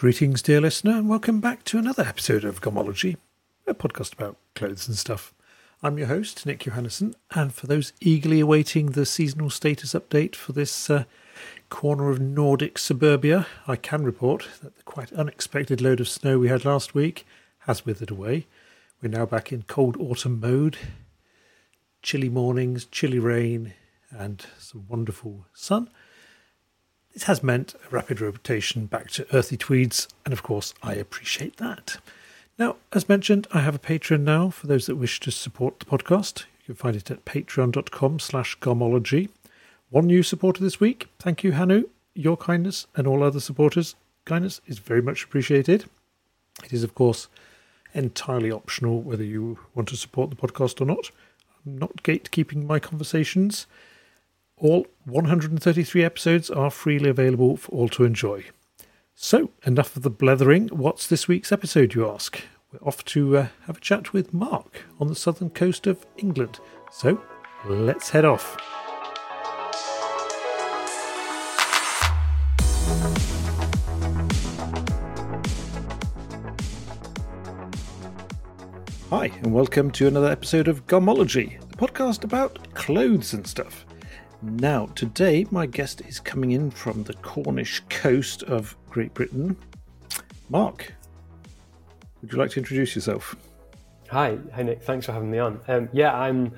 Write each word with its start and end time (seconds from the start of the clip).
Greetings, 0.00 0.40
dear 0.40 0.62
listener, 0.62 0.92
and 0.92 1.10
welcome 1.10 1.40
back 1.40 1.62
to 1.64 1.76
another 1.76 2.02
episode 2.04 2.42
of 2.42 2.62
Garmology, 2.62 3.18
a 3.66 3.74
podcast 3.74 4.14
about 4.14 4.38
clothes 4.54 4.88
and 4.88 4.96
stuff. 4.96 5.34
I'm 5.82 5.98
your 5.98 6.06
host, 6.06 6.46
Nick 6.46 6.60
Johannessen, 6.60 7.12
and 7.32 7.52
for 7.52 7.66
those 7.66 7.92
eagerly 8.00 8.40
awaiting 8.40 8.92
the 8.92 9.04
seasonal 9.04 9.50
status 9.50 9.92
update 9.92 10.34
for 10.34 10.54
this 10.54 10.88
uh, 10.88 11.04
corner 11.68 12.08
of 12.08 12.18
Nordic 12.18 12.78
suburbia, 12.78 13.46
I 13.68 13.76
can 13.76 14.02
report 14.02 14.48
that 14.62 14.74
the 14.74 14.82
quite 14.84 15.12
unexpected 15.12 15.82
load 15.82 16.00
of 16.00 16.08
snow 16.08 16.38
we 16.38 16.48
had 16.48 16.64
last 16.64 16.94
week 16.94 17.26
has 17.66 17.84
withered 17.84 18.10
away. 18.10 18.46
We're 19.02 19.10
now 19.10 19.26
back 19.26 19.52
in 19.52 19.64
cold 19.64 19.98
autumn 20.00 20.40
mode. 20.40 20.78
Chilly 22.02 22.30
mornings, 22.30 22.86
chilly 22.86 23.18
rain, 23.18 23.74
and 24.10 24.46
some 24.58 24.86
wonderful 24.88 25.44
sun. 25.52 25.90
This 27.12 27.24
has 27.24 27.42
meant 27.42 27.74
a 27.74 27.88
rapid 27.90 28.20
rotation 28.20 28.86
back 28.86 29.10
to 29.10 29.26
earthy 29.34 29.56
tweeds, 29.56 30.06
and 30.24 30.32
of 30.32 30.42
course, 30.42 30.74
I 30.82 30.94
appreciate 30.94 31.56
that. 31.56 31.98
Now, 32.56 32.76
as 32.92 33.08
mentioned, 33.08 33.48
I 33.52 33.60
have 33.60 33.74
a 33.74 33.80
Patreon 33.80 34.20
now 34.20 34.50
for 34.50 34.66
those 34.66 34.86
that 34.86 34.96
wish 34.96 35.18
to 35.20 35.30
support 35.32 35.80
the 35.80 35.86
podcast. 35.86 36.44
You 36.60 36.66
can 36.66 36.74
find 36.76 36.94
it 36.94 37.10
at 37.10 37.24
patreon.com 37.24 38.20
slash 38.20 38.58
garmology. 38.60 39.28
One 39.88 40.06
new 40.06 40.22
supporter 40.22 40.62
this 40.62 40.78
week. 40.78 41.08
Thank 41.18 41.42
you, 41.42 41.52
Hanu. 41.52 41.88
Your 42.14 42.36
kindness 42.36 42.86
and 42.94 43.08
all 43.08 43.24
other 43.24 43.40
supporters' 43.40 43.96
kindness 44.24 44.60
is 44.66 44.78
very 44.78 45.02
much 45.02 45.24
appreciated. 45.24 45.86
It 46.62 46.72
is, 46.72 46.84
of 46.84 46.94
course, 46.94 47.26
entirely 47.92 48.52
optional 48.52 49.00
whether 49.00 49.24
you 49.24 49.58
want 49.74 49.88
to 49.88 49.96
support 49.96 50.30
the 50.30 50.36
podcast 50.36 50.80
or 50.80 50.84
not. 50.84 51.10
I'm 51.66 51.76
not 51.76 52.04
gatekeeping 52.04 52.66
my 52.66 52.78
conversations. 52.78 53.66
All 54.62 54.86
133 55.06 56.04
episodes 56.04 56.50
are 56.50 56.70
freely 56.70 57.08
available 57.08 57.56
for 57.56 57.72
all 57.72 57.88
to 57.88 58.04
enjoy. 58.04 58.44
So, 59.14 59.52
enough 59.64 59.96
of 59.96 60.02
the 60.02 60.10
blethering. 60.10 60.68
What's 60.68 61.06
this 61.06 61.26
week's 61.26 61.50
episode, 61.50 61.94
you 61.94 62.06
ask? 62.06 62.42
We're 62.70 62.86
off 62.86 63.02
to 63.06 63.38
uh, 63.38 63.46
have 63.64 63.78
a 63.78 63.80
chat 63.80 64.12
with 64.12 64.34
Mark 64.34 64.82
on 65.00 65.06
the 65.06 65.14
southern 65.14 65.48
coast 65.48 65.86
of 65.86 66.04
England. 66.18 66.60
So, 66.92 67.22
let's 67.64 68.10
head 68.10 68.26
off. 68.26 68.54
Hi, 79.08 79.32
and 79.42 79.54
welcome 79.54 79.90
to 79.92 80.06
another 80.06 80.30
episode 80.30 80.68
of 80.68 80.86
Garmology, 80.86 81.58
the 81.70 81.78
podcast 81.78 82.24
about 82.24 82.74
clothes 82.74 83.32
and 83.32 83.46
stuff. 83.46 83.86
Now, 84.42 84.86
today 84.94 85.46
my 85.50 85.66
guest 85.66 86.00
is 86.08 86.18
coming 86.18 86.52
in 86.52 86.70
from 86.70 87.02
the 87.04 87.12
Cornish 87.14 87.82
coast 87.90 88.42
of 88.44 88.74
Great 88.88 89.12
Britain. 89.12 89.54
Mark, 90.48 90.94
would 92.22 92.32
you 92.32 92.38
like 92.38 92.50
to 92.52 92.60
introduce 92.60 92.94
yourself? 92.94 93.36
Hi, 94.08 94.38
hi 94.54 94.62
Nick. 94.62 94.82
Thanks 94.82 95.04
for 95.04 95.12
having 95.12 95.30
me 95.30 95.38
on. 95.38 95.60
Um, 95.68 95.90
yeah, 95.92 96.14
I'm 96.14 96.52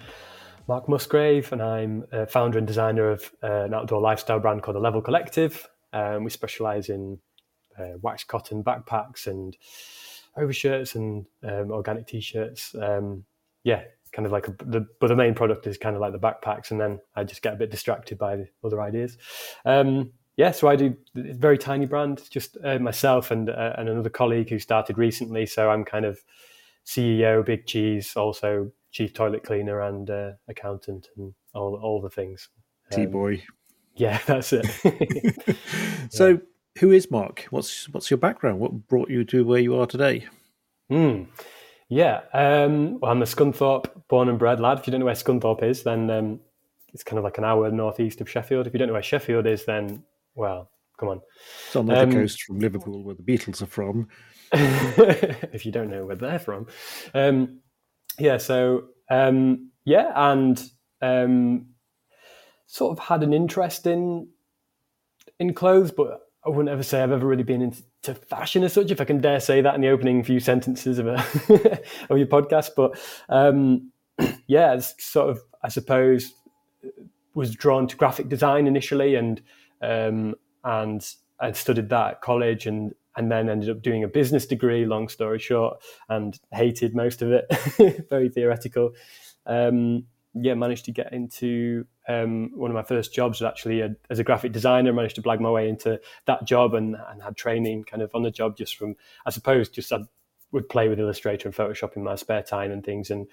Mark 0.69 0.89
Musgrave, 0.89 1.53
and 1.53 1.61
I'm 1.61 2.05
a 2.13 2.25
founder 2.25 2.57
and 2.59 2.67
designer 2.69 3.11
of 3.11 3.29
uh, 3.43 3.65
an 3.65 3.75
outdoor 3.75 4.01
lifestyle 4.01 4.39
brand 4.39 4.63
called 4.63 4.77
the 4.77 4.81
Level 4.81 5.03
Collective. 5.03 5.69
Um, 5.93 6.23
we 6.23 6.31
specialise 6.31 6.89
in 6.89 7.19
uh, 7.77 7.99
waxed 8.01 8.29
cotton 8.29 8.63
backpacks 8.63 9.27
and 9.27 9.57
overshirts 10.37 10.95
and 10.95 11.27
um, 11.43 11.73
organic 11.73 12.07
t-shirts. 12.07 12.77
Um, 12.81 13.25
yeah, 13.65 13.83
kind 14.13 14.27
of 14.27 14.33
like 14.33 14.49
a, 14.49 14.53
the 14.65 14.87
but 15.01 15.09
the 15.09 15.17
main 15.17 15.35
product 15.35 15.67
is 15.67 15.79
kind 15.79 15.97
of 15.97 16.01
like 16.01 16.13
the 16.13 16.19
backpacks, 16.19 16.71
and 16.71 16.81
then 16.81 17.01
I 17.17 17.25
just 17.25 17.43
get 17.43 17.55
a 17.55 17.57
bit 17.57 17.71
distracted 17.71 18.19
by 18.19 18.37
the 18.37 18.49
other 18.65 18.81
ideas. 18.81 19.19
Um, 19.65 20.13
yeah, 20.37 20.51
so 20.51 20.69
I 20.69 20.77
do 20.77 20.97
a 21.17 21.35
very 21.35 21.59
tiny 21.59 21.87
brand, 21.87 22.23
just 22.31 22.57
uh, 22.65 22.79
myself 22.79 23.31
and 23.31 23.51
uh, 23.51 23.75
and 23.77 23.89
another 23.89 24.11
colleague 24.11 24.49
who 24.49 24.59
started 24.59 24.99
recently. 24.99 25.47
So 25.47 25.71
I'm 25.71 25.85
kind 25.85 26.05
of 26.05 26.23
CEO, 26.87 27.45
Big 27.45 27.67
Cheese, 27.67 28.17
also 28.17 28.73
chief 28.91 29.13
toilet 29.15 29.45
cleaner 29.45 29.81
and 29.81 30.09
uh, 30.09 30.33
accountant, 30.49 31.09
and 31.17 31.35
all 31.55 31.79
all 31.83 32.01
the 32.01 32.11
things. 32.11 32.49
T 32.91 33.07
boy. 33.07 33.35
Um, 33.35 33.43
yeah, 33.95 34.19
that's 34.27 34.53
it. 34.53 35.57
so, 36.11 36.41
who 36.79 36.93
is 36.93 37.11
Mark? 37.11 37.47
What's 37.51 37.89
what's 37.91 38.11
your 38.11 38.19
background? 38.19 38.59
What 38.59 38.89
brought 38.89 39.11
you 39.11 39.25
to 39.25 39.45
where 39.45 39.61
you 39.61 39.79
are 39.79 39.87
today? 39.87 40.27
Hmm. 40.89 41.25
Yeah, 41.93 42.23
um, 42.33 42.99
well, 43.01 43.13
I'm 43.13 43.21
a 43.21 43.27
Scunthorpe 43.27 43.91
born 44.09 44.31
and 44.31 44.39
bred 44.39 44.61
lad. 44.61 44.79
If 44.79 44.87
you 44.87 44.93
don't 44.93 45.01
know 45.01 45.05
where 45.05 45.15
Scunthorpe 45.15 45.63
is, 45.63 45.83
then 45.83 46.11
um, 46.11 46.41
it's 46.95 47.05
kind 47.05 47.19
of 47.19 47.25
like 47.25 47.37
an 47.37 47.45
hour 47.45 47.71
northeast 47.71 48.23
of 48.23 48.31
Sheffield. 48.31 48.67
If 48.67 48.73
you 48.73 48.79
don't 48.79 48.89
know 48.89 48.95
where 48.95 49.03
Sheffield 49.03 49.47
is, 49.47 49.67
then 49.67 50.03
well, 50.35 50.71
come 50.97 51.11
on. 51.11 51.21
It's 51.67 51.77
on 51.77 51.85
the 51.85 52.01
um, 52.01 52.11
coast 52.11 52.45
from 52.45 52.61
Liverpool, 52.61 53.05
where 53.05 53.15
the 53.15 53.23
Beatles 53.23 53.61
are 53.61 53.67
from. 53.67 54.09
if 54.53 55.67
you 55.67 55.71
don't 55.71 55.91
know 55.91 56.07
where 56.07 56.17
they're 56.17 56.39
from, 56.39 56.67
um, 57.13 57.61
yeah. 58.19 58.39
So 58.39 58.85
um, 59.11 59.71
yeah, 59.85 60.13
and 60.15 60.63
um, 61.03 61.67
sort 62.65 62.99
of 62.99 63.05
had 63.05 63.23
an 63.23 63.35
interest 63.35 63.87
in 63.87 64.29
in 65.39 65.53
clothes, 65.53 65.91
but 65.91 66.23
I 66.45 66.49
wouldn't 66.49 66.69
ever 66.69 66.83
say 66.83 67.03
I've 67.03 67.13
ever 67.13 67.27
really 67.27 67.45
been 67.45 67.63
into 67.63 68.15
fashion 68.15 68.65
as 68.65 68.73
such, 68.73 68.91
if 68.91 69.01
I 69.01 69.05
can 69.05 69.21
dare 69.21 69.39
say 69.39 69.61
that 69.61 69.75
in 69.75 69.81
the 69.81 69.91
opening 69.91 70.25
few 70.25 70.41
sentences 70.41 70.99
of 70.99 71.07
a 71.07 71.15
of 72.11 72.19
your 72.19 72.27
podcast. 72.27 72.71
But 72.77 72.99
um, 73.29 73.93
yeah, 74.47 74.79
sort 74.99 75.31
of 75.31 75.41
I 75.63 75.69
suppose 75.69 76.33
was 77.35 77.55
drawn 77.55 77.87
to 77.87 77.97
graphic 77.97 78.29
design 78.29 78.67
initially, 78.67 79.15
and 79.15 79.41
um, 79.81 80.35
and 80.65 81.07
I 81.39 81.53
studied 81.53 81.89
that 81.91 82.11
at 82.11 82.21
college, 82.23 82.67
and 82.67 82.93
and 83.17 83.31
then 83.31 83.49
ended 83.49 83.71
up 83.71 83.83
doing 83.83 84.03
a 84.03 84.09
business 84.09 84.45
degree. 84.45 84.85
Long 84.85 85.09
story 85.09 85.39
short, 85.39 85.81
and 86.09 86.39
hated 86.53 86.95
most 86.97 87.23
of 87.23 87.31
it. 87.31 88.07
Very 88.11 88.29
theoretical. 88.29 88.93
Um, 89.47 90.07
yeah, 90.35 90.55
managed 90.55 90.87
to 90.87 90.93
get 90.93 91.13
into 91.13 91.87
um, 92.09 92.51
one 92.55 92.71
of 92.71 92.75
my 92.75 92.83
first 92.83 93.13
jobs 93.13 93.41
was 93.41 93.47
actually 93.47 93.81
a, 93.81 93.95
as 94.09 94.19
a 94.19 94.25
graphic 94.25 94.53
designer. 94.53 94.93
Managed 94.93 95.17
to 95.17 95.23
blag 95.23 95.41
my 95.41 95.51
way 95.51 95.69
into 95.69 96.01
that 96.27 96.45
job 96.45 96.75
and, 96.75 96.97
and 97.11 97.23
had 97.23 97.37
training 97.37 97.85
kind 97.85 98.03
of 98.03 98.11
on 98.15 98.23
the 98.23 98.31
job 98.31 98.57
just 98.57 98.77
from, 98.77 98.97
I 99.27 99.31
suppose, 99.31 99.69
just 99.69 99.93
I 99.93 99.99
would 100.51 100.69
play 100.69 100.89
with 100.89 100.99
Illustrator 101.01 101.49
and 101.49 101.57
Photoshop 101.57 101.97
in 101.97 102.03
my 102.03 102.15
spare 102.15 102.43
time 102.43 102.71
and 102.71 102.85
things, 102.85 103.11
and 103.11 103.27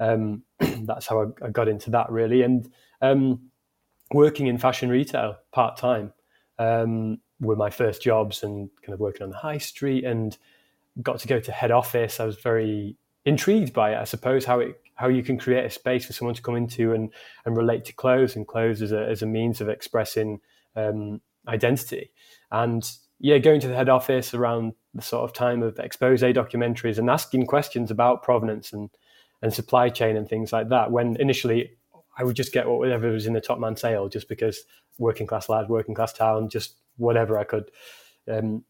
um, 0.00 0.42
that's 0.86 1.06
how 1.06 1.22
I, 1.22 1.46
I, 1.46 1.50
got 1.50 1.68
into 1.68 1.90
that 1.90 2.10
really. 2.10 2.42
And 2.42 2.70
um, 3.00 3.50
working 4.12 4.46
in 4.46 4.58
fashion 4.58 4.88
retail 4.88 5.36
part 5.52 5.76
time 5.76 6.12
um, 6.58 7.18
were 7.40 7.56
my 7.56 7.70
first 7.70 8.02
jobs, 8.02 8.42
and 8.42 8.70
kind 8.82 8.94
of 8.94 9.00
working 9.00 9.22
on 9.22 9.30
the 9.30 9.36
high 9.36 9.58
street, 9.58 10.04
and 10.04 10.36
got 11.00 11.20
to 11.20 11.28
go 11.28 11.38
to 11.38 11.52
head 11.52 11.70
office. 11.70 12.18
I 12.18 12.24
was 12.24 12.36
very 12.36 12.96
intrigued 13.24 13.72
by 13.72 13.92
it, 13.92 13.98
I 13.98 14.04
suppose, 14.04 14.44
how 14.44 14.60
it 14.60 14.80
how 15.00 15.08
you 15.08 15.22
can 15.22 15.38
create 15.38 15.64
a 15.64 15.70
space 15.70 16.04
for 16.04 16.12
someone 16.12 16.34
to 16.34 16.42
come 16.42 16.56
into 16.56 16.92
and 16.92 17.10
and 17.46 17.56
relate 17.56 17.86
to 17.86 17.92
clothes 17.94 18.36
and 18.36 18.46
clothes 18.46 18.82
as 18.82 18.92
a 18.92 19.08
as 19.08 19.22
a 19.22 19.26
means 19.26 19.60
of 19.62 19.68
expressing 19.68 20.40
um, 20.76 21.22
identity. 21.48 22.12
And 22.52 22.88
yeah, 23.18 23.38
going 23.38 23.60
to 23.60 23.68
the 23.68 23.74
head 23.74 23.88
office 23.88 24.34
around 24.34 24.74
the 24.92 25.00
sort 25.00 25.24
of 25.24 25.32
time 25.32 25.62
of 25.62 25.78
expose 25.78 26.20
documentaries 26.20 26.98
and 26.98 27.08
asking 27.08 27.46
questions 27.46 27.90
about 27.90 28.22
provenance 28.22 28.74
and 28.74 28.90
and 29.40 29.54
supply 29.54 29.88
chain 29.88 30.18
and 30.18 30.28
things 30.28 30.52
like 30.52 30.68
that. 30.68 30.90
When 30.90 31.16
initially 31.16 31.70
I 32.18 32.24
would 32.24 32.36
just 32.36 32.52
get 32.52 32.68
whatever 32.68 33.10
was 33.10 33.26
in 33.26 33.32
the 33.32 33.40
Topman 33.40 33.78
sale, 33.78 34.10
just 34.10 34.28
because 34.28 34.64
working 34.98 35.26
class 35.26 35.48
lad, 35.48 35.70
working 35.70 35.94
class 35.94 36.12
town, 36.12 36.50
just 36.50 36.76
whatever 36.98 37.38
I 37.38 37.44
could, 37.44 37.70
um, 38.28 38.64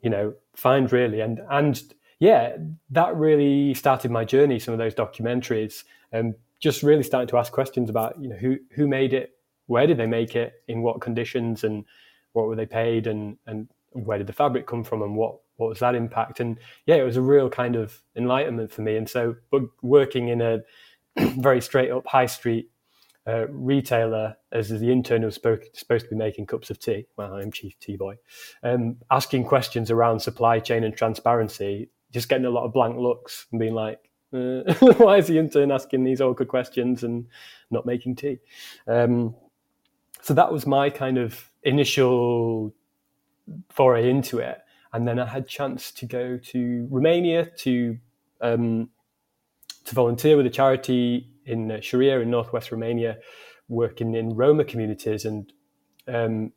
you 0.00 0.10
know, 0.10 0.34
find 0.54 0.92
really. 0.92 1.20
And 1.20 1.40
and 1.50 1.82
yeah, 2.18 2.56
that 2.90 3.16
really 3.16 3.74
started 3.74 4.10
my 4.10 4.24
journey. 4.24 4.58
Some 4.58 4.72
of 4.74 4.78
those 4.78 4.94
documentaries, 4.94 5.84
and 6.12 6.34
um, 6.34 6.40
just 6.60 6.82
really 6.82 7.02
starting 7.02 7.28
to 7.28 7.38
ask 7.38 7.52
questions 7.52 7.90
about 7.90 8.20
you 8.20 8.28
know 8.28 8.36
who 8.36 8.56
who 8.72 8.86
made 8.86 9.12
it, 9.12 9.32
where 9.66 9.86
did 9.86 9.96
they 9.96 10.06
make 10.06 10.36
it, 10.36 10.54
in 10.68 10.82
what 10.82 11.00
conditions, 11.00 11.64
and 11.64 11.84
what 12.32 12.46
were 12.46 12.56
they 12.56 12.66
paid, 12.66 13.06
and 13.06 13.36
and 13.46 13.68
where 13.92 14.18
did 14.18 14.26
the 14.26 14.32
fabric 14.32 14.66
come 14.66 14.84
from, 14.84 15.02
and 15.02 15.16
what 15.16 15.36
what 15.56 15.68
was 15.68 15.80
that 15.80 15.94
impact? 15.94 16.40
And 16.40 16.58
yeah, 16.86 16.96
it 16.96 17.04
was 17.04 17.16
a 17.16 17.22
real 17.22 17.48
kind 17.48 17.76
of 17.76 18.00
enlightenment 18.16 18.72
for 18.72 18.82
me. 18.82 18.96
And 18.96 19.08
so, 19.08 19.36
but 19.50 19.62
working 19.82 20.28
in 20.28 20.40
a 20.40 20.60
very 21.38 21.60
straight 21.60 21.90
up 21.90 22.06
high 22.06 22.26
street 22.26 22.70
uh, 23.26 23.46
retailer 23.48 24.36
as 24.52 24.68
the 24.68 24.90
intern 24.90 25.22
who's 25.22 25.34
supposed 25.36 26.04
to 26.04 26.10
be 26.10 26.16
making 26.16 26.46
cups 26.46 26.70
of 26.70 26.78
tea. 26.78 27.06
Well, 27.16 27.34
I'm 27.34 27.52
chief 27.52 27.78
tea 27.80 27.96
boy. 27.96 28.16
Um, 28.62 28.96
asking 29.10 29.44
questions 29.44 29.90
around 29.90 30.20
supply 30.20 30.58
chain 30.60 30.84
and 30.84 30.94
transparency 30.94 31.88
just 32.14 32.28
getting 32.28 32.46
a 32.46 32.50
lot 32.50 32.64
of 32.64 32.72
blank 32.72 32.96
looks 32.96 33.46
and 33.50 33.58
being 33.58 33.74
like, 33.74 33.98
uh, 34.32 34.62
why 34.98 35.18
is 35.18 35.26
the 35.26 35.38
intern 35.38 35.72
asking 35.72 36.04
these 36.04 36.20
awkward 36.20 36.48
questions 36.48 37.02
and 37.02 37.26
not 37.70 37.84
making 37.84 38.14
tea? 38.14 38.38
Um, 38.86 39.34
so 40.22 40.32
that 40.32 40.50
was 40.50 40.64
my 40.64 40.88
kind 40.90 41.18
of 41.18 41.50
initial 41.64 42.72
foray 43.68 44.08
into 44.08 44.38
it. 44.38 44.58
And 44.92 45.06
then 45.06 45.18
I 45.18 45.26
had 45.26 45.48
chance 45.48 45.90
to 45.90 46.06
go 46.06 46.38
to 46.38 46.88
Romania 46.88 47.46
to 47.58 47.98
um, 48.40 48.90
to 49.86 49.94
volunteer 49.94 50.36
with 50.36 50.46
a 50.46 50.50
charity 50.50 51.28
in 51.44 51.70
uh, 51.70 51.80
in 51.98 52.30
northwest 52.30 52.70
Romania, 52.70 53.18
working 53.68 54.14
in 54.14 54.36
Roma 54.36 54.64
communities. 54.64 55.24
And 55.24 55.52
um, 56.06 56.52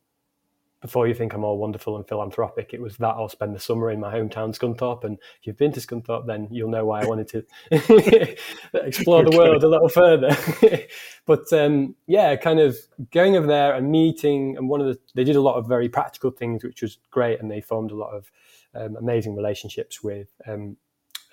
before 0.81 1.07
you 1.07 1.13
think 1.13 1.33
I'm 1.33 1.43
all 1.43 1.57
wonderful 1.57 1.97
and 1.97 2.07
philanthropic, 2.07 2.73
it 2.73 2.81
was 2.81 2.97
that 2.97 3.15
I'll 3.15 3.29
spend 3.29 3.55
the 3.55 3.59
summer 3.59 3.89
in 3.89 3.99
my 3.99 4.13
hometown, 4.13 4.55
Scunthorpe. 4.55 5.03
And 5.03 5.17
if 5.39 5.47
you've 5.47 5.57
been 5.57 5.71
to 5.71 5.79
Scunthorpe, 5.79 6.27
then 6.27 6.47
you'll 6.51 6.69
know 6.69 6.85
why 6.85 7.01
I 7.01 7.05
wanted 7.05 7.27
to 7.29 7.45
explore 8.73 9.23
the 9.23 9.35
world 9.35 9.63
a 9.63 9.67
little 9.67 9.89
further. 9.89 10.37
but 11.25 11.51
um, 11.51 11.95
yeah, 12.05 12.35
kind 12.35 12.59
of 12.59 12.77
going 13.11 13.35
over 13.35 13.47
there 13.47 13.73
and 13.73 13.91
meeting, 13.91 14.55
and 14.55 14.69
one 14.69 14.81
of 14.81 14.87
the, 14.87 14.99
they 15.15 15.23
did 15.23 15.35
a 15.35 15.41
lot 15.41 15.55
of 15.55 15.67
very 15.67 15.89
practical 15.89 16.29
things, 16.29 16.63
which 16.63 16.83
was 16.83 16.99
great. 17.09 17.39
And 17.39 17.49
they 17.49 17.61
formed 17.61 17.91
a 17.91 17.95
lot 17.95 18.11
of 18.11 18.31
um, 18.75 18.95
amazing 18.97 19.35
relationships 19.35 20.03
with 20.03 20.29
um, 20.47 20.77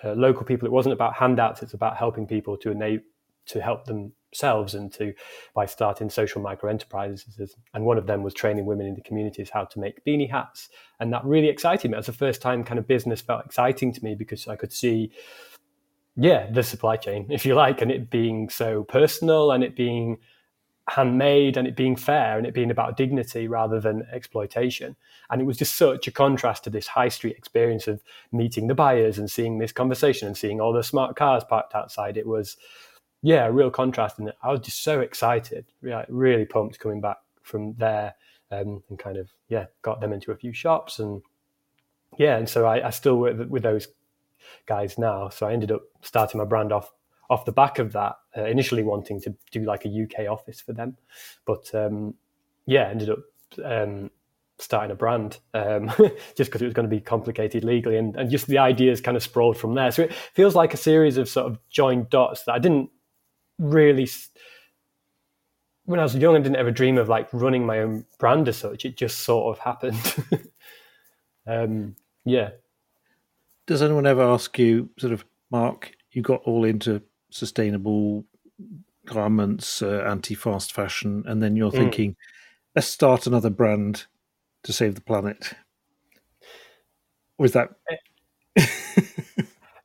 uh, 0.02 0.12
local 0.12 0.44
people. 0.44 0.66
It 0.66 0.72
wasn't 0.72 0.94
about 0.94 1.14
handouts, 1.14 1.62
it's 1.62 1.74
about 1.74 1.98
helping 1.98 2.26
people 2.26 2.56
to 2.58 2.70
enable, 2.70 3.04
to 3.46 3.60
help 3.60 3.84
them 3.84 4.12
themselves 4.34 4.74
and 4.74 4.92
to 4.92 5.14
by 5.54 5.66
starting 5.66 6.10
social 6.10 6.42
micro 6.42 6.70
enterprises. 6.70 7.54
And 7.72 7.84
one 7.84 7.98
of 7.98 8.06
them 8.06 8.22
was 8.22 8.34
training 8.34 8.66
women 8.66 8.86
in 8.86 8.94
the 8.94 9.00
communities 9.00 9.50
how 9.50 9.64
to 9.64 9.78
make 9.78 10.04
beanie 10.04 10.30
hats. 10.30 10.68
And 11.00 11.12
that 11.12 11.24
really 11.24 11.48
excited 11.48 11.90
me. 11.90 11.94
It 11.94 11.98
was 11.98 12.06
the 12.06 12.12
first 12.12 12.42
time 12.42 12.64
kind 12.64 12.78
of 12.78 12.86
business 12.86 13.20
felt 13.20 13.46
exciting 13.46 13.92
to 13.92 14.04
me 14.04 14.14
because 14.14 14.48
I 14.48 14.56
could 14.56 14.72
see, 14.72 15.12
yeah, 16.16 16.50
the 16.50 16.62
supply 16.62 16.96
chain, 16.96 17.26
if 17.30 17.46
you 17.46 17.54
like, 17.54 17.80
and 17.80 17.90
it 17.90 18.10
being 18.10 18.48
so 18.48 18.82
personal 18.84 19.52
and 19.52 19.62
it 19.62 19.76
being 19.76 20.18
handmade 20.86 21.56
and 21.56 21.66
it 21.66 21.76
being 21.76 21.96
fair 21.96 22.36
and 22.36 22.46
it 22.46 22.52
being 22.52 22.70
about 22.70 22.96
dignity 22.96 23.48
rather 23.48 23.80
than 23.80 24.06
exploitation. 24.12 24.94
And 25.30 25.40
it 25.40 25.44
was 25.44 25.56
just 25.56 25.76
such 25.76 26.06
a 26.06 26.10
contrast 26.10 26.64
to 26.64 26.70
this 26.70 26.86
high 26.86 27.08
street 27.08 27.36
experience 27.36 27.88
of 27.88 28.02
meeting 28.32 28.66
the 28.66 28.74
buyers 28.74 29.18
and 29.18 29.30
seeing 29.30 29.58
this 29.58 29.72
conversation 29.72 30.28
and 30.28 30.36
seeing 30.36 30.60
all 30.60 30.74
the 30.74 30.82
smart 30.82 31.16
cars 31.16 31.42
parked 31.42 31.74
outside. 31.74 32.18
It 32.18 32.26
was 32.26 32.58
yeah, 33.24 33.46
a 33.46 33.52
real 33.52 33.70
contrast. 33.70 34.18
And 34.18 34.30
I 34.42 34.50
was 34.50 34.60
just 34.60 34.84
so 34.84 35.00
excited, 35.00 35.64
yeah, 35.82 36.04
really 36.10 36.44
pumped 36.44 36.78
coming 36.78 37.00
back 37.00 37.16
from 37.42 37.72
there 37.78 38.14
um, 38.50 38.82
and 38.90 38.98
kind 38.98 39.16
of, 39.16 39.30
yeah, 39.48 39.64
got 39.80 40.02
them 40.02 40.12
into 40.12 40.30
a 40.30 40.36
few 40.36 40.52
shops. 40.52 40.98
And 40.98 41.22
yeah, 42.18 42.36
and 42.36 42.46
so 42.46 42.66
I, 42.66 42.88
I 42.88 42.90
still 42.90 43.16
work 43.16 43.48
with 43.48 43.62
those 43.62 43.88
guys 44.66 44.98
now. 44.98 45.30
So 45.30 45.46
I 45.46 45.54
ended 45.54 45.72
up 45.72 45.84
starting 46.02 46.36
my 46.36 46.44
brand 46.44 46.70
off 46.70 46.92
off 47.30 47.46
the 47.46 47.52
back 47.52 47.78
of 47.78 47.92
that, 47.92 48.16
uh, 48.36 48.44
initially 48.44 48.82
wanting 48.82 49.18
to 49.22 49.34
do 49.50 49.64
like 49.64 49.86
a 49.86 49.88
UK 49.88 50.30
office 50.30 50.60
for 50.60 50.74
them. 50.74 50.98
But 51.46 51.74
um, 51.74 52.12
yeah, 52.66 52.90
ended 52.90 53.08
up 53.08 53.20
um, 53.64 54.10
starting 54.58 54.90
a 54.90 54.94
brand 54.94 55.38
um, 55.54 55.90
just 56.36 56.50
because 56.50 56.60
it 56.60 56.66
was 56.66 56.74
going 56.74 56.88
to 56.90 56.94
be 56.94 57.00
complicated 57.00 57.64
legally 57.64 57.96
and, 57.96 58.14
and 58.16 58.30
just 58.30 58.48
the 58.48 58.58
ideas 58.58 59.00
kind 59.00 59.16
of 59.16 59.22
sprawled 59.22 59.56
from 59.56 59.74
there. 59.74 59.90
So 59.90 60.02
it 60.02 60.12
feels 60.12 60.54
like 60.54 60.74
a 60.74 60.76
series 60.76 61.16
of 61.16 61.26
sort 61.26 61.46
of 61.46 61.58
joined 61.70 62.10
dots 62.10 62.44
that 62.44 62.52
I 62.52 62.58
didn't 62.58 62.90
really 63.58 64.08
when 65.86 66.00
I 66.00 66.02
was 66.02 66.14
young, 66.14 66.34
I 66.34 66.40
didn't 66.40 66.56
ever 66.56 66.70
dream 66.70 66.98
of 66.98 67.08
like 67.08 67.28
running 67.32 67.66
my 67.66 67.80
own 67.80 68.06
brand 68.18 68.48
as 68.48 68.56
such. 68.56 68.84
It 68.84 68.96
just 68.96 69.20
sort 69.20 69.56
of 69.56 69.62
happened. 69.62 70.14
um, 71.46 71.96
yeah. 72.24 72.50
Does 73.66 73.82
anyone 73.82 74.06
ever 74.06 74.22
ask 74.22 74.58
you, 74.58 74.88
sort 74.98 75.12
of, 75.12 75.24
Mark? 75.50 75.92
You 76.12 76.22
got 76.22 76.42
all 76.44 76.64
into 76.64 77.02
sustainable 77.30 78.24
garments, 79.06 79.82
uh, 79.82 80.04
anti-fast 80.06 80.72
fashion, 80.72 81.24
and 81.26 81.42
then 81.42 81.56
you're 81.56 81.70
mm. 81.70 81.76
thinking, 81.76 82.12
mm. 82.12 82.16
let's 82.74 82.88
start 82.88 83.26
another 83.26 83.50
brand 83.50 84.06
to 84.62 84.72
save 84.72 84.94
the 84.94 85.00
planet. 85.00 85.52
Was 87.38 87.52
that? 87.52 87.70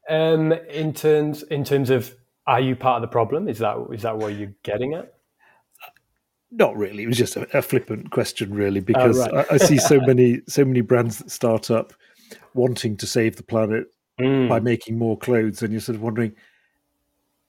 um, 0.09 0.53
in 0.53 0.93
terms 0.93 1.43
in 1.43 1.63
terms 1.63 1.89
of 1.89 2.15
are 2.49 2.59
you 2.59 2.75
part 2.75 2.95
of 2.95 3.01
the 3.01 3.11
problem? 3.11 3.47
Is 3.47 3.59
that 3.59 3.77
is 3.93 4.01
that 4.01 4.17
what 4.17 4.33
you're 4.33 4.53
getting 4.63 4.95
at? 4.95 5.13
Not 6.51 6.75
really. 6.75 7.03
It 7.03 7.07
was 7.07 7.17
just 7.17 7.35
a, 7.35 7.57
a 7.57 7.61
flippant 7.61 8.09
question, 8.09 8.51
really, 8.51 8.79
because 8.79 9.19
oh, 9.19 9.29
right. 9.29 9.45
I, 9.51 9.55
I, 9.55 9.57
see 9.57 9.77
so 9.77 9.99
many 10.07 10.41
so 10.47 10.65
many 10.65 10.81
brands 10.81 11.19
that 11.19 11.29
start 11.29 11.69
up 11.69 11.93
wanting 12.55 12.97
to 12.97 13.05
save 13.05 13.35
the 13.35 13.43
planet 13.43 13.85
mm. 14.19 14.49
by 14.49 14.59
making 14.59 14.97
more 14.97 15.15
clothes, 15.15 15.61
and 15.61 15.71
you're 15.71 15.79
sort 15.79 15.95
of 15.95 16.01
wondering, 16.01 16.33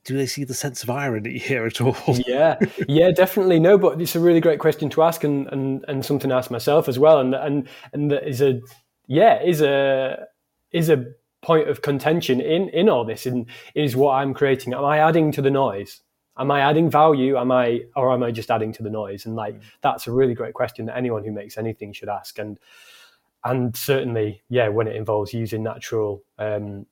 do 0.05 0.19
they 0.19 0.27
see 0.27 0.45
the 0.45 0.53
sense 0.53 0.83
of 0.83 0.91
irony 0.91 1.39
here 1.39 1.65
at 1.65 1.81
all? 1.81 1.97
yeah, 2.27 2.59
yeah, 2.87 3.11
definitely. 3.11 3.59
No, 3.59 3.79
but 3.79 3.99
it's 4.03 4.17
a 4.17 4.21
really 4.21 4.41
great 4.41 4.59
question 4.59 4.91
to 4.91 5.03
ask, 5.03 5.25
and 5.25 5.47
and, 5.47 5.83
and 5.89 6.05
something 6.05 6.29
to 6.29 6.37
ask 6.37 6.51
myself 6.51 6.87
as 6.87 6.99
well. 6.99 7.21
And 7.21 7.35
and 7.35 7.69
and 7.95 8.11
that 8.11 8.29
is 8.29 8.43
a 8.43 8.61
yeah 9.07 9.43
is 9.43 9.63
a 9.63 10.27
is 10.73 10.91
a 10.91 11.07
point 11.43 11.69
of 11.69 11.83
contention 11.83 12.41
in 12.41 12.69
in 12.71 12.89
all 12.89 13.05
this 13.05 13.27
in, 13.27 13.47
is 13.75 13.97
what 13.97 14.13
I'm 14.13 14.35
creating. 14.35 14.75
Am 14.75 14.85
I 14.85 14.99
adding 14.99 15.33
to 15.33 15.43
the 15.43 15.51
noise? 15.51 16.01
Am 16.37 16.51
I 16.51 16.61
adding 16.61 16.91
value? 16.91 17.37
Am 17.37 17.51
I 17.51 17.83
or 17.97 18.13
am 18.13 18.23
I 18.23 18.31
just 18.31 18.51
adding 18.51 18.73
to 18.75 18.83
the 18.83 18.91
noise? 18.91 19.27
And 19.27 19.37
like 19.37 19.55
mm. 19.55 19.63
that's 19.83 20.07
a 20.07 20.13
really 20.13 20.35
great 20.35 20.55
question 20.55 20.87
that 20.87 20.97
anyone 20.97 21.25
who 21.25 21.33
makes 21.33 21.59
anything 21.59 21.93
should 21.93 22.09
ask. 22.09 22.39
And 22.39 22.59
and 23.45 23.75
certainly, 23.75 24.43
yeah, 24.49 24.69
when 24.69 24.87
it 24.87 24.97
involves 24.97 25.33
using 25.33 25.63
natural 25.63 26.23
um, 26.39 26.87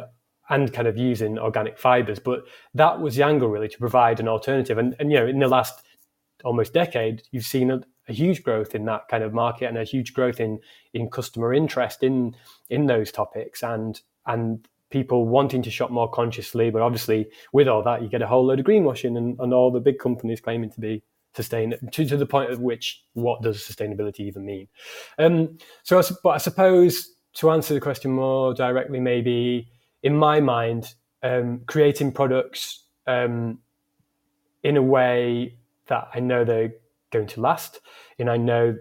and 0.50 0.74
kind 0.74 0.88
of 0.88 0.98
using 0.98 1.38
organic 1.38 1.78
fibers, 1.78 2.20
but 2.20 2.44
that 2.74 3.00
was 3.00 3.16
the 3.16 3.24
angle 3.24 3.50
really 3.50 3.68
to 3.68 3.78
provide 3.78 4.20
an 4.20 4.28
alternative. 4.28 4.80
And, 4.80 4.96
and 5.00 5.12
you 5.12 5.20
know, 5.20 5.28
in 5.28 5.38
the 5.38 5.48
last 5.48 5.84
almost 6.44 6.74
decade, 6.74 7.22
you've 7.32 7.46
seen 7.46 7.70
a, 7.70 7.82
a 8.08 8.14
huge 8.14 8.42
growth 8.42 8.74
in 8.74 8.86
that 8.86 9.08
kind 9.10 9.24
of 9.24 9.32
market 9.34 9.68
and 9.68 9.78
a 9.78 9.84
huge 9.84 10.14
growth 10.14 10.40
in 10.40 10.60
in 10.94 11.10
customer 11.10 11.54
interest 11.54 12.04
in 12.04 12.36
in 12.70 12.86
those 12.86 13.12
topics 13.12 13.64
and 13.64 14.02
and 14.26 14.68
people 14.90 15.28
wanting 15.28 15.62
to 15.64 15.72
shop 15.72 15.92
more 15.92 16.10
consciously. 16.10 16.70
But 16.70 16.82
obviously, 16.82 17.30
with 17.54 17.68
all 17.68 17.84
that, 17.84 18.02
you 18.02 18.10
get 18.10 18.22
a 18.22 18.28
whole 18.28 18.46
load 18.46 18.60
of 18.60 18.66
greenwashing 18.66 19.18
and, 19.18 19.40
and 19.40 19.54
all 19.54 19.72
the 19.72 19.80
big 19.80 20.00
companies 20.00 20.42
claiming 20.42 20.72
to 20.72 20.80
be 20.80 21.04
sustain 21.36 21.76
to, 21.92 22.06
to 22.06 22.18
the 22.18 22.26
point 22.26 22.50
at 22.50 22.60
which 22.60 23.04
what 23.14 23.42
does 23.42 23.60
sustainability 23.60 24.22
even 24.22 24.46
mean? 24.46 24.68
Um, 25.18 25.58
so, 25.84 26.02
but 26.24 26.30
I 26.30 26.38
suppose 26.38 27.12
to 27.34 27.52
answer 27.52 27.74
the 27.74 27.80
question 27.80 28.12
more 28.12 28.54
directly, 28.54 29.00
maybe 29.00 29.70
in 30.04 30.16
my 30.16 30.40
mind, 30.40 30.96
um, 31.22 31.62
creating 31.68 32.12
products 32.12 32.86
um, 33.08 33.60
in 34.64 34.78
a 34.78 34.82
way 34.82 35.56
that 35.88 36.10
I 36.14 36.20
know 36.20 36.44
they're 36.44 36.74
going 37.12 37.28
to 37.28 37.42
last, 37.42 37.80
and 38.18 38.30
I 38.30 38.38
know 38.38 38.76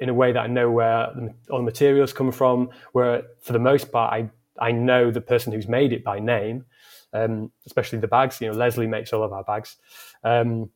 in 0.00 0.08
a 0.08 0.14
way 0.14 0.32
that 0.32 0.40
I 0.40 0.46
know 0.46 0.70
where 0.70 1.08
all 1.50 1.58
the 1.58 1.64
materials 1.64 2.12
come 2.12 2.32
from. 2.32 2.70
Where 2.92 3.22
for 3.40 3.52
the 3.52 3.58
most 3.58 3.92
part, 3.92 4.12
I 4.12 4.30
I 4.58 4.72
know 4.72 5.10
the 5.10 5.20
person 5.20 5.52
who's 5.52 5.68
made 5.68 5.92
it 5.92 6.04
by 6.04 6.18
name, 6.18 6.64
um, 7.12 7.50
especially 7.66 7.98
the 7.98 8.08
bags. 8.08 8.40
You 8.40 8.48
know, 8.50 8.56
Leslie 8.56 8.86
makes 8.86 9.12
all 9.12 9.22
of 9.22 9.32
our 9.32 9.44
bags, 9.44 9.76
um, 10.22 10.70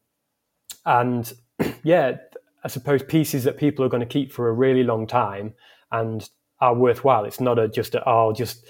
and 0.84 1.32
yeah, 1.82 2.16
I 2.64 2.68
suppose 2.68 3.02
pieces 3.02 3.44
that 3.44 3.58
people 3.58 3.84
are 3.84 3.88
going 3.88 4.00
to 4.00 4.06
keep 4.06 4.32
for 4.32 4.48
a 4.48 4.52
really 4.52 4.82
long 4.82 5.06
time 5.06 5.54
and 5.92 6.28
are 6.60 6.74
worthwhile. 6.74 7.24
It's 7.24 7.40
not 7.40 7.58
a 7.58 7.68
just 7.68 7.94
a, 7.94 8.08
oh, 8.08 8.28
I'll 8.28 8.32
just 8.32 8.64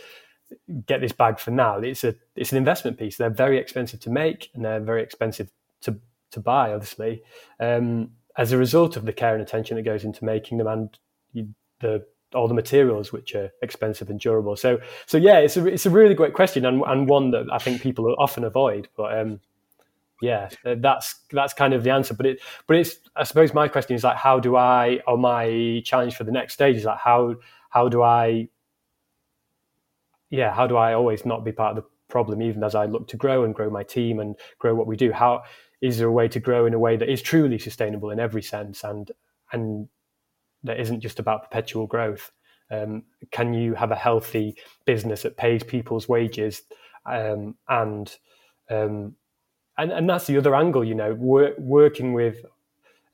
get 0.87 1.01
this 1.01 1.13
bag 1.13 1.39
for 1.39 1.51
now. 1.51 1.79
It's 1.79 2.05
a 2.05 2.15
it's 2.37 2.53
an 2.53 2.59
investment 2.59 2.99
piece. 2.99 3.17
They're 3.17 3.31
very 3.31 3.59
expensive 3.59 4.01
to 4.01 4.11
make 4.11 4.51
and 4.55 4.65
they're 4.65 4.81
very 4.81 5.03
expensive 5.03 5.51
to 5.83 5.99
to 6.33 6.41
buy. 6.41 6.73
Obviously, 6.73 7.23
um, 7.61 8.11
as 8.37 8.53
a 8.53 8.59
result 8.59 8.97
of 8.97 9.05
the 9.05 9.13
care 9.13 9.35
and 9.35 9.43
attention 9.43 9.77
that 9.77 9.83
goes 9.83 10.05
into 10.05 10.25
making 10.25 10.59
them 10.59 10.67
and 10.67 10.99
the 11.81 12.05
all 12.35 12.49
the 12.49 12.55
materials 12.55 13.13
which 13.13 13.35
are 13.35 13.51
expensive 13.63 14.11
and 14.11 14.21
durable. 14.21 14.57
So 14.57 14.79
so 15.07 15.17
yeah, 15.17 15.39
it's 15.39 15.57
a 15.57 15.67
it's 15.67 15.87
a 15.87 15.91
really 15.91 16.15
great 16.15 16.35
question 16.35 16.65
and, 16.67 16.83
and 16.87 17.09
one 17.09 17.31
that 17.31 17.47
I 17.53 17.59
think 17.59 17.81
people 17.81 18.15
often 18.19 18.45
avoid. 18.45 18.89
But 18.97 19.19
um, 19.19 19.41
yeah, 20.21 20.49
that's 20.65 21.21
that's 21.31 21.55
kind 21.55 21.75
of 21.75 21.85
the 21.85 21.91
answer. 21.91 22.15
But 22.15 22.27
it 22.27 22.41
but 22.67 22.77
it's 22.77 22.97
I 23.17 23.25
suppose 23.25 23.55
my 23.55 23.69
question 23.69 23.95
is 23.95 24.05
like 24.05 24.17
how 24.17 24.41
do 24.41 24.57
I 24.57 25.01
or 25.07 25.17
my 25.17 25.83
challenge 25.85 26.17
for 26.17 26.25
the 26.25 26.33
next 26.33 26.55
stage 26.55 26.77
is 26.77 26.85
like 26.85 26.99
how 26.99 27.37
how 27.71 27.89
do 27.89 28.03
I 28.03 28.49
yeah 30.31 30.53
how 30.53 30.67
do 30.67 30.77
I 30.77 30.95
always 30.95 31.25
not 31.25 31.45
be 31.45 31.53
part 31.53 31.77
of 31.77 31.85
the 31.85 31.89
problem 32.09 32.43
even 32.43 32.65
as 32.65 32.75
I 32.75 32.87
look 32.87 33.09
to 33.09 33.17
grow 33.17 33.45
and 33.45 33.55
grow 33.55 33.71
my 33.71 33.83
team 33.83 34.19
and 34.19 34.35
grow 34.59 34.75
what 34.75 34.87
we 34.87 34.97
do 34.97 35.13
how 35.13 35.43
is 35.81 35.99
there 35.99 36.09
a 36.09 36.13
way 36.13 36.27
to 36.29 36.41
grow 36.41 36.67
in 36.67 36.75
a 36.75 36.79
way 36.79 36.97
that 36.97 37.11
is 37.11 37.23
truly 37.23 37.59
sustainable 37.59 38.11
in 38.11 38.19
every 38.19 38.43
sense 38.43 38.83
and 38.83 39.13
and 39.53 39.89
that 40.65 40.81
isn't 40.81 41.01
just 41.01 41.19
about 41.19 41.45
perpetual 41.45 41.87
growth? 41.87 42.31
Um, 42.71 43.05
can 43.31 43.55
you 43.55 43.75
have 43.75 43.91
a 43.91 43.97
healthy 43.97 44.57
business 44.85 45.23
that 45.23 45.37
pays 45.37 45.63
people's 45.63 46.09
wages 46.09 46.63
um, 47.07 47.55
and 47.69 48.15
um, 48.71 49.15
and 49.79 49.93
and 49.93 50.09
that's 50.09 50.27
the 50.27 50.37
other 50.37 50.55
angle, 50.55 50.85
you 50.85 50.95
know, 50.95 51.15
wor- 51.15 51.55
working 51.59 52.13
with 52.13 52.45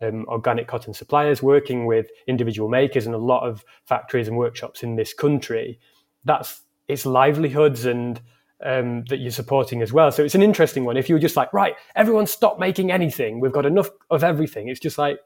um, 0.00 0.24
organic 0.28 0.66
cotton 0.66 0.94
suppliers, 0.94 1.42
working 1.42 1.86
with 1.86 2.08
individual 2.26 2.68
makers, 2.68 3.06
and 3.06 3.14
a 3.14 3.18
lot 3.18 3.46
of 3.46 3.64
factories 3.86 4.28
and 4.28 4.36
workshops 4.36 4.82
in 4.82 4.96
this 4.96 5.14
country. 5.14 5.78
That's 6.24 6.62
its 6.88 7.06
livelihoods 7.06 7.84
and 7.84 8.20
um, 8.64 9.04
that 9.04 9.18
you're 9.18 9.30
supporting 9.30 9.82
as 9.82 9.92
well. 9.92 10.10
So 10.10 10.24
it's 10.24 10.34
an 10.34 10.42
interesting 10.42 10.84
one. 10.84 10.96
If 10.96 11.08
you're 11.08 11.18
just 11.18 11.36
like, 11.36 11.52
right, 11.52 11.74
everyone 11.96 12.26
stop 12.26 12.58
making 12.58 12.90
anything, 12.90 13.40
we've 13.40 13.52
got 13.52 13.66
enough 13.66 13.90
of 14.10 14.24
everything. 14.24 14.68
It's 14.68 14.80
just 14.80 14.98
like, 14.98 15.18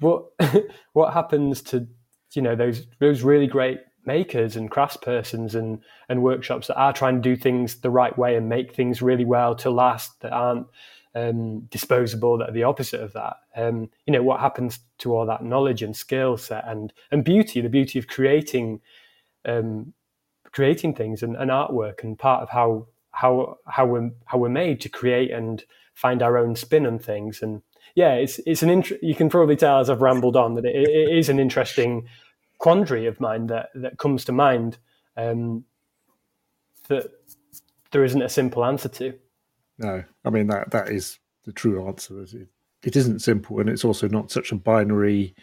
what 0.00 0.26
what 0.92 1.12
happens 1.12 1.62
to 1.62 1.86
you 2.34 2.42
know 2.42 2.56
those 2.56 2.86
those 2.98 3.22
really 3.22 3.46
great 3.46 3.80
makers 4.06 4.56
and 4.56 4.70
craftspersons 4.70 5.54
and 5.54 5.80
and 6.08 6.22
workshops 6.22 6.66
that 6.66 6.76
are 6.76 6.92
trying 6.92 7.16
to 7.16 7.20
do 7.22 7.36
things 7.36 7.76
the 7.76 7.90
right 7.90 8.16
way 8.18 8.36
and 8.36 8.48
make 8.48 8.74
things 8.74 9.00
really 9.00 9.24
well 9.24 9.54
to 9.54 9.70
last 9.70 10.20
that 10.20 10.32
aren't 10.32 10.66
um, 11.16 11.60
disposable 11.70 12.36
that 12.38 12.48
are 12.48 12.52
the 12.52 12.64
opposite 12.64 13.00
of 13.00 13.12
that. 13.12 13.36
Um, 13.56 13.88
you 14.06 14.12
know 14.12 14.22
what 14.22 14.40
happens 14.40 14.80
to 14.98 15.14
all 15.14 15.26
that 15.26 15.44
knowledge 15.44 15.82
and 15.82 15.96
skill 15.96 16.36
set 16.36 16.66
and 16.66 16.92
and 17.10 17.24
beauty 17.24 17.60
the 17.60 17.68
beauty 17.68 17.98
of 17.98 18.08
creating 18.08 18.80
um, 19.44 19.92
creating 20.52 20.94
things 20.94 21.22
and, 21.22 21.36
and 21.36 21.50
artwork 21.50 22.02
and 22.02 22.18
part 22.18 22.42
of 22.42 22.50
how 22.50 22.88
how 23.12 23.58
how 23.66 23.86
we're 23.86 24.10
how 24.26 24.38
we're 24.38 24.48
made 24.48 24.80
to 24.80 24.88
create 24.88 25.30
and 25.30 25.64
find 25.94 26.22
our 26.22 26.36
own 26.36 26.56
spin 26.56 26.86
on 26.86 26.98
things. 26.98 27.40
And 27.40 27.62
yeah 27.94 28.14
it's 28.14 28.40
it's 28.46 28.62
an 28.62 28.70
int- 28.70 29.02
you 29.02 29.14
can 29.14 29.28
probably 29.28 29.56
tell 29.56 29.78
as 29.80 29.90
I've 29.90 30.00
rambled 30.00 30.36
on 30.36 30.54
that 30.54 30.64
it, 30.64 30.88
it 30.88 31.16
is 31.16 31.28
an 31.28 31.38
interesting 31.38 32.08
quandary 32.58 33.06
of 33.06 33.20
mine 33.20 33.46
that 33.48 33.70
that 33.74 33.98
comes 33.98 34.24
to 34.24 34.32
mind 34.32 34.78
um, 35.16 35.64
that 36.88 37.10
there 37.90 38.04
isn't 38.04 38.22
a 38.22 38.28
simple 38.28 38.64
answer 38.64 38.88
to. 38.88 39.14
No, 39.78 40.04
I 40.24 40.30
mean 40.30 40.46
that 40.48 40.70
that 40.70 40.88
is 40.88 41.18
the 41.44 41.52
true 41.52 41.86
answer. 41.86 42.22
It, 42.22 42.48
it 42.82 42.96
isn't 42.96 43.20
simple, 43.20 43.60
and 43.60 43.68
it's 43.68 43.84
also 43.84 44.08
not 44.08 44.30
such 44.30 44.52
a 44.52 44.56
binary 44.56 45.34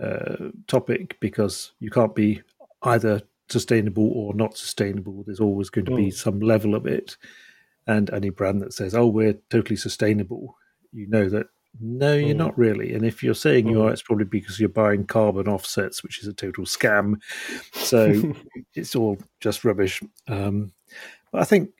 uh, 0.00 0.50
topic 0.66 1.18
because 1.20 1.72
you 1.80 1.90
can't 1.90 2.14
be 2.14 2.42
either 2.82 3.22
sustainable 3.48 4.10
or 4.12 4.34
not 4.34 4.56
sustainable. 4.56 5.22
There's 5.24 5.40
always 5.40 5.70
going 5.70 5.86
to 5.86 5.92
mm. 5.92 5.96
be 5.96 6.10
some 6.10 6.40
level 6.40 6.74
of 6.74 6.86
it, 6.86 7.16
and 7.86 8.10
any 8.10 8.30
brand 8.30 8.62
that 8.62 8.72
says, 8.72 8.94
"Oh, 8.94 9.06
we're 9.06 9.38
totally 9.50 9.76
sustainable," 9.76 10.56
you 10.92 11.06
know 11.06 11.28
that 11.28 11.46
no, 11.80 12.14
you're 12.14 12.34
mm. 12.34 12.38
not 12.38 12.56
really. 12.58 12.94
And 12.94 13.04
if 13.04 13.22
you're 13.22 13.34
saying 13.34 13.66
mm. 13.66 13.70
you 13.70 13.82
are, 13.82 13.92
it's 13.92 14.02
probably 14.02 14.24
because 14.24 14.58
you're 14.58 14.68
buying 14.68 15.06
carbon 15.06 15.48
offsets, 15.48 16.02
which 16.02 16.20
is 16.20 16.28
a 16.28 16.32
total 16.32 16.64
scam. 16.64 17.20
So 17.72 18.34
it's 18.74 18.94
all 18.94 19.18
just 19.40 19.64
rubbish. 19.64 20.02
Um, 20.28 20.72
but 21.32 21.40
I 21.40 21.44
think, 21.44 21.70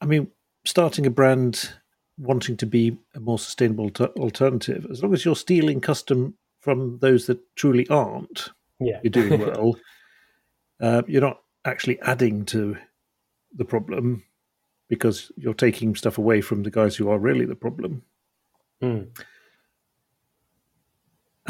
I 0.00 0.06
mean, 0.06 0.28
starting 0.64 1.06
a 1.06 1.10
brand 1.10 1.70
wanting 2.18 2.56
to 2.58 2.66
be 2.66 2.96
a 3.14 3.20
more 3.20 3.38
sustainable 3.38 3.90
t- 3.90 4.04
alternative, 4.04 4.86
as 4.90 5.02
long 5.02 5.14
as 5.14 5.24
you're 5.24 5.36
stealing 5.36 5.80
custom 5.80 6.34
from 6.60 6.98
those 6.98 7.26
that 7.26 7.40
truly 7.56 7.88
aren't, 7.88 8.50
yeah. 8.78 9.00
you're 9.02 9.10
doing 9.10 9.40
well. 9.46 9.76
uh, 10.80 11.02
you're 11.06 11.22
not 11.22 11.40
actually 11.64 12.00
adding 12.02 12.44
to 12.44 12.76
the 13.54 13.64
problem 13.64 14.22
because 14.88 15.32
you're 15.36 15.54
taking 15.54 15.94
stuff 15.94 16.18
away 16.18 16.40
from 16.40 16.62
the 16.62 16.70
guys 16.70 16.96
who 16.96 17.08
are 17.08 17.18
really 17.18 17.44
the 17.44 17.54
problem. 17.54 18.02
Mm. 18.82 19.08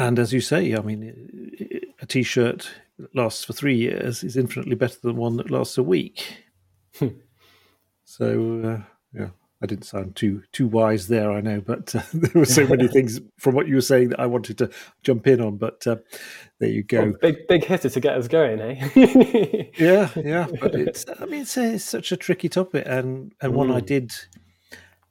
And 0.01 0.17
as 0.17 0.33
you 0.33 0.41
say, 0.41 0.75
I 0.75 0.81
mean, 0.81 1.51
a 2.01 2.05
T-shirt 2.07 2.71
lasts 3.13 3.43
for 3.43 3.53
three 3.53 3.75
years 3.75 4.23
is 4.23 4.35
infinitely 4.35 4.75
better 4.75 4.97
than 5.03 5.15
one 5.15 5.37
that 5.37 5.51
lasts 5.51 5.77
a 5.77 5.83
week. 5.83 6.43
Hmm. 6.97 7.09
so 8.03 8.61
uh, 8.65 8.83
yeah, 9.13 9.29
I 9.61 9.67
didn't 9.67 9.85
sound 9.85 10.15
too 10.15 10.41
too 10.53 10.65
wise 10.65 11.07
there, 11.07 11.31
I 11.31 11.41
know, 11.41 11.61
but 11.61 11.93
uh, 11.95 12.01
there 12.13 12.31
were 12.33 12.45
so 12.45 12.65
many 12.65 12.87
things 12.95 13.19
from 13.37 13.53
what 13.53 13.67
you 13.67 13.75
were 13.75 13.81
saying 13.81 14.09
that 14.09 14.19
I 14.19 14.25
wanted 14.25 14.57
to 14.57 14.71
jump 15.03 15.27
in 15.27 15.39
on. 15.39 15.57
But 15.57 15.85
uh, 15.85 15.97
there 16.59 16.69
you 16.69 16.81
go, 16.81 17.03
well, 17.03 17.13
big 17.21 17.47
big 17.47 17.63
hitter 17.63 17.89
to 17.89 17.99
get 17.99 18.17
us 18.17 18.27
going, 18.27 18.59
eh? 18.59 19.69
yeah, 19.77 20.09
yeah. 20.15 20.47
But 20.59 20.73
it's 20.73 21.05
I 21.19 21.25
mean, 21.25 21.41
it's, 21.41 21.57
a, 21.57 21.75
it's 21.75 21.85
such 21.85 22.11
a 22.11 22.17
tricky 22.17 22.49
topic, 22.49 22.85
and 22.87 23.33
and 23.39 23.53
mm. 23.53 23.55
one 23.55 23.69
I 23.69 23.79
hmm. 23.79 23.85
did 23.85 24.11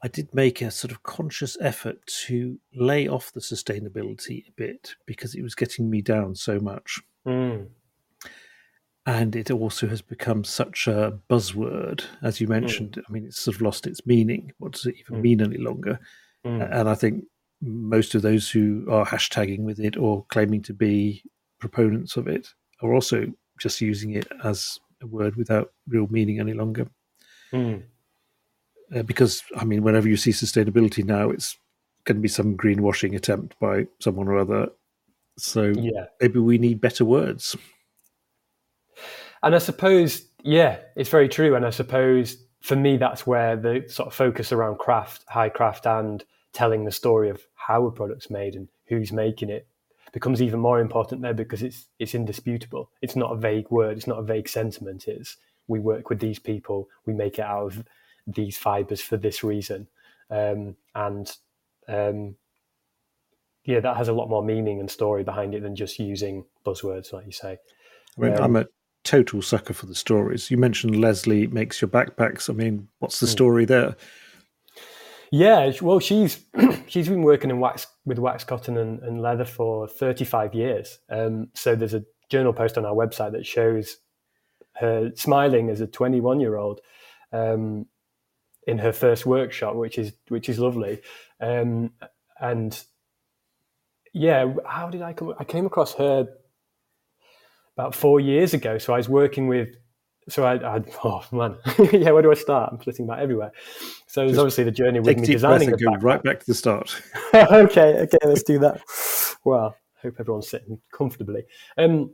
I 0.03 0.09
did 0.09 0.35
make 0.35 0.63
a 0.63 0.71
sort 0.71 0.93
of 0.93 1.03
conscious 1.03 1.59
effort 1.61 2.07
to 2.27 2.59
lay 2.75 3.07
off 3.07 3.33
the 3.33 3.41
sustainability 3.41 4.49
a 4.49 4.53
bit 4.53 4.95
because 5.07 5.35
it 5.35 5.43
was 5.43 5.55
getting 5.55 5.91
me 5.91 6.01
down 6.01 6.35
so 6.35 6.59
much. 6.59 7.01
Mm. 7.27 7.69
And 9.05 9.37
it 9.37 9.51
also 9.51 9.89
has 9.89 10.01
become 10.01 10.45
such 10.45 10.87
a 10.87 11.19
buzzword, 11.29 12.05
as 12.23 12.41
you 12.41 12.47
mm. 12.47 12.51
mentioned. 12.51 12.93
Mm. 12.93 13.03
I 13.09 13.13
mean, 13.13 13.25
it's 13.25 13.41
sort 13.41 13.57
of 13.57 13.63
lost 13.63 13.87
its 13.87 14.07
meaning. 14.07 14.53
What 14.59 14.73
does 14.73 14.87
it 14.87 14.97
even 14.99 15.17
mm. 15.17 15.23
mean 15.23 15.43
any 15.43 15.59
longer? 15.59 16.01
Mm. 16.47 16.81
And 16.81 16.89
I 16.89 16.95
think 16.95 17.25
most 17.61 18.15
of 18.15 18.23
those 18.23 18.51
who 18.51 18.87
are 18.91 19.05
hashtagging 19.05 19.61
with 19.61 19.81
it 19.81 19.99
or 19.99 20.25
claiming 20.29 20.63
to 20.63 20.73
be 20.73 21.23
proponents 21.59 22.17
of 22.17 22.27
it 22.27 22.55
are 22.81 22.95
also 22.95 23.27
just 23.59 23.83
using 23.83 24.15
it 24.15 24.27
as 24.45 24.81
a 25.03 25.07
word 25.07 25.37
without 25.37 25.73
real 25.87 26.07
meaning 26.09 26.41
any 26.41 26.55
longer. 26.55 26.89
Uh, 28.95 29.03
because 29.03 29.43
I 29.57 29.65
mean, 29.65 29.83
whenever 29.83 30.09
you 30.09 30.17
see 30.17 30.31
sustainability 30.33 31.05
now, 31.05 31.31
it's 31.31 31.57
going 32.05 32.17
to 32.17 32.23
be 32.23 32.29
some 32.29 32.57
greenwashing 32.57 33.15
attempt 33.15 33.59
by 33.61 33.87
someone 33.99 34.29
or 34.29 34.39
other. 34.39 34.69
So 35.39 35.65
yeah. 35.69 36.07
maybe 36.21 36.39
we 36.39 36.59
need 36.59 36.81
better 36.81 37.05
words. 37.05 37.57
And 39.43 39.55
I 39.55 39.59
suppose, 39.59 40.27
yeah, 40.43 40.79
it's 40.97 41.09
very 41.09 41.29
true. 41.29 41.55
And 41.55 41.65
I 41.65 41.71
suppose 41.71 42.37
for 42.61 42.77
me, 42.77 42.97
that's 42.97 43.27
where 43.27 43.57
the 43.57 43.85
sort 43.89 44.09
of 44.09 44.15
focus 44.15 44.53
around 44.53 44.79
craft, 44.79 45.25
high 45.29 45.49
craft, 45.49 45.87
and 45.87 46.23
telling 46.53 46.85
the 46.85 46.93
story 46.93 47.31
of 47.31 47.43
how 47.55 47.87
a 47.87 47.93
product's 47.93 48.29
made 48.29 48.55
and 48.55 48.69
who's 48.87 49.13
making 49.13 49.51
it 49.51 49.67
becomes 50.13 50.43
even 50.43 50.59
more 50.59 50.81
important 50.81 51.23
there 51.23 51.35
because 51.35 51.63
it's 51.63 51.87
it's 51.99 52.15
indisputable. 52.15 52.91
It's 53.01 53.17
not 53.17 53.33
a 53.33 53.37
vague 53.37 53.71
word. 53.71 53.97
It's 53.97 54.07
not 54.07 54.19
a 54.19 54.23
vague 54.25 54.49
sentiment. 54.49 55.07
It's 55.07 55.37
we 55.69 55.79
work 55.79 56.11
with 56.11 56.19
these 56.19 56.39
people. 56.39 56.89
We 57.07 57.15
make 57.15 57.39
it 57.39 57.45
out 57.45 57.67
of 57.67 57.85
these 58.35 58.57
fibers 58.57 59.01
for 59.01 59.17
this 59.17 59.43
reason. 59.45 59.89
Um, 60.31 60.77
and 60.95 61.31
um, 61.89 62.37
yeah, 63.65 63.81
that 63.81 63.97
has 63.97 64.09
a 64.09 64.13
lot 64.13 64.29
more 64.29 64.45
meaning 64.45 64.81
and 64.81 64.91
story 64.91 65.25
behind 65.25 65.55
it 65.55 65.63
than 65.63 65.77
just 65.77 65.99
using 65.99 66.45
buzzwords, 66.65 67.13
like 67.13 67.27
you 67.27 67.33
say. 67.33 67.59
I 68.17 68.21
mean, 68.21 68.35
um, 68.35 68.43
I'm 68.43 68.57
a 68.57 68.67
total 69.05 69.43
sucker 69.43 69.75
for 69.75 69.87
the 69.87 69.95
stories. 69.95 70.51
You 70.51 70.57
mentioned 70.57 71.01
Leslie 71.01 71.47
makes 71.47 71.81
your 71.81 71.89
backpacks. 71.89 72.49
I 72.49 72.53
mean, 72.53 72.89
what's 72.99 73.21
the 73.21 73.27
hmm. 73.27 73.33
story 73.33 73.65
there? 73.65 73.97
Yeah, 75.31 75.73
well, 75.81 76.01
she's 76.01 76.45
she's 76.87 77.09
been 77.09 77.23
working 77.23 77.51
in 77.51 77.61
wax 77.61 77.87
with 78.05 78.19
wax 78.19 78.45
cotton 78.45 78.77
and, 78.77 79.01
and 79.01 79.23
leather 79.23 79.45
for 79.45 79.87
35 79.87 80.55
years. 80.55 80.99
Um, 81.09 81.49
so 81.55 81.77
there's 81.77 81.95
a 81.95 82.05
journal 82.29 82.53
post 82.53 82.77
on 82.77 82.85
our 82.85 82.95
website 82.95 83.33
that 83.33 83.47
shows 83.47 83.99
her 84.77 85.11
smiling 85.15 85.69
as 85.69 85.81
a 85.81 85.87
21 85.87 86.41
year 86.41 86.57
old, 86.57 86.81
um, 87.33 87.87
in 88.71 88.79
her 88.79 88.93
first 88.93 89.27
workshop, 89.27 89.75
which 89.75 89.99
is 89.99 90.13
which 90.29 90.49
is 90.49 90.59
lovely. 90.59 91.01
Um, 91.41 91.93
and 92.41 92.83
yeah, 94.13 94.53
how 94.65 94.89
did 94.89 95.03
I 95.03 95.13
come? 95.13 95.35
I 95.39 95.45
came 95.45 95.67
across 95.67 95.95
her 95.95 96.29
about 97.77 97.95
four 97.95 98.21
years 98.21 98.55
ago. 98.55 98.79
So 98.79 98.95
I 98.95 98.99
was 98.99 99.09
working 99.09 99.49
with. 99.49 99.69
So 100.29 100.45
I, 100.45 100.77
I 100.77 100.83
oh 101.05 101.25
man, 101.33 101.57
yeah. 101.93 102.13
Where 102.13 102.23
do 102.23 102.31
I 102.31 102.35
start? 102.35 102.73
I'm 102.73 102.79
flitting 102.79 103.07
about 103.07 103.19
everywhere. 103.19 103.53
So 104.07 104.25
there's 104.25 104.39
obviously 104.39 104.65
the 104.65 104.71
journey 104.71 105.01
with 105.01 105.19
me 105.19 105.27
designing. 105.27 105.71
Go 105.71 105.93
right 106.01 106.23
back 106.23 106.41
to 106.41 106.47
the 106.47 106.55
start. 106.55 107.01
okay, 107.35 107.99
okay, 108.01 108.19
let's 108.25 108.45
do 108.45 108.59
that. 108.61 108.81
Well, 109.45 109.77
hope 110.03 110.15
everyone's 110.19 110.49
sitting 110.49 110.81
comfortably. 110.93 111.45
Um, 111.77 112.13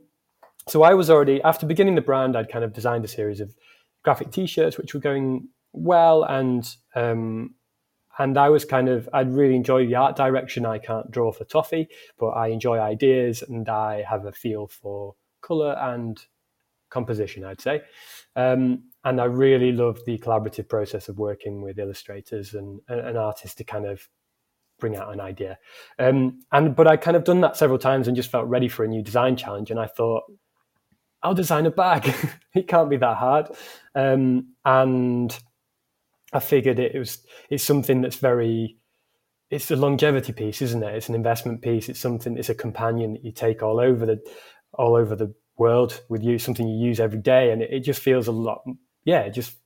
so 0.68 0.82
I 0.82 0.94
was 0.94 1.10
already 1.10 1.42
after 1.42 1.66
beginning 1.66 1.94
the 1.94 2.00
brand, 2.00 2.36
I'd 2.36 2.50
kind 2.50 2.64
of 2.64 2.72
designed 2.72 3.04
a 3.04 3.08
series 3.08 3.40
of 3.40 3.54
graphic 4.02 4.30
T-shirts, 4.30 4.78
which 4.78 4.94
were 4.94 5.00
going 5.00 5.48
well, 5.76 6.24
and 6.24 6.68
um, 6.94 7.54
and 8.18 8.38
I 8.38 8.48
was 8.48 8.64
kind 8.64 8.88
of 8.88 9.08
I'd 9.12 9.32
really 9.32 9.56
enjoy 9.56 9.86
the 9.86 9.96
art 9.96 10.16
direction. 10.16 10.66
I 10.66 10.78
can't 10.78 11.10
draw 11.10 11.32
for 11.32 11.44
toffee, 11.44 11.88
but 12.18 12.28
I 12.28 12.48
enjoy 12.48 12.78
ideas 12.78 13.42
and 13.42 13.68
I 13.68 14.02
have 14.02 14.24
a 14.24 14.32
feel 14.32 14.66
for 14.66 15.14
color 15.40 15.76
and 15.80 16.18
composition. 16.90 17.44
I'd 17.44 17.60
say, 17.60 17.82
um, 18.34 18.84
and 19.04 19.20
I 19.20 19.24
really 19.24 19.72
love 19.72 20.00
the 20.06 20.18
collaborative 20.18 20.68
process 20.68 21.08
of 21.08 21.18
working 21.18 21.62
with 21.62 21.78
illustrators 21.78 22.54
and 22.54 22.80
an 22.88 23.16
artist 23.16 23.58
to 23.58 23.64
kind 23.64 23.86
of 23.86 24.08
bring 24.78 24.96
out 24.96 25.12
an 25.12 25.20
idea. 25.20 25.58
Um, 25.98 26.40
and 26.52 26.74
but 26.74 26.86
I 26.86 26.96
kind 26.96 27.16
of 27.16 27.24
done 27.24 27.40
that 27.42 27.56
several 27.56 27.78
times 27.78 28.08
and 28.08 28.16
just 28.16 28.30
felt 28.30 28.46
ready 28.46 28.68
for 28.68 28.84
a 28.84 28.88
new 28.88 29.02
design 29.02 29.36
challenge. 29.36 29.70
And 29.70 29.80
I 29.80 29.86
thought, 29.86 30.24
I'll 31.22 31.34
design 31.34 31.66
a 31.66 31.70
bag. 31.70 32.14
it 32.54 32.68
can't 32.68 32.90
be 32.90 32.96
that 32.98 33.16
hard. 33.16 33.48
Um, 33.94 34.54
and 34.64 35.36
I 36.32 36.40
figured 36.40 36.78
it, 36.78 36.98
was 36.98 37.24
it's 37.50 37.64
something 37.64 38.00
that's 38.00 38.16
very 38.16 38.78
it's 39.50 39.70
a 39.70 39.76
longevity 39.76 40.32
piece, 40.32 40.60
isn't 40.60 40.82
it? 40.82 40.94
It's 40.94 41.08
an 41.08 41.14
investment 41.14 41.62
piece. 41.62 41.88
It's 41.88 42.00
something. 42.00 42.36
It's 42.36 42.48
a 42.48 42.54
companion 42.54 43.12
that 43.12 43.24
you 43.24 43.32
take 43.32 43.62
all 43.62 43.78
over 43.78 44.04
the 44.04 44.20
all 44.72 44.96
over 44.96 45.14
the 45.14 45.34
world 45.56 46.02
with 46.08 46.22
you. 46.22 46.38
Something 46.38 46.68
you 46.68 46.84
use 46.84 46.98
every 46.98 47.20
day, 47.20 47.52
and 47.52 47.62
it, 47.62 47.72
it 47.72 47.80
just 47.80 48.02
feels 48.02 48.26
a 48.26 48.32
lot. 48.32 48.62
Yeah, 49.04 49.20
it 49.20 49.34
just 49.34 49.56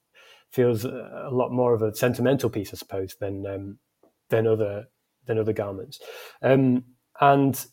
feels 0.53 0.85
a, 0.85 1.29
lot 1.31 1.53
more 1.53 1.73
of 1.75 1.81
a 1.81 1.95
sentimental 1.95 2.51
piece, 2.51 2.75
I 2.75 2.77
suppose, 2.77 3.17
than 3.21 3.47
um, 3.47 3.79
than 4.29 4.47
other 4.47 4.87
than 5.27 5.39
other 5.39 5.53
garments. 5.53 5.99
Um, 6.43 6.85
and 7.21 7.65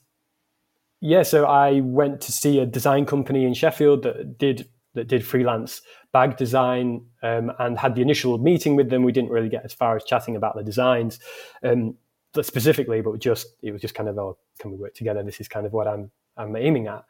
yeah, 1.01 1.23
so 1.23 1.45
I 1.45 1.81
went 1.81 2.21
to 2.21 2.31
see 2.31 2.59
a 2.59 2.65
design 2.65 3.05
company 3.05 3.45
in 3.45 3.53
Sheffield 3.53 4.03
that 4.03 4.37
did 4.37 4.69
that 4.97 5.07
did 5.07 5.25
freelance 5.25 5.81
bag 6.11 6.35
design 6.37 7.05
um, 7.23 7.51
and 7.59 7.77
had 7.77 7.95
the 7.95 8.01
initial 8.01 8.37
meeting 8.37 8.75
with 8.75 8.89
them. 8.89 9.03
We 9.03 9.11
didn't 9.11 9.31
really 9.31 9.49
get 9.49 9.63
as 9.63 9.73
far 9.73 9.95
as 9.95 10.03
chatting 10.03 10.35
about 10.35 10.55
the 10.55 10.63
designs 10.63 11.19
um, 11.63 11.95
specifically, 12.41 13.01
but 13.01 13.19
just 13.19 13.47
it 13.61 13.71
was 13.71 13.81
just 13.81 13.95
kind 13.95 14.09
of, 14.09 14.17
oh, 14.17 14.37
can 14.59 14.71
we 14.71 14.77
work 14.77 14.93
together? 14.93 15.23
This 15.23 15.39
is 15.39 15.47
kind 15.47 15.65
of 15.65 15.73
what 15.73 15.87
I'm 15.87 16.11
I'm 16.35 16.55
aiming 16.55 16.87
at. 16.87 17.03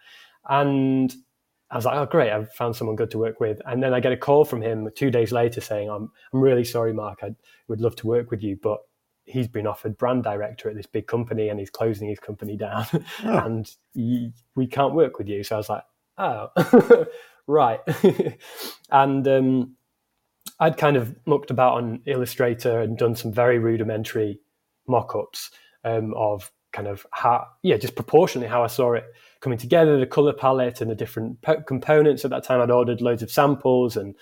And 0.47 1.13
I 1.69 1.75
was 1.75 1.85
like, 1.85 1.95
oh, 1.97 2.05
great, 2.05 2.31
I've 2.31 2.51
found 2.53 2.75
someone 2.75 2.95
good 2.95 3.11
to 3.11 3.17
work 3.17 3.39
with. 3.39 3.61
And 3.65 3.83
then 3.83 3.93
I 3.93 3.99
get 3.99 4.13
a 4.13 4.17
call 4.17 4.45
from 4.45 4.61
him 4.61 4.89
two 4.95 5.11
days 5.11 5.31
later 5.31 5.59
saying, 5.59 5.89
I'm, 5.89 6.09
I'm 6.33 6.39
really 6.39 6.63
sorry, 6.63 6.93
Mark, 6.93 7.19
I 7.23 7.35
would 7.67 7.81
love 7.81 7.95
to 7.97 8.07
work 8.07 8.31
with 8.31 8.41
you, 8.41 8.57
but 8.61 8.79
he's 9.25 9.49
been 9.49 9.67
offered 9.67 9.97
brand 9.97 10.23
director 10.23 10.69
at 10.69 10.75
this 10.75 10.85
big 10.85 11.07
company 11.07 11.49
and 11.49 11.59
he's 11.59 11.69
closing 11.69 12.07
his 12.07 12.19
company 12.19 12.55
down 12.55 12.85
oh. 12.93 13.03
and 13.23 13.75
we 14.55 14.67
can't 14.67 14.93
work 14.93 15.17
with 15.17 15.27
you. 15.27 15.43
So 15.43 15.55
I 15.55 15.57
was 15.57 15.69
like, 15.69 15.83
oh, 16.17 17.05
right. 17.47 17.79
and 18.91 19.27
um, 19.27 19.75
I'd 20.59 20.77
kind 20.77 20.97
of 20.97 21.15
looked 21.25 21.51
about 21.51 21.73
on 21.73 22.01
Illustrator 22.05 22.81
and 22.81 22.97
done 22.97 23.15
some 23.15 23.31
very 23.31 23.59
rudimentary 23.59 24.39
mock 24.87 25.15
ups 25.15 25.51
um, 25.83 26.13
of 26.15 26.51
kind 26.73 26.87
of 26.87 27.05
how, 27.11 27.45
yeah, 27.63 27.77
just 27.77 27.95
proportionally 27.95 28.47
how 28.47 28.63
I 28.63 28.67
saw 28.67 28.93
it 28.93 29.05
coming 29.39 29.57
together, 29.57 29.99
the 29.99 30.05
color 30.05 30.33
palette 30.33 30.81
and 30.81 30.91
the 30.91 30.95
different 30.95 31.41
po- 31.41 31.61
components. 31.61 32.25
At 32.25 32.31
that 32.31 32.43
time, 32.43 32.61
I'd 32.61 32.71
ordered 32.71 33.01
loads 33.01 33.23
of 33.23 33.31
samples 33.31 33.97
and 33.97 34.15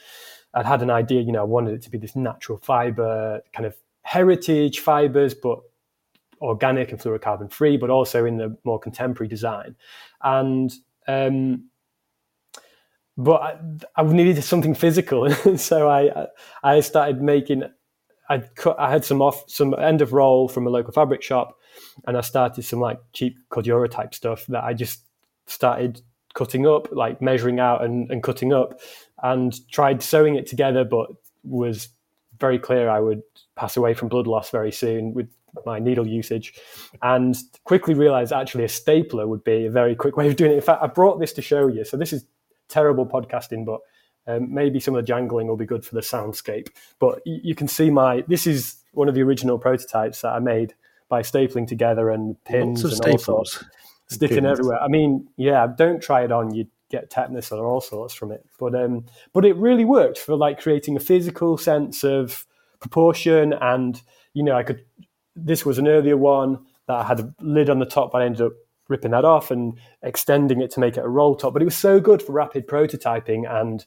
I'd 0.54 0.66
had 0.66 0.82
an 0.82 0.90
idea, 0.90 1.22
you 1.22 1.32
know, 1.32 1.42
I 1.42 1.46
wanted 1.46 1.74
it 1.74 1.82
to 1.84 1.90
be 1.90 1.98
this 1.98 2.16
natural 2.16 2.58
fiber, 2.60 3.42
kind 3.54 3.66
of 3.66 3.76
heritage 4.04 4.80
fibers, 4.80 5.34
but 5.34 5.60
organic 6.42 6.92
and 6.92 7.00
fluorocarbon 7.00 7.52
free, 7.52 7.78
but 7.78 7.90
also 7.90 8.26
in 8.26 8.38
the 8.38 8.56
more 8.64 8.80
contemporary 8.80 9.28
design. 9.28 9.76
And 10.22 10.72
um, 11.08 11.70
but 13.18 13.42
I, 13.42 14.02
I, 14.02 14.04
needed 14.04 14.44
something 14.44 14.76
physical, 14.76 15.30
so 15.58 15.90
I 15.90 16.28
I 16.64 16.80
started 16.82 17.22
making. 17.22 17.64
I 18.30 18.40
cut. 18.40 18.80
I 18.80 18.92
had 18.92 19.06
some 19.06 19.22
off 19.22 19.44
some 19.48 19.74
end 19.76 20.02
of 20.02 20.12
roll 20.12 20.48
from 20.48 20.68
a 20.68 20.70
local 20.70 20.92
fabric 20.92 21.22
shop, 21.22 21.58
and 22.08 22.18
I 22.18 22.22
started 22.22 22.64
some 22.64 22.80
like 22.80 23.00
cheap 23.14 23.38
Cordura 23.50 23.90
type 23.90 24.14
stuff 24.14 24.46
that 24.48 24.64
I 24.64 24.74
just 24.74 25.02
started 25.46 26.02
cutting 26.34 26.68
up, 26.68 26.92
like 26.92 27.22
measuring 27.22 27.60
out 27.60 27.84
and, 27.84 28.12
and 28.12 28.22
cutting 28.22 28.52
up, 28.52 28.80
and 29.24 29.56
tried 29.72 30.04
sewing 30.04 30.36
it 30.36 30.48
together, 30.48 30.84
but 30.84 31.10
was 31.44 31.90
very 32.40 32.60
clear 32.60 32.90
I 32.90 33.00
would 33.00 33.22
pass 33.56 33.78
away 33.78 33.94
from 33.94 34.10
blood 34.10 34.28
loss 34.28 34.50
very 34.50 34.72
soon 34.72 35.14
with 35.14 35.30
my 35.66 35.80
needle 35.80 36.06
usage, 36.06 36.54
and 37.02 37.38
quickly 37.64 37.94
realized 37.94 38.34
actually 38.34 38.66
a 38.66 38.70
stapler 38.70 39.28
would 39.28 39.44
be 39.44 39.66
a 39.66 39.72
very 39.72 39.96
quick 39.96 40.18
way 40.18 40.28
of 40.28 40.36
doing 40.36 40.52
it. 40.52 40.56
In 40.56 40.62
fact, 40.62 40.84
I 40.84 40.88
brought 40.88 41.20
this 41.20 41.32
to 41.34 41.42
show 41.42 41.68
you. 41.68 41.86
So 41.86 41.96
this 41.96 42.12
is 42.12 42.26
terrible 42.68 43.06
podcasting, 43.06 43.66
but 43.66 43.82
um, 44.28 44.54
maybe 44.54 44.80
some 44.80 44.96
of 44.96 45.04
the 45.04 45.08
jangling 45.08 45.48
will 45.48 45.58
be 45.58 45.66
good 45.66 45.86
for 45.86 45.96
the 45.96 46.02
soundscape. 46.02 46.70
But 47.00 47.22
y- 47.26 47.42
you 47.44 47.56
can 47.56 47.68
see 47.68 47.90
my 47.90 48.24
this 48.28 48.48
is 48.48 48.78
one 48.94 49.10
of 49.10 49.16
the 49.16 49.22
original 49.22 49.60
prototypes 49.60 50.22
that 50.22 50.30
I 50.30 50.40
made 50.40 50.74
by 51.10 51.22
stapling 51.22 51.68
together 51.68 52.10
and 52.10 52.42
pins 52.46 52.84
and 52.84 52.94
staples. 52.94 53.30
all 53.30 53.46
sorts 53.46 53.64
sticking 54.08 54.44
pins. 54.44 54.60
everywhere. 54.60 54.80
I 54.82 54.88
mean, 54.88 55.28
yeah, 55.38 55.68
don't 55.68 56.02
try 56.02 56.24
it 56.24 56.32
on. 56.32 56.54
You'd 56.54 56.70
get 56.90 57.10
tetanus 57.10 57.52
or 57.52 57.66
all 57.66 57.82
sorts 57.82 58.14
from 58.14 58.32
it. 58.32 58.46
But 58.60 58.76
um, 58.76 59.06
but 59.34 59.46
it 59.46 59.56
really 59.58 59.86
worked 59.86 60.18
for 60.18 60.36
like 60.36 60.60
creating 60.60 60.96
a 60.96 61.00
physical 61.00 61.58
sense 61.58 62.04
of 62.04 62.46
proportion. 62.80 63.54
And 63.54 64.02
you 64.34 64.44
know, 64.44 64.56
I 64.56 64.64
could. 64.64 64.84
This 65.36 65.66
was 65.66 65.78
an 65.78 65.88
earlier 65.88 66.18
one 66.18 66.66
that 66.88 66.96
I 66.96 67.04
had 67.04 67.20
a 67.20 67.34
lid 67.42 67.70
on 67.70 67.80
the 67.80 67.86
top, 67.86 68.12
but 68.12 68.22
I 68.22 68.26
ended 68.26 68.42
up 68.42 68.54
ripping 68.88 69.12
that 69.12 69.26
off 69.26 69.52
and 69.52 69.78
extending 70.02 70.62
it 70.62 70.72
to 70.72 70.80
make 70.80 70.98
it 70.98 71.06
a 71.06 71.10
roll 71.10 71.36
top. 71.36 71.54
But 71.54 71.62
it 71.62 71.66
was 71.66 71.78
so 71.78 72.00
good 72.00 72.22
for 72.22 72.34
rapid 72.34 72.68
prototyping 72.68 73.50
and 73.50 73.86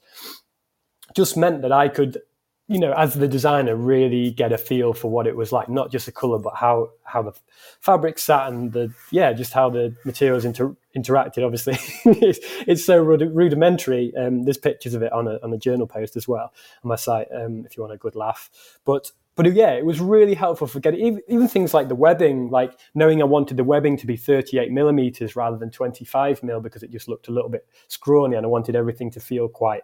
just 1.15 1.37
meant 1.37 1.63
that 1.63 1.73
I 1.73 1.89
could, 1.89 2.19
you 2.67 2.79
know, 2.79 2.93
as 2.93 3.15
the 3.15 3.29
designer, 3.29 3.77
really 3.77 4.31
get 4.31 4.53
a 4.53 4.59
feel 4.59 4.93
for 4.93 5.11
what 5.11 5.27
it 5.27 5.37
was 5.37 5.53
like, 5.53 5.69
not 5.69 5.91
just 5.91 6.07
the 6.07 6.13
color, 6.13 6.39
but 6.39 6.55
how 6.57 6.91
how 7.05 7.23
the 7.23 7.33
fabric 7.81 8.19
sat 8.19 8.49
and 8.49 8.73
the 8.73 8.93
yeah, 9.11 9.33
just 9.33 9.53
how 9.53 9.71
the 9.71 9.95
materials 10.05 10.45
inter- 10.45 10.77
interacted. 10.95 11.45
Obviously, 11.45 11.79
it's, 12.05 12.41
it's, 12.67 12.85
so 12.85 13.03
rud- 13.03 13.35
rudimentary. 13.35 14.13
Um, 14.17 14.45
there's 14.45 14.59
pictures 14.59 14.95
of 14.95 15.03
it 15.03 15.13
on 15.13 15.27
a 15.27 15.39
on 15.43 15.53
a 15.53 15.59
journal 15.59 15.87
post 15.87 16.17
as 16.17 16.29
well 16.29 16.53
on 16.85 16.89
my 16.89 16.97
site 16.97 17.29
um, 17.35 17.65
if 17.65 17.77
you 17.77 17.83
want 17.83 17.95
a 17.95 17.99
good 17.99 18.15
laugh. 18.15 18.51
But 18.85 19.13
but 19.39 19.55
yeah, 19.55 19.71
it 19.71 19.87
was 19.87 20.01
really 20.01 20.35
helpful 20.35 20.67
for 20.67 20.81
getting 20.81 20.99
even, 20.99 21.23
even, 21.29 21.47
things 21.47 21.73
like 21.73 21.87
the 21.87 21.95
webbing, 21.95 22.51
like 22.51 22.77
knowing 22.97 23.23
I 23.23 23.25
wanted 23.25 23.57
the 23.57 23.63
webbing 23.63 23.97
to 23.99 24.07
be 24.07 24.17
38 24.17 24.73
millimeters 24.73 25.37
rather 25.37 25.57
than 25.57 25.71
25 25.71 26.43
mil 26.43 26.61
because 26.61 26.83
it 26.83 26.91
just 26.91 27.07
looked 27.07 27.29
a 27.29 27.31
little 27.31 27.49
bit 27.49 27.65
scrawny 27.87 28.35
and 28.35 28.45
I 28.45 28.49
wanted 28.49 28.75
everything 28.75 29.13
to 29.13 29.21
feel 29.21 29.47
quite 29.47 29.83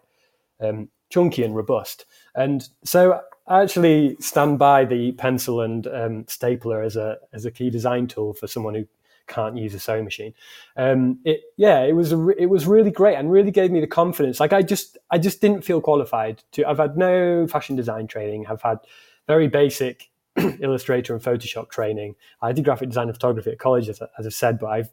um, 0.61 0.89
chunky 1.09 1.45
and 1.45 1.55
robust. 1.55 2.05
And 2.35 2.69
so 2.85 3.21
I 3.47 3.63
actually 3.63 4.17
stand 4.19 4.59
by 4.59 4.87
the 4.87 5.13
pencil 5.13 5.61
and 5.61 5.87
um, 5.87 6.25
stapler 6.27 6.83
as 6.83 6.97
a 6.97 7.19
as 7.33 7.45
a 7.45 7.53
key 7.53 7.71
design 7.71 8.09
tool 8.09 8.35
for 8.35 8.49
someone 8.49 8.75
who 8.75 8.87
can't 9.29 9.57
use 9.57 9.73
a 9.73 9.79
sewing 9.79 10.05
machine. 10.05 10.35
Um, 10.77 11.21
it 11.25 11.43
yeah, 11.57 11.85
it 11.85 11.93
was 11.93 12.13
a, 12.13 12.29
it 12.31 12.47
was 12.47 12.67
really 12.67 12.91
great 12.91 13.15
and 13.15 13.31
really 13.31 13.53
gave 13.53 13.71
me 13.71 13.81
the 13.81 13.87
confidence. 13.87 14.41
Like 14.41 14.53
I 14.53 14.63
just 14.63 14.99
I 15.13 15.19
just 15.19 15.41
didn't 15.41 15.63
feel 15.63 15.81
qualified 15.81 16.43
to. 16.53 16.65
I've 16.65 16.79
had 16.79 16.97
no 16.97 17.47
fashion 17.47 17.77
design 17.77 18.09
training. 18.09 18.49
I've 18.49 18.63
had 18.63 18.79
very 19.27 19.49
basic 19.49 20.11
Illustrator 20.37 21.15
and 21.15 21.23
Photoshop 21.23 21.71
training. 21.71 22.17
I 22.43 22.53
did 22.53 22.65
graphic 22.65 22.89
design 22.89 23.09
and 23.09 23.15
photography 23.15 23.53
at 23.53 23.59
college, 23.59 23.89
as, 23.89 24.01
as 24.19 24.27
I 24.27 24.31
said, 24.31 24.59
but 24.59 24.67
I've 24.67 24.91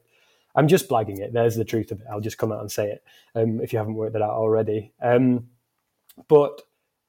I'm 0.55 0.67
just 0.67 0.89
blagging 0.89 1.19
it. 1.19 1.33
There's 1.33 1.55
the 1.55 1.63
truth 1.63 1.91
of 1.91 2.01
it. 2.01 2.07
I'll 2.11 2.19
just 2.19 2.37
come 2.37 2.51
out 2.51 2.59
and 2.59 2.71
say 2.71 2.91
it 2.91 3.03
um, 3.35 3.61
if 3.61 3.71
you 3.71 3.79
haven't 3.79 3.95
worked 3.95 4.13
that 4.13 4.21
out 4.21 4.31
already. 4.31 4.91
Um, 5.01 5.47
but 6.27 6.61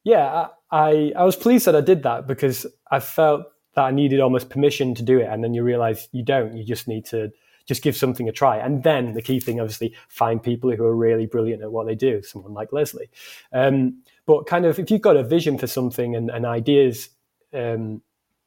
yeah, 0.04 0.48
I, 0.70 1.12
I 1.16 1.24
was 1.24 1.36
pleased 1.36 1.66
that 1.66 1.76
I 1.76 1.80
did 1.80 2.02
that 2.04 2.26
because 2.26 2.66
I 2.90 3.00
felt 3.00 3.46
that 3.74 3.82
I 3.82 3.90
needed 3.90 4.20
almost 4.20 4.50
permission 4.50 4.94
to 4.94 5.02
do 5.02 5.18
it, 5.18 5.28
and 5.28 5.42
then 5.42 5.54
you 5.54 5.62
realize 5.62 6.08
you 6.12 6.24
don't. 6.24 6.56
You 6.56 6.64
just 6.64 6.88
need 6.88 7.04
to 7.06 7.30
just 7.66 7.82
give 7.82 7.96
something 7.96 8.28
a 8.28 8.32
try, 8.32 8.58
and 8.58 8.82
then 8.82 9.14
the 9.14 9.22
key 9.22 9.40
thing, 9.40 9.60
obviously, 9.60 9.94
find 10.08 10.42
people 10.42 10.70
who 10.74 10.84
are 10.84 10.96
really 10.96 11.26
brilliant 11.26 11.62
at 11.62 11.72
what 11.72 11.86
they 11.86 11.94
do. 11.94 12.22
Someone 12.22 12.52
like 12.52 12.72
Leslie. 12.72 13.10
Um, 13.52 14.02
but 14.26 14.46
kind 14.46 14.64
of 14.64 14.78
if 14.78 14.90
you've 14.90 15.00
got 15.00 15.16
a 15.16 15.24
vision 15.24 15.58
for 15.58 15.66
something 15.66 16.14
and, 16.14 16.30
and 16.30 16.46
ideas 16.46 17.10
um, 17.52 18.02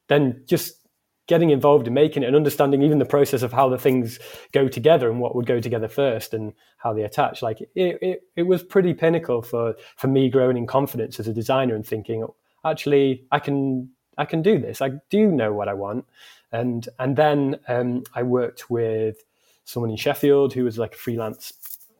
then 0.08 0.42
just 0.46 0.86
getting 1.26 1.50
involved 1.50 1.88
in 1.88 1.94
making 1.94 2.22
it 2.22 2.26
and 2.26 2.36
understanding 2.36 2.82
even 2.82 2.98
the 2.98 3.04
process 3.04 3.42
of 3.42 3.52
how 3.52 3.68
the 3.68 3.78
things 3.78 4.18
go 4.52 4.68
together 4.68 5.10
and 5.10 5.20
what 5.20 5.34
would 5.34 5.46
go 5.46 5.60
together 5.60 5.88
first 5.88 6.32
and 6.32 6.52
how 6.78 6.92
they 6.92 7.02
attach. 7.02 7.42
Like 7.42 7.60
it, 7.60 7.70
it, 7.74 8.22
it 8.36 8.42
was 8.44 8.62
pretty 8.62 8.94
pinnacle 8.94 9.42
for 9.42 9.74
for 9.96 10.06
me 10.06 10.30
growing 10.30 10.56
in 10.56 10.66
confidence 10.66 11.18
as 11.18 11.26
a 11.26 11.32
designer 11.32 11.74
and 11.74 11.86
thinking 11.86 12.24
actually 12.64 13.24
i 13.32 13.38
can 13.38 13.90
i 14.18 14.24
can 14.24 14.42
do 14.42 14.58
this. 14.58 14.80
I 14.80 14.92
do 15.10 15.30
know 15.30 15.52
what 15.52 15.68
i 15.68 15.74
want. 15.74 16.04
And 16.52 16.88
and 16.98 17.16
then 17.16 17.58
um, 17.66 18.04
i 18.14 18.22
worked 18.22 18.70
with 18.70 19.16
someone 19.64 19.90
in 19.90 19.96
sheffield 19.96 20.54
who 20.54 20.62
was 20.62 20.78
like 20.78 20.94
a 20.94 20.98
freelance 20.98 21.52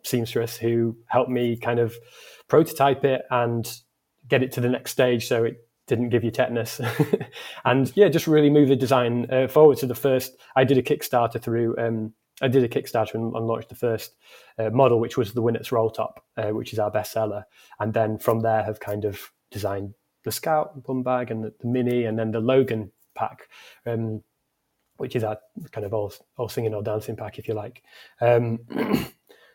seamstress 0.05 0.57
who 0.57 0.97
helped 1.09 1.31
me 1.31 1.57
kind 1.57 1.81
of 1.81 1.97
prototype 2.49 3.05
it 3.05 3.23
and 3.31 3.81
get 4.29 4.43
it 4.43 4.53
to 4.53 4.61
the 4.61 4.69
next 4.69 4.93
stage 4.93 5.27
so 5.27 5.45
it 5.45 5.67
didn't 5.87 6.09
give 6.09 6.25
you 6.25 6.31
tetanus. 6.31 6.81
and 7.65 7.93
yeah, 7.95 8.09
just 8.09 8.27
really 8.27 8.51
move 8.51 8.69
the 8.69 8.77
design 8.77 9.27
uh, 9.31 9.49
forward 9.49 9.79
to 9.79 9.87
the 9.87 9.95
first. 9.95 10.37
I 10.57 10.65
did 10.65 10.79
a 10.79 10.83
Kickstarter 10.83 11.41
through. 11.41 11.77
Um, 11.79 12.13
I 12.43 12.49
did 12.49 12.65
a 12.65 12.69
Kickstarter 12.69 13.15
and, 13.15 13.35
and 13.35 13.47
launched 13.47 13.69
the 13.69 13.77
first 13.77 14.17
uh, 14.59 14.71
model, 14.71 15.01
which 15.01 15.17
was 15.17 15.33
the 15.33 15.43
Winnats 15.43 15.73
Roll 15.73 15.91
Top, 15.91 16.25
uh, 16.37 16.51
which 16.51 16.73
is 16.73 16.79
our 16.79 16.91
bestseller. 16.91 17.45
And 17.81 17.95
then 17.95 18.19
from 18.19 18.41
there, 18.41 18.63
have 18.63 18.81
kind 18.81 19.05
of 19.05 19.33
designed 19.51 19.95
the 20.25 20.33
Scout 20.33 20.83
bum 20.85 21.03
bag 21.03 21.31
and 21.31 21.45
the, 21.45 21.55
the 21.61 21.69
Mini, 21.69 22.05
and 22.05 22.19
then 22.19 22.33
the 22.33 22.41
Logan 22.41 22.91
pack, 23.15 23.49
um, 23.87 24.23
which 24.97 25.15
is 25.15 25.25
our 25.25 25.39
kind 25.71 25.87
of 25.87 25.95
all, 25.95 26.13
all 26.37 26.49
singing 26.49 26.75
or 26.75 26.83
dancing 26.83 27.17
pack, 27.17 27.39
if 27.39 27.47
you 27.49 27.55
like. 27.55 27.83
Um, 28.21 28.59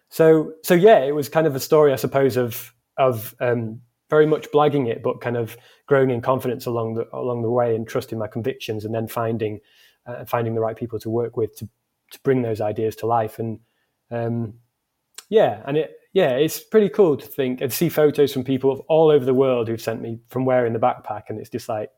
so 0.09 0.53
so 0.63 0.73
yeah, 0.73 0.99
it 0.99 1.13
was 1.13 1.29
kind 1.29 1.45
of 1.45 1.55
a 1.55 1.59
story, 1.59 1.91
I 1.91 1.97
suppose, 1.97 2.37
of 2.37 2.73
of 3.01 3.35
um, 3.39 3.81
very 4.09 4.25
much 4.25 4.51
blagging 4.51 4.87
it, 4.87 5.01
but 5.01 5.21
kind 5.21 5.37
of 5.37 5.57
growing 5.87 6.11
in 6.11 6.21
confidence 6.21 6.65
along 6.65 6.95
the 6.95 7.07
along 7.13 7.41
the 7.41 7.49
way 7.49 7.75
and 7.75 7.87
trusting 7.87 8.19
my 8.19 8.27
convictions, 8.27 8.85
and 8.85 8.93
then 8.93 9.07
finding 9.07 9.59
uh, 10.05 10.25
finding 10.25 10.53
the 10.53 10.61
right 10.61 10.75
people 10.75 10.99
to 10.99 11.09
work 11.09 11.37
with 11.37 11.55
to 11.57 11.67
to 12.11 12.19
bring 12.23 12.41
those 12.41 12.61
ideas 12.61 12.95
to 12.97 13.07
life. 13.07 13.39
And 13.39 13.59
um, 14.11 14.53
yeah, 15.29 15.61
and 15.65 15.77
it 15.77 15.95
yeah, 16.13 16.31
it's 16.31 16.59
pretty 16.59 16.89
cool 16.89 17.15
to 17.15 17.25
think 17.25 17.61
and 17.61 17.71
see 17.71 17.89
photos 17.89 18.33
from 18.33 18.43
people 18.43 18.71
of 18.71 18.81
all 18.81 19.09
over 19.09 19.23
the 19.23 19.33
world 19.33 19.67
who've 19.67 19.81
sent 19.81 20.01
me 20.01 20.19
from 20.27 20.45
wearing 20.45 20.73
the 20.73 20.79
backpack, 20.79 21.23
and 21.29 21.39
it's 21.39 21.49
just 21.49 21.69
like 21.69 21.89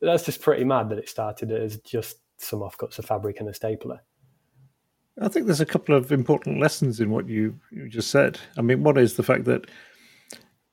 that's 0.00 0.24
just 0.24 0.42
pretty 0.42 0.64
mad 0.64 0.88
that 0.88 0.98
it 0.98 1.08
started 1.08 1.52
as 1.52 1.76
just 1.78 2.16
some 2.38 2.60
offcuts 2.60 2.98
of 2.98 3.04
fabric 3.04 3.38
and 3.38 3.48
a 3.48 3.54
stapler. 3.54 4.00
I 5.20 5.28
think 5.28 5.46
there's 5.46 5.60
a 5.60 5.66
couple 5.66 5.94
of 5.94 6.10
important 6.10 6.58
lessons 6.60 7.00
in 7.00 7.10
what 7.10 7.28
you, 7.28 7.58
you 7.70 7.88
just 7.88 8.10
said. 8.10 8.38
I 8.56 8.62
mean, 8.62 8.82
one 8.82 8.96
is 8.96 9.14
the 9.14 9.22
fact 9.22 9.44
that 9.44 9.66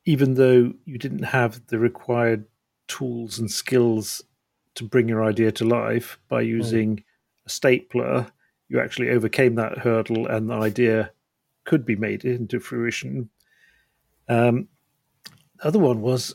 even 0.05 0.35
though 0.35 0.73
you 0.85 0.97
didn't 0.97 1.23
have 1.23 1.65
the 1.67 1.77
required 1.77 2.45
tools 2.87 3.37
and 3.37 3.51
skills 3.51 4.23
to 4.75 4.83
bring 4.83 5.09
your 5.09 5.23
idea 5.23 5.51
to 5.51 5.65
life 5.65 6.17
by 6.29 6.41
hmm. 6.41 6.49
using 6.49 6.95
mm. 6.97 7.03
a 7.45 7.49
stapler, 7.49 8.27
you 8.69 8.79
actually 8.79 9.09
overcame 9.09 9.55
that 9.55 9.79
hurdle 9.79 10.27
and 10.27 10.49
the 10.49 10.53
idea 10.53 11.11
could 11.65 11.85
be 11.85 11.95
made 11.95 12.23
into 12.23 12.59
fruition. 12.59 13.29
Um, 14.29 14.69
the 15.57 15.67
other 15.67 15.79
one 15.79 16.01
was 16.01 16.33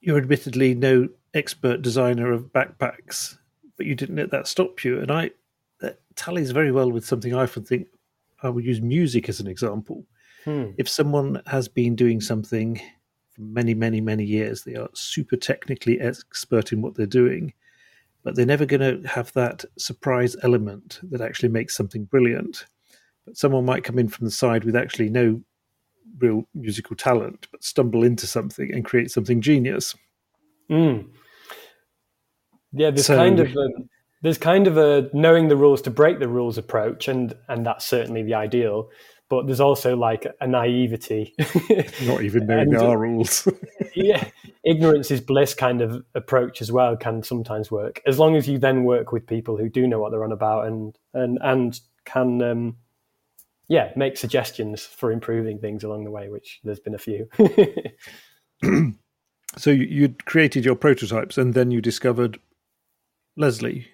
you're 0.00 0.18
admittedly 0.18 0.74
no 0.74 1.08
expert 1.34 1.82
designer 1.82 2.30
of 2.30 2.52
backpacks, 2.52 3.36
but 3.76 3.86
you 3.86 3.94
didn't 3.94 4.16
let 4.16 4.30
that 4.30 4.46
stop 4.46 4.84
you. 4.84 5.00
And 5.00 5.10
I 5.10 5.30
that 5.82 6.00
tallies 6.16 6.50
very 6.50 6.72
well 6.72 6.90
with 6.90 7.04
something 7.04 7.34
I 7.34 7.42
often 7.42 7.64
think 7.64 7.88
I 8.42 8.48
would 8.48 8.64
use 8.64 8.80
music 8.80 9.28
as 9.28 9.40
an 9.40 9.46
example. 9.46 10.06
Hmm. 10.44 10.70
If 10.78 10.88
someone 10.88 11.42
has 11.46 11.68
been 11.68 11.94
doing 11.94 12.20
something 12.20 12.80
for 13.30 13.42
many, 13.42 13.74
many, 13.74 14.00
many 14.00 14.24
years, 14.24 14.64
they 14.64 14.74
are 14.74 14.88
super 14.94 15.36
technically 15.36 16.00
expert 16.00 16.72
in 16.72 16.82
what 16.82 16.94
they're 16.94 17.06
doing, 17.06 17.52
but 18.22 18.34
they're 18.34 18.46
never 18.46 18.66
going 18.66 19.02
to 19.02 19.08
have 19.08 19.32
that 19.34 19.64
surprise 19.78 20.36
element 20.42 21.00
that 21.10 21.20
actually 21.20 21.50
makes 21.50 21.76
something 21.76 22.04
brilliant. 22.04 22.66
But 23.26 23.36
someone 23.36 23.64
might 23.64 23.84
come 23.84 23.98
in 23.98 24.08
from 24.08 24.24
the 24.24 24.32
side 24.32 24.64
with 24.64 24.74
actually 24.74 25.10
no 25.10 25.40
real 26.18 26.46
musical 26.54 26.96
talent, 26.96 27.46
but 27.52 27.64
stumble 27.64 28.02
into 28.02 28.26
something 28.26 28.72
and 28.72 28.84
create 28.84 29.10
something 29.10 29.40
genius. 29.40 29.94
Mm. 30.70 31.08
Yeah, 32.72 32.90
this 32.90 33.06
so, 33.06 33.16
kind 33.16 33.38
of 33.38 33.48
a, 33.48 33.68
there's 34.22 34.38
kind 34.38 34.66
of 34.66 34.76
a 34.76 35.10
knowing 35.12 35.48
the 35.48 35.56
rules 35.56 35.82
to 35.82 35.90
break 35.90 36.20
the 36.20 36.28
rules 36.28 36.56
approach, 36.56 37.08
and 37.08 37.34
and 37.48 37.66
that's 37.66 37.84
certainly 37.84 38.22
the 38.22 38.34
ideal. 38.34 38.88
But 39.28 39.46
there's 39.46 39.60
also 39.60 39.96
like 39.96 40.26
a 40.40 40.46
naivety, 40.46 41.34
not 42.02 42.22
even 42.22 42.46
knowing 42.46 42.76
our 42.76 42.98
rules. 42.98 43.48
yeah, 43.94 44.28
ignorance 44.64 45.10
is 45.10 45.20
bliss 45.20 45.54
kind 45.54 45.80
of 45.80 46.04
approach 46.14 46.60
as 46.60 46.70
well 46.70 46.96
can 46.96 47.22
sometimes 47.22 47.70
work 47.70 48.00
as 48.06 48.18
long 48.18 48.36
as 48.36 48.46
you 48.46 48.58
then 48.58 48.84
work 48.84 49.10
with 49.10 49.26
people 49.26 49.56
who 49.56 49.68
do 49.68 49.86
know 49.86 49.98
what 49.98 50.10
they're 50.10 50.24
on 50.24 50.32
about 50.32 50.66
and 50.66 50.98
and 51.14 51.38
and 51.42 51.80
can 52.04 52.42
um, 52.42 52.76
yeah 53.68 53.90
make 53.96 54.16
suggestions 54.16 54.84
for 54.84 55.10
improving 55.10 55.58
things 55.58 55.82
along 55.82 56.04
the 56.04 56.10
way, 56.10 56.28
which 56.28 56.60
there's 56.62 56.80
been 56.80 56.94
a 56.94 56.98
few. 56.98 57.28
so 59.56 59.70
you 59.70 60.14
created 60.26 60.64
your 60.64 60.76
prototypes, 60.76 61.38
and 61.38 61.54
then 61.54 61.70
you 61.70 61.80
discovered 61.80 62.38
Leslie. 63.36 63.88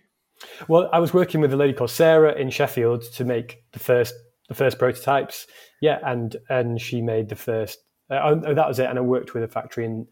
Well, 0.68 0.88
I 0.92 0.98
was 0.98 1.12
working 1.14 1.40
with 1.40 1.52
a 1.52 1.56
lady 1.56 1.72
called 1.72 1.90
Sarah 1.90 2.34
in 2.34 2.50
Sheffield 2.50 3.02
to 3.14 3.24
make 3.24 3.62
the 3.72 3.78
first 3.78 4.14
the 4.48 4.54
first 4.54 4.78
prototypes. 4.78 5.46
Yeah, 5.80 5.98
and 6.04 6.36
and 6.48 6.80
she 6.80 7.00
made 7.02 7.28
the 7.28 7.36
first. 7.36 7.78
Uh, 8.10 8.20
oh, 8.24 8.54
that 8.54 8.68
was 8.68 8.78
it. 8.78 8.88
And 8.88 8.98
I 8.98 9.02
worked 9.02 9.34
with 9.34 9.42
a 9.42 9.48
factory 9.48 9.84
in 9.84 10.06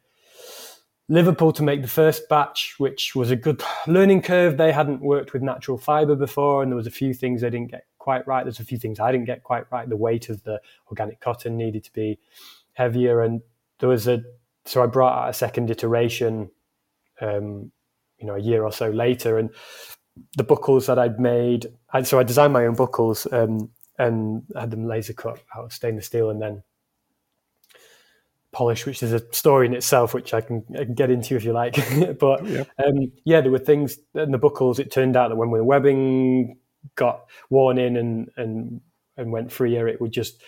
Liverpool 1.08 1.52
to 1.52 1.62
make 1.62 1.82
the 1.82 1.88
first 1.88 2.28
batch, 2.28 2.74
which 2.78 3.14
was 3.14 3.30
a 3.30 3.36
good 3.36 3.62
learning 3.86 4.22
curve. 4.22 4.56
They 4.56 4.72
hadn't 4.72 5.00
worked 5.00 5.32
with 5.32 5.42
natural 5.42 5.78
fiber 5.78 6.16
before, 6.16 6.62
and 6.62 6.70
there 6.70 6.76
was 6.76 6.86
a 6.86 6.92
few 6.92 7.14
things 7.14 7.40
they 7.40 7.50
didn't 7.50 7.70
get 7.70 7.86
quite 7.98 8.26
right. 8.26 8.44
There's 8.44 8.60
a 8.60 8.64
few 8.64 8.78
things 8.78 9.00
I 9.00 9.12
didn't 9.12 9.26
get 9.26 9.42
quite 9.42 9.70
right. 9.70 9.88
The 9.88 9.96
weight 9.96 10.28
of 10.28 10.42
the 10.42 10.60
organic 10.88 11.20
cotton 11.20 11.56
needed 11.56 11.84
to 11.84 11.92
be 11.92 12.18
heavier, 12.74 13.22
and 13.22 13.40
there 13.78 13.88
was 13.88 14.06
a. 14.06 14.22
So 14.64 14.82
I 14.82 14.86
brought 14.86 15.16
out 15.16 15.30
a 15.30 15.32
second 15.32 15.70
iteration, 15.70 16.50
um, 17.20 17.70
you 18.18 18.26
know, 18.26 18.34
a 18.34 18.40
year 18.40 18.64
or 18.64 18.72
so 18.72 18.90
later, 18.90 19.38
and 19.38 19.50
the 20.36 20.44
buckles 20.44 20.86
that 20.86 20.98
I'd 20.98 21.20
made. 21.20 21.66
I, 21.92 22.02
so 22.02 22.18
I 22.18 22.22
designed 22.22 22.52
my 22.52 22.66
own 22.66 22.74
buckles 22.74 23.26
um, 23.32 23.70
and 23.98 24.42
had 24.54 24.70
them 24.70 24.86
laser 24.86 25.12
cut 25.12 25.40
out 25.54 25.64
of 25.64 25.72
stainless 25.72 26.06
steel 26.06 26.30
and 26.30 26.40
then 26.40 26.62
polished, 28.52 28.86
which 28.86 29.02
is 29.02 29.12
a 29.12 29.22
story 29.32 29.66
in 29.66 29.74
itself, 29.74 30.14
which 30.14 30.32
I 30.32 30.40
can, 30.40 30.64
I 30.74 30.84
can 30.84 30.94
get 30.94 31.10
into 31.10 31.36
if 31.36 31.44
you 31.44 31.52
like. 31.52 31.76
but 32.18 32.44
yeah. 32.46 32.64
Um, 32.84 33.12
yeah, 33.24 33.40
there 33.40 33.50
were 33.50 33.58
things 33.58 33.98
in 34.14 34.30
the 34.30 34.38
buckles. 34.38 34.78
It 34.78 34.90
turned 34.90 35.16
out 35.16 35.28
that 35.28 35.36
when 35.36 35.50
the 35.50 35.64
webbing 35.64 36.58
got 36.94 37.26
worn 37.50 37.78
in 37.78 37.96
and 37.96 38.30
and 38.36 38.80
and 39.16 39.32
went 39.32 39.52
freer, 39.52 39.88
it 39.88 40.00
would 40.00 40.12
just 40.12 40.42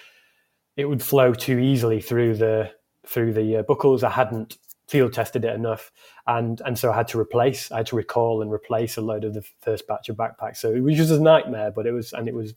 it 0.77 0.87
would 0.87 1.03
flow 1.03 1.35
too 1.35 1.59
easily 1.59 2.01
through 2.01 2.37
the 2.37 2.71
through 3.07 3.33
the 3.33 3.59
uh, 3.59 3.63
buckles. 3.63 4.05
I 4.05 4.11
hadn't 4.11 4.57
field 4.88 5.12
tested 5.12 5.44
it 5.44 5.55
enough, 5.55 5.92
and 6.27 6.61
and 6.64 6.79
so 6.79 6.90
I 6.90 6.96
had 6.96 7.09
to 7.09 7.20
replace, 7.20 7.70
I 7.70 7.79
had 7.79 7.87
to 7.88 7.96
recall 7.96 8.42
and 8.42 8.51
replace 8.51 8.96
a 8.96 9.01
load 9.01 9.24
of 9.24 9.35
the 9.35 9.44
first 9.61 9.87
batch 9.87 10.09
of 10.09 10.16
backpacks. 10.16 10.57
So 10.57 10.72
it 10.72 10.81
was 10.81 10.96
just 10.96 11.11
a 11.11 11.20
nightmare, 11.20 11.70
but 11.70 11.87
it 11.87 11.92
was 11.92 12.12
and 12.12 12.29
it 12.29 12.35
was 12.35 12.55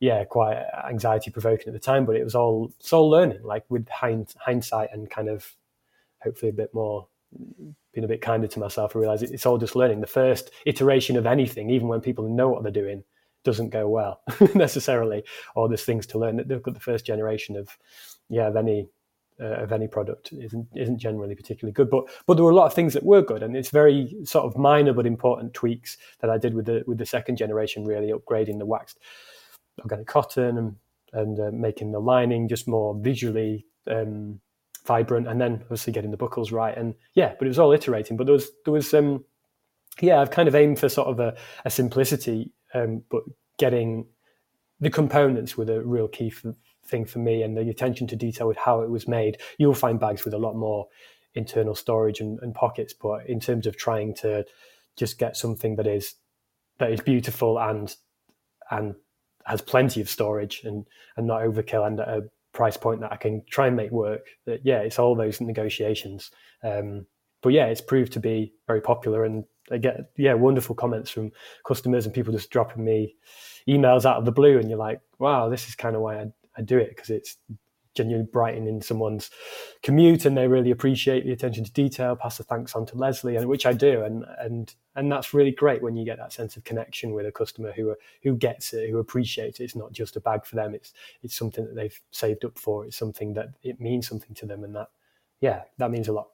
yeah 0.00 0.24
quite 0.24 0.62
anxiety 0.88 1.30
provoking 1.30 1.68
at 1.68 1.74
the 1.74 1.78
time, 1.78 2.06
but 2.06 2.16
it 2.16 2.24
was 2.24 2.34
all 2.34 2.72
it's 2.80 2.92
all 2.92 3.08
learning, 3.08 3.42
like 3.44 3.64
with 3.68 3.88
hind, 3.88 4.34
hindsight 4.38 4.90
and 4.92 5.10
kind 5.10 5.28
of 5.28 5.54
hopefully 6.22 6.50
a 6.50 6.54
bit 6.54 6.72
more 6.74 7.06
being 7.92 8.04
a 8.04 8.08
bit 8.08 8.22
kinder 8.22 8.46
to 8.46 8.58
myself. 8.58 8.96
I 8.96 9.00
realize 9.00 9.22
it's 9.22 9.46
all 9.46 9.58
just 9.58 9.76
learning. 9.76 10.00
The 10.00 10.06
first 10.06 10.50
iteration 10.66 11.16
of 11.16 11.26
anything, 11.26 11.70
even 11.70 11.88
when 11.88 12.00
people 12.00 12.28
know 12.28 12.48
what 12.48 12.62
they're 12.62 12.72
doing, 12.72 13.04
doesn't 13.44 13.70
go 13.70 13.88
well 13.88 14.20
necessarily, 14.54 15.24
or 15.54 15.68
there's 15.68 15.84
things 15.84 16.06
to 16.08 16.18
learn. 16.18 16.36
That 16.36 16.48
they've 16.48 16.62
got 16.62 16.74
the 16.74 16.80
first 16.80 17.06
generation 17.06 17.56
of 17.56 17.68
yeah 18.28 18.48
of 18.48 18.56
any 18.56 18.88
uh, 19.40 19.62
of 19.62 19.72
any 19.72 19.88
product 19.88 20.32
isn't 20.32 20.68
isn't 20.74 20.98
generally 20.98 21.34
particularly 21.34 21.72
good. 21.72 21.90
But 21.90 22.04
but 22.26 22.34
there 22.34 22.44
were 22.44 22.50
a 22.50 22.54
lot 22.54 22.66
of 22.66 22.74
things 22.74 22.92
that 22.94 23.04
were 23.04 23.22
good, 23.22 23.42
and 23.42 23.56
it's 23.56 23.70
very 23.70 24.14
sort 24.24 24.44
of 24.44 24.56
minor 24.58 24.92
but 24.92 25.06
important 25.06 25.54
tweaks 25.54 25.96
that 26.20 26.30
I 26.30 26.38
did 26.38 26.54
with 26.54 26.66
the 26.66 26.84
with 26.86 26.98
the 26.98 27.06
second 27.06 27.36
generation, 27.36 27.84
really 27.84 28.12
upgrading 28.12 28.58
the 28.58 28.66
waxed 28.66 28.98
organic 29.82 30.06
cotton 30.06 30.58
and 30.58 30.76
and 31.12 31.40
uh, 31.40 31.50
making 31.52 31.92
the 31.92 32.00
lining 32.00 32.48
just 32.48 32.68
more 32.68 32.94
visually 33.00 33.66
um, 33.88 34.40
vibrant, 34.86 35.26
and 35.26 35.40
then 35.40 35.58
obviously 35.62 35.92
getting 35.92 36.10
the 36.10 36.16
buckles 36.16 36.52
right. 36.52 36.76
And 36.76 36.94
yeah, 37.14 37.34
but 37.38 37.46
it 37.46 37.48
was 37.48 37.58
all 37.58 37.72
iterating. 37.72 38.16
But 38.16 38.26
there 38.26 38.34
was 38.34 38.50
there 38.64 38.72
was 38.72 38.92
um, 38.94 39.24
yeah, 40.00 40.20
I've 40.20 40.30
kind 40.30 40.48
of 40.48 40.54
aimed 40.54 40.78
for 40.78 40.88
sort 40.88 41.08
of 41.08 41.20
a, 41.20 41.36
a 41.64 41.70
simplicity, 41.70 42.52
um, 42.74 43.02
but 43.10 43.22
getting 43.58 44.06
the 44.80 44.90
components 44.90 45.56
were 45.56 45.64
the 45.64 45.82
real 45.82 46.08
key 46.08 46.30
for, 46.30 46.54
thing 46.90 47.04
for 47.04 47.20
me 47.20 47.42
and 47.42 47.56
the 47.56 47.70
attention 47.70 48.06
to 48.08 48.16
detail 48.16 48.48
with 48.48 48.56
how 48.56 48.80
it 48.82 48.90
was 48.90 49.08
made. 49.08 49.38
You'll 49.58 49.74
find 49.74 49.98
bags 49.98 50.24
with 50.24 50.34
a 50.34 50.38
lot 50.38 50.56
more 50.56 50.88
internal 51.34 51.74
storage 51.74 52.20
and, 52.20 52.38
and 52.42 52.54
pockets, 52.54 52.92
but 52.92 53.26
in 53.26 53.40
terms 53.40 53.66
of 53.66 53.76
trying 53.76 54.14
to 54.16 54.44
just 54.96 55.18
get 55.18 55.36
something 55.36 55.76
that 55.76 55.86
is 55.86 56.14
that 56.78 56.90
is 56.92 57.00
beautiful 57.00 57.58
and 57.58 57.94
and 58.70 58.94
has 59.46 59.60
plenty 59.60 60.00
of 60.00 60.08
storage 60.08 60.62
and 60.64 60.86
and 61.16 61.26
not 61.26 61.42
overkill 61.42 61.86
and 61.86 62.00
at 62.00 62.08
a 62.08 62.22
price 62.52 62.76
point 62.76 63.00
that 63.00 63.12
I 63.12 63.16
can 63.16 63.42
try 63.48 63.68
and 63.68 63.76
make 63.76 63.90
work. 63.90 64.26
That 64.46 64.60
yeah, 64.64 64.80
it's 64.80 64.98
all 64.98 65.14
those 65.14 65.40
negotiations. 65.40 66.30
Um, 66.62 67.06
but 67.42 67.50
yeah, 67.50 67.66
it's 67.66 67.80
proved 67.80 68.12
to 68.12 68.20
be 68.20 68.52
very 68.66 68.80
popular, 68.80 69.24
and 69.24 69.44
I 69.70 69.78
get 69.78 70.10
yeah 70.16 70.34
wonderful 70.34 70.74
comments 70.74 71.10
from 71.10 71.32
customers 71.66 72.04
and 72.04 72.14
people 72.14 72.32
just 72.32 72.50
dropping 72.50 72.84
me 72.84 73.14
emails 73.68 74.04
out 74.04 74.16
of 74.16 74.24
the 74.24 74.32
blue, 74.32 74.58
and 74.58 74.68
you're 74.68 74.78
like, 74.78 75.00
wow, 75.18 75.48
this 75.48 75.68
is 75.68 75.74
kind 75.74 75.96
of 75.96 76.02
why 76.02 76.20
I 76.20 76.26
I 76.60 76.62
do 76.62 76.78
it 76.78 76.90
because 76.90 77.10
it's 77.10 77.36
genuinely 77.94 78.28
brightening 78.30 78.80
someone's 78.82 79.30
commute 79.82 80.24
and 80.24 80.36
they 80.36 80.46
really 80.46 80.70
appreciate 80.70 81.24
the 81.24 81.32
attention 81.32 81.64
to 81.64 81.72
detail. 81.72 82.14
Pass 82.14 82.38
the 82.38 82.44
thanks 82.44 82.74
on 82.74 82.86
to 82.86 82.96
leslie 82.96 83.36
and 83.36 83.46
which 83.46 83.66
i 83.66 83.72
do 83.72 84.02
and 84.04 84.24
and 84.38 84.74
and 84.94 85.10
that's 85.10 85.34
really 85.34 85.50
great 85.50 85.82
when 85.82 85.96
you 85.96 86.04
get 86.04 86.18
that 86.18 86.32
sense 86.32 86.56
of 86.56 86.64
connection 86.64 87.12
with 87.12 87.26
a 87.26 87.32
customer 87.32 87.72
who 87.72 87.94
who 88.22 88.36
gets 88.36 88.72
it 88.72 88.90
who 88.90 88.98
appreciates 88.98 89.60
it. 89.60 89.64
It's 89.64 89.76
not 89.76 89.92
just 89.92 90.16
a 90.16 90.20
bag 90.20 90.44
for 90.44 90.56
them. 90.56 90.74
It's 90.74 90.92
it's 91.22 91.36
something 91.36 91.64
that 91.64 91.74
they've 91.74 92.00
saved 92.10 92.44
up 92.44 92.58
for. 92.58 92.84
It's 92.84 92.96
something 92.96 93.34
that 93.34 93.48
it 93.62 93.80
means 93.80 94.08
something 94.08 94.34
to 94.36 94.46
them 94.46 94.64
and 94.64 94.74
that 94.76 94.88
yeah 95.40 95.62
that 95.78 95.90
means 95.90 96.08
a 96.08 96.12
lot. 96.12 96.28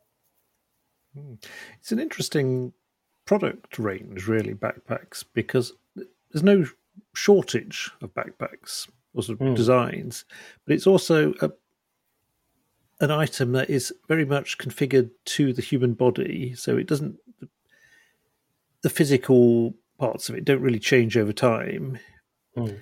Hmm. 1.15 1.35
it's 1.81 1.93
an 1.93 1.99
interesting 1.99 2.75
product 3.25 3.79
range 3.79 4.29
really 4.29 4.53
backpacks 4.53 5.25
because 5.33 5.73
there's 6.31 6.43
no 6.43 6.67
shortage 7.15 7.91
of 8.03 8.13
backpacks 8.15 8.87
or 9.17 9.23
sort 9.23 9.41
of 9.41 9.47
mm. 9.49 9.57
designs, 9.57 10.25
but 10.65 10.75
it's 10.75 10.87
also 10.87 11.33
a, 11.41 11.51
an 13.01 13.11
item 13.11 13.53
that 13.53 13.71
is 13.71 13.93
very 14.07 14.25
much 14.25 14.59
configured 14.59 15.11
to 15.25 15.53
the 15.53 15.63
human 15.63 15.95
body, 15.95 16.55
so 16.55 16.77
it 16.77 16.87
doesn't. 16.87 17.17
The 18.83 18.91
physical 18.91 19.75
parts 19.99 20.29
of 20.29 20.37
it 20.37 20.45
don't 20.45 20.61
really 20.61 20.79
change 20.79 21.17
over 21.17 21.33
time, 21.33 21.99
mm. 22.57 22.79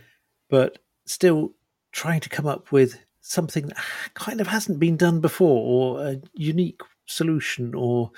but 0.51 0.79
still 1.07 1.55
trying 1.93 2.21
to 2.21 2.29
come 2.29 2.47
up 2.47 2.73
with 2.73 2.99
something 3.21 3.69
that 3.69 3.79
kind 4.15 4.41
of 4.41 4.49
hasn't 4.49 4.81
been 4.81 4.97
done 4.97 5.21
before, 5.21 5.97
or 5.99 6.07
a 6.07 6.21
unique 6.35 6.81
solution, 7.07 7.75
or 7.75 8.11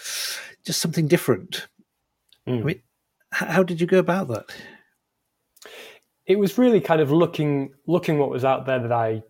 just 0.64 0.80
something 0.80 1.06
different. 1.06 1.68
Mm. 2.48 2.60
I 2.60 2.62
mean, 2.62 2.82
how 3.30 3.62
did 3.62 3.80
you 3.80 3.86
go 3.86 3.98
about 3.98 4.28
that? 4.28 4.46
It 6.26 6.38
was 6.38 6.58
really 6.58 6.80
kind 6.80 7.00
of 7.00 7.10
looking 7.12 7.72
looking 7.86 8.18
what 8.18 8.30
was 8.30 8.44
out 8.44 8.66
there 8.66 8.80
that 8.80 8.92
I 8.92 9.22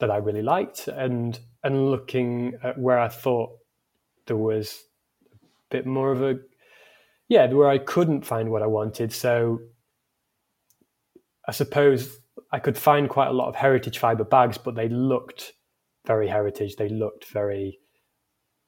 that 0.00 0.10
I 0.10 0.16
really 0.16 0.42
liked 0.42 0.88
and 0.88 1.38
and 1.62 1.90
looking 1.90 2.54
at 2.62 2.78
where 2.78 2.98
I 2.98 3.08
thought 3.08 3.50
there 4.26 4.36
was 4.36 4.84
a 5.32 5.36
bit 5.70 5.86
more 5.86 6.12
of 6.12 6.22
a 6.22 6.36
yeah, 7.28 7.50
where 7.52 7.68
I 7.68 7.78
couldn't 7.78 8.26
find 8.26 8.50
what 8.50 8.62
I 8.62 8.66
wanted. 8.66 9.12
So 9.12 9.60
I 11.48 11.52
suppose 11.52 12.18
I 12.52 12.58
could 12.58 12.76
find 12.76 13.08
quite 13.08 13.28
a 13.28 13.32
lot 13.32 13.48
of 13.48 13.56
heritage 13.56 13.98
fiber 13.98 14.24
bags, 14.24 14.58
but 14.58 14.74
they 14.74 14.88
looked 14.88 15.54
very 16.06 16.28
heritage. 16.28 16.76
They 16.76 16.88
looked 16.88 17.26
very. 17.26 17.78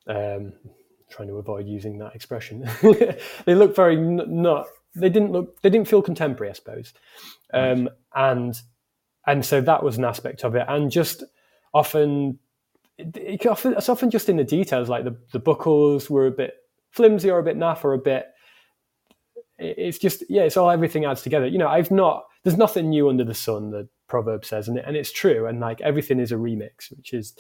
Um, 0.09 0.53
trying 1.11 1.29
to 1.29 1.35
avoid 1.35 1.67
using 1.67 1.99
that 1.99 2.15
expression. 2.15 2.69
they 3.45 3.55
looked 3.55 3.77
very 3.77 3.97
n- 3.97 4.23
not. 4.27 4.67
They 4.95 5.09
didn't 5.09 5.33
look. 5.33 5.61
They 5.61 5.71
didn't 5.71 5.89
feel 5.89 6.03
contemporary, 6.03 6.51
I 6.51 6.55
suppose. 6.55 6.95
Um, 7.53 7.89
and 8.15 8.61
and 9.27 9.45
so 9.45 9.61
that 9.61 9.83
was 9.83 9.99
an 9.99 10.05
aspect 10.05 10.45
of 10.45 10.55
it, 10.55 10.65
and 10.69 10.91
just 10.91 11.25
often. 11.75 12.39
It, 12.99 13.15
it 13.15 13.47
often, 13.47 13.75
it's 13.75 13.91
often 13.91 14.11
just 14.11 14.31
in 14.31 14.39
the 14.39 14.45
details, 14.45 14.89
like 14.89 15.05
the, 15.05 15.15
the 15.31 15.39
buckles 15.39 16.09
were 16.09 16.27
a 16.27 16.31
bit 16.31 16.55
flimsy 16.93 17.31
or 17.31 17.39
a 17.39 17.43
bit 17.43 17.59
naff 17.59 17.85
or 17.85 17.93
a 17.93 17.99
bit 17.99 18.29
it's 19.59 19.99
just 19.99 20.23
yeah 20.29 20.43
it's 20.43 20.57
all 20.57 20.71
everything 20.71 21.05
adds 21.05 21.23
together. 21.23 21.47
You 21.47 21.59
know 21.59 21.69
i've 21.69 21.91
not 21.91 22.25
there's 22.43 22.57
nothing 22.57 22.91
new 22.91 23.09
under 23.09 23.25
the 23.25 23.35
sun 23.35 23.71
the 23.71 23.89
proverb 24.09 24.45
says 24.45 24.69
and, 24.69 24.79
and 24.79 24.97
it's 24.97 25.13
true. 25.13 25.47
And 25.47 25.61
like 25.61 25.81
everything 25.81 26.21
is 26.21 26.33
a 26.33 26.37
remix 26.37 26.91
which 26.97 27.13
is 27.13 27.35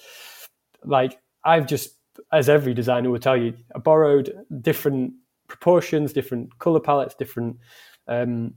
like 0.84 1.18
i've 1.44 1.66
just 1.66 1.94
as 2.32 2.48
every 2.48 2.74
designer 2.74 3.10
will 3.10 3.18
tell 3.18 3.36
you 3.36 3.54
I 3.74 3.78
borrowed 3.78 4.32
different 4.60 5.12
proportions 5.48 6.12
different 6.12 6.58
color 6.58 6.80
palettes 6.80 7.14
different 7.14 7.56
um, 8.08 8.54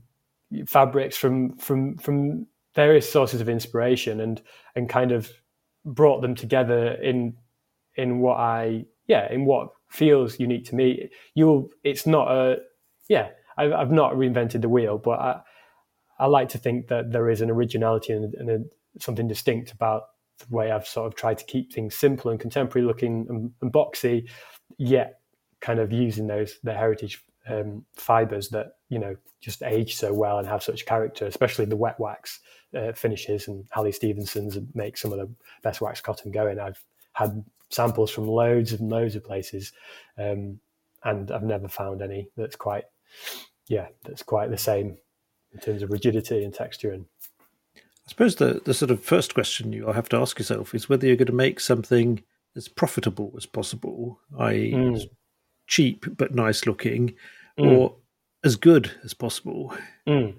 fabrics 0.66 1.16
from 1.16 1.56
from 1.56 1.96
from 1.98 2.46
various 2.74 3.10
sources 3.10 3.40
of 3.40 3.48
inspiration 3.48 4.20
and 4.20 4.42
and 4.74 4.88
kind 4.88 5.12
of 5.12 5.30
brought 5.84 6.20
them 6.20 6.34
together 6.34 6.92
in 6.94 7.34
in 7.96 8.20
what 8.20 8.36
i 8.36 8.84
yeah 9.06 9.30
in 9.32 9.44
what 9.44 9.70
feels 9.90 10.38
unique 10.38 10.64
to 10.66 10.74
me. 10.74 11.10
You'll 11.34 11.68
it's 11.84 12.06
not 12.06 12.30
a 12.30 12.58
yeah 13.08 13.30
I've, 13.58 13.72
I've 13.72 13.92
not 13.92 14.14
reinvented 14.14 14.62
the 14.62 14.68
wheel, 14.68 14.96
but 14.96 15.18
I, 15.18 15.40
I 16.18 16.26
like 16.26 16.48
to 16.50 16.58
think 16.58 16.88
that 16.88 17.12
there 17.12 17.28
is 17.28 17.40
an 17.40 17.50
originality 17.50 18.12
and, 18.12 18.32
and 18.34 18.50
a, 18.50 18.58
something 19.00 19.28
distinct 19.28 19.72
about 19.72 20.04
the 20.38 20.46
way 20.54 20.70
I've 20.70 20.86
sort 20.86 21.08
of 21.08 21.14
tried 21.14 21.38
to 21.38 21.44
keep 21.44 21.72
things 21.72 21.94
simple 21.94 22.30
and 22.30 22.40
contemporary 22.40 22.86
looking 22.86 23.26
and, 23.28 23.50
and 23.60 23.72
boxy, 23.72 24.28
yet 24.78 25.20
kind 25.60 25.80
of 25.80 25.92
using 25.92 26.26
those 26.26 26.58
the 26.62 26.72
heritage 26.72 27.22
um, 27.48 27.84
fibers 27.94 28.48
that 28.50 28.76
you 28.88 28.98
know 28.98 29.16
just 29.40 29.62
age 29.62 29.96
so 29.96 30.12
well 30.12 30.38
and 30.38 30.48
have 30.48 30.62
such 30.62 30.86
character, 30.86 31.26
especially 31.26 31.64
the 31.64 31.76
wet 31.76 31.98
wax 31.98 32.40
uh, 32.76 32.92
finishes. 32.92 33.48
And 33.48 33.64
Halley 33.70 33.92
Stevenson's 33.92 34.58
make 34.74 34.96
some 34.96 35.12
of 35.12 35.18
the 35.18 35.30
best 35.62 35.80
wax 35.80 36.00
cotton 36.00 36.30
going. 36.30 36.58
I've 36.58 36.82
had 37.12 37.44
samples 37.70 38.10
from 38.10 38.26
loads 38.26 38.72
and 38.72 38.90
loads 38.90 39.16
of 39.16 39.24
places, 39.24 39.72
um, 40.18 40.60
and 41.04 41.30
I've 41.30 41.42
never 41.42 41.68
found 41.68 42.02
any 42.02 42.28
that's 42.36 42.56
quite 42.56 42.84
yeah, 43.68 43.88
that's 44.04 44.22
quite 44.22 44.50
the 44.50 44.58
same 44.58 44.98
in 45.52 45.60
terms 45.60 45.82
of 45.82 45.90
rigidity 45.90 46.44
and 46.44 46.52
texture. 46.52 46.92
And 46.92 47.06
I 47.76 48.08
suppose 48.08 48.36
the 48.36 48.60
the 48.64 48.74
sort 48.74 48.90
of 48.90 49.02
first 49.02 49.34
question 49.34 49.72
you'll 49.72 49.92
have 49.92 50.08
to 50.10 50.18
ask 50.18 50.38
yourself 50.38 50.74
is 50.74 50.88
whether 50.88 51.06
you're 51.06 51.16
going 51.16 51.26
to 51.26 51.32
make 51.32 51.60
something 51.60 52.22
as 52.56 52.68
profitable 52.68 53.32
as 53.36 53.46
possible, 53.46 54.18
i.e., 54.40 54.72
mm. 54.72 55.08
Cheap 55.70 56.04
but 56.18 56.34
nice 56.34 56.66
looking, 56.66 57.14
mm. 57.58 57.70
or 57.72 57.94
as 58.44 58.56
good 58.56 58.90
as 59.04 59.14
possible. 59.14 59.72
Mm. 60.06 60.34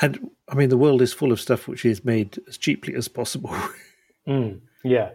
And 0.00 0.30
I 0.48 0.54
mean, 0.54 0.68
the 0.68 0.78
world 0.78 1.02
is 1.02 1.12
full 1.12 1.32
of 1.32 1.40
stuff 1.40 1.66
which 1.66 1.84
is 1.84 2.04
made 2.04 2.38
as 2.48 2.56
cheaply 2.56 2.94
as 2.94 3.08
possible. 3.08 3.54
Mm. 4.26 4.60
yeah. 4.84 5.12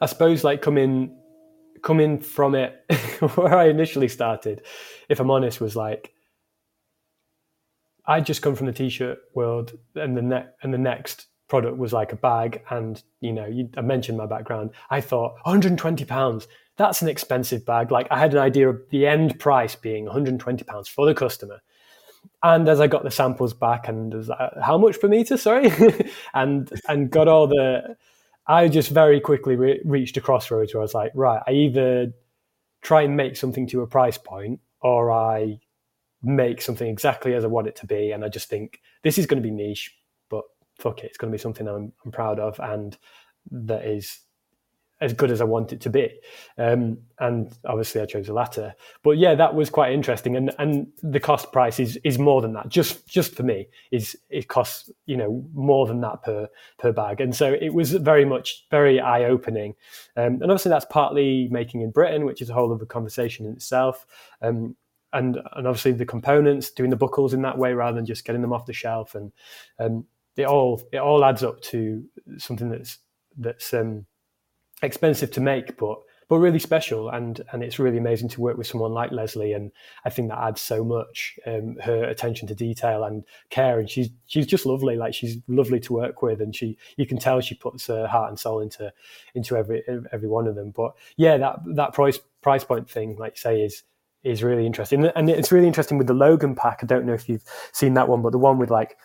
I 0.00 0.06
suppose, 0.06 0.44
like, 0.44 0.62
coming 0.62 1.18
coming 1.82 2.20
from 2.20 2.54
it 2.54 2.84
where 3.34 3.56
I 3.56 3.64
initially 3.64 4.06
started, 4.06 4.62
if 5.08 5.18
I'm 5.18 5.32
honest, 5.32 5.60
was 5.60 5.74
like 5.74 6.12
I'd 8.06 8.24
just 8.24 8.40
come 8.40 8.54
from 8.54 8.66
the 8.66 8.72
t-shirt 8.72 9.18
world, 9.34 9.72
and 9.96 10.16
the 10.16 10.22
ne- 10.22 10.46
and 10.62 10.72
the 10.72 10.78
next 10.78 11.26
product 11.50 11.76
was 11.76 11.92
like 11.92 12.12
a 12.12 12.16
bag, 12.16 12.62
and 12.70 13.02
you 13.20 13.32
know, 13.32 13.46
you, 13.46 13.68
I 13.76 13.82
mentioned 13.82 14.16
my 14.16 14.26
background. 14.26 14.70
I 14.88 15.02
thought 15.02 15.32
120 15.42 16.04
pounds. 16.06 16.48
That's 16.76 17.02
an 17.02 17.08
expensive 17.08 17.66
bag. 17.66 17.90
Like 17.90 18.06
I 18.10 18.18
had 18.18 18.32
an 18.32 18.40
idea 18.40 18.70
of 18.70 18.80
the 18.88 19.06
end 19.06 19.38
price 19.38 19.74
being 19.74 20.06
120 20.06 20.64
pounds 20.64 20.88
for 20.88 21.04
the 21.04 21.14
customer. 21.14 21.60
And 22.42 22.68
as 22.68 22.80
I 22.80 22.86
got 22.86 23.02
the 23.02 23.10
samples 23.10 23.52
back, 23.52 23.88
and 23.88 24.14
was 24.14 24.28
like, 24.28 24.38
how 24.62 24.78
much 24.78 24.98
per 24.98 25.08
meter? 25.08 25.36
Sorry, 25.36 25.70
and 26.34 26.70
and 26.88 27.10
got 27.10 27.28
all 27.28 27.46
the 27.46 27.96
I 28.46 28.68
just 28.68 28.90
very 28.90 29.20
quickly 29.20 29.56
re- 29.56 29.80
reached 29.84 30.16
a 30.16 30.20
crossroads 30.20 30.74
where 30.74 30.80
I 30.80 30.84
was 30.84 30.94
like, 30.94 31.12
right, 31.14 31.42
I 31.46 31.52
either 31.52 32.12
try 32.82 33.02
and 33.02 33.16
make 33.16 33.36
something 33.36 33.66
to 33.68 33.82
a 33.82 33.86
price 33.86 34.18
point 34.18 34.60
or 34.80 35.12
I 35.12 35.60
make 36.22 36.60
something 36.60 36.88
exactly 36.88 37.34
as 37.34 37.44
I 37.44 37.48
want 37.48 37.68
it 37.68 37.76
to 37.76 37.86
be. 37.86 38.12
And 38.12 38.24
I 38.24 38.28
just 38.28 38.48
think 38.48 38.80
this 39.02 39.18
is 39.18 39.26
going 39.26 39.42
to 39.42 39.48
be 39.48 39.54
niche, 39.54 39.96
fuck 40.80 41.00
it, 41.00 41.06
it's 41.06 41.18
going 41.18 41.30
to 41.30 41.36
be 41.36 41.42
something 41.42 41.68
I'm, 41.68 41.92
I'm 42.04 42.12
proud 42.12 42.38
of 42.38 42.58
and 42.60 42.96
that 43.50 43.84
is 43.84 44.20
as 45.00 45.14
good 45.14 45.30
as 45.30 45.40
I 45.40 45.44
want 45.44 45.72
it 45.72 45.80
to 45.82 45.90
be. 45.90 46.10
Um, 46.58 46.98
and 47.18 47.56
obviously 47.64 48.00
I 48.00 48.06
chose 48.06 48.26
the 48.26 48.34
latter. 48.34 48.74
But 49.02 49.12
yeah, 49.12 49.34
that 49.34 49.54
was 49.54 49.70
quite 49.70 49.92
interesting. 49.92 50.36
And 50.36 50.52
and 50.58 50.88
the 51.02 51.20
cost 51.20 51.52
price 51.52 51.80
is 51.80 51.98
is 52.04 52.18
more 52.18 52.42
than 52.42 52.52
that. 52.52 52.68
Just 52.68 53.06
just 53.08 53.34
for 53.34 53.42
me, 53.42 53.68
is 53.90 54.16
it 54.28 54.48
costs, 54.48 54.90
you 55.06 55.16
know, 55.16 55.44
more 55.54 55.86
than 55.86 56.00
that 56.02 56.22
per 56.22 56.48
per 56.78 56.92
bag. 56.92 57.20
And 57.20 57.34
so 57.34 57.56
it 57.60 57.72
was 57.72 57.92
very 57.92 58.24
much 58.24 58.66
very 58.70 59.00
eye 59.00 59.24
opening. 59.24 59.74
Um, 60.16 60.34
and 60.34 60.44
obviously 60.44 60.70
that's 60.70 60.86
partly 60.90 61.48
making 61.50 61.80
in 61.80 61.90
Britain, 61.90 62.26
which 62.26 62.42
is 62.42 62.50
a 62.50 62.54
whole 62.54 62.72
other 62.72 62.86
conversation 62.86 63.46
in 63.46 63.52
itself. 63.52 64.06
Um, 64.42 64.76
and 65.12 65.38
and 65.56 65.66
obviously 65.66 65.92
the 65.92 66.06
components, 66.06 66.70
doing 66.70 66.90
the 66.90 66.96
buckles 66.96 67.32
in 67.32 67.42
that 67.42 67.58
way 67.58 67.72
rather 67.72 67.96
than 67.96 68.06
just 68.06 68.24
getting 68.24 68.42
them 68.42 68.52
off 68.52 68.66
the 68.66 68.72
shelf. 68.72 69.14
And 69.14 69.32
um, 69.78 70.04
it 70.36 70.46
all 70.46 70.82
it 70.92 70.98
all 70.98 71.24
adds 71.24 71.42
up 71.42 71.60
to 71.62 72.04
something 72.38 72.68
that's 72.70 72.98
that's 73.36 73.72
um, 73.74 74.06
expensive 74.82 75.30
to 75.32 75.40
make, 75.40 75.76
but 75.76 75.98
but 76.28 76.38
really 76.38 76.60
special. 76.60 77.10
And 77.10 77.40
and 77.52 77.62
it's 77.62 77.78
really 77.78 77.98
amazing 77.98 78.28
to 78.30 78.40
work 78.40 78.56
with 78.56 78.66
someone 78.66 78.92
like 78.92 79.10
Leslie. 79.10 79.52
And 79.52 79.72
I 80.04 80.10
think 80.10 80.28
that 80.28 80.38
adds 80.38 80.60
so 80.60 80.84
much. 80.84 81.38
Um, 81.46 81.76
her 81.82 82.04
attention 82.04 82.46
to 82.48 82.54
detail 82.54 83.04
and 83.04 83.24
care, 83.50 83.78
and 83.80 83.90
she's 83.90 84.10
she's 84.26 84.46
just 84.46 84.64
lovely. 84.64 84.96
Like 84.96 85.12
she's 85.12 85.38
lovely 85.48 85.80
to 85.80 85.92
work 85.92 86.22
with, 86.22 86.40
and 86.40 86.54
she 86.54 86.78
you 86.96 87.06
can 87.06 87.18
tell 87.18 87.40
she 87.40 87.54
puts 87.54 87.86
her 87.88 88.06
heart 88.06 88.30
and 88.30 88.38
soul 88.38 88.60
into 88.60 88.92
into 89.34 89.56
every 89.56 89.82
every 90.12 90.28
one 90.28 90.46
of 90.46 90.54
them. 90.54 90.70
But 90.70 90.94
yeah, 91.16 91.36
that 91.38 91.60
that 91.74 91.92
price 91.92 92.18
price 92.40 92.64
point 92.64 92.88
thing, 92.88 93.16
like 93.16 93.32
you 93.32 93.40
say, 93.40 93.62
is 93.62 93.82
is 94.22 94.42
really 94.42 94.66
interesting, 94.66 95.06
and 95.06 95.28
it's 95.28 95.50
really 95.50 95.66
interesting 95.66 95.98
with 95.98 96.06
the 96.06 96.14
Logan 96.14 96.54
pack. 96.54 96.80
I 96.82 96.86
don't 96.86 97.06
know 97.06 97.14
if 97.14 97.28
you've 97.28 97.44
seen 97.72 97.94
that 97.94 98.08
one, 98.08 98.22
but 98.22 98.32
the 98.32 98.38
one 98.38 98.58
with 98.58 98.70
like 98.70 98.96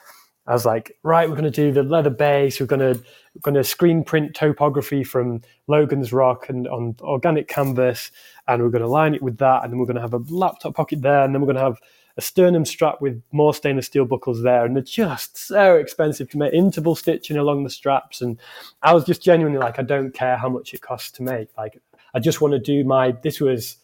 I 0.47 0.53
was 0.53 0.65
like, 0.65 0.97
right, 1.01 1.27
we're 1.27 1.35
going 1.35 1.51
to 1.51 1.63
do 1.63 1.71
the 1.71 1.83
leather 1.83 2.09
base. 2.09 2.59
We're 2.59 2.67
going 2.67 2.79
to 2.79 3.01
we're 3.33 3.41
going 3.41 3.55
to 3.55 3.63
screen 3.63 4.03
print 4.03 4.35
topography 4.35 5.03
from 5.03 5.41
Logan's 5.67 6.13
Rock 6.13 6.49
and 6.49 6.67
on 6.67 6.95
organic 7.01 7.47
canvas, 7.47 8.11
and 8.47 8.61
we're 8.61 8.69
going 8.69 8.83
to 8.83 8.87
line 8.87 9.15
it 9.15 9.23
with 9.23 9.37
that, 9.39 9.63
and 9.63 9.73
then 9.73 9.79
we're 9.79 9.85
going 9.85 9.95
to 9.95 10.01
have 10.01 10.13
a 10.13 10.21
laptop 10.29 10.75
pocket 10.75 11.01
there, 11.01 11.23
and 11.23 11.33
then 11.33 11.41
we're 11.41 11.47
going 11.47 11.57
to 11.57 11.63
have 11.63 11.79
a 12.17 12.21
sternum 12.21 12.63
strap 12.63 13.01
with 13.01 13.21
more 13.31 13.53
stainless 13.53 13.87
steel 13.87 14.05
buckles 14.05 14.43
there, 14.43 14.65
and 14.65 14.75
they're 14.75 14.83
just 14.83 15.37
so 15.37 15.75
expensive 15.75 16.29
to 16.29 16.37
make. 16.37 16.53
Interval 16.53 16.95
stitching 16.95 17.37
along 17.37 17.63
the 17.63 17.69
straps, 17.69 18.21
and 18.21 18.39
I 18.83 18.93
was 18.93 19.03
just 19.03 19.21
genuinely 19.21 19.59
like, 19.59 19.79
I 19.79 19.83
don't 19.83 20.13
care 20.13 20.37
how 20.37 20.47
much 20.47 20.73
it 20.73 20.81
costs 20.81 21.11
to 21.11 21.23
make. 21.23 21.49
Like, 21.57 21.81
I 22.13 22.19
just 22.19 22.39
want 22.39 22.53
to 22.53 22.59
do 22.59 22.83
my. 22.83 23.11
This 23.23 23.41
was 23.41 23.77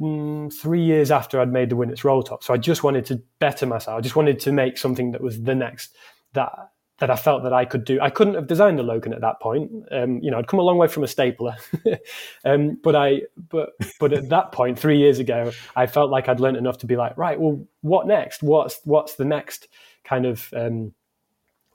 mm, 0.00 0.52
three 0.52 0.82
years 0.82 1.10
after 1.10 1.40
I'd 1.40 1.52
made 1.52 1.70
the 1.70 1.76
Winnats 1.76 2.04
Roll 2.04 2.22
Top. 2.22 2.42
So 2.42 2.54
I 2.54 2.56
just 2.56 2.82
wanted 2.82 3.04
to 3.06 3.22
better 3.38 3.66
myself. 3.66 3.98
I 3.98 4.00
just 4.00 4.16
wanted 4.16 4.38
to 4.40 4.52
make 4.52 4.78
something 4.78 5.12
that 5.12 5.20
was 5.20 5.42
the 5.42 5.54
next 5.54 5.94
that 6.32 6.52
that 7.00 7.10
I 7.10 7.16
felt 7.16 7.42
that 7.44 7.52
I 7.54 7.64
could 7.64 7.84
do. 7.86 7.98
I 8.00 8.10
couldn't 8.10 8.34
have 8.34 8.46
designed 8.46 8.78
a 8.78 8.82
Logan 8.82 9.14
at 9.14 9.22
that 9.22 9.40
point. 9.40 9.70
Um, 9.90 10.18
you 10.22 10.30
know, 10.30 10.38
I'd 10.38 10.46
come 10.46 10.60
a 10.60 10.62
long 10.62 10.76
way 10.76 10.86
from 10.86 11.02
a 11.02 11.08
stapler, 11.08 11.56
um, 12.44 12.78
but 12.82 12.94
I, 12.94 13.22
but 13.48 13.70
but 13.98 14.12
at 14.12 14.28
that 14.28 14.52
point, 14.52 14.78
three 14.78 14.98
years 14.98 15.18
ago, 15.18 15.50
I 15.74 15.86
felt 15.86 16.10
like 16.10 16.28
I'd 16.28 16.40
learned 16.40 16.58
enough 16.58 16.78
to 16.78 16.86
be 16.86 16.96
like, 16.96 17.16
right, 17.16 17.40
well, 17.40 17.66
what 17.80 18.06
next? 18.06 18.42
What's 18.42 18.80
what's 18.84 19.14
the 19.14 19.24
next 19.24 19.68
kind 20.04 20.26
of 20.26 20.52
um, 20.54 20.92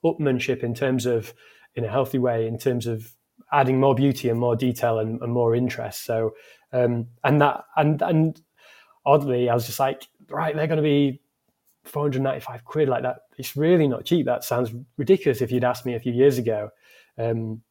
upmanship 0.04 0.64
in 0.64 0.74
terms 0.74 1.06
of, 1.06 1.34
in 1.76 1.84
a 1.84 1.90
healthy 1.90 2.20
way, 2.20 2.48
in 2.48 2.58
terms 2.58 2.86
of 2.86 3.12
adding 3.52 3.80
more 3.80 3.96
beauty 3.96 4.30
and 4.30 4.40
more 4.40 4.56
detail 4.56 5.00
and, 5.00 5.22
and 5.22 5.32
more 5.32 5.56
interest. 5.56 6.06
So 6.06 6.34
um, 6.76 7.08
and 7.24 7.42
that 7.42 7.64
and 7.78 8.02
and 8.02 8.42
oddly, 9.06 9.50
I 9.50 9.54
was 9.54 9.66
just 9.66 9.80
like, 9.80 10.08
right, 10.30 10.56
they're 10.56 10.68
going 10.68 10.78
to 10.78 10.84
be 10.84 11.22
495 11.86 12.66
quid 12.66 12.90
like 12.90 13.04
that. 13.04 13.18
It's 13.38 13.56
really 13.56 13.88
not 13.88 14.04
cheap. 14.04 14.26
That 14.26 14.44
sounds 14.44 14.72
ridiculous 14.98 15.42
if 15.42 15.52
you'd 15.52 15.64
asked 15.64 15.86
me 15.86 15.96
a 15.96 16.00
few 16.00 16.12
years 16.12 16.38
ago. 16.38 16.70
Um, 17.18 17.62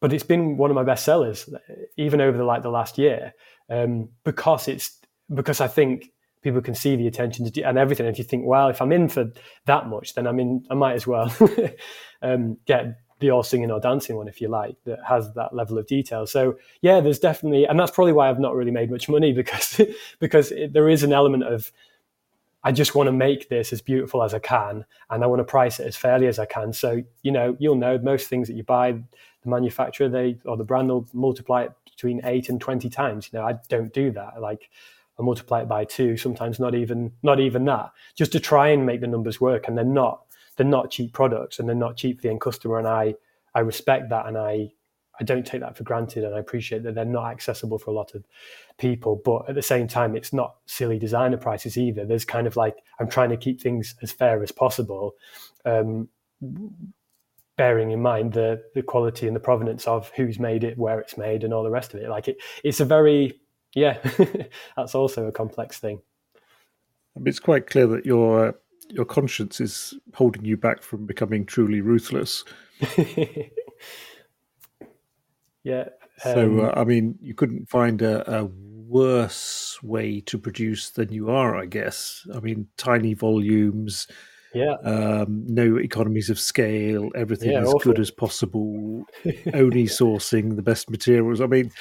but 0.00 0.12
it's 0.12 0.24
been 0.24 0.56
one 0.56 0.70
of 0.70 0.74
my 0.74 0.82
best 0.82 1.04
sellers, 1.04 1.48
even 1.96 2.20
over 2.20 2.36
the 2.36 2.44
like 2.44 2.64
the 2.64 2.70
last 2.70 2.98
year, 2.98 3.32
um, 3.70 4.08
because 4.24 4.66
it's 4.66 4.98
because 5.32 5.60
I 5.60 5.68
think 5.68 6.06
people 6.42 6.60
can 6.60 6.74
see 6.74 6.96
the 6.96 7.06
attention 7.06 7.48
to 7.48 7.62
and 7.62 7.78
everything. 7.78 8.06
If 8.06 8.18
you 8.18 8.24
think, 8.24 8.44
well, 8.44 8.68
if 8.68 8.82
I'm 8.82 8.90
in 8.90 9.08
for 9.08 9.30
that 9.66 9.86
much, 9.86 10.14
then 10.14 10.26
I 10.26 10.32
mean, 10.32 10.64
I 10.68 10.74
might 10.74 10.94
as 10.94 11.06
well 11.06 11.32
um, 12.22 12.58
get 12.66 12.96
the 13.22 13.30
all 13.30 13.42
singing 13.42 13.70
or 13.70 13.80
dancing 13.80 14.16
one, 14.16 14.28
if 14.28 14.40
you 14.40 14.48
like, 14.48 14.76
that 14.84 14.98
has 15.08 15.32
that 15.32 15.54
level 15.54 15.78
of 15.78 15.86
detail. 15.86 16.26
So 16.26 16.58
yeah, 16.82 17.00
there's 17.00 17.18
definitely, 17.18 17.64
and 17.64 17.80
that's 17.80 17.90
probably 17.90 18.12
why 18.12 18.28
I've 18.28 18.38
not 18.38 18.54
really 18.54 18.70
made 18.70 18.90
much 18.90 19.08
money 19.08 19.32
because 19.42 19.80
because 20.18 20.52
it, 20.52 20.74
there 20.74 20.88
is 20.88 21.02
an 21.02 21.12
element 21.12 21.44
of 21.44 21.72
I 22.64 22.70
just 22.70 22.94
want 22.94 23.08
to 23.08 23.12
make 23.12 23.48
this 23.48 23.72
as 23.72 23.80
beautiful 23.80 24.22
as 24.22 24.34
I 24.34 24.38
can, 24.38 24.84
and 25.10 25.24
I 25.24 25.26
want 25.26 25.40
to 25.40 25.44
price 25.44 25.80
it 25.80 25.86
as 25.86 25.96
fairly 25.96 26.26
as 26.26 26.38
I 26.38 26.44
can. 26.44 26.72
So 26.72 27.02
you 27.22 27.32
know, 27.32 27.56
you'll 27.58 27.76
know 27.76 27.98
most 27.98 28.28
things 28.28 28.48
that 28.48 28.54
you 28.54 28.62
buy, 28.62 28.92
the 28.92 29.48
manufacturer 29.48 30.08
they 30.08 30.38
or 30.44 30.56
the 30.56 30.64
brand 30.64 30.88
will 30.88 31.08
multiply 31.12 31.62
it 31.62 31.72
between 31.84 32.20
eight 32.24 32.48
and 32.48 32.60
twenty 32.60 32.88
times. 32.88 33.30
You 33.32 33.38
know, 33.38 33.46
I 33.46 33.54
don't 33.68 33.92
do 33.92 34.10
that. 34.12 34.40
Like 34.40 34.70
I 35.18 35.22
multiply 35.22 35.62
it 35.62 35.68
by 35.68 35.84
two, 35.84 36.16
sometimes 36.16 36.60
not 36.60 36.74
even 36.74 37.12
not 37.22 37.40
even 37.40 37.64
that, 37.64 37.92
just 38.14 38.32
to 38.32 38.40
try 38.40 38.68
and 38.68 38.86
make 38.86 39.00
the 39.00 39.06
numbers 39.06 39.40
work. 39.40 39.66
And 39.66 39.76
they're 39.76 39.84
not 39.84 40.22
they're 40.56 40.66
not 40.66 40.90
cheap 40.90 41.12
products, 41.12 41.58
and 41.58 41.68
they're 41.68 41.76
not 41.76 41.96
cheap 41.96 42.18
for 42.18 42.22
the 42.22 42.30
end 42.30 42.40
customer. 42.40 42.78
And 42.78 42.88
I 42.88 43.14
I 43.54 43.60
respect 43.60 44.10
that, 44.10 44.26
and 44.26 44.36
I 44.36 44.72
I 45.20 45.24
don't 45.24 45.46
take 45.46 45.60
that 45.60 45.76
for 45.76 45.84
granted, 45.84 46.24
and 46.24 46.34
I 46.34 46.38
appreciate 46.38 46.82
that 46.84 46.94
they're 46.94 47.04
not 47.04 47.30
accessible 47.30 47.78
for 47.78 47.90
a 47.90 47.94
lot 47.94 48.14
of 48.14 48.24
people. 48.78 49.20
But 49.24 49.48
at 49.48 49.54
the 49.54 49.62
same 49.62 49.86
time, 49.86 50.16
it's 50.16 50.32
not 50.32 50.56
silly 50.66 50.98
designer 50.98 51.36
prices 51.36 51.76
either. 51.76 52.04
There's 52.04 52.24
kind 52.24 52.46
of 52.46 52.56
like 52.56 52.76
I'm 52.98 53.08
trying 53.08 53.30
to 53.30 53.36
keep 53.36 53.60
things 53.60 53.94
as 54.02 54.12
fair 54.12 54.42
as 54.42 54.52
possible, 54.52 55.14
um, 55.64 56.08
bearing 57.56 57.90
in 57.90 58.00
mind 58.00 58.32
the 58.32 58.62
the 58.74 58.82
quality 58.82 59.26
and 59.26 59.36
the 59.36 59.40
provenance 59.40 59.86
of 59.86 60.10
who's 60.16 60.38
made 60.38 60.64
it, 60.64 60.78
where 60.78 60.98
it's 60.98 61.16
made, 61.16 61.44
and 61.44 61.52
all 61.52 61.62
the 61.62 61.70
rest 61.70 61.94
of 61.94 62.00
it. 62.00 62.08
Like 62.08 62.28
it, 62.28 62.38
it's 62.64 62.80
a 62.80 62.84
very 62.84 63.38
yeah, 63.74 63.98
that's 64.76 64.94
also 64.94 65.26
a 65.26 65.32
complex 65.32 65.78
thing. 65.78 66.00
It's 67.24 67.38
quite 67.38 67.66
clear 67.66 67.86
that 67.88 68.06
your 68.06 68.54
your 68.92 69.04
conscience 69.04 69.60
is 69.60 69.94
holding 70.14 70.44
you 70.44 70.56
back 70.56 70.82
from 70.82 71.06
becoming 71.06 71.44
truly 71.46 71.80
ruthless. 71.80 72.44
Yeah. 75.64 75.88
Um, 76.24 76.34
so, 76.34 76.60
uh, 76.60 76.80
I 76.80 76.84
mean, 76.84 77.18
you 77.20 77.34
couldn't 77.34 77.68
find 77.68 78.02
a, 78.02 78.40
a, 78.40 78.48
worse 78.88 79.82
way 79.82 80.20
to 80.20 80.36
produce 80.36 80.90
than 80.90 81.10
you 81.10 81.30
are, 81.30 81.56
I 81.56 81.64
guess. 81.64 82.26
I 82.34 82.40
mean, 82.40 82.68
tiny 82.76 83.14
volumes. 83.14 84.06
Yeah. 84.52 84.74
Um, 84.84 85.46
no 85.46 85.78
economies 85.78 86.28
of 86.28 86.38
scale. 86.38 87.08
Everything 87.14 87.52
yeah, 87.52 87.62
as 87.62 87.68
awful. 87.68 87.92
good 87.92 87.98
as 87.98 88.10
possible. 88.10 89.06
only 89.54 89.84
sourcing 89.84 90.56
the 90.56 90.62
best 90.62 90.90
materials. 90.90 91.40
I 91.40 91.46
mean, 91.46 91.72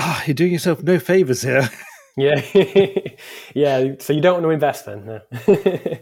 oh, 0.00 0.22
you're 0.26 0.34
doing 0.34 0.52
yourself 0.52 0.82
no 0.82 0.98
favors 0.98 1.42
here. 1.42 1.70
yeah. 2.16 2.40
yeah. 3.54 3.94
So 3.98 4.12
you 4.12 4.20
don't 4.20 4.42
want 4.42 4.44
to 4.44 4.50
invest 4.50 4.86
then. 4.86 5.20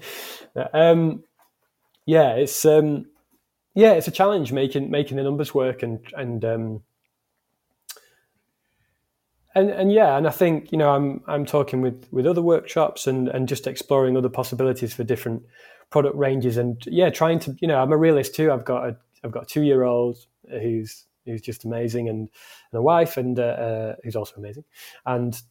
No. 0.57 0.67
um, 0.73 1.25
yeah. 2.07 2.33
It's 2.33 2.65
um, 2.65 3.07
yeah. 3.75 3.93
It's 3.93 4.09
a 4.09 4.11
challenge 4.11 4.51
making 4.51 4.91
making 4.91 5.19
the 5.19 5.23
numbers 5.23 5.55
work 5.55 5.83
and 5.83 6.01
and 6.17 6.45
um, 6.45 6.83
and 9.55 9.71
and 9.71 9.93
yeah, 9.93 10.17
and 10.17 10.27
I 10.27 10.31
think 10.31 10.73
you 10.73 10.79
know 10.79 10.91
I'm 10.91 11.23
I'm 11.27 11.45
talking 11.45 11.83
with 11.83 12.09
with 12.11 12.27
other 12.27 12.43
workshops 12.43 13.07
and 13.07 13.29
and 13.29 13.47
just 13.47 13.67
exploring 13.67 14.17
other 14.17 14.29
possibilities 14.29 14.95
for 14.95 15.05
different 15.05 15.43
product 15.91 16.17
ranges 16.17 16.57
and 16.57 16.83
yeah, 16.87 17.11
trying 17.11 17.39
to 17.41 17.57
you 17.61 17.69
know 17.69 17.81
I'm 17.81 17.93
a 17.93 17.97
realist 17.97 18.35
too. 18.35 18.51
I've 18.51 18.65
got 18.65 18.89
a 18.89 18.97
I've 19.25 19.33
got 19.33 19.45
a 19.45 19.47
two 19.47 19.63
year 19.63 19.83
old 19.83 20.19
who's 20.51 21.05
who's 21.27 21.43
just 21.43 21.65
amazing 21.65 22.09
and, 22.09 22.21
and 22.73 22.79
a 22.79 22.83
wife 22.83 23.17
and 23.17 23.39
uh, 23.39 23.43
uh, 23.43 23.95
who's 24.03 24.17
also 24.17 24.35
amazing 24.37 24.65
and 25.05 25.43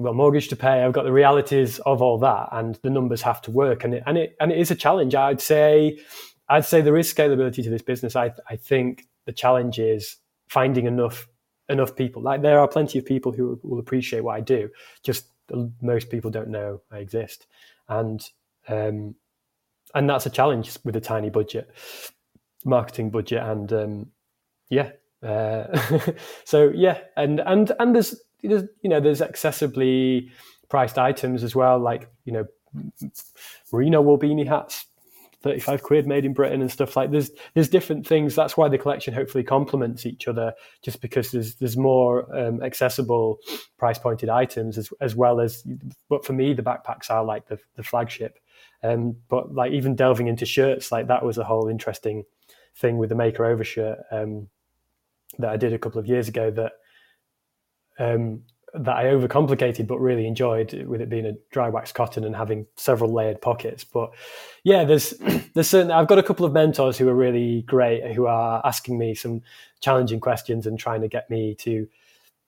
I've 0.00 0.04
got 0.04 0.10
a 0.12 0.14
mortgage 0.14 0.48
to 0.48 0.56
pay. 0.56 0.82
I've 0.82 0.94
got 0.94 1.02
the 1.02 1.12
realities 1.12 1.78
of 1.80 2.00
all 2.00 2.16
that, 2.20 2.48
and 2.52 2.76
the 2.76 2.88
numbers 2.88 3.20
have 3.20 3.42
to 3.42 3.50
work. 3.50 3.84
And 3.84 3.92
it 3.92 4.02
and 4.06 4.16
it 4.16 4.34
and 4.40 4.50
it 4.50 4.56
is 4.56 4.70
a 4.70 4.74
challenge. 4.74 5.14
I'd 5.14 5.42
say, 5.42 6.00
I'd 6.48 6.64
say 6.64 6.80
there 6.80 6.96
is 6.96 7.12
scalability 7.12 7.62
to 7.62 7.68
this 7.68 7.82
business. 7.82 8.16
I 8.16 8.32
I 8.48 8.56
think 8.56 9.04
the 9.26 9.32
challenge 9.32 9.78
is 9.78 10.16
finding 10.48 10.86
enough 10.86 11.28
enough 11.68 11.94
people. 11.94 12.22
Like 12.22 12.40
there 12.40 12.58
are 12.58 12.66
plenty 12.66 12.98
of 12.98 13.04
people 13.04 13.30
who 13.30 13.60
will 13.62 13.78
appreciate 13.78 14.24
what 14.24 14.36
I 14.36 14.40
do. 14.40 14.70
Just 15.02 15.26
most 15.82 16.08
people 16.08 16.30
don't 16.30 16.48
know 16.48 16.80
I 16.90 17.00
exist, 17.00 17.46
and 17.86 18.26
um, 18.68 19.16
and 19.94 20.08
that's 20.08 20.24
a 20.24 20.30
challenge 20.30 20.78
with 20.82 20.96
a 20.96 21.00
tiny 21.00 21.28
budget, 21.28 21.70
marketing 22.64 23.10
budget, 23.10 23.42
and 23.42 23.70
um, 23.74 24.06
yeah. 24.70 24.92
Uh, 25.22 25.78
so 26.46 26.70
yeah, 26.74 27.00
and 27.18 27.40
and 27.40 27.72
and 27.78 27.94
there's, 27.94 28.18
there's 28.42 28.64
you 28.82 28.90
know 28.90 29.00
there's 29.00 29.20
accessibly 29.20 30.30
priced 30.68 30.98
items 30.98 31.42
as 31.44 31.54
well, 31.54 31.78
like 31.78 32.08
you 32.24 32.32
know 32.32 32.46
merino 33.72 34.00
wool 34.00 34.18
beanie 34.18 34.46
hats 34.46 34.86
35 35.42 35.82
quid 35.82 36.06
made 36.06 36.24
in 36.24 36.34
Britain 36.34 36.60
and 36.60 36.70
stuff 36.70 36.96
like 36.96 37.10
there's 37.10 37.30
there's 37.54 37.68
different 37.68 38.06
things. 38.06 38.34
That's 38.34 38.56
why 38.56 38.68
the 38.68 38.76
collection 38.76 39.14
hopefully 39.14 39.42
complements 39.42 40.04
each 40.04 40.28
other 40.28 40.52
just 40.82 41.00
because 41.00 41.30
there's 41.32 41.54
there's 41.54 41.76
more 41.76 42.26
um, 42.36 42.62
accessible 42.62 43.38
price 43.78 43.98
pointed 43.98 44.28
items 44.28 44.76
as, 44.76 44.90
as 45.00 45.16
well 45.16 45.40
as 45.40 45.64
but 46.08 46.26
for 46.26 46.34
me 46.34 46.52
the 46.52 46.62
backpacks 46.62 47.10
are 47.10 47.24
like 47.24 47.48
the, 47.48 47.58
the 47.76 47.82
flagship. 47.82 48.38
Um, 48.82 49.16
but 49.28 49.54
like 49.54 49.72
even 49.72 49.94
delving 49.94 50.26
into 50.26 50.46
shirts 50.46 50.92
like 50.92 51.08
that 51.08 51.24
was 51.24 51.38
a 51.38 51.44
whole 51.44 51.68
interesting 51.68 52.24
thing 52.76 52.98
with 52.98 53.08
the 53.08 53.14
maker 53.14 53.44
overshirt 53.44 53.98
um, 54.10 54.48
that 55.38 55.50
I 55.50 55.56
did 55.56 55.72
a 55.72 55.78
couple 55.78 56.00
of 56.00 56.06
years 56.06 56.28
ago 56.28 56.50
that 56.50 56.72
um, 58.00 58.42
that 58.74 58.96
I 58.96 59.04
overcomplicated 59.04 59.86
but 59.86 59.98
really 59.98 60.26
enjoyed 60.26 60.86
with 60.86 61.00
it 61.00 61.10
being 61.10 61.26
a 61.26 61.34
dry 61.50 61.68
wax 61.68 61.92
cotton 61.92 62.24
and 62.24 62.34
having 62.34 62.66
several 62.76 63.12
layered 63.12 63.40
pockets. 63.40 63.84
But 63.84 64.10
yeah, 64.64 64.84
there's 64.84 65.10
there's 65.54 65.68
certain 65.68 65.90
I've 65.90 66.08
got 66.08 66.18
a 66.18 66.22
couple 66.22 66.46
of 66.46 66.52
mentors 66.52 66.96
who 66.96 67.08
are 67.08 67.14
really 67.14 67.62
great 67.62 68.12
who 68.14 68.26
are 68.26 68.62
asking 68.64 68.98
me 68.98 69.14
some 69.14 69.42
challenging 69.80 70.20
questions 70.20 70.66
and 70.66 70.78
trying 70.78 71.02
to 71.02 71.08
get 71.08 71.30
me 71.30 71.54
to 71.56 71.88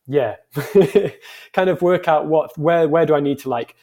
yeah 0.09 0.37
kind 1.53 1.71
of 1.71 1.81
work 1.81 2.09
out 2.09 2.27
what 2.27 2.57
where 2.59 2.89
where 2.89 3.07
do 3.07 3.15
I 3.15 3.21
need 3.21 3.39
to 3.41 3.49
like 3.49 3.77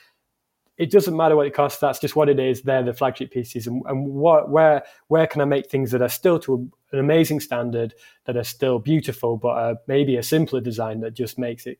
it 0.77 0.91
doesn't 0.91 1.15
matter 1.15 1.35
what 1.35 1.47
it 1.47 1.53
costs 1.53 1.79
that's 1.79 1.99
just 1.99 2.15
what 2.15 2.27
it 2.27 2.39
is 2.39 2.61
they're 2.61 2.83
the 2.83 2.93
flagship 2.93 3.31
pieces 3.31 3.67
and, 3.67 3.81
and 3.85 4.05
what 4.05 4.49
where 4.49 4.83
where 5.07 5.27
can 5.27 5.41
I 5.41 5.45
make 5.45 5.69
things 5.69 5.91
that 5.91 6.01
are 6.01 6.09
still 6.09 6.37
to 6.39 6.69
an 6.91 6.99
amazing 6.99 7.39
standard 7.39 7.93
that 8.25 8.37
are 8.37 8.43
still 8.43 8.79
beautiful 8.79 9.37
but 9.37 9.49
uh, 9.49 9.75
maybe 9.87 10.15
a 10.15 10.23
simpler 10.23 10.61
design 10.61 10.99
that 11.01 11.13
just 11.13 11.37
makes 11.37 11.65
it 11.65 11.79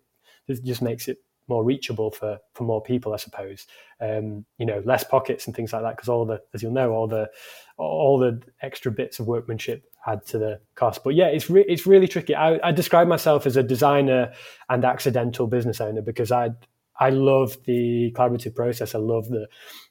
just 0.64 0.82
makes 0.82 1.08
it 1.08 1.18
more 1.50 1.64
reachable 1.64 2.12
for 2.12 2.40
for 2.54 2.64
more 2.64 2.82
people, 2.82 3.14
I 3.14 3.18
suppose. 3.18 3.66
Um, 4.00 4.46
you 4.58 4.66
know, 4.66 4.82
less 4.86 5.04
pockets 5.04 5.48
and 5.48 5.56
things 5.56 5.74
like 5.74 5.82
that, 5.82 5.98
because 5.98 6.08
all 6.08 6.26
the, 6.26 6.42
as 6.54 6.64
you'll 6.64 6.72
know, 6.72 6.92
all 6.92 7.08
the 7.08 7.30
all 7.78 8.20
the 8.20 8.42
extra 8.62 8.92
bits 8.92 9.20
of 9.20 9.28
workmanship 9.28 9.84
add 10.06 10.26
to 10.28 10.38
the 10.38 10.62
cost. 10.76 11.04
But 11.04 11.16
yeah, 11.16 11.28
it's 11.28 11.50
re- 11.50 11.66
it's 11.68 11.86
really 11.86 12.08
tricky. 12.08 12.36
I, 12.36 12.60
I 12.64 12.72
describe 12.72 13.08
myself 13.08 13.46
as 13.46 13.58
a 13.58 13.64
designer 13.64 14.32
and 14.70 14.86
accidental 14.86 15.48
business 15.48 15.82
owner 15.82 16.02
because 16.02 16.32
I 16.32 16.52
I 17.00 17.10
love 17.10 17.58
the 17.66 18.12
collaborative 18.16 18.56
process. 18.56 18.96
I 18.96 19.00
love 19.00 19.28
the 19.30 19.48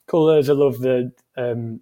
colors. 0.07 0.49
I 0.49 0.53
love 0.53 0.79
the 0.79 1.11
um, 1.37 1.81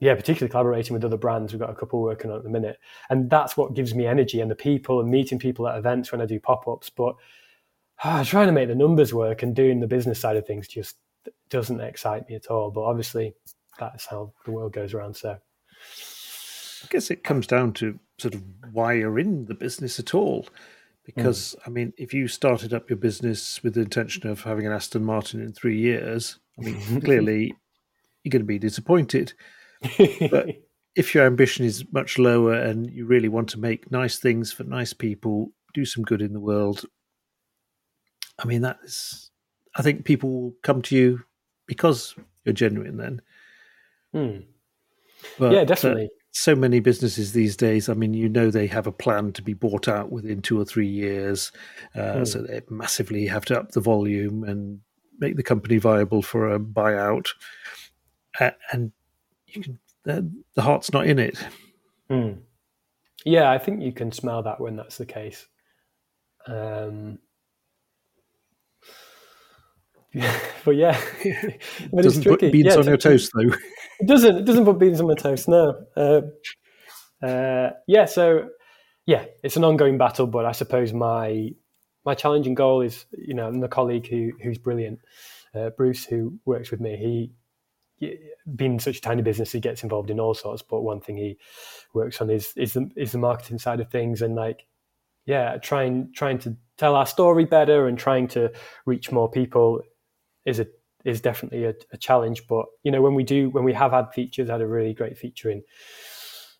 yeah, 0.00 0.14
particularly 0.14 0.50
collaborating 0.50 0.94
with 0.94 1.04
other 1.04 1.16
brands. 1.16 1.52
We've 1.52 1.60
got 1.60 1.70
a 1.70 1.74
couple 1.74 2.00
working 2.00 2.30
on 2.30 2.36
at 2.36 2.44
the 2.44 2.50
minute, 2.50 2.78
and 3.10 3.28
that's 3.28 3.56
what 3.56 3.74
gives 3.74 3.94
me 3.94 4.06
energy 4.06 4.40
and 4.40 4.50
the 4.50 4.56
people 4.56 5.00
and 5.00 5.10
meeting 5.10 5.38
people 5.38 5.66
at 5.66 5.76
events 5.76 6.12
when 6.12 6.20
I 6.20 6.26
do 6.26 6.38
pop 6.38 6.68
ups. 6.68 6.90
But 6.90 7.16
ah, 8.04 8.22
trying 8.24 8.46
to 8.46 8.52
make 8.52 8.68
the 8.68 8.74
numbers 8.74 9.12
work 9.12 9.42
and 9.42 9.56
doing 9.56 9.80
the 9.80 9.88
business 9.88 10.20
side 10.20 10.36
of 10.36 10.46
things 10.46 10.68
just 10.68 10.96
doesn't 11.50 11.80
excite 11.80 12.28
me 12.28 12.36
at 12.36 12.46
all. 12.46 12.70
But 12.70 12.82
obviously, 12.82 13.34
that's 13.78 14.06
how 14.06 14.32
the 14.44 14.52
world 14.52 14.72
goes 14.72 14.94
around. 14.94 15.16
So, 15.16 15.30
I 15.30 16.86
guess 16.90 17.10
it 17.10 17.24
comes 17.24 17.46
down 17.46 17.72
to 17.74 17.98
sort 18.18 18.34
of 18.34 18.44
why 18.72 18.94
you're 18.94 19.18
in 19.18 19.46
the 19.46 19.54
business 19.54 19.98
at 19.98 20.14
all. 20.14 20.46
Because, 21.04 21.56
mm. 21.58 21.62
I 21.66 21.70
mean, 21.70 21.92
if 21.96 22.12
you 22.12 22.28
started 22.28 22.74
up 22.74 22.90
your 22.90 22.98
business 22.98 23.62
with 23.62 23.74
the 23.74 23.80
intention 23.80 24.28
of 24.28 24.42
having 24.42 24.66
an 24.66 24.72
Aston 24.72 25.04
Martin 25.04 25.40
in 25.40 25.52
three 25.52 25.78
years, 25.78 26.38
I 26.58 26.62
mean, 26.62 27.00
clearly 27.00 27.54
you're 28.22 28.30
going 28.30 28.42
to 28.42 28.46
be 28.46 28.58
disappointed. 28.58 29.32
But 30.30 30.48
if 30.96 31.14
your 31.14 31.26
ambition 31.26 31.64
is 31.64 31.84
much 31.92 32.18
lower 32.18 32.54
and 32.54 32.90
you 32.90 33.06
really 33.06 33.28
want 33.28 33.48
to 33.50 33.58
make 33.58 33.90
nice 33.90 34.18
things 34.18 34.52
for 34.52 34.64
nice 34.64 34.92
people, 34.92 35.52
do 35.74 35.84
some 35.84 36.02
good 36.04 36.22
in 36.22 36.32
the 36.32 36.40
world, 36.40 36.84
I 38.38 38.46
mean, 38.46 38.62
that 38.62 38.78
is, 38.84 39.30
I 39.74 39.82
think 39.82 40.04
people 40.04 40.30
will 40.30 40.54
come 40.62 40.82
to 40.82 40.96
you 40.96 41.20
because 41.66 42.14
you're 42.44 42.52
genuine 42.52 42.96
then. 42.96 43.20
Hmm. 44.12 44.38
But, 45.38 45.52
yeah, 45.52 45.64
definitely. 45.64 46.06
Uh, 46.06 46.18
so 46.32 46.54
many 46.54 46.80
businesses 46.80 47.32
these 47.32 47.56
days, 47.56 47.88
I 47.88 47.94
mean, 47.94 48.14
you 48.14 48.28
know, 48.28 48.50
they 48.50 48.66
have 48.68 48.86
a 48.86 48.92
plan 48.92 49.32
to 49.32 49.42
be 49.42 49.54
bought 49.54 49.88
out 49.88 50.12
within 50.12 50.40
two 50.40 50.60
or 50.60 50.64
three 50.64 50.86
years. 50.86 51.52
Uh, 51.94 52.18
hmm. 52.18 52.24
So 52.24 52.42
they 52.42 52.60
massively 52.70 53.26
have 53.26 53.44
to 53.46 53.58
up 53.58 53.72
the 53.72 53.80
volume 53.80 54.44
and 54.44 54.80
make 55.18 55.36
the 55.36 55.42
company 55.42 55.78
viable 55.78 56.22
for 56.22 56.52
a 56.52 56.60
buyout. 56.60 57.26
Uh, 58.38 58.50
and 58.72 58.92
you 59.48 59.62
can, 59.62 59.78
the, 60.04 60.30
the 60.54 60.62
heart's 60.62 60.92
not 60.92 61.06
in 61.06 61.18
it. 61.18 61.38
Hmm. 62.08 62.32
Yeah, 63.24 63.50
I 63.50 63.58
think 63.58 63.82
you 63.82 63.92
can 63.92 64.12
smell 64.12 64.42
that 64.44 64.60
when 64.60 64.76
that's 64.76 64.98
the 64.98 65.06
case. 65.06 65.46
Um, 66.46 67.18
but 70.64 70.76
yeah, 70.76 70.98
but 71.92 72.02
doesn't 72.02 72.24
put 72.24 72.40
beans 72.40 72.66
yeah, 72.66 72.76
on 72.76 72.86
your 72.86 72.96
toast 72.96 73.30
though. 73.34 73.54
It 74.00 74.06
doesn't. 74.06 74.36
It 74.36 74.44
doesn't 74.44 74.64
put 74.64 74.78
beans 74.78 75.00
on 75.00 75.08
my 75.08 75.14
toast. 75.14 75.48
No. 75.48 75.74
Uh, 75.96 76.20
uh, 77.20 77.70
yeah, 77.88 78.04
so 78.04 78.48
yeah, 79.06 79.24
it's 79.42 79.56
an 79.56 79.64
ongoing 79.64 79.98
battle, 79.98 80.28
but 80.28 80.46
I 80.46 80.52
suppose 80.52 80.92
my 80.92 81.50
my 82.04 82.14
challenging 82.14 82.54
goal 82.54 82.80
is, 82.80 83.06
you 83.10 83.34
know, 83.34 83.48
and 83.48 83.60
the 83.60 83.66
colleague 83.66 84.06
who 84.06 84.30
who's 84.40 84.56
brilliant, 84.56 85.00
uh, 85.52 85.70
Bruce, 85.70 86.04
who 86.04 86.38
works 86.44 86.70
with 86.70 86.80
me, 86.80 86.96
he 86.96 87.32
being 88.54 88.78
such 88.80 88.98
a 88.98 89.00
tiny 89.00 89.22
business, 89.22 89.52
he 89.52 89.60
gets 89.60 89.82
involved 89.82 90.10
in 90.10 90.20
all 90.20 90.34
sorts. 90.34 90.62
But 90.62 90.82
one 90.82 91.00
thing 91.00 91.16
he 91.16 91.38
works 91.94 92.20
on 92.20 92.30
is 92.30 92.52
is 92.56 92.72
the 92.72 92.90
is 92.96 93.12
the 93.12 93.18
marketing 93.18 93.58
side 93.58 93.80
of 93.80 93.90
things, 93.90 94.22
and 94.22 94.34
like, 94.34 94.66
yeah, 95.26 95.56
trying 95.58 96.12
trying 96.14 96.38
to 96.40 96.56
tell 96.76 96.94
our 96.94 97.06
story 97.06 97.44
better 97.44 97.86
and 97.86 97.98
trying 97.98 98.28
to 98.28 98.52
reach 98.86 99.10
more 99.12 99.30
people 99.30 99.82
is 100.44 100.60
a 100.60 100.66
is 101.04 101.20
definitely 101.20 101.64
a, 101.64 101.74
a 101.92 101.96
challenge. 101.96 102.46
But 102.48 102.66
you 102.82 102.90
know, 102.90 103.02
when 103.02 103.14
we 103.14 103.24
do 103.24 103.50
when 103.50 103.64
we 103.64 103.72
have 103.72 103.92
had 103.92 104.12
features, 104.12 104.48
had 104.48 104.60
a 104.60 104.66
really 104.66 104.94
great 104.94 105.18
feature 105.18 105.50
in 105.50 105.62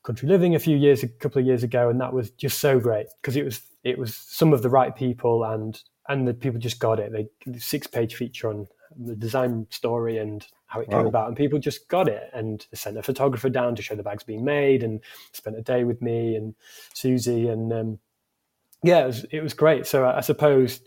country 0.03 0.29
living 0.29 0.55
a 0.55 0.59
few 0.59 0.77
years 0.77 1.03
a 1.03 1.09
couple 1.09 1.41
of 1.41 1.47
years 1.47 1.63
ago, 1.63 1.89
and 1.89 2.01
that 2.01 2.13
was 2.13 2.31
just 2.31 2.59
so 2.59 2.81
great 2.81 3.07
because 3.21 3.37
it 3.37 3.45
was 3.45 3.63
it 3.85 3.99
was 3.99 4.17
some 4.17 4.53
of 4.53 4.63
the 4.63 4.71
right 4.71 4.95
people 4.95 5.45
and 5.45 5.83
and 6.09 6.27
the 6.27 6.35
people 6.35 6.59
just 6.59 6.81
got 6.81 6.99
it. 6.99 7.13
They 7.13 7.59
six 7.59 7.87
page 7.87 8.15
feature 8.15 8.49
on 8.49 8.67
the 8.97 9.15
design 9.15 9.67
story 9.71 10.19
and 10.19 10.47
how 10.69 10.81
it 10.81 10.91
came 10.91 11.07
about, 11.07 11.29
and 11.29 11.37
people 11.37 11.59
just 11.59 11.89
got 11.89 12.09
it. 12.09 12.31
And 12.33 12.65
they 12.71 12.77
sent 12.77 12.99
a 12.99 13.03
photographer 13.03 13.49
down 13.49 13.75
to 13.75 13.83
show 13.83 13.97
the 13.97 14.03
bags 14.03 14.23
being 14.23 14.45
made, 14.45 14.83
and 14.83 15.01
spent 15.33 15.57
a 15.57 15.63
day 15.63 15.85
with 15.85 16.01
me 16.01 16.37
and 16.37 16.55
Susie, 16.95 17.49
and 17.49 17.73
um, 17.73 17.99
yeah, 18.83 19.03
it 19.03 19.07
was 19.07 19.25
it 19.33 19.41
was 19.43 19.55
great. 19.55 19.87
So 19.87 20.05
I, 20.05 20.19
I 20.19 20.21
suppose 20.21 20.81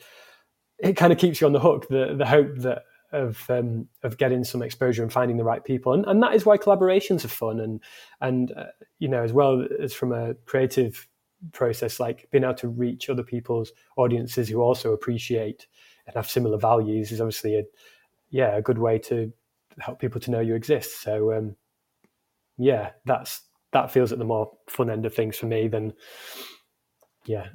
it 0.79 0.93
kind 0.93 1.11
of 1.11 1.19
keeps 1.19 1.41
you 1.41 1.47
on 1.47 1.53
the 1.53 1.59
hook. 1.59 1.87
The 1.89 2.15
the 2.17 2.25
hope 2.25 2.57
that 2.59 2.83
of 3.11 3.49
um, 3.49 3.87
of 4.03 4.17
getting 4.17 4.43
some 4.43 4.61
exposure 4.61 5.03
and 5.03 5.11
finding 5.11 5.37
the 5.37 5.43
right 5.43 5.63
people, 5.63 5.93
and 5.93 6.05
and 6.05 6.21
that 6.23 6.33
is 6.33 6.45
why 6.45 6.57
collaborations 6.57 7.25
are 7.25 7.29
fun, 7.29 7.59
and 7.59 7.81
and 8.21 8.51
uh, 8.51 8.65
you 8.99 9.07
know 9.07 9.23
as 9.23 9.33
well 9.33 9.65
as 9.81 9.93
from 9.93 10.13
a 10.13 10.35
creative 10.45 11.07
process, 11.53 11.99
like 11.99 12.29
being 12.31 12.43
able 12.43 12.53
to 12.53 12.69
reach 12.69 13.09
other 13.09 13.23
people's 13.23 13.71
audiences 13.97 14.47
who 14.47 14.61
also 14.61 14.93
appreciate 14.93 15.67
and 16.05 16.15
have 16.15 16.29
similar 16.29 16.57
values 16.57 17.11
is 17.11 17.19
obviously 17.19 17.57
a 17.57 17.63
yeah 18.29 18.55
a 18.55 18.61
good 18.61 18.77
way 18.77 18.97
to 18.97 19.31
help 19.81 19.99
people 19.99 20.21
to 20.21 20.31
know 20.31 20.39
you 20.39 20.55
exist. 20.55 21.01
So 21.01 21.33
um, 21.33 21.55
yeah, 22.57 22.91
that's 23.05 23.41
that 23.73 23.91
feels 23.91 24.11
at 24.11 24.19
the 24.19 24.25
more 24.25 24.51
fun 24.67 24.89
end 24.89 25.05
of 25.05 25.13
things 25.13 25.37
for 25.37 25.45
me 25.45 25.67
than 25.67 25.93
yeah 27.25 27.47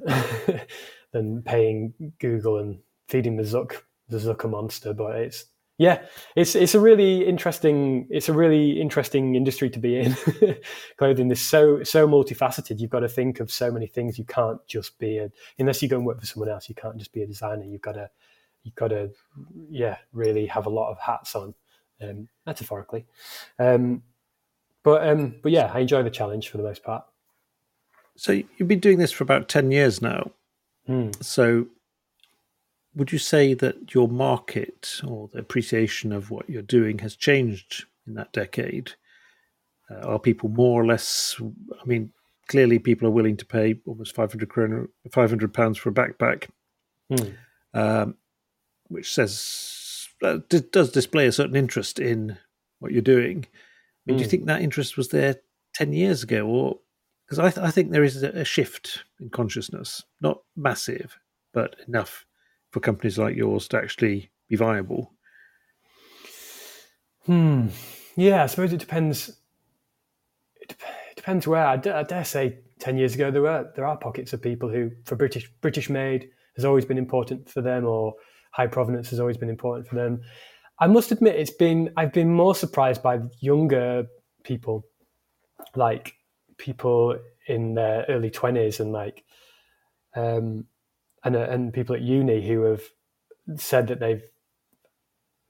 than 1.13 1.41
paying 1.43 1.93
Google 2.19 2.57
and 2.57 2.79
feeding 3.07 3.37
the 3.37 3.43
Zuck 3.43 3.75
the 4.09 4.17
Zucker 4.17 4.49
monster. 4.49 4.93
But 4.93 5.15
it's 5.17 5.45
yeah, 5.77 6.01
it's 6.35 6.55
it's 6.55 6.73
a 6.73 6.79
really 6.79 7.27
interesting 7.27 8.07
it's 8.09 8.29
a 8.29 8.33
really 8.33 8.81
interesting 8.81 9.35
industry 9.35 9.69
to 9.69 9.79
be 9.79 9.99
in. 9.99 10.15
Clothing 10.97 11.29
is 11.29 11.41
so 11.41 11.83
so 11.83 12.07
multifaceted. 12.07 12.79
You've 12.79 12.89
got 12.89 13.01
to 13.01 13.09
think 13.09 13.39
of 13.39 13.51
so 13.51 13.71
many 13.71 13.85
things. 13.85 14.17
You 14.17 14.25
can't 14.25 14.59
just 14.67 14.97
be 14.97 15.19
a 15.19 15.29
unless 15.59 15.83
you 15.83 15.87
go 15.87 15.97
and 15.97 16.05
work 16.05 16.19
for 16.19 16.25
someone 16.25 16.49
else. 16.49 16.67
You 16.67 16.75
can't 16.75 16.97
just 16.97 17.13
be 17.13 17.21
a 17.21 17.27
designer. 17.27 17.63
You've 17.63 17.81
got 17.81 17.93
to 17.93 18.09
you've 18.63 18.75
got 18.75 18.87
to 18.87 19.11
yeah 19.69 19.97
really 20.13 20.47
have 20.47 20.65
a 20.65 20.69
lot 20.69 20.89
of 20.89 20.99
hats 20.99 21.35
on, 21.35 21.53
um, 22.01 22.27
metaphorically. 22.45 23.05
Um, 23.59 24.03
but 24.83 25.07
um, 25.07 25.35
but 25.41 25.51
yeah, 25.51 25.71
I 25.73 25.79
enjoy 25.79 26.03
the 26.03 26.09
challenge 26.09 26.49
for 26.49 26.57
the 26.57 26.63
most 26.63 26.83
part. 26.83 27.03
So 28.15 28.31
you've 28.31 28.67
been 28.67 28.79
doing 28.79 28.97
this 28.97 29.11
for 29.11 29.23
about 29.23 29.49
ten 29.49 29.71
years 29.71 30.01
now. 30.01 30.31
Hmm. 30.85 31.11
So 31.21 31.67
would 32.95 33.11
you 33.11 33.19
say 33.19 33.53
that 33.53 33.93
your 33.93 34.07
market 34.07 35.01
or 35.05 35.29
the 35.31 35.39
appreciation 35.39 36.11
of 36.11 36.31
what 36.31 36.49
you're 36.49 36.61
doing 36.61 36.99
has 36.99 37.15
changed 37.15 37.85
in 38.07 38.15
that 38.15 38.31
decade? 38.31 38.93
Uh, 39.89 39.99
are 40.07 40.19
people 40.19 40.49
more 40.49 40.81
or 40.81 40.85
less? 40.85 41.39
I 41.39 41.85
mean, 41.85 42.11
clearly 42.47 42.79
people 42.79 43.07
are 43.07 43.11
willing 43.11 43.37
to 43.37 43.45
pay 43.45 43.75
almost 43.85 44.15
500 44.15 44.49
kroner, 44.49 44.89
500 45.11 45.53
pounds 45.53 45.77
for 45.77 45.89
a 45.89 45.93
backpack, 45.93 46.49
hmm. 47.09 47.29
um, 47.73 48.15
which 48.87 49.13
says 49.13 49.33
uh, 50.23 50.39
d- 50.49 50.63
does 50.71 50.91
display 50.91 51.27
a 51.27 51.31
certain 51.31 51.55
interest 51.55 51.99
in 51.99 52.37
what 52.79 52.91
you're 52.91 53.01
doing. 53.01 53.45
I 53.45 54.11
mean, 54.11 54.17
do 54.17 54.23
you 54.23 54.27
hmm. 54.27 54.29
think 54.29 54.45
that 54.45 54.61
interest 54.61 54.97
was 54.97 55.09
there 55.09 55.37
10 55.75 55.93
years 55.93 56.23
ago, 56.23 56.45
or 56.45 56.79
because 57.25 57.39
I, 57.39 57.49
th- 57.49 57.65
I 57.65 57.71
think 57.71 57.91
there 57.91 58.03
is 58.03 58.23
a, 58.23 58.45
shift 58.45 59.03
in 59.19 59.29
consciousness, 59.29 60.03
not 60.21 60.41
massive, 60.55 61.17
but 61.53 61.75
enough 61.87 62.25
for 62.71 62.79
companies 62.79 63.17
like 63.17 63.35
yours 63.35 63.67
to 63.69 63.77
actually 63.77 64.31
be 64.47 64.55
viable? 64.55 65.13
Hmm. 67.25 67.67
Yeah, 68.15 68.43
I 68.43 68.47
suppose 68.47 68.71
it 68.71 68.79
depends. 68.79 69.29
It, 70.55 70.75
it 71.11 71.15
depends 71.17 71.45
where. 71.45 71.65
I, 71.65 71.75
d- 71.75 71.89
I 71.89 72.03
dare 72.03 72.23
say, 72.23 72.59
ten 72.79 72.97
years 72.97 73.15
ago 73.15 73.31
there 73.31 73.41
were 73.41 73.71
there 73.75 73.85
are 73.85 73.97
pockets 73.97 74.33
of 74.33 74.41
people 74.41 74.69
who, 74.69 74.91
for 75.03 75.15
British 75.15 75.51
British 75.61 75.89
made, 75.89 76.29
has 76.55 76.65
always 76.65 76.85
been 76.85 76.97
important 76.97 77.49
for 77.49 77.61
them, 77.61 77.85
or 77.85 78.15
high 78.57 78.67
provenance 78.67 79.11
has 79.11 79.19
always 79.19 79.37
been 79.37 79.49
important 79.49 79.87
for 79.87 79.95
them. 79.95 80.21
I 80.79 80.87
must 80.87 81.11
admit, 81.11 81.35
it's 81.35 81.51
been 81.51 81.91
I've 81.95 82.11
been 82.11 82.33
more 82.33 82.55
surprised 82.55 83.03
by 83.03 83.19
younger 83.39 84.07
people, 84.43 84.83
like 85.75 86.15
people 86.57 87.17
in 87.47 87.75
their 87.75 88.05
early 88.09 88.31
twenties 88.31 88.79
and 88.79 88.91
like 88.91 89.23
um, 90.15 90.65
and 91.23 91.35
uh, 91.35 91.47
and 91.49 91.73
people 91.73 91.95
at 91.95 92.01
uni 92.01 92.45
who 92.45 92.63
have 92.63 92.81
said 93.55 93.87
that 93.87 93.99
they've 93.99 94.23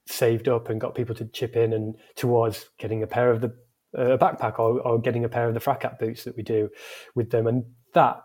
saved 0.05 0.47
up 0.47 0.70
and 0.70 0.80
got 0.80 0.95
people 0.95 1.16
to 1.16 1.26
chip 1.26 1.55
in 1.55 1.74
and 1.74 1.95
towards 2.16 2.70
getting 2.78 3.03
a 3.03 3.08
pair 3.08 3.32
of 3.32 3.41
the 3.41 3.53
uh, 3.97 4.14
a 4.14 4.18
backpack 4.18 4.60
or, 4.60 4.80
or 4.82 4.99
getting 4.99 5.24
a 5.24 5.30
pair 5.30 5.47
of 5.47 5.53
the 5.53 5.60
Fracap 5.60 5.97
boots 5.97 6.24
that 6.26 6.36
we 6.36 6.43
do 6.43 6.70
with 7.16 7.32
them 7.32 7.47
and 7.47 7.64
that 7.93 8.22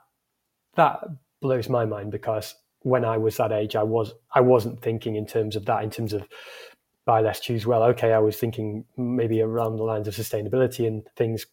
that 0.75 1.01
blows 1.41 1.69
my 1.69 1.85
mind 1.85 2.11
because 2.11 2.55
when 2.83 3.05
I 3.05 3.17
was 3.17 3.37
that 3.37 3.53
age 3.53 3.77
I 3.77 3.83
was 3.83 4.15
I 4.35 4.41
wasn't 4.41 4.83
thinking 4.83 5.17
in 5.17 5.27
terms 5.27 5.57
of 5.57 5.67
that 5.67 5.85
in 5.85 5.91
terms 5.91 6.13
of 6.13 6.27
buy 7.05 7.21
less 7.21 7.41
choose 7.41 7.67
well. 7.67 7.83
Okay 7.85 8.13
I 8.13 8.19
was 8.19 8.37
thinking 8.37 8.85
maybe 8.97 9.41
around 9.41 9.77
the 9.77 9.85
lines 9.85 10.09
of 10.09 10.15
sustainability 10.15 10.87
and 10.87 11.07
things 11.17 11.47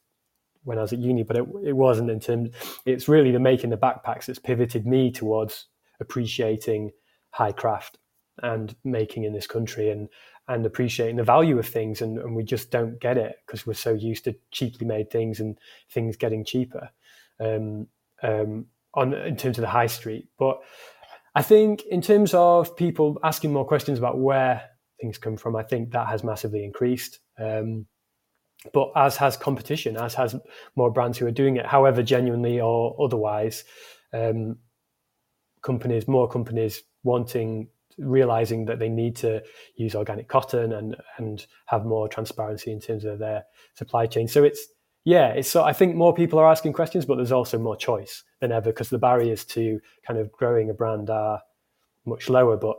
when 0.64 0.78
I 0.78 0.82
was 0.82 0.94
at 0.94 1.00
uni 1.00 1.24
but 1.24 1.38
it, 1.38 1.46
it 1.64 1.74
wasn't 1.74 2.10
in 2.10 2.20
terms 2.20 2.50
it's 2.86 3.08
really 3.08 3.32
the 3.32 3.40
making 3.40 3.70
the 3.70 3.78
backpacks 3.78 4.26
that's 4.26 4.40
pivoted 4.40 4.86
me 4.86 5.12
towards 5.12 5.68
appreciating 6.00 6.92
high 7.32 7.52
craft 7.52 7.98
and 8.42 8.76
making 8.84 9.24
in 9.24 9.34
this 9.34 9.48
country 9.48 9.90
and 9.90 10.10
and 10.50 10.66
appreciating 10.66 11.16
the 11.16 11.24
value 11.24 11.60
of 11.60 11.68
things. 11.68 12.02
And, 12.02 12.18
and 12.18 12.36
we 12.36 12.44
just 12.44 12.72
don't 12.72 13.00
get 13.00 13.18
it 13.18 13.36
because 13.46 13.68
we're 13.68 13.74
so 13.76 13.94
used 13.94 14.24
to 14.24 14.36
cheaply 14.52 14.86
made 14.86 15.12
things 15.12 15.40
and 15.40 15.58
things 15.92 16.18
getting 16.18 16.44
cheaper 16.44 16.90
um, 17.40 17.88
um, 18.24 18.66
on 18.96 19.14
in 19.14 19.38
terms 19.38 19.60
of 19.60 19.62
the 19.62 19.70
high 19.70 19.88
street. 19.88 20.28
But 20.40 20.60
I 21.36 21.42
think 21.42 21.84
in 21.84 22.02
terms 22.02 22.34
of 22.34 22.76
people 22.76 23.18
asking 23.24 23.54
more 23.54 23.66
questions 23.66 24.00
about 24.00 24.20
where 24.20 24.64
things 25.00 25.18
come 25.18 25.38
from 25.38 25.56
I 25.56 25.64
think 25.64 25.92
that 25.92 26.08
has 26.08 26.24
massively 26.24 26.64
increased 26.64 27.20
um, 27.40 27.86
but 28.74 28.92
as 28.96 29.16
has 29.18 29.38
competition 29.38 29.96
as 29.96 30.14
has 30.16 30.36
more 30.76 30.92
brands 30.92 31.18
who 31.18 31.26
are 31.28 31.32
doing 31.32 31.58
it 31.58 31.66
however 31.66 32.04
genuinely 32.04 32.60
or 32.60 32.96
otherwise 33.02 33.64
um, 34.14 34.58
companies, 35.62 36.08
more 36.08 36.28
companies 36.28 36.84
wanting, 37.04 37.68
realizing 37.98 38.66
that 38.66 38.80
they 38.80 38.90
need 38.90 39.16
to 39.18 39.42
use 39.76 39.96
organic 39.96 40.28
cotton 40.28 40.74
and 40.74 40.96
and 41.18 41.46
have 41.66 41.86
more 41.86 42.08
transparency 42.08 42.72
in 42.72 42.80
terms 42.80 43.06
of 43.06 43.20
their 43.20 43.44
supply 43.76 44.06
chain. 44.06 44.28
So 44.28 44.44
it's 44.44 44.68
yeah, 45.06 45.42
so 45.42 45.64
I 45.64 45.74
think 45.74 45.96
more 45.96 46.14
people 46.14 46.40
are 46.40 46.50
asking 46.50 46.74
questions, 46.74 47.06
but 47.06 47.16
there's 47.16 47.32
also 47.32 47.58
more 47.58 47.76
choice 47.76 48.24
than 48.42 48.52
ever 48.52 48.72
because 48.72 48.90
the 48.90 48.98
barriers 48.98 49.46
to 49.46 49.80
kind 50.06 50.20
of 50.20 50.32
growing 50.32 50.70
a 50.70 50.74
brand 50.74 51.10
are 51.10 51.42
much 52.06 52.30
lower. 52.30 52.58
But 52.58 52.78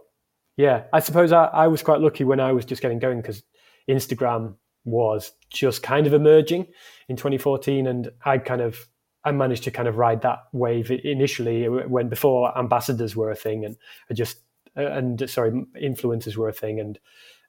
yeah, 0.57 0.85
I 0.93 1.01
suppose 1.01 1.33
I, 1.33 1.45
I 1.45 1.67
was 1.69 1.83
quite 1.83 2.01
lucky 2.01 2.25
when 2.25 2.41
I 2.41 2.53
was 2.53 2.65
just 2.65 2.83
getting 2.83 2.99
going 2.99 3.21
because 3.21 3.43
Instagram 3.89 4.57
was 4.85 5.33
just 5.51 5.83
kind 5.83 6.07
of 6.07 6.15
emerging 6.15 6.67
in 7.09 7.17
2014, 7.17 7.87
and 7.87 8.11
I 8.25 8.39
kind 8.39 8.61
of 8.61 8.87
I 9.25 9.33
managed 9.33 9.65
to 9.65 9.71
kind 9.71 9.89
of 9.89 9.97
ride 9.97 10.23
that 10.23 10.45
wave 10.53 10.91
initially 10.91 11.69
when 11.69 12.09
before 12.09 12.57
ambassadors 12.59 13.15
were 13.15 13.31
a 13.31 13.37
thing 13.37 13.65
and 13.65 13.77
just 14.15 14.39
uh, 14.77 14.87
and 14.87 15.29
sorry 15.29 15.65
influencers 15.83 16.37
were 16.37 16.49
a 16.49 16.53
thing 16.53 16.81
and 16.81 16.99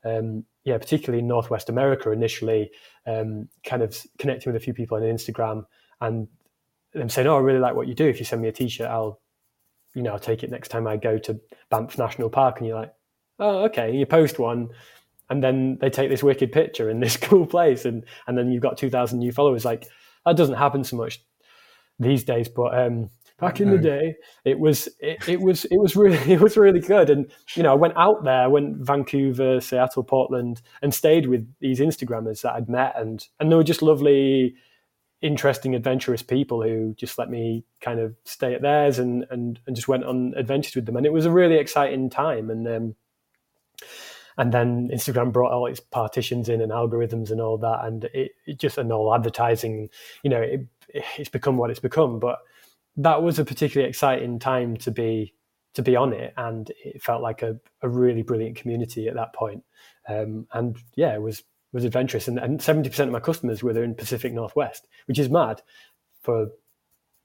um, 0.04 0.44
yeah 0.66 0.78
particularly 0.78 1.20
in 1.20 1.28
Northwest 1.28 1.70
America 1.70 2.12
initially 2.12 2.72
um, 3.06 3.48
kind 3.64 3.82
of 3.82 3.96
connecting 4.20 4.52
with 4.52 4.62
a 4.62 4.64
few 4.64 4.74
people 4.74 4.98
on 4.98 5.04
Instagram 5.04 5.66
and 6.00 6.28
them 6.94 7.10
saying 7.10 7.28
oh 7.28 7.38
I 7.38 7.40
really 7.40 7.60
like 7.60 7.76
what 7.76 7.88
you 7.88 7.96
do. 7.96 8.08
If 8.08 8.20
you 8.20 8.26
send 8.26 8.42
me 8.42 8.48
a 8.48 8.52
t-shirt 8.52 8.88
I'll 8.88 9.22
you 9.94 10.02
know 10.02 10.12
I'll 10.12 10.20
take 10.20 10.44
it 10.44 10.52
next 10.52 10.70
time 10.70 10.88
I 10.88 10.98
go 10.98 11.18
to 11.20 11.40
Banff 11.70 11.98
National 11.98 12.30
Park. 12.30 12.60
And 12.60 12.68
you're 12.68 12.80
like 12.80 12.94
oh 13.40 13.64
okay. 13.66 13.96
You 13.96 14.06
post 14.06 14.40
one 14.40 14.70
and 15.30 15.44
then 15.44 15.78
they 15.80 15.90
take 15.90 16.10
this 16.10 16.24
wicked 16.24 16.52
picture 16.52 16.90
in 16.90 17.00
this 17.02 17.18
cool 17.18 17.46
place 17.46 17.86
and 17.86 18.06
and 18.28 18.38
then 18.38 18.52
you've 18.52 18.64
got 18.64 18.78
2000 18.78 19.20
new 19.20 19.32
followers. 19.32 19.66
Like 19.66 19.88
that 20.26 20.38
doesn't 20.38 20.56
happen 20.56 20.84
so 20.84 20.98
much 20.98 21.24
these 22.00 22.24
days, 22.24 22.50
but 22.50 22.78
um, 22.78 23.10
back 23.42 23.60
in 23.60 23.72
the 23.72 23.78
day, 23.78 24.16
it 24.46 24.60
was 24.60 24.88
it, 25.00 25.28
it, 25.28 25.42
was 25.42 25.66
it 25.66 25.78
was 25.78 25.96
really 25.96 26.18
it 26.32 26.40
was 26.40 26.56
really 26.56 26.80
good. 26.80 27.10
And 27.10 27.30
you 27.56 27.64
know, 27.64 27.72
I 27.72 27.76
went 27.76 27.98
out 27.98 28.24
there, 28.24 28.50
went 28.50 28.78
Vancouver, 28.78 29.60
Seattle, 29.60 30.04
Portland, 30.04 30.62
and 30.82 30.94
stayed 30.94 31.28
with 31.28 31.52
these 31.60 31.80
Instagrammers 31.80 32.42
that 32.44 32.54
I'd 32.54 32.70
met, 32.70 32.94
and 32.96 33.28
and 33.40 33.52
they 33.52 33.56
were 33.56 33.64
just 33.64 33.82
lovely. 33.82 34.56
interesting, 35.24 35.76
adventurous 35.76 36.24
people 36.24 36.64
who 36.64 36.96
just 36.98 37.20
let 37.20 37.30
me 37.30 37.64
kind 37.80 38.00
of 38.00 38.16
stay 38.24 38.56
at 38.56 38.62
theirs 38.62 38.98
and 38.98 39.26
and 39.30 39.60
and 39.68 39.76
just 39.76 39.88
went 39.88 40.04
on 40.04 40.34
adventures 40.38 40.76
with 40.76 40.86
them, 40.86 40.98
and 40.98 41.06
it 41.06 41.14
was 41.14 41.26
a 41.26 41.32
really 41.32 41.58
exciting 41.58 42.10
time. 42.10 42.50
And 42.50 42.68
um, 42.68 42.96
and 44.38 44.52
then 44.52 44.90
Instagram 44.90 45.32
brought 45.32 45.52
all 45.52 45.68
its 45.68 45.80
partitions 45.80 46.50
in 46.50 46.62
and 46.62 46.72
algorithms 46.72 47.32
and 47.32 47.42
all 47.42 47.58
that, 47.60 47.82
and 47.84 48.06
it, 48.06 48.32
it 48.46 48.60
just 48.60 48.78
and 48.78 48.92
all 48.92 49.14
advertising. 49.14 49.90
You 50.24 50.30
know, 50.30 50.42
it, 50.42 50.62
it's 51.18 51.30
become 51.30 51.58
what 51.58 51.70
it's 51.70 51.80
become. 51.80 52.20
But 52.20 52.40
that 52.98 53.24
was 53.24 53.40
a 53.40 53.46
particularly 53.46 53.90
exciting 53.90 54.40
time 54.40 54.78
to 54.78 54.92
be 54.92 55.34
to 55.74 55.82
be 55.82 55.96
on 55.96 56.14
it, 56.14 56.34
and 56.38 56.72
it 56.84 57.02
felt 57.02 57.22
like 57.22 57.42
a, 57.42 57.58
a 57.82 57.90
really 57.90 58.24
brilliant 58.24 58.58
community 58.58 59.08
at 59.08 59.16
that 59.16 59.34
point. 59.34 59.64
Um, 60.08 60.48
and 60.54 60.78
yeah, 60.96 61.14
it 61.14 61.22
was 61.22 61.44
was 61.72 61.86
adventurous, 61.86 62.28
and 62.28 62.62
seventy 62.62 62.90
percent 62.90 63.10
of 63.10 63.14
my 63.14 63.20
customers 63.20 63.64
were 63.64 63.74
there 63.74 63.84
in 63.84 63.96
Pacific 63.96 64.34
Northwest, 64.34 64.88
which 65.06 65.20
is 65.20 65.30
mad 65.30 65.62
for 66.22 66.50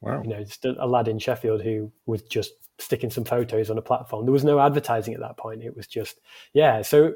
wow. 0.01 0.23
you 0.23 0.29
know 0.29 0.45
just 0.45 0.65
a, 0.65 0.75
a 0.79 0.87
lad 0.87 1.09
in 1.09 1.19
Sheffield 1.19 1.63
who 1.63 1.93
was 2.07 2.23
just 2.23 2.53
sticking 2.79 3.11
some 3.11 3.25
photos 3.25 3.71
on 3.71 3.79
a 3.79 3.83
platform. 3.83 4.27
There 4.27 4.33
was 4.33 4.45
no 4.45 4.61
advertising 4.61 5.15
at 5.15 5.21
that 5.21 5.37
point. 5.37 5.63
It 5.63 5.77
was 5.77 5.87
just 5.87 6.21
yeah. 6.53 6.83
So, 6.83 7.15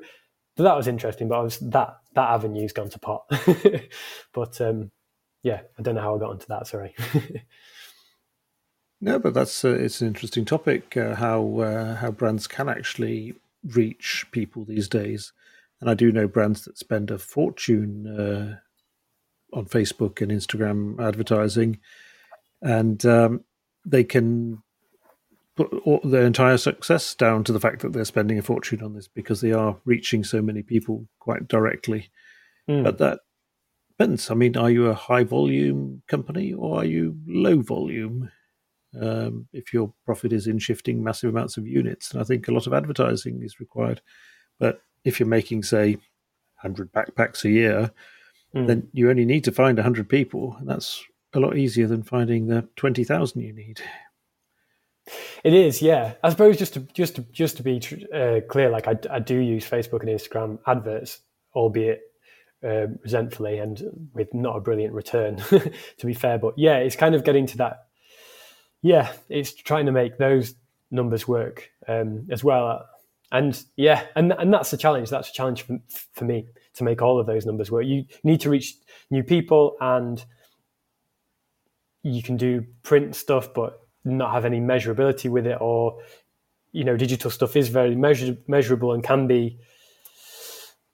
so 0.56 0.62
that 0.62 0.76
was 0.76 0.88
interesting, 0.88 1.28
but 1.28 1.38
I 1.38 1.42
was 1.42 1.58
that 1.60 1.96
that 2.14 2.30
avenue's 2.30 2.72
gone 2.72 2.90
to 2.90 2.98
pot. 2.98 3.30
but 4.32 4.60
um, 4.60 4.90
yeah, 5.42 5.60
I 5.78 5.82
don't 5.82 5.94
know 5.94 6.02
how 6.02 6.16
I 6.16 6.18
got 6.18 6.30
onto 6.30 6.46
that. 6.48 6.66
Sorry. 6.66 6.94
no, 9.00 9.18
but 9.18 9.34
that's 9.34 9.64
uh, 9.64 9.70
it's 9.70 10.00
an 10.00 10.08
interesting 10.08 10.44
topic. 10.44 10.96
Uh, 10.96 11.14
how 11.14 11.60
uh, 11.60 11.96
how 11.96 12.10
brands 12.10 12.46
can 12.46 12.68
actually 12.68 13.34
reach 13.64 14.26
people 14.30 14.64
these 14.64 14.88
days, 14.88 15.32
and 15.80 15.88
I 15.88 15.94
do 15.94 16.12
know 16.12 16.28
brands 16.28 16.64
that 16.64 16.78
spend 16.78 17.10
a 17.10 17.18
fortune 17.18 18.06
uh, 18.06 19.56
on 19.56 19.66
Facebook 19.66 20.20
and 20.20 20.30
Instagram 20.30 21.00
advertising, 21.00 21.78
and 22.60 23.04
um, 23.06 23.44
they 23.86 24.04
can 24.04 24.62
put 25.56 25.70
their 26.04 26.24
entire 26.24 26.58
success 26.58 27.14
down 27.14 27.44
to 27.44 27.52
the 27.52 27.60
fact 27.60 27.80
that 27.80 27.92
they're 27.92 28.04
spending 28.04 28.38
a 28.38 28.42
fortune 28.42 28.82
on 28.82 28.94
this 28.94 29.08
because 29.08 29.40
they 29.40 29.52
are 29.52 29.76
reaching 29.84 30.24
so 30.24 30.40
many 30.40 30.62
people 30.62 31.06
quite 31.18 31.48
directly. 31.48 32.10
Mm. 32.68 32.84
But 32.84 32.98
that 32.98 33.20
depends. 33.90 34.30
I 34.30 34.34
mean, 34.34 34.56
are 34.56 34.70
you 34.70 34.86
a 34.86 34.94
high 34.94 35.24
volume 35.24 36.02
company 36.06 36.52
or 36.52 36.80
are 36.80 36.84
you 36.84 37.16
low 37.26 37.60
volume? 37.60 38.30
Um, 39.00 39.46
if 39.52 39.72
your 39.72 39.92
profit 40.04 40.32
is 40.32 40.46
in 40.46 40.58
shifting 40.58 41.02
massive 41.02 41.30
amounts 41.30 41.56
of 41.56 41.66
units, 41.66 42.10
and 42.10 42.20
I 42.20 42.24
think 42.24 42.48
a 42.48 42.52
lot 42.52 42.66
of 42.66 42.74
advertising 42.74 43.42
is 43.42 43.60
required. 43.60 44.00
But 44.58 44.80
if 45.04 45.20
you're 45.20 45.28
making, 45.28 45.62
say, 45.62 45.92
100 46.62 46.92
backpacks 46.92 47.44
a 47.44 47.50
year, 47.50 47.92
mm. 48.54 48.66
then 48.66 48.88
you 48.92 49.08
only 49.08 49.24
need 49.24 49.44
to 49.44 49.52
find 49.52 49.78
100 49.78 50.08
people, 50.08 50.56
and 50.58 50.68
that's 50.68 51.04
a 51.34 51.40
lot 51.40 51.56
easier 51.56 51.86
than 51.86 52.02
finding 52.02 52.46
the 52.46 52.68
20,000 52.76 53.40
you 53.40 53.52
need. 53.52 53.80
It 55.42 55.54
is, 55.54 55.80
yeah. 55.80 56.14
I 56.22 56.30
suppose 56.30 56.56
just 56.56 56.74
to 56.74 56.80
just 56.80 57.16
to 57.16 57.22
just 57.32 57.56
to 57.56 57.62
be 57.62 57.80
uh, 58.14 58.40
clear, 58.48 58.70
like 58.70 58.86
I, 58.86 58.96
I 59.10 59.18
do 59.18 59.36
use 59.36 59.68
Facebook 59.68 60.00
and 60.00 60.08
Instagram 60.08 60.58
adverts, 60.66 61.20
albeit 61.54 62.02
uh, 62.64 62.86
resentfully 63.02 63.58
and 63.58 64.10
with 64.14 64.32
not 64.34 64.56
a 64.56 64.60
brilliant 64.60 64.94
return, 64.94 65.36
to 65.48 66.06
be 66.06 66.14
fair. 66.14 66.38
But 66.38 66.54
yeah, 66.58 66.76
it's 66.76 66.96
kind 66.96 67.14
of 67.14 67.24
getting 67.24 67.46
to 67.46 67.56
that. 67.58 67.86
Yeah, 68.82 69.12
it's 69.28 69.52
trying 69.54 69.86
to 69.86 69.92
make 69.92 70.18
those 70.18 70.54
numbers 70.90 71.28
work 71.28 71.70
um, 71.86 72.26
as 72.30 72.42
well. 72.42 72.86
And 73.32 73.62
yeah, 73.76 74.06
and 74.16 74.32
and 74.32 74.52
that's 74.52 74.72
a 74.72 74.76
challenge. 74.76 75.10
That's 75.10 75.30
a 75.30 75.32
challenge 75.32 75.62
for, 75.62 75.78
for 76.14 76.24
me 76.24 76.46
to 76.74 76.84
make 76.84 77.00
all 77.00 77.20
of 77.20 77.26
those 77.26 77.46
numbers 77.46 77.70
work. 77.70 77.84
You 77.86 78.04
need 78.24 78.40
to 78.40 78.50
reach 78.50 78.74
new 79.10 79.22
people, 79.22 79.76
and 79.80 80.24
you 82.02 82.22
can 82.22 82.36
do 82.36 82.64
print 82.82 83.14
stuff, 83.14 83.54
but 83.54 83.80
not 84.04 84.32
have 84.32 84.44
any 84.44 84.60
measurability 84.60 85.30
with 85.30 85.46
it, 85.46 85.58
or 85.60 86.00
you 86.72 86.84
know, 86.84 86.96
digital 86.96 87.30
stuff 87.30 87.56
is 87.56 87.68
very 87.68 87.94
measure, 87.94 88.36
measurable 88.46 88.92
and 88.92 89.02
can 89.02 89.26
be 89.26 89.58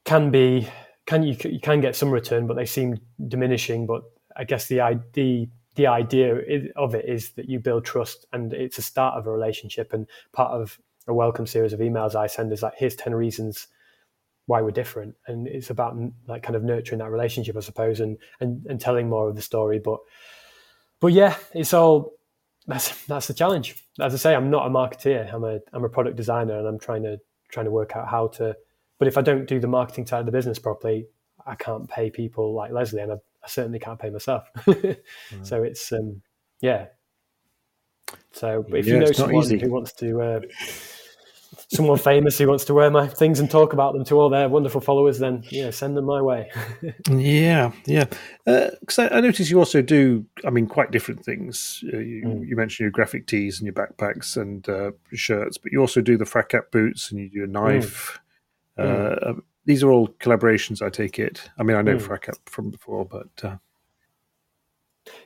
can 0.05 0.31
be 0.31 0.69
can 1.07 1.23
you 1.23 1.37
you 1.45 1.61
can 1.61 1.81
get 1.81 1.97
some 1.97 2.11
return, 2.11 2.47
but 2.47 2.55
they 2.55 2.67
seem 2.67 2.99
diminishing. 3.29 3.87
But 3.87 4.03
I 4.37 4.45
guess 4.45 4.67
the 4.67 4.81
idea 4.81 5.47
the 5.77 5.87
idea 5.87 6.41
of 6.77 6.95
it 6.95 7.05
is 7.09 7.31
that 7.33 7.49
you 7.49 7.61
build 7.61 7.85
trust, 7.85 8.27
and 8.33 8.53
it's 8.53 8.79
a 8.79 8.83
start 8.83 9.17
of 9.17 9.27
a 9.27 9.31
relationship. 9.31 9.93
And 9.93 10.07
part 10.33 10.51
of 10.53 10.79
a 11.07 11.15
welcome 11.15 11.47
series 11.47 11.73
of 11.73 11.81
emails 11.81 12.15
I 12.15 12.27
send 12.27 12.53
is 12.53 12.63
like, 12.63 12.75
here's 12.77 12.97
ten 12.97 13.15
reasons 13.15 13.69
why 14.47 14.63
we're 14.63 14.71
different, 14.71 15.15
and 15.27 15.47
it's 15.47 15.71
about 15.71 15.97
like 16.27 16.43
kind 16.43 16.57
of 16.57 16.63
nurturing 16.63 17.01
that 17.01 17.11
relationship, 17.11 17.57
I 17.57 17.61
suppose, 17.61 18.01
and 18.01 18.19
and, 18.41 18.65
and 18.67 18.81
telling 18.81 19.09
more 19.09 19.29
of 19.29 19.37
the 19.37 19.43
story. 19.43 19.79
But 19.79 20.01
but 21.01 21.09
yeah, 21.09 21.37
it's 21.53 21.75
all 21.75 22.13
that's 22.67 23.05
that's 23.07 23.27
the 23.27 23.35
challenge. 23.35 23.85
As 24.01 24.15
I 24.15 24.17
say, 24.17 24.35
I'm 24.35 24.51
not 24.51 24.67
a 24.67 24.71
marketeer. 24.71 25.33
I'm 25.33 25.45
a 25.45 25.61
I'm 25.73 25.85
a 25.85 25.89
product 25.89 26.17
designer, 26.17 26.59
and 26.59 26.67
I'm 26.67 26.79
trying 26.79 27.03
to 27.03 27.19
trying 27.49 27.67
to 27.67 27.73
work 27.73 27.97
out 27.97 28.09
how 28.09 28.29
to. 28.29 28.57
But 28.99 29.09
if 29.09 29.19
I 29.19 29.21
don't 29.21 29.47
do 29.47 29.61
the 29.61 29.69
marketing 29.69 30.07
side 30.07 30.21
of 30.21 30.27
the 30.27 30.33
business 30.33 30.59
properly, 30.59 31.09
I 31.47 31.55
can't 31.55 31.89
pay 31.89 32.09
people 32.11 32.55
like 32.55 32.73
Leslie, 32.73 33.03
and 33.03 33.13
I, 33.13 33.17
I 33.47 33.49
certainly 33.49 33.79
can't 33.79 33.99
pay 33.99 34.11
myself. 34.11 34.45
right. 34.67 34.99
So 35.43 35.63
it's 35.63 35.93
um, 35.93 36.21
yeah. 36.61 36.87
So 38.33 38.65
if 38.69 38.87
yeah, 38.87 38.95
you 38.95 39.01
know 39.01 39.13
someone 39.13 39.49
who 39.49 39.71
wants 39.71 39.93
to 39.95 40.21
uh, 40.21 40.41
someone 41.69 41.99
famous 41.99 42.39
who 42.39 42.49
wants 42.49 42.65
to 42.65 42.75
wear 42.75 42.91
my 42.91 43.07
things 43.07 43.39
and 43.39 43.49
talk 43.49 43.73
about 43.73 43.93
them 43.93 44.05
to 44.07 44.17
all 44.17 44.29
their 44.29 44.49
wonderful 44.49 44.81
followers, 44.81 45.21
then 45.21 45.45
yeah, 45.51 45.71
send 45.71 45.97
them 45.97 46.07
my 46.07 46.21
way. 46.21 46.51
yeah, 47.11 47.71
yeah. 47.87 48.07
Because 48.45 48.99
uh, 48.99 49.09
I, 49.13 49.19
I 49.19 49.21
notice 49.21 49.49
you 49.49 49.61
also 49.61 49.81
do, 49.81 50.27
I 50.45 50.51
mean, 50.51 50.67
quite 50.67 50.91
different 50.91 51.25
things. 51.25 51.85
Uh, 51.93 51.99
you, 51.99 52.23
mm. 52.27 52.49
you, 52.49 52.57
mentioned 52.57 52.85
your 52.85 52.91
graphic 52.91 53.29
tees 53.29 53.61
and 53.61 53.67
your 53.67 53.75
backpacks 53.75 54.37
and 54.37 54.69
uh, 54.69 54.91
shirts, 55.13 55.57
but 55.57 55.71
you 55.71 55.81
also 55.81 56.01
do 56.01 56.17
the 56.17 56.25
Frac 56.25 56.71
boots 56.73 57.13
and 57.13 57.21
you 57.21 57.31
do 57.31 57.45
a 57.45 57.47
knife. 57.47 58.19
Mm. 58.79 59.19
Mm. 59.23 59.41
These 59.67 59.83
are 59.83 59.91
all 59.91 60.09
collaborations, 60.09 60.81
I 60.81 60.89
take 60.89 61.19
it. 61.19 61.51
I 61.59 61.63
mean, 61.63 61.77
I 61.77 61.83
know 61.83 61.97
mm. 61.97 62.37
From 62.47 62.71
before, 62.71 63.05
but. 63.05 63.29
Uh, 63.45 63.57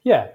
yeah, 0.02 0.28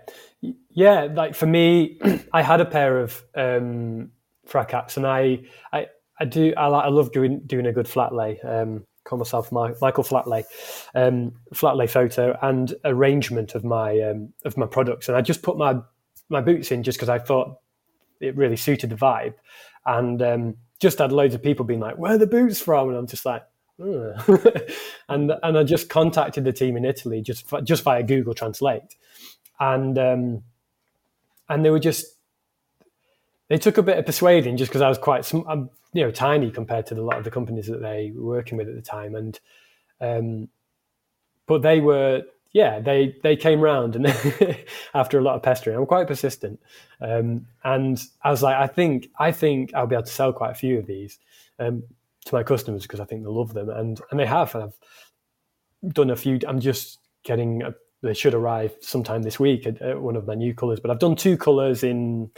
yeah. 0.72 1.08
Like 1.14 1.36
for 1.36 1.46
me, 1.46 2.00
I 2.34 2.42
had 2.42 2.62
a 2.62 2.66
pair 2.66 3.00
of 3.00 3.24
um, 3.36 4.12
Fracaps, 4.48 4.98
and 4.98 5.06
I, 5.06 5.42
I, 5.74 5.88
I 6.20 6.26
do, 6.26 6.54
I, 6.56 6.68
I 6.68 6.90
love 6.90 7.12
doing 7.12 7.42
doing 7.46 7.66
a 7.66 7.74
good 7.74 7.88
flat 7.88 8.14
lay. 8.14 8.40
Um, 8.42 8.86
call 9.04 9.20
myself 9.20 9.52
my, 9.52 9.72
Michael 9.82 10.04
Flatlay, 10.04 10.44
um, 10.96 11.32
Flatlay 11.54 11.90
photo 11.90 12.38
and 12.42 12.74
arrangement 12.84 13.56
of 13.56 13.64
my 13.64 14.00
um, 14.02 14.34
of 14.44 14.58
my 14.58 14.66
products, 14.66 15.08
and 15.08 15.18
I 15.18 15.22
just 15.22 15.42
put 15.42 15.58
my 15.58 15.80
my 16.30 16.42
boots 16.42 16.72
in 16.72 16.84
just 16.84 16.98
because 16.98 17.10
I 17.10 17.20
thought 17.20 17.60
it 18.20 18.36
really 18.36 18.58
suited 18.58 18.90
the 18.90 18.96
vibe, 18.96 19.36
and 19.86 20.22
um, 20.22 20.56
just 20.80 21.00
had 21.00 21.12
loads 21.12 21.36
of 21.36 21.42
people 21.42 21.66
being 21.66 21.80
like, 21.80 21.98
"Where 21.98 22.14
are 22.14 22.18
the 22.18 22.28
boots 22.28 22.60
from?" 22.60 22.90
And 22.90 22.98
I'm 22.98 23.08
just 23.08 23.26
like. 23.26 23.44
and 25.10 25.34
and 25.44 25.58
I 25.58 25.64
just 25.64 25.90
contacted 25.90 26.46
the 26.46 26.54
team 26.54 26.78
in 26.78 26.86
Italy 26.86 27.22
just 27.22 27.46
just 27.64 27.84
via 27.84 28.04
Google 28.04 28.34
Translate, 28.34 28.96
and 29.60 29.98
um, 29.98 30.44
and 31.50 31.66
they 31.66 31.70
were 31.70 31.80
just 31.80 32.16
they 33.48 33.58
took 33.58 33.78
a 33.78 33.84
bit 33.84 33.98
of 33.98 34.06
persuading 34.06 34.58
just 34.58 34.70
because 34.70 34.82
I 34.82 34.90
was 34.90 34.98
quite, 34.98 35.32
I'm, 35.48 35.70
you 35.94 36.04
know, 36.04 36.12
tiny 36.12 36.52
compared 36.52 36.88
to 36.88 36.96
a 36.96 37.02
lot 37.02 37.18
of 37.18 37.24
the 37.24 37.32
companies 37.32 37.68
that 37.68 37.82
they 37.82 38.12
were 38.16 38.26
working 38.26 38.58
with 38.58 38.68
at 38.68 38.76
the 38.76 38.82
time. 38.82 39.16
And, 39.16 39.40
um, 40.02 40.50
but 41.46 41.62
they 41.62 41.80
were, 41.80 42.24
yeah, 42.54 42.80
they, 42.80 43.16
they 43.22 43.36
came 43.36 43.62
round 43.62 43.96
and 43.96 44.08
after 44.94 45.20
a 45.20 45.22
lot 45.22 45.36
of 45.36 45.44
pestering, 45.44 45.78
I'm 45.78 45.86
quite 45.86 46.08
persistent. 46.08 46.60
Um, 47.00 47.48
and 47.64 48.02
I 48.24 48.32
was 48.32 48.42
like, 48.42 48.56
I 48.56 48.68
think, 48.68 49.10
I 49.20 49.32
think 49.32 49.74
I'll 49.76 49.88
be 49.88 49.96
able 49.96 50.06
to 50.06 50.12
sell 50.12 50.34
quite 50.34 50.52
a 50.52 50.56
few 50.56 50.80
of 50.80 50.88
these, 50.88 51.20
um, 51.60 51.84
to 52.26 52.36
my 52.36 52.44
customers 52.44 52.84
because 52.84 53.00
I 53.00 53.06
think 53.06 53.24
they 53.24 53.30
love 53.30 53.54
them. 53.54 53.70
And, 53.70 54.00
and 54.12 54.20
they 54.20 54.26
have, 54.26 54.56
I've 54.56 54.74
done 55.94 56.10
a 56.10 56.16
few, 56.16 56.40
I'm 56.48 56.60
just 56.60 57.00
getting, 57.24 57.62
a, 57.64 57.74
they 58.02 58.14
should 58.14 58.34
arrive 58.34 58.76
sometime 58.82 59.24
this 59.24 59.40
week 59.40 59.66
at, 59.66 59.82
at 59.82 60.02
one 60.02 60.16
of 60.16 60.28
my 60.28 60.36
new 60.36 60.54
colors, 60.54 60.80
but 60.80 60.92
I've 60.92 61.00
done 61.00 61.16
two 61.16 61.38
colors 61.38 61.84
in, 61.84 62.30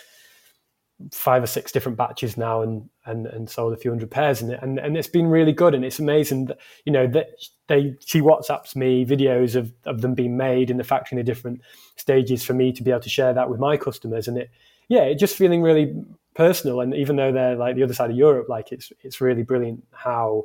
five 1.11 1.43
or 1.43 1.47
six 1.47 1.71
different 1.71 1.97
batches 1.97 2.37
now 2.37 2.61
and 2.61 2.89
and 3.05 3.27
and 3.27 3.49
sold 3.49 3.71
a 3.71 3.77
few 3.77 3.91
hundred 3.91 4.09
pairs 4.09 4.41
and 4.41 4.51
and 4.53 4.79
and 4.79 4.97
it's 4.97 5.07
been 5.07 5.27
really 5.27 5.51
good 5.51 5.75
and 5.75 5.85
it's 5.85 5.99
amazing 5.99 6.45
that 6.45 6.57
you 6.85 6.91
know 6.91 7.05
that 7.05 7.27
they 7.67 7.95
she 8.05 8.19
whatsapps 8.19 8.75
me 8.75 9.05
videos 9.05 9.55
of 9.55 9.71
of 9.85 10.01
them 10.01 10.15
being 10.15 10.35
made 10.35 10.71
in 10.71 10.77
the 10.77 10.83
factory 10.83 11.17
in 11.17 11.23
the 11.23 11.31
different 11.31 11.61
stages 11.97 12.43
for 12.43 12.53
me 12.53 12.71
to 12.71 12.81
be 12.81 12.89
able 12.89 12.99
to 12.99 13.09
share 13.09 13.33
that 13.33 13.49
with 13.49 13.59
my 13.59 13.77
customers 13.77 14.27
and 14.27 14.39
it 14.39 14.49
yeah 14.89 15.03
it 15.03 15.19
just 15.19 15.35
feeling 15.35 15.61
really 15.61 15.93
personal 16.37 16.81
and 16.81 16.93
even 16.93 17.15
though 17.15 17.31
they're 17.31 17.55
like 17.55 17.75
the 17.75 17.83
other 17.83 17.93
side 17.93 18.09
of 18.09 18.15
Europe 18.15 18.47
like 18.47 18.71
it's 18.71 18.93
it's 19.01 19.19
really 19.19 19.43
brilliant 19.43 19.83
how 19.91 20.43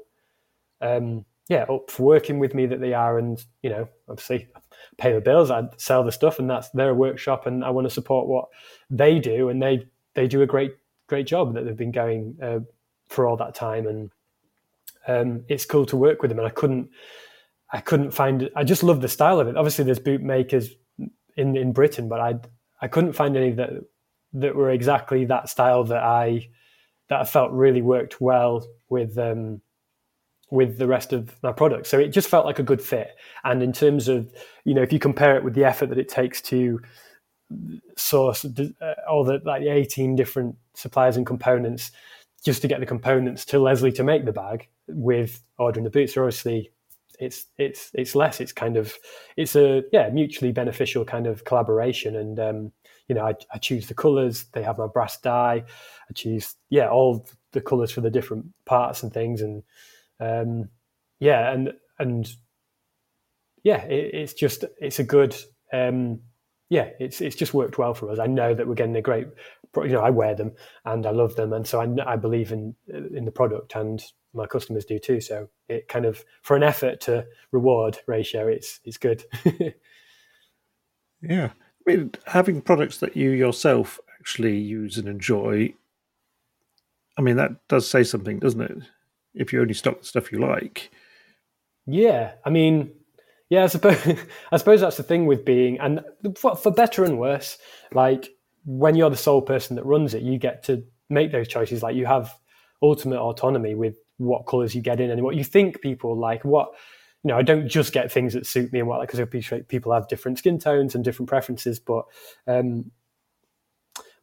um 0.81 1.25
yeah 1.49 1.65
up 1.65 1.91
for 1.91 2.03
working 2.03 2.39
with 2.39 2.55
me 2.55 2.67
that 2.67 2.81
they 2.81 2.95
are 2.95 3.19
and 3.19 3.45
you 3.63 3.71
know 3.71 3.87
obviously 4.09 4.49
pay 4.97 5.13
the 5.13 5.21
bills 5.21 5.51
I 5.51 5.69
sell 5.77 6.03
the 6.03 6.11
stuff 6.11 6.39
and 6.39 6.51
that's 6.51 6.71
their 6.71 6.95
workshop 6.95 7.47
and 7.47 7.65
I 7.65 7.71
want 7.71 7.87
to 7.87 7.95
support 7.95 8.27
what 8.27 8.49
they 8.91 9.19
do 9.21 9.49
and 9.51 9.63
they 9.63 9.87
they 10.15 10.27
do 10.27 10.43
a 10.43 10.47
great 10.47 10.73
great 11.13 11.27
job 11.27 11.53
that 11.53 11.67
they've 11.67 11.77
been 11.77 11.93
going 11.93 12.35
uh, 12.43 12.61
for 13.09 13.27
all 13.27 13.37
that 13.37 13.55
time, 13.55 13.87
and 13.87 14.11
um, 15.07 15.45
it's 15.49 15.67
cool 15.67 15.87
to 15.87 15.97
work 15.97 16.23
with 16.23 16.31
them. 16.31 16.39
And 16.39 16.49
I 16.49 16.51
couldn't 16.51 16.89
I 17.71 17.81
couldn't 17.81 18.13
find 18.13 18.49
I 18.57 18.65
just 18.65 18.83
love 18.83 19.01
the 19.01 19.09
style 19.09 19.39
of 19.39 19.49
it. 19.49 19.57
Obviously, 19.57 19.85
there's 19.85 19.99
boot 19.99 20.23
makers 20.23 20.71
in 21.37 21.57
in 21.57 21.73
Britain, 21.73 22.09
but 22.09 22.21
I 22.21 22.35
I 22.81 22.89
couldn't 22.89 23.13
find 23.13 23.37
any 23.37 23.53
that 23.53 23.71
that 24.35 24.55
were 24.55 24.71
exactly 24.71 25.25
that 25.27 25.49
style 25.49 25.85
that 25.85 26.03
I 26.03 26.49
that 27.09 27.21
I 27.21 27.25
felt 27.25 27.53
really 27.53 27.83
worked 27.83 28.21
well 28.21 28.67
with 28.89 29.19
um, 29.19 29.61
with 30.51 30.79
the 30.79 30.87
rest 30.87 31.13
of 31.13 31.35
my 31.43 31.53
products. 31.53 31.89
So 31.89 31.99
it 31.99 32.09
just 32.09 32.29
felt 32.29 32.47
like 32.47 32.59
a 32.59 32.63
good 32.63 32.83
fit. 32.83 33.11
And 33.45 33.63
in 33.63 33.73
terms 33.73 34.09
of 34.09 34.33
you 34.65 34.75
know, 34.75 34.83
if 34.83 34.93
you 34.93 34.99
compare 34.99 35.37
it 35.37 35.45
with 35.45 35.55
the 35.55 35.65
effort 35.65 35.89
that 35.89 35.99
it 35.99 36.09
takes 36.09 36.41
to 36.43 36.81
source 37.97 38.47
uh, 38.47 38.95
all 39.11 39.25
the 39.25 39.41
like 39.45 39.63
18 39.63 40.17
different 40.17 40.57
suppliers 40.75 41.19
and 41.19 41.27
components 41.27 41.91
just 42.45 42.63
to 42.63 42.69
get 42.69 42.81
the 42.81 42.87
components 42.87 43.45
to 43.45 43.59
Leslie 43.59 43.93
to 43.93 44.03
make 44.03 44.25
the 44.25 44.33
bag 44.33 44.69
with 44.89 45.43
ordering 45.59 45.85
the 45.85 45.91
boots, 45.91 46.17
obviously 46.17 46.73
it's 47.19 47.47
it's 47.57 47.91
it's 47.95 48.15
less. 48.15 48.41
It's 48.41 48.53
kind 48.53 48.77
of 48.77 48.95
it's 49.37 49.55
a 49.55 49.83
yeah 49.93 50.09
mutually 50.11 50.53
beneficial 50.53 51.05
kind 51.05 51.27
of 51.27 51.45
collaboration. 51.45 52.17
And 52.17 52.39
um, 52.41 52.73
you 53.09 53.15
know, 53.15 53.27
I, 53.27 53.35
I 53.53 53.59
choose 53.59 53.87
the 53.87 53.95
colours. 53.95 54.45
They 54.53 54.63
have 54.63 54.79
my 54.79 54.87
brass 54.87 55.21
die. 55.21 55.65
I 56.09 56.13
choose 56.15 56.55
yeah 56.71 56.89
all 56.89 57.27
the 57.53 57.61
colours 57.61 57.91
for 57.91 58.01
the 58.01 58.11
different 58.11 58.47
parts 58.65 59.03
and 59.03 59.13
things. 59.13 59.43
And 59.43 59.63
um, 60.21 60.69
yeah, 61.21 61.53
and 61.53 61.73
and 61.99 62.31
yeah, 63.63 63.83
it, 63.85 64.15
it's 64.15 64.35
just 64.35 64.65
it's 64.81 64.99
a 64.99 65.05
good. 65.05 65.37
Um, 65.73 66.21
yeah, 66.69 66.89
it's 66.99 67.21
it's 67.21 67.37
just 67.37 67.53
worked 67.53 67.77
well 67.77 67.93
for 67.93 68.11
us. 68.11 68.19
I 68.19 68.27
know 68.27 68.55
that 68.55 68.67
we're 68.67 68.75
getting 68.75 68.97
a 68.97 69.03
great, 69.03 69.27
you 69.77 69.89
know, 69.89 70.01
I 70.01 70.09
wear 70.09 70.35
them 70.35 70.53
and 70.87 71.05
I 71.05 71.11
love 71.11 71.37
them, 71.37 71.53
and 71.53 71.67
so 71.67 71.83
I, 71.83 72.13
I 72.13 72.17
believe 72.17 72.51
in 72.51 72.75
in 72.89 73.27
the 73.27 73.31
product, 73.31 73.75
and 73.77 74.03
my 74.33 74.47
customers 74.47 74.87
do 74.87 74.99
too. 74.99 75.21
So 75.21 75.49
it 75.69 75.89
kind 75.89 76.07
of 76.07 76.25
for 76.43 76.57
an 76.57 76.63
effort 76.63 77.03
to 77.03 77.27
reward 77.51 77.99
ratio, 78.07 78.49
it's 78.49 78.81
it's 78.85 78.97
good. 78.97 79.23
yeah, 81.23 81.51
I 81.87 81.91
mean, 81.91 82.13
having 82.27 82.61
products 82.61 82.99
that 82.99 83.17
you 83.17 83.31
yourself 83.31 83.99
actually 84.21 84.57
use 84.57 84.99
and 84.99 85.09
enjoy. 85.09 85.75
I 87.19 87.23
mean, 87.23 87.37
that 87.37 87.67
does 87.69 87.89
say 87.89 88.05
something, 88.05 88.39
doesn't 88.39 88.61
it? 88.61 88.79
If 89.35 89.53
you 89.53 89.61
only 89.61 89.75
stock 89.75 90.01
the 90.01 90.07
stuff 90.07 90.31
you 90.31 90.39
like. 90.39 90.91
Yeah, 91.87 92.33
I 92.45 92.51
mean, 92.51 92.93
yeah, 93.51 93.65
I 93.65 93.67
suppose 93.67 93.99
I 94.53 94.57
suppose 94.57 94.81
that's 94.81 94.97
the 94.97 95.03
thing 95.03 95.27
with 95.27 95.45
being, 95.45 95.79
and 95.81 96.05
for, 96.37 96.55
for 96.57 96.71
better 96.71 97.05
and 97.05 97.19
worse, 97.19 97.59
like 97.93 98.31
when 98.65 98.95
you're 98.95 99.11
the 99.11 99.17
sole 99.17 99.43
person 99.43 99.77
that 99.77 99.85
runs 99.85 100.15
it, 100.15 100.23
you 100.23 100.39
get 100.39 100.63
to 100.65 100.85
make 101.11 101.33
those 101.33 101.49
choices. 101.49 101.83
Like 101.83 101.97
you 101.97 102.07
have 102.07 102.35
ultimate 102.81 103.21
autonomy 103.21 103.75
with 103.75 103.97
what 104.19 104.47
colors 104.47 104.75
you 104.75 104.83
get 104.83 105.01
in 105.01 105.11
and 105.11 105.23
what 105.23 105.37
you 105.37 105.45
think 105.45 105.81
people 105.81 106.17
like. 106.17 106.45
What 106.45 106.71
you 107.25 107.29
know, 107.29 107.37
I 107.37 107.43
don't 107.43 107.69
just 107.69 107.93
get 107.93 108.11
things 108.11 108.35
that 108.35 108.47
suit 108.47 108.73
me 108.73 108.81
and 108.81 108.89
what 108.89 108.99
like 108.99 109.09
because 109.09 109.21
I 109.21 109.25
appreciate 109.25 109.69
people 109.69 109.93
have 109.93 110.09
different 110.09 110.39
skin 110.39 110.59
tones 110.59 110.95
and 110.95 111.05
different 111.05 111.29
preferences, 111.29 111.79
but 111.79 112.05
um, 112.47 112.91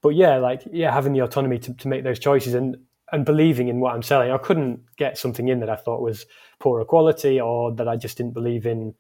but 0.02 0.10
yeah, 0.10 0.38
like 0.38 0.64
yeah, 0.72 0.94
having 0.94 1.14
the 1.14 1.22
autonomy 1.22 1.60
to, 1.60 1.74
to 1.74 1.88
make 1.88 2.04
those 2.04 2.20
choices 2.20 2.54
and 2.54 2.78
and 3.12 3.26
believing 3.26 3.70
in 3.70 3.80
what 3.80 3.94
I'm 3.94 4.04
selling. 4.04 4.32
I 4.32 4.38
couldn't 4.38 4.82
get 4.98 5.18
something 5.18 5.48
in 5.48 5.60
that 5.62 5.70
I 5.70 5.76
thought 5.76 6.02
was 6.02 6.26
poorer 6.60 6.86
quality 6.86 7.40
or 7.40 7.74
that 7.76 7.88
I 7.88 7.96
just 7.96 8.18
didn't 8.18 8.34
believe 8.34 8.66
in 8.66 8.94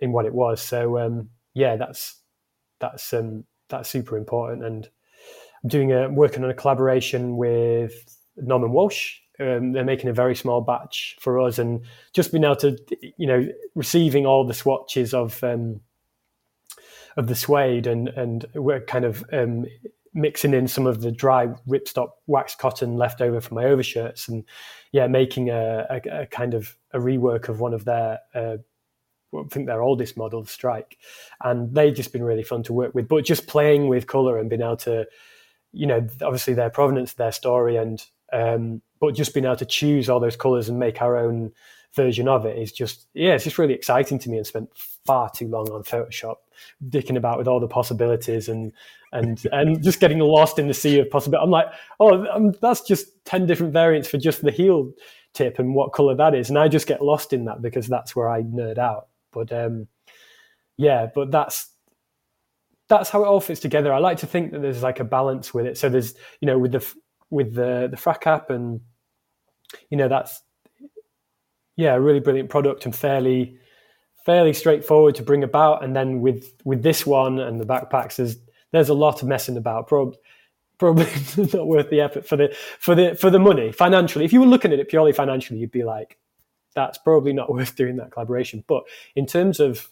in 0.00 0.12
what 0.12 0.26
it 0.26 0.34
was. 0.34 0.60
So 0.60 0.98
um, 0.98 1.30
yeah, 1.54 1.76
that's 1.76 2.20
that's 2.80 3.12
um, 3.12 3.44
that's 3.68 3.88
super 3.88 4.16
important. 4.16 4.64
And 4.64 4.88
I'm 5.62 5.68
doing 5.68 5.92
a 5.92 6.08
working 6.08 6.42
on 6.42 6.50
a 6.50 6.54
collaboration 6.54 7.36
with 7.36 7.92
Norman 8.36 8.72
Walsh 8.72 9.18
um, 9.40 9.72
they're 9.72 9.84
making 9.84 10.10
a 10.10 10.14
very 10.14 10.34
small 10.34 10.60
batch 10.60 11.16
for 11.20 11.40
us, 11.40 11.58
and 11.58 11.82
just 12.12 12.32
being 12.32 12.44
able 12.44 12.56
to, 12.56 12.78
you 13.16 13.26
know, 13.26 13.48
receiving 13.74 14.26
all 14.26 14.46
the 14.46 14.54
swatches 14.54 15.12
of 15.14 15.42
um, 15.44 15.80
of 17.16 17.26
the 17.26 17.34
suede, 17.34 17.86
and 17.86 18.08
and 18.08 18.46
we're 18.54 18.80
kind 18.80 19.04
of 19.04 19.24
um, 19.32 19.66
mixing 20.14 20.54
in 20.54 20.66
some 20.66 20.86
of 20.86 21.02
the 21.02 21.12
dry 21.12 21.46
ripstop 21.68 22.10
wax 22.26 22.54
cotton 22.54 22.96
left 22.96 23.20
over 23.20 23.40
from 23.40 23.56
my 23.56 23.64
overshirts, 23.64 24.28
and 24.28 24.44
yeah, 24.92 25.06
making 25.06 25.50
a, 25.50 25.86
a, 25.90 26.22
a 26.22 26.26
kind 26.26 26.54
of 26.54 26.76
a 26.92 26.98
rework 26.98 27.48
of 27.48 27.60
one 27.60 27.74
of 27.74 27.84
their. 27.84 28.20
Uh, 28.34 28.56
I 29.34 29.42
think 29.50 29.66
their 29.66 29.82
oldest 29.82 30.16
model, 30.16 30.46
Strike, 30.46 30.96
and 31.42 31.74
they've 31.74 31.94
just 31.94 32.12
been 32.12 32.24
really 32.24 32.44
fun 32.44 32.62
to 32.62 32.72
work 32.72 32.94
with. 32.94 33.06
But 33.08 33.24
just 33.24 33.46
playing 33.46 33.88
with 33.88 34.06
color 34.06 34.38
and 34.38 34.48
being 34.48 34.62
able 34.62 34.78
to, 34.78 35.06
you 35.72 35.86
know, 35.86 36.08
obviously 36.22 36.54
their 36.54 36.70
provenance, 36.70 37.12
their 37.12 37.32
story, 37.32 37.76
and 37.76 38.02
um, 38.32 38.80
but 39.00 39.14
just 39.14 39.34
being 39.34 39.46
able 39.46 39.56
to 39.56 39.66
choose 39.66 40.08
all 40.08 40.20
those 40.20 40.36
colors 40.36 40.68
and 40.68 40.78
make 40.78 41.02
our 41.02 41.16
own 41.16 41.52
version 41.94 42.28
of 42.28 42.44
it 42.44 42.58
is 42.58 42.72
just 42.72 43.06
yeah 43.14 43.32
it's 43.32 43.44
just 43.44 43.58
really 43.58 43.72
exciting 43.72 44.18
to 44.18 44.28
me 44.28 44.36
and 44.36 44.46
spent 44.46 44.68
far 45.06 45.30
too 45.30 45.48
long 45.48 45.66
on 45.70 45.82
photoshop 45.82 46.36
dicking 46.90 47.16
about 47.16 47.38
with 47.38 47.48
all 47.48 47.60
the 47.60 47.66
possibilities 47.66 48.48
and 48.48 48.72
and 49.12 49.46
and 49.52 49.82
just 49.82 50.00
getting 50.00 50.18
lost 50.18 50.58
in 50.58 50.68
the 50.68 50.74
sea 50.74 50.98
of 50.98 51.08
possibilities 51.08 51.44
i'm 51.44 51.50
like 51.50 51.68
oh 52.00 52.26
um, 52.26 52.52
that's 52.60 52.82
just 52.82 53.06
10 53.24 53.46
different 53.46 53.72
variants 53.72 54.08
for 54.08 54.18
just 54.18 54.42
the 54.42 54.50
heel 54.50 54.92
tip 55.36 55.58
and 55.58 55.74
what 55.74 55.92
color 55.92 56.14
that 56.14 56.34
is. 56.34 56.48
And 56.48 56.58
i 56.58 56.66
just 56.66 56.86
get 56.86 57.02
lost 57.02 57.32
in 57.32 57.44
that 57.44 57.62
because 57.62 57.86
that's 57.86 58.16
where 58.16 58.28
i 58.28 58.42
nerd 58.42 58.78
out. 58.78 59.08
But 59.32 59.52
um 59.52 59.86
yeah 60.78 61.08
but 61.14 61.30
that's 61.30 61.70
that's 62.88 63.10
how 63.10 63.22
it 63.22 63.26
all 63.26 63.40
fits 63.40 63.60
together. 63.60 63.92
I 63.92 63.98
like 63.98 64.18
to 64.18 64.26
think 64.26 64.52
that 64.52 64.62
there's 64.62 64.82
like 64.82 65.00
a 65.00 65.04
balance 65.04 65.52
with 65.52 65.66
it. 65.66 65.76
So 65.76 65.88
there's 65.88 66.14
you 66.40 66.46
know 66.46 66.58
with 66.58 66.72
the 66.72 66.94
with 67.30 67.54
the 67.54 67.88
the 67.90 67.96
Fracap, 67.96 68.50
and 68.50 68.80
you 69.90 69.96
know 69.96 70.08
that's 70.08 70.42
yeah, 71.76 71.94
a 71.94 72.00
really 72.00 72.20
brilliant 72.20 72.50
product 72.50 72.84
and 72.84 72.94
fairly 72.94 73.58
fairly 74.24 74.52
straightforward 74.52 75.14
to 75.14 75.22
bring 75.22 75.44
about. 75.44 75.84
And 75.84 75.94
then 75.94 76.20
with 76.20 76.52
with 76.64 76.82
this 76.82 77.06
one 77.06 77.38
and 77.38 77.60
the 77.60 77.66
backpacks, 77.66 78.16
there's 78.16 78.36
there's 78.72 78.88
a 78.88 78.94
lot 78.94 79.22
of 79.22 79.28
messing 79.28 79.56
about. 79.56 79.86
Probably 79.86 80.18
probably 80.78 81.06
not 81.54 81.66
worth 81.66 81.90
the 81.90 82.00
effort 82.00 82.26
for 82.26 82.36
the 82.36 82.54
for 82.80 82.94
the 82.94 83.14
for 83.14 83.30
the 83.30 83.38
money 83.38 83.72
financially. 83.72 84.24
If 84.24 84.32
you 84.32 84.40
were 84.40 84.46
looking 84.46 84.72
at 84.72 84.78
it 84.78 84.88
purely 84.88 85.12
financially, 85.12 85.60
you'd 85.60 85.70
be 85.70 85.84
like, 85.84 86.18
that's 86.74 86.98
probably 86.98 87.32
not 87.32 87.50
worth 87.52 87.76
doing 87.76 87.96
that 87.96 88.10
collaboration. 88.10 88.64
But 88.66 88.84
in 89.14 89.26
terms 89.26 89.60
of 89.60 89.88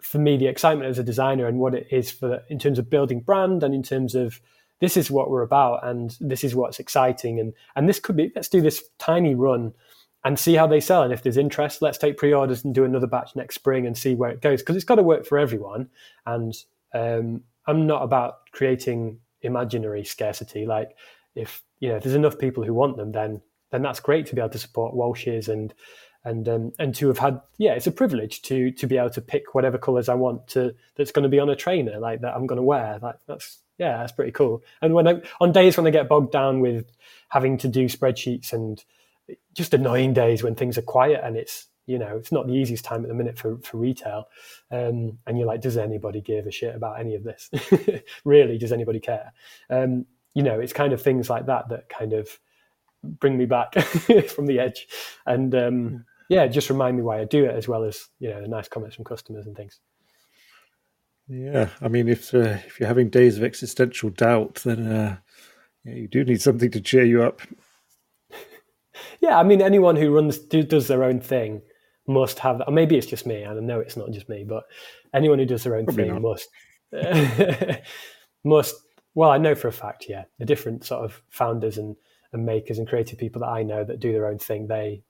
for 0.00 0.18
me, 0.18 0.36
the 0.36 0.48
excitement 0.48 0.90
as 0.90 0.98
a 0.98 1.04
designer 1.04 1.46
and 1.46 1.58
what 1.58 1.74
it 1.74 1.86
is 1.90 2.10
for 2.10 2.42
in 2.48 2.58
terms 2.58 2.78
of 2.78 2.90
building 2.90 3.20
brand 3.20 3.62
and 3.62 3.74
in 3.74 3.82
terms 3.82 4.14
of 4.14 4.40
this 4.82 4.96
is 4.96 5.12
what 5.12 5.30
we're 5.30 5.42
about 5.42 5.86
and 5.86 6.16
this 6.20 6.42
is 6.42 6.56
what's 6.56 6.80
exciting. 6.80 7.38
And 7.38 7.54
and 7.76 7.88
this 7.88 8.00
could 8.00 8.16
be 8.16 8.32
let's 8.34 8.48
do 8.48 8.60
this 8.60 8.82
tiny 8.98 9.36
run 9.36 9.72
and 10.24 10.36
see 10.36 10.54
how 10.54 10.66
they 10.66 10.80
sell. 10.80 11.04
And 11.04 11.12
if 11.12 11.22
there's 11.22 11.36
interest 11.36 11.80
let's 11.80 11.98
take 11.98 12.18
pre-orders 12.18 12.64
and 12.64 12.74
do 12.74 12.84
another 12.84 13.06
batch 13.06 13.36
next 13.36 13.54
spring 13.54 13.86
and 13.86 13.96
see 13.96 14.16
where 14.16 14.30
it 14.30 14.42
goes 14.42 14.60
because 14.60 14.74
it's 14.74 14.84
got 14.84 14.96
to 14.96 15.04
work 15.04 15.24
for 15.24 15.38
everyone. 15.38 15.88
And 16.26 16.52
um, 16.92 17.42
i'm 17.68 17.86
not 17.86 18.02
about 18.02 18.50
creating 18.50 19.20
imaginary 19.42 20.04
scarcity. 20.04 20.66
Like 20.66 20.96
if 21.36 21.62
you 21.78 21.88
know 21.88 21.96
if 21.96 22.02
there's 22.02 22.16
enough 22.16 22.38
people 22.38 22.64
who 22.64 22.74
want 22.74 22.96
them 22.96 23.12
then 23.12 23.40
then 23.70 23.82
that's 23.82 24.00
great 24.00 24.26
to 24.26 24.34
be 24.34 24.40
able 24.40 24.50
to 24.50 24.58
support 24.58 24.94
Walsh's 24.94 25.48
and 25.48 25.72
and 26.24 26.48
um, 26.48 26.72
and 26.80 26.92
to 26.96 27.06
have 27.06 27.18
had 27.18 27.40
yeah 27.58 27.74
it's 27.74 27.86
a 27.86 27.92
privilege 27.92 28.42
to 28.42 28.72
to 28.72 28.88
be 28.88 28.98
able 28.98 29.10
to 29.10 29.20
pick 29.20 29.54
whatever 29.54 29.78
colors 29.78 30.08
I 30.08 30.14
want 30.14 30.48
to 30.48 30.74
that's 30.96 31.12
going 31.12 31.22
to 31.22 31.28
be 31.28 31.38
on 31.38 31.50
a 31.50 31.56
trainer 31.56 32.00
like 32.00 32.20
that 32.22 32.34
I'm 32.34 32.48
going 32.48 32.56
to 32.56 32.64
wear. 32.64 32.98
Like 33.00 33.16
that's 33.28 33.61
yeah, 33.78 33.98
that's 33.98 34.12
pretty 34.12 34.32
cool. 34.32 34.62
And 34.80 34.94
when 34.94 35.08
I, 35.08 35.22
on 35.40 35.52
days 35.52 35.76
when 35.76 35.86
I 35.86 35.90
get 35.90 36.08
bogged 36.08 36.32
down 36.32 36.60
with 36.60 36.90
having 37.28 37.58
to 37.58 37.68
do 37.68 37.86
spreadsheets 37.86 38.52
and 38.52 38.82
just 39.54 39.74
annoying 39.74 40.12
days 40.12 40.42
when 40.42 40.54
things 40.54 40.76
are 40.76 40.82
quiet 40.82 41.20
and 41.22 41.36
it's 41.36 41.68
you 41.86 41.98
know 41.98 42.16
it's 42.16 42.32
not 42.32 42.46
the 42.46 42.54
easiest 42.54 42.84
time 42.84 43.02
at 43.02 43.08
the 43.08 43.14
minute 43.14 43.38
for 43.38 43.58
for 43.58 43.76
retail, 43.76 44.28
um, 44.70 45.18
and 45.26 45.36
you're 45.36 45.46
like, 45.46 45.60
does 45.60 45.76
anybody 45.76 46.20
give 46.20 46.46
a 46.46 46.50
shit 46.50 46.74
about 46.74 47.00
any 47.00 47.14
of 47.14 47.24
this? 47.24 47.50
really, 48.24 48.56
does 48.56 48.72
anybody 48.72 49.00
care? 49.00 49.32
Um, 49.68 50.06
you 50.34 50.42
know, 50.42 50.60
it's 50.60 50.72
kind 50.72 50.92
of 50.92 51.02
things 51.02 51.28
like 51.28 51.46
that 51.46 51.68
that 51.70 51.88
kind 51.88 52.12
of 52.12 52.38
bring 53.02 53.36
me 53.36 53.46
back 53.46 53.74
from 54.28 54.46
the 54.46 54.60
edge, 54.60 54.86
and 55.26 55.54
um, 55.54 56.04
yeah, 56.28 56.46
just 56.46 56.70
remind 56.70 56.96
me 56.96 57.02
why 57.02 57.20
I 57.20 57.24
do 57.24 57.44
it 57.44 57.54
as 57.54 57.66
well 57.66 57.82
as 57.82 58.08
you 58.20 58.30
know 58.30 58.40
the 58.40 58.48
nice 58.48 58.68
comments 58.68 58.94
from 58.94 59.04
customers 59.04 59.46
and 59.46 59.56
things. 59.56 59.80
Yeah, 61.32 61.70
I 61.80 61.88
mean, 61.88 62.08
if 62.08 62.34
uh, 62.34 62.58
if 62.66 62.78
you're 62.78 62.88
having 62.88 63.08
days 63.08 63.38
of 63.38 63.44
existential 63.44 64.10
doubt, 64.10 64.56
then 64.64 64.86
uh, 64.86 65.16
yeah, 65.82 65.94
you 65.94 66.06
do 66.08 66.24
need 66.24 66.42
something 66.42 66.70
to 66.70 66.80
cheer 66.80 67.04
you 67.04 67.22
up. 67.22 67.40
yeah, 69.20 69.38
I 69.38 69.42
mean, 69.42 69.62
anyone 69.62 69.96
who 69.96 70.14
runs 70.14 70.38
do, 70.38 70.62
does 70.62 70.88
their 70.88 71.02
own 71.02 71.20
thing 71.20 71.62
must 72.06 72.38
have. 72.40 72.60
Or 72.66 72.72
maybe 72.72 72.98
it's 72.98 73.06
just 73.06 73.26
me. 73.26 73.46
I 73.46 73.54
know 73.54 73.80
it's 73.80 73.96
not 73.96 74.10
just 74.10 74.28
me, 74.28 74.44
but 74.46 74.64
anyone 75.14 75.38
who 75.38 75.46
does 75.46 75.64
their 75.64 75.76
own 75.76 75.86
Probably 75.86 76.04
thing 76.04 76.12
not. 76.12 76.22
must 76.22 76.48
must. 78.44 78.74
Well, 79.14 79.30
I 79.30 79.38
know 79.38 79.54
for 79.54 79.68
a 79.68 79.72
fact. 79.72 80.06
Yeah, 80.10 80.24
the 80.38 80.44
different 80.44 80.84
sort 80.84 81.02
of 81.02 81.22
founders 81.30 81.78
and 81.78 81.96
and 82.34 82.44
makers 82.44 82.78
and 82.78 82.86
creative 82.86 83.18
people 83.18 83.40
that 83.40 83.48
I 83.48 83.62
know 83.62 83.84
that 83.84 84.00
do 84.00 84.12
their 84.12 84.26
own 84.26 84.38
thing, 84.38 84.66
they 84.66 85.02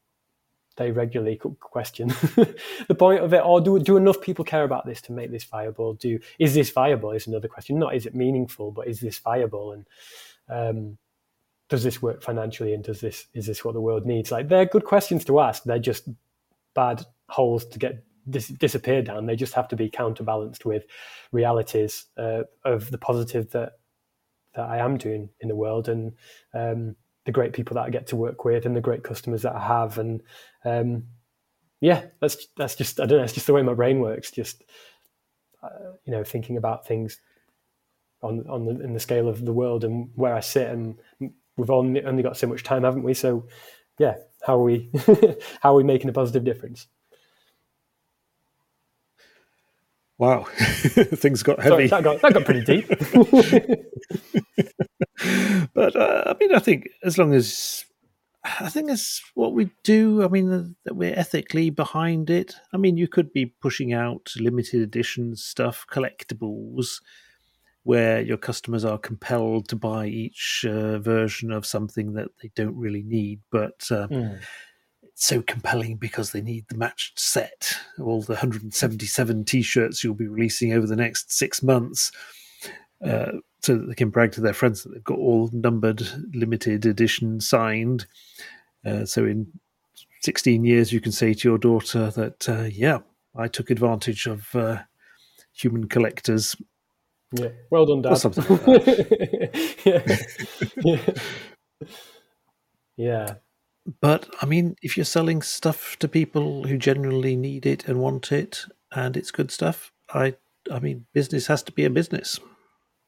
they 0.77 0.91
regularly 0.91 1.41
question 1.61 2.09
the 2.89 2.97
point 2.97 3.23
of 3.23 3.33
it 3.33 3.43
or 3.45 3.61
do, 3.61 3.79
do 3.79 3.97
enough 3.97 4.21
people 4.21 4.45
care 4.45 4.65
about 4.65 4.87
this 4.87 5.01
to 5.03 5.13
make 5.13 5.31
this 5.31 5.45
viable? 5.45 5.95
Do 5.95 6.19
is 6.39 6.55
this 6.55 6.71
viable 6.71 7.13
is 7.13 7.27
another 7.27 7.49
question. 7.49 7.79
Not 7.79 7.95
is 7.95 8.07
it 8.07 8.15
meaningful 8.15 8.71
but 8.71 8.89
is 8.89 9.01
this 9.01 9.19
viable? 9.19 9.73
And 9.73 9.87
um, 10.49 10.99
does 11.69 11.83
this 11.83 12.03
work 12.03 12.23
financially 12.23 12.75
and 12.75 12.85
does 12.85 13.01
this 13.01 13.27
is 13.35 13.47
this 13.47 13.65
what 13.65 13.75
the 13.75 13.81
world 13.81 14.07
needs? 14.07 14.31
Like 14.31 14.49
they're 14.49 14.67
good 14.67 14.85
questions 14.85 15.25
to 15.27 15.41
ask. 15.41 15.65
They're 15.65 15.79
just 15.79 16.09
bad 16.75 17.05
holes 17.29 17.65
to 17.67 17.79
get 17.79 18.05
dis- 18.29 18.49
disappear 18.49 19.03
down. 19.03 19.27
They 19.27 19.37
just 19.37 19.55
have 19.55 19.69
to 19.69 19.77
be 19.77 19.89
counterbalanced 19.89 20.65
with 20.65 20.85
realities 21.33 22.07
uh, 22.17 22.43
of 22.65 22.91
the 22.91 22.99
positive 22.99 23.51
that 23.51 23.73
that 24.55 24.69
I 24.69 24.79
am 24.79 24.99
doing 24.99 25.31
in 25.41 25.49
the 25.49 25.57
world. 25.57 25.89
And 25.89 26.13
um, 26.53 26.97
the 27.25 27.33
great 27.33 27.53
people 27.53 27.75
that 27.75 27.85
I 27.85 27.91
get 27.91 28.09
to 28.09 28.17
work 28.17 28.45
with 28.45 28.67
and 28.67 28.75
the 28.75 28.81
great 28.81 29.05
customers 29.05 29.43
that 29.43 29.55
I 29.55 29.61
have. 29.67 29.99
And 29.99 30.23
um, 30.65 31.05
yeah, 31.81 32.07
that's 32.21 32.47
that's 32.57 32.75
just 32.75 33.01
I 33.01 33.07
don't 33.07 33.19
know. 33.19 33.25
It's 33.25 33.33
just 33.33 33.47
the 33.47 33.53
way 33.53 33.63
my 33.63 33.75
brain 33.75 34.01
works. 34.01 34.31
Just 34.31 34.65
uh, 35.63 35.93
you 36.05 36.13
know, 36.13 36.25
thinking 36.25 36.57
about 36.57 36.87
things 36.87 37.19
on 38.23 38.47
on 38.49 38.65
the, 38.65 38.81
in 38.81 38.95
the 38.95 39.01
scale 39.01 39.29
of 39.29 39.45
the 39.45 39.53
world 39.53 39.85
and 39.85 40.11
where 40.15 40.35
I 40.35 40.41
sit. 40.41 40.69
And 40.69 40.97
we've 41.57 41.71
only 41.71 42.05
only 42.05 42.23
got 42.23 42.37
so 42.37 42.47
much 42.47 42.63
time, 42.63 42.85
haven't 42.85 43.03
we? 43.03 43.15
So 43.15 43.47
yeah, 43.99 44.17
how 44.45 44.59
are 44.61 44.65
we 44.65 44.91
how 45.61 45.73
are 45.73 45.77
we 45.77 45.85
making 45.85 46.11
a 46.11 46.13
positive 46.13 46.45
difference? 46.45 46.87
Wow, 50.19 50.45
things 50.55 51.43
got 51.43 51.61
heavy. 51.61 51.89
Sorry, 51.89 52.03
that, 52.03 52.05
got, 52.05 52.21
that 52.23 52.35
got 52.35 52.45
pretty 52.45 52.63
deep. 52.63 52.87
but 55.75 55.97
uh, 55.97 56.25
I 56.27 56.35
mean, 56.39 56.55
I 56.55 56.59
think 56.59 56.89
as 57.03 57.19
long 57.19 57.35
as 57.35 57.85
I 58.45 58.69
think 58.69 58.91
it's 58.91 59.23
what 59.35 59.55
we 59.55 59.71
do. 59.85 60.25
I 60.25 60.29
mean, 60.29 60.75
that 60.85 60.97
we're 60.97 61.17
ethically 61.17 61.71
behind 61.71 62.29
it. 62.29 62.57
I 62.73 62.77
mean, 62.77 62.97
you 62.97 63.07
could 63.07 63.33
be 63.33 63.47
pushing 63.47 63.93
out 63.93 64.33
limited 64.37 64.83
edition 64.83 65.37
stuff, 65.37 65.87
collectibles, 65.91 67.01
where 67.85 68.21
your 68.21 68.37
customers 68.37 68.85
are 68.85 68.99
compelled 68.99 69.69
to 69.69 69.77
buy 69.77 70.07
each 70.07 70.65
uh, 70.69 70.99
version 70.99 71.53
of 71.53 71.67
something 71.67 72.15
that 72.15 72.29
they 72.43 72.51
don't 72.55 72.77
really 72.77 73.03
need, 73.03 73.41
but. 73.51 73.87
Uh, 73.91 74.09
mm 74.09 74.41
so 75.15 75.43
compelling 75.43 75.97
because 75.97 76.33
they 76.33 76.41
need 76.41 76.65
the 76.69 76.77
matched 76.77 77.21
set. 77.21 77.77
All 78.01 78.23
the 78.23 78.33
177 78.33 79.45
T-shirts 79.45 80.03
you'll 80.03 80.15
be 80.15 80.27
releasing 80.27 80.73
over 80.73 80.87
the 80.87 80.97
next 80.97 81.33
six 81.33 81.63
months, 81.63 82.11
uh, 83.07 83.33
so 83.63 83.77
that 83.77 83.87
they 83.87 83.95
can 83.95 84.11
brag 84.11 84.33
to 84.33 84.41
their 84.41 84.53
friends 84.53 84.83
that 84.83 84.91
they've 84.91 85.05
got 85.05 85.19
all 85.19 85.49
numbered, 85.53 86.03
limited 86.35 86.85
edition 86.85 87.41
signed. 87.41 88.07
Uh, 88.85 89.05
so 89.05 89.25
in 89.25 89.47
16 90.23 90.65
years, 90.65 90.93
you 90.93 91.01
can 91.01 91.13
say 91.13 91.33
to 91.33 91.49
your 91.49 91.59
daughter 91.59 92.11
that, 92.11 92.49
uh, 92.49 92.63
yeah, 92.63 92.99
I 93.37 93.49
took 93.49 93.71
advantage 93.71 94.27
of 94.27 94.55
uh, 94.55 94.79
human 95.53 95.89
collectors. 95.89 96.57
Yeah, 97.33 97.49
well 97.71 97.87
done, 97.87 98.03
Dad. 98.03 98.13
Or 98.13 98.17
something 98.17 98.59
like 98.67 98.87
yeah. 99.85 100.17
yeah. 100.85 101.15
yeah. 102.97 103.35
But 104.01 104.29
I 104.41 104.47
mean, 104.47 104.77
if 104.83 104.97
you're 104.97 105.05
selling 105.05 105.43
stuff 105.43 105.97
to 106.01 106.09
people 106.09 106.65
who 106.65 106.77
genuinely 106.77 107.37
need 107.37 107.65
it 107.65 107.89
and 107.89 108.01
want 108.01 108.33
it, 108.33 108.67
and 108.95 109.17
it's 109.17 109.31
good 109.31 109.51
stuff, 109.51 109.93
I, 110.13 110.35
I 110.71 110.79
mean, 110.79 111.07
business 111.15 111.47
has 111.47 111.63
to 111.65 111.73
be 111.73 111.85
a 111.85 111.91
business. 111.91 112.39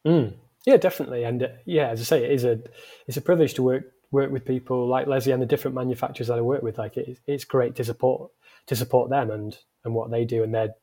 Mm. 0.07 0.35
Yeah, 0.67 0.79
definitely, 0.79 1.25
and 1.25 1.43
uh, 1.43 1.49
yeah, 1.67 1.89
as 1.91 2.01
I 2.01 2.05
say, 2.05 2.25
it 2.25 2.31
is 2.31 2.45
a 2.45 2.59
it's 3.07 3.19
a 3.19 3.23
privilege 3.23 3.55
to 3.55 3.63
work 3.63 3.85
work 4.11 4.31
with 4.31 4.45
people 4.47 4.87
like 4.87 5.07
Leslie 5.07 5.33
and 5.33 5.43
the 5.43 5.47
different 5.47 5.75
manufacturers 5.75 6.29
that 6.29 6.39
I 6.39 6.43
work 6.43 6.63
with. 6.63 6.79
Like, 6.79 6.97
it, 6.97 7.19
it's 7.27 7.45
great 7.45 7.75
to 7.77 7.85
support 7.85 8.31
to 8.67 8.77
support 8.77 9.11
them 9.11 9.31
and 9.31 9.57
and 9.85 9.95
what 9.95 10.11
they 10.11 10.25
do, 10.25 10.43
and 10.43 10.55
they're 10.55 10.75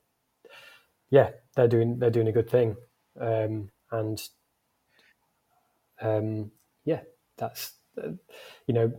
yeah, 1.09 1.31
they're 1.55 1.67
doing 1.67 1.97
they're 1.99 2.11
doing 2.11 2.27
a 2.27 2.31
good 2.31 2.49
thing, 2.49 2.75
um, 3.19 3.71
and 3.91 4.21
um, 6.01 6.51
yeah, 6.85 7.01
that's 7.37 7.73
uh, 8.01 8.09
you 8.67 8.73
know 8.73 8.93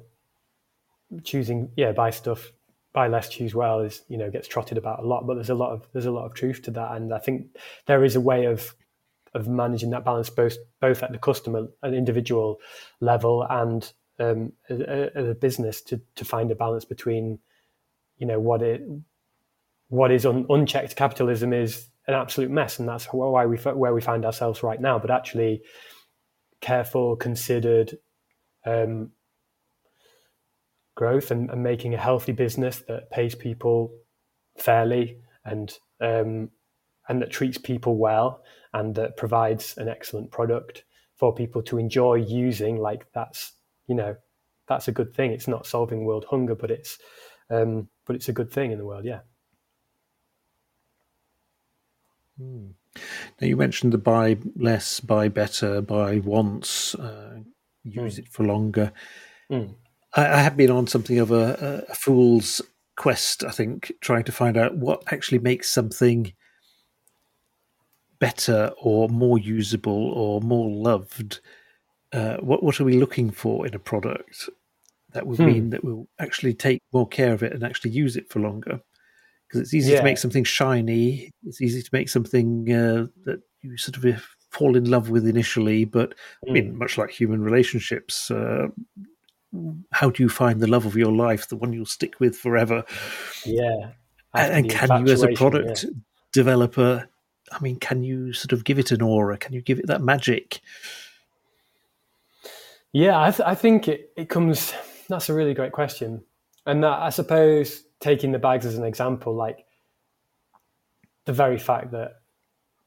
choosing 1.23 1.71
yeah 1.77 1.93
buy 1.93 2.11
stuff 2.11 2.53
buy 2.95 3.07
less 3.07 3.29
choose 3.29 3.55
well 3.55 3.81
is 3.81 4.03
you 4.09 4.17
know 4.17 4.31
gets 4.31 4.49
trotted 4.49 4.79
about 4.79 5.01
a 5.01 5.07
lot. 5.07 5.27
But 5.27 5.35
there's 5.35 5.51
a 5.51 5.55
lot 5.55 5.71
of 5.71 5.87
there's 5.93 6.07
a 6.07 6.11
lot 6.11 6.27
of 6.27 6.35
truth 6.35 6.63
to 6.63 6.71
that. 6.73 6.93
And 6.93 7.15
i 7.15 7.19
think 7.19 7.47
there 7.87 8.05
is 8.05 8.17
a 8.17 8.21
way 8.21 8.47
of 8.47 8.75
of 9.35 9.49
managing 9.49 9.91
that 9.91 10.05
balance 10.05 10.31
both 10.31 10.57
both 10.81 11.03
at 11.03 11.13
the 11.13 11.19
customer 11.19 11.67
an 11.83 11.95
individual 11.95 12.59
level 13.01 13.47
and 13.49 13.93
um, 14.19 14.53
as, 14.69 14.81
as 14.81 15.29
a 15.29 15.35
business 15.35 15.81
to 15.81 16.01
to 16.15 16.25
find 16.25 16.51
a 16.51 16.55
balance 16.55 16.85
between 16.85 17.39
you 18.19 18.27
know 18.27 18.39
what 18.39 18.63
it 18.63 18.83
what 19.89 20.11
is 20.11 20.25
un, 20.25 20.47
unchecked 20.49 20.97
capitalism 20.97 21.53
is 21.53 21.89
an 22.07 22.15
absolute 22.15 22.51
mess 22.51 22.79
and 22.79 22.89
that's 22.89 23.05
why 23.07 23.47
we 23.47 23.57
where 23.57 23.95
we 23.95 24.01
find 24.01 24.25
ourselves 24.25 24.63
right 24.63 24.81
now. 24.81 24.99
But 24.99 25.11
actually 25.11 25.63
careful 26.61 27.17
considered 27.17 27.99
um, 28.65 29.11
growth 30.95 31.31
and, 31.31 31.51
and 31.51 31.63
making 31.63 31.95
a 31.95 31.99
healthy 31.99 32.33
business 32.33 32.83
that 32.89 33.11
pays 33.11 33.35
people 33.35 33.93
fairly 34.57 35.19
and 35.45 35.77
um, 36.01 36.51
and 37.13 37.21
that 37.21 37.31
treats 37.31 37.59
people 37.59 37.99
well 37.99 38.43
and 38.73 38.95
that 38.95 39.19
provides 39.19 39.77
an 39.77 39.87
excellent 39.87 40.31
product 40.31 40.83
for 41.15 41.35
people 41.35 41.63
to 41.63 41.77
enjoy 41.77 42.15
using 42.15 42.79
like 42.79 43.05
that's 43.13 43.53
you 43.87 43.95
know 43.95 44.17
that's 44.67 44.89
a 44.89 44.93
good 44.93 45.15
thing 45.15 45.31
it's 45.31 45.47
not 45.47 45.67
solving 45.67 46.07
world 46.07 46.25
hunger 46.31 46.55
but 46.55 46.71
it's 46.71 46.97
um, 47.51 47.87
but 48.07 48.17
it's 48.17 48.31
a 48.31 48.33
good 48.33 48.51
thing 48.51 48.73
in 48.73 48.79
the 48.79 48.87
world 48.87 49.05
yeah 49.05 49.21
hmm. 52.39 52.69
now 53.39 53.47
you 53.47 53.57
mentioned 53.59 53.93
the 53.93 53.99
buy 53.99 54.39
less 54.57 54.99
buy 55.01 55.29
better 55.29 55.83
buy 55.83 56.19
once 56.21 56.95
uh, 56.95 57.41
use 57.85 58.17
mm. 58.17 58.21
it 58.21 58.29
for 58.29 58.45
longer 58.45 58.91
mm. 59.51 59.75
I, 60.15 60.29
I 60.29 60.39
have 60.39 60.57
been 60.57 60.71
on 60.71 60.87
something 60.87 61.19
of 61.19 61.31
a, 61.31 61.85
a 61.91 61.95
fool's 61.95 62.63
quest, 62.97 63.45
I 63.45 63.51
think, 63.51 63.93
trying 64.01 64.25
to 64.25 64.33
find 64.33 64.57
out 64.57 64.77
what 64.77 65.03
actually 65.13 65.41
makes 65.41 65.71
something 65.71 66.33
better 68.23 68.71
or 68.81 69.09
more 69.09 69.37
usable 69.37 70.13
or 70.13 70.41
more 70.41 70.71
loved. 70.71 71.41
Uh, 72.13 72.37
what 72.37 72.63
what 72.63 72.81
are 72.81 72.85
we 72.85 72.97
looking 72.97 73.33
for 73.33 73.67
in 73.67 73.75
a 73.75 73.81
product 73.81 74.49
that 75.13 75.27
would 75.27 75.39
hmm. 75.39 75.47
mean 75.47 75.71
that 75.71 75.83
we'll 75.83 76.07
actually 76.21 76.55
take 76.55 76.81
more 76.93 77.09
care 77.09 77.33
of 77.33 77.43
it 77.43 77.53
and 77.53 77.65
actually 77.65 77.91
use 77.91 78.17
it 78.17 78.31
for 78.31 78.39
longer? 78.39 78.81
Because 79.49 79.61
it's 79.61 79.75
easy 79.75 79.91
yeah. 79.91 79.99
to 79.99 80.05
make 80.05 80.19
something 80.19 80.45
shiny. 80.45 81.33
It's 81.43 81.61
easy 81.61 81.83
to 81.83 81.91
make 81.93 82.09
something 82.09 82.73
uh, 82.73 83.07
that 83.25 83.41
you 83.61 83.77
sort 83.77 83.97
of 83.97 84.25
fall 84.51 84.77
in 84.77 84.89
love 84.89 85.11
with 85.11 85.27
initially, 85.27 85.85
but 85.85 86.15
I 86.49 86.53
mean, 86.53 86.71
hmm. 86.71 86.79
much 86.79 86.97
like 86.97 87.11
human 87.11 87.43
relationships, 87.43 88.31
uh, 88.31 88.69
how 89.91 90.11
do 90.11 90.23
you 90.23 90.29
find 90.29 90.61
the 90.61 90.69
love 90.69 90.87
of 90.87 90.95
your 90.95 91.13
life, 91.13 91.49
the 91.49 91.57
one 91.57 91.73
you'll 91.73 91.87
stick 91.87 92.21
with 92.21 92.37
forever? 92.37 92.85
Yeah. 93.45 93.91
And, 94.33 94.53
and 94.53 94.71
can 94.71 95.07
you, 95.07 95.13
as 95.13 95.25
a 95.25 95.33
product 95.33 95.85
yeah. 95.85 95.91
developer, 96.33 97.09
I 97.53 97.61
mean, 97.61 97.77
can 97.77 98.03
you 98.03 98.33
sort 98.33 98.53
of 98.53 98.65
give 98.65 98.79
it 98.79 98.91
an 98.91 99.03
aura? 99.03 99.37
Can 99.37 99.53
you 99.53 99.61
give 99.61 99.79
it 99.79 99.87
that 99.87 100.01
magic? 100.01 100.61
Yeah, 102.93 103.21
I, 103.21 103.31
th- 103.31 103.47
I 103.47 103.55
think 103.55 103.89
it, 103.89 104.13
it 104.17 104.29
comes. 104.29 104.75
That's 105.09 105.29
a 105.29 105.35
really 105.35 105.55
great 105.55 105.73
question. 105.73 106.23
And 106.67 106.83
that, 106.85 107.01
I 107.01 107.11
suppose, 107.11 107.85
taking 108.01 108.33
the 108.33 108.39
bags 108.39 108.67
as 108.67 108.77
an 108.77 108.85
example, 108.85 109.35
like 109.35 109.65
the 111.25 111.33
very 111.33 111.59
fact 111.59 111.93
that 111.93 112.21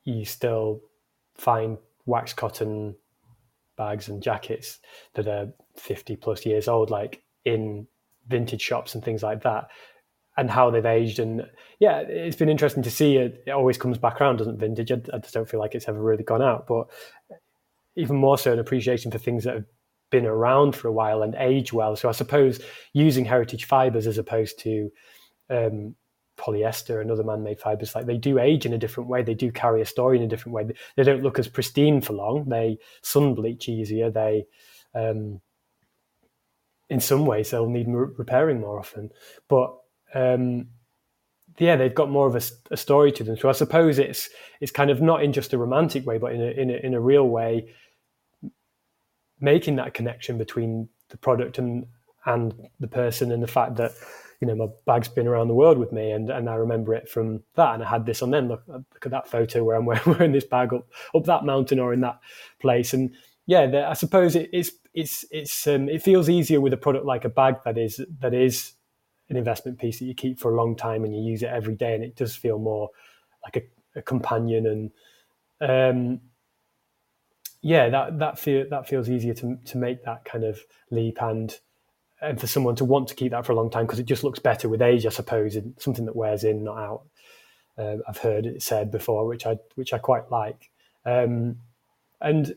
you 0.03 0.25
still 0.25 0.81
find 1.35 1.77
wax 2.05 2.33
cotton 2.33 2.95
bags 3.77 4.07
and 4.07 4.21
jackets 4.21 4.79
that 5.15 5.27
are 5.27 5.49
50 5.75 6.15
plus 6.15 6.45
years 6.45 6.67
old, 6.67 6.89
like 6.89 7.23
in 7.43 7.87
vintage 8.27 8.61
shops 8.61 8.95
and 8.95 9.03
things 9.03 9.23
like 9.23 9.43
that, 9.43 9.67
and 10.37 10.49
how 10.49 10.69
they've 10.69 10.85
aged. 10.85 11.19
And 11.19 11.45
yeah, 11.79 11.99
it's 11.99 12.35
been 12.35 12.49
interesting 12.49 12.83
to 12.83 12.91
see 12.91 13.17
it. 13.17 13.43
It 13.47 13.51
always 13.51 13.77
comes 13.77 13.97
back 13.97 14.19
around, 14.19 14.37
doesn't 14.37 14.59
vintage? 14.59 14.91
I, 14.91 15.01
I 15.13 15.19
just 15.19 15.33
don't 15.33 15.49
feel 15.49 15.59
like 15.59 15.75
it's 15.75 15.87
ever 15.87 16.01
really 16.01 16.23
gone 16.23 16.41
out. 16.41 16.67
But 16.67 16.87
even 17.95 18.17
more 18.17 18.37
so, 18.37 18.53
an 18.53 18.59
appreciation 18.59 19.11
for 19.11 19.17
things 19.17 19.45
that 19.45 19.53
have 19.53 19.65
been 20.11 20.25
around 20.25 20.75
for 20.75 20.87
a 20.87 20.93
while 20.93 21.23
and 21.23 21.35
age 21.35 21.73
well. 21.73 21.95
So 21.95 22.09
I 22.09 22.11
suppose 22.11 22.59
using 22.93 23.25
heritage 23.25 23.65
fibers 23.65 24.07
as 24.07 24.17
opposed 24.17 24.59
to 24.59 24.91
um, 25.49 25.95
polyester 26.37 27.01
and 27.01 27.11
other 27.11 27.23
man-made 27.23 27.59
fibers 27.59 27.95
like 27.95 28.05
they 28.05 28.17
do 28.17 28.39
age 28.39 28.65
in 28.65 28.73
a 28.73 28.77
different 28.77 29.09
way 29.09 29.23
they 29.23 29.33
do 29.33 29.51
carry 29.51 29.81
a 29.81 29.85
story 29.85 30.17
in 30.17 30.23
a 30.23 30.27
different 30.27 30.53
way 30.53 30.65
they 30.95 31.03
don't 31.03 31.23
look 31.23 31.39
as 31.39 31.47
pristine 31.47 32.01
for 32.01 32.13
long 32.13 32.43
they 32.49 32.77
sun 33.01 33.33
bleach 33.33 33.69
easier 33.69 34.11
they 34.11 34.45
um, 34.93 35.39
in 36.89 36.99
some 36.99 37.25
ways 37.25 37.51
they'll 37.51 37.69
need 37.69 37.87
repairing 37.87 38.59
more 38.59 38.77
often 38.77 39.09
but 39.47 39.77
um, 40.15 40.67
yeah 41.59 41.75
they've 41.75 41.95
got 41.95 42.09
more 42.09 42.27
of 42.27 42.35
a, 42.35 42.41
a, 42.71 42.77
story 42.77 43.11
to 43.11 43.23
them 43.23 43.37
so 43.37 43.47
i 43.47 43.51
suppose 43.51 43.99
it's 43.99 44.29
it's 44.59 44.71
kind 44.71 44.89
of 44.89 45.01
not 45.01 45.23
in 45.23 45.31
just 45.31 45.53
a 45.53 45.57
romantic 45.57 46.05
way 46.05 46.17
but 46.17 46.33
in 46.33 46.41
a, 46.41 46.51
in 46.51 46.69
a, 46.69 46.73
in 46.73 46.93
a 46.93 46.99
real 46.99 47.27
way 47.27 47.67
making 49.39 49.75
that 49.75 49.93
connection 49.93 50.37
between 50.37 50.89
the 51.09 51.17
product 51.17 51.57
and 51.57 51.85
and 52.25 52.53
the 52.79 52.87
person 52.87 53.31
and 53.31 53.43
the 53.43 53.47
fact 53.47 53.75
that 53.75 53.91
you 54.41 54.47
know, 54.47 54.55
my 54.55 54.67
bag's 54.85 55.07
been 55.07 55.27
around 55.27 55.47
the 55.47 55.53
world 55.53 55.77
with 55.77 55.91
me, 55.91 56.11
and, 56.11 56.29
and 56.29 56.49
I 56.49 56.55
remember 56.55 56.93
it 56.93 57.09
from 57.09 57.43
that. 57.55 57.75
And 57.75 57.83
I 57.83 57.89
had 57.89 58.05
this 58.05 58.21
on 58.21 58.31
then. 58.31 58.47
Look, 58.47 58.63
look 58.67 59.05
at 59.05 59.11
that 59.11 59.27
photo 59.27 59.63
where 59.63 59.77
I'm 59.77 59.85
wearing 60.05 60.31
this 60.31 60.45
bag 60.45 60.73
up 60.73 60.87
up 61.15 61.25
that 61.25 61.45
mountain 61.45 61.79
or 61.79 61.93
in 61.93 62.01
that 62.01 62.19
place. 62.59 62.93
And 62.93 63.15
yeah, 63.45 63.87
I 63.89 63.93
suppose 63.93 64.35
it, 64.35 64.49
it's 64.51 64.71
it's 64.93 65.25
it's 65.31 65.67
um, 65.67 65.89
it 65.89 66.01
feels 66.01 66.29
easier 66.29 66.61
with 66.61 66.73
a 66.73 66.77
product 66.77 67.05
like 67.05 67.25
a 67.25 67.29
bag 67.29 67.55
that 67.65 67.77
is 67.77 68.01
that 68.19 68.33
is 68.33 68.73
an 69.29 69.37
investment 69.37 69.79
piece 69.79 69.99
that 69.99 70.05
you 70.05 70.13
keep 70.13 70.39
for 70.39 70.51
a 70.51 70.55
long 70.55 70.75
time 70.75 71.03
and 71.03 71.15
you 71.15 71.21
use 71.21 71.43
it 71.43 71.49
every 71.49 71.75
day, 71.75 71.95
and 71.95 72.03
it 72.03 72.15
does 72.15 72.35
feel 72.35 72.59
more 72.59 72.89
like 73.43 73.57
a, 73.57 73.99
a 73.99 74.01
companion 74.01 74.65
and 74.67 74.91
um, 75.61 76.21
yeah, 77.61 77.89
that 77.89 78.19
that 78.19 78.37
feel 78.37 78.65
that 78.69 78.87
feels 78.87 79.09
easier 79.09 79.33
to 79.33 79.57
to 79.65 79.77
make 79.77 80.03
that 80.05 80.23
kind 80.23 80.43
of 80.43 80.59
leap 80.91 81.21
and 81.21 81.57
and 82.21 82.39
for 82.39 82.47
someone 82.47 82.75
to 82.75 82.85
want 82.85 83.07
to 83.07 83.15
keep 83.15 83.31
that 83.31 83.45
for 83.45 83.53
a 83.53 83.55
long 83.55 83.69
time 83.69 83.85
because 83.85 83.99
it 83.99 84.05
just 84.05 84.23
looks 84.23 84.39
better 84.39 84.69
with 84.69 84.81
age, 84.81 85.05
I 85.05 85.09
suppose, 85.09 85.55
and 85.55 85.73
something 85.79 86.05
that 86.05 86.15
wears 86.15 86.43
in, 86.43 86.63
not 86.63 86.77
out. 86.77 87.01
Uh, 87.77 87.97
I've 88.07 88.19
heard 88.19 88.45
it 88.45 88.61
said 88.61 88.91
before, 88.91 89.25
which 89.25 89.47
I 89.47 89.57
which 89.75 89.93
I 89.93 89.97
quite 89.97 90.29
like. 90.29 90.69
Um, 91.05 91.57
and 92.21 92.55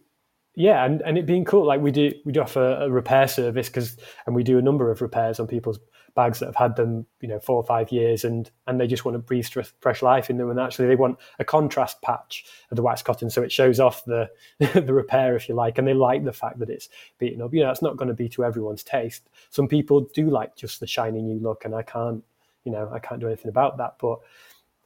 yeah, 0.54 0.84
and, 0.84 1.00
and 1.02 1.16
it 1.16 1.24
being 1.24 1.44
cool, 1.44 1.66
like 1.66 1.80
we 1.80 1.90
do 1.90 2.12
we 2.26 2.32
do 2.32 2.42
offer 2.42 2.78
a 2.80 2.90
repair 2.90 3.28
service 3.28 3.68
because 3.68 3.96
and 4.26 4.36
we 4.36 4.42
do 4.42 4.58
a 4.58 4.62
number 4.62 4.90
of 4.90 5.00
repairs 5.00 5.40
on 5.40 5.46
people's 5.46 5.78
bags 6.18 6.40
that 6.40 6.46
have 6.46 6.56
had 6.56 6.74
them, 6.74 7.06
you 7.20 7.28
know, 7.28 7.38
four 7.38 7.54
or 7.54 7.62
five 7.62 7.92
years, 7.92 8.24
and 8.24 8.50
and 8.66 8.80
they 8.80 8.88
just 8.88 9.04
want 9.04 9.14
to 9.14 9.20
breathe 9.20 9.46
fresh 9.78 10.02
life 10.02 10.28
in 10.28 10.36
them, 10.36 10.50
and 10.50 10.58
actually 10.58 10.88
they 10.88 10.96
want 10.96 11.16
a 11.38 11.44
contrast 11.44 12.02
patch 12.02 12.44
of 12.72 12.76
the 12.76 12.82
wax 12.82 13.02
cotton, 13.02 13.30
so 13.30 13.40
it 13.40 13.52
shows 13.52 13.78
off 13.78 14.04
the 14.04 14.28
the 14.58 14.92
repair, 14.92 15.36
if 15.36 15.48
you 15.48 15.54
like, 15.54 15.78
and 15.78 15.86
they 15.86 15.94
like 15.94 16.24
the 16.24 16.32
fact 16.32 16.58
that 16.58 16.70
it's 16.70 16.88
beaten 17.18 17.40
up. 17.40 17.54
You 17.54 17.62
know, 17.62 17.70
it's 17.70 17.82
not 17.82 17.96
going 17.96 18.08
to 18.08 18.14
be 18.14 18.28
to 18.30 18.44
everyone's 18.44 18.82
taste. 18.82 19.30
Some 19.50 19.68
people 19.68 20.08
do 20.12 20.28
like 20.28 20.56
just 20.56 20.80
the 20.80 20.88
shiny 20.88 21.22
new 21.22 21.38
look, 21.38 21.64
and 21.64 21.72
I 21.72 21.82
can't, 21.82 22.24
you 22.64 22.72
know, 22.72 22.90
I 22.92 22.98
can't 22.98 23.20
do 23.20 23.28
anything 23.28 23.50
about 23.50 23.76
that. 23.76 23.94
But 24.00 24.18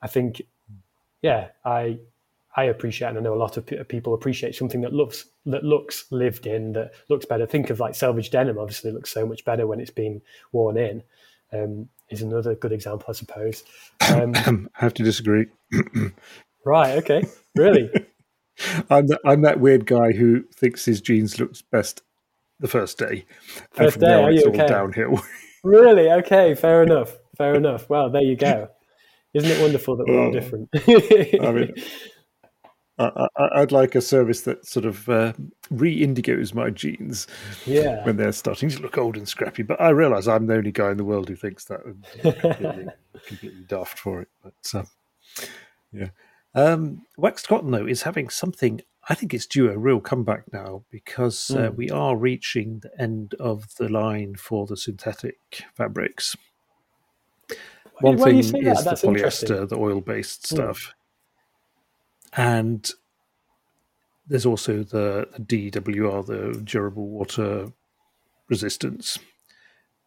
I 0.02 0.08
think, 0.08 0.42
yeah, 1.22 1.48
I 1.64 1.98
I 2.54 2.64
appreciate, 2.64 3.08
and 3.08 3.18
I 3.18 3.20
know 3.22 3.34
a 3.34 3.36
lot 3.36 3.56
of 3.56 3.66
people 3.88 4.12
appreciate 4.12 4.54
something 4.54 4.82
that 4.82 4.92
looks 4.92 5.26
that 5.46 5.64
looks 5.64 6.04
lived 6.10 6.46
in, 6.46 6.72
that 6.74 6.92
looks 7.08 7.24
better. 7.24 7.46
Think 7.46 7.70
of 7.70 7.80
like 7.80 7.94
selvage 7.94 8.30
denim. 8.30 8.58
Obviously, 8.58 8.90
looks 8.90 9.10
so 9.10 9.26
much 9.26 9.44
better 9.44 9.66
when 9.66 9.80
it's 9.80 9.90
been 9.90 10.20
worn 10.52 10.76
in. 10.76 11.02
Um, 11.52 11.88
is 12.10 12.22
another 12.22 12.54
good 12.54 12.72
example, 12.72 13.06
I 13.08 13.12
suppose. 13.12 13.64
Um, 14.10 14.32
I 14.76 14.84
have 14.84 14.94
to 14.94 15.02
disagree. 15.02 15.46
right. 16.64 16.98
Okay. 16.98 17.24
Really. 17.56 17.90
I'm 18.90 19.06
that, 19.06 19.20
I'm 19.24 19.42
that 19.42 19.60
weird 19.60 19.86
guy 19.86 20.12
who 20.12 20.42
thinks 20.54 20.84
his 20.84 21.00
jeans 21.00 21.40
looks 21.40 21.62
best 21.62 22.02
the 22.60 22.68
first 22.68 22.98
day. 22.98 23.24
First 23.70 23.98
day, 23.98 24.12
are 24.12 24.30
you 24.30 24.44
okay? 24.48 24.66
downhill. 24.66 25.22
really? 25.64 26.10
Okay. 26.10 26.54
Fair 26.54 26.82
enough. 26.82 27.16
Fair 27.36 27.54
enough. 27.54 27.88
Well, 27.88 28.10
there 28.10 28.22
you 28.22 28.36
go. 28.36 28.68
Isn't 29.34 29.50
it 29.50 29.62
wonderful 29.62 29.96
that 29.96 30.06
we're 30.06 30.20
all 30.20 30.28
oh. 30.28 30.32
different? 30.32 30.68
I 30.74 31.52
mean, 31.52 31.74
I, 33.36 33.60
would 33.60 33.72
like 33.72 33.94
a 33.94 34.00
service 34.00 34.42
that 34.42 34.66
sort 34.66 34.84
of 34.84 35.08
uh, 35.08 35.32
re-indigos 35.70 36.54
my 36.54 36.70
jeans 36.70 37.26
yeah. 37.66 38.04
when 38.04 38.16
they're 38.16 38.32
starting 38.32 38.68
to 38.70 38.80
look 38.80 38.98
old 38.98 39.16
and 39.16 39.28
scrappy. 39.28 39.62
But 39.62 39.80
I 39.80 39.90
realise 39.90 40.28
I'm 40.28 40.46
the 40.46 40.54
only 40.54 40.72
guy 40.72 40.90
in 40.90 40.96
the 40.96 41.04
world 41.04 41.28
who 41.28 41.36
thinks 41.36 41.64
that. 41.64 41.80
completely, 42.20 42.86
completely 43.26 43.64
daft 43.66 43.98
for 43.98 44.22
it. 44.22 44.28
But 44.42 44.74
um, 44.74 44.86
yeah, 45.92 46.08
um, 46.54 47.02
waxed 47.16 47.48
cotton 47.48 47.70
though 47.70 47.86
is 47.86 48.02
having 48.02 48.28
something. 48.28 48.82
I 49.08 49.14
think 49.14 49.34
it's 49.34 49.46
due 49.46 49.70
a 49.70 49.76
real 49.76 50.00
comeback 50.00 50.52
now 50.52 50.84
because 50.90 51.50
uh, 51.50 51.70
mm. 51.70 51.74
we 51.74 51.90
are 51.90 52.16
reaching 52.16 52.80
the 52.80 53.02
end 53.02 53.34
of 53.40 53.74
the 53.76 53.88
line 53.88 54.36
for 54.36 54.66
the 54.66 54.76
synthetic 54.76 55.64
fabrics. 55.74 56.36
One 58.00 58.18
thing 58.18 58.38
is 58.38 58.52
the 58.52 58.58
polyester, 58.58 59.68
the 59.68 59.76
oil-based 59.76 60.54
mm. 60.54 60.92
And 62.36 62.90
there's 64.26 64.46
also 64.46 64.82
the, 64.82 65.28
the 65.36 65.70
DWR, 65.70 66.26
the 66.26 66.60
durable 66.62 67.06
water 67.08 67.72
resistance, 68.48 69.18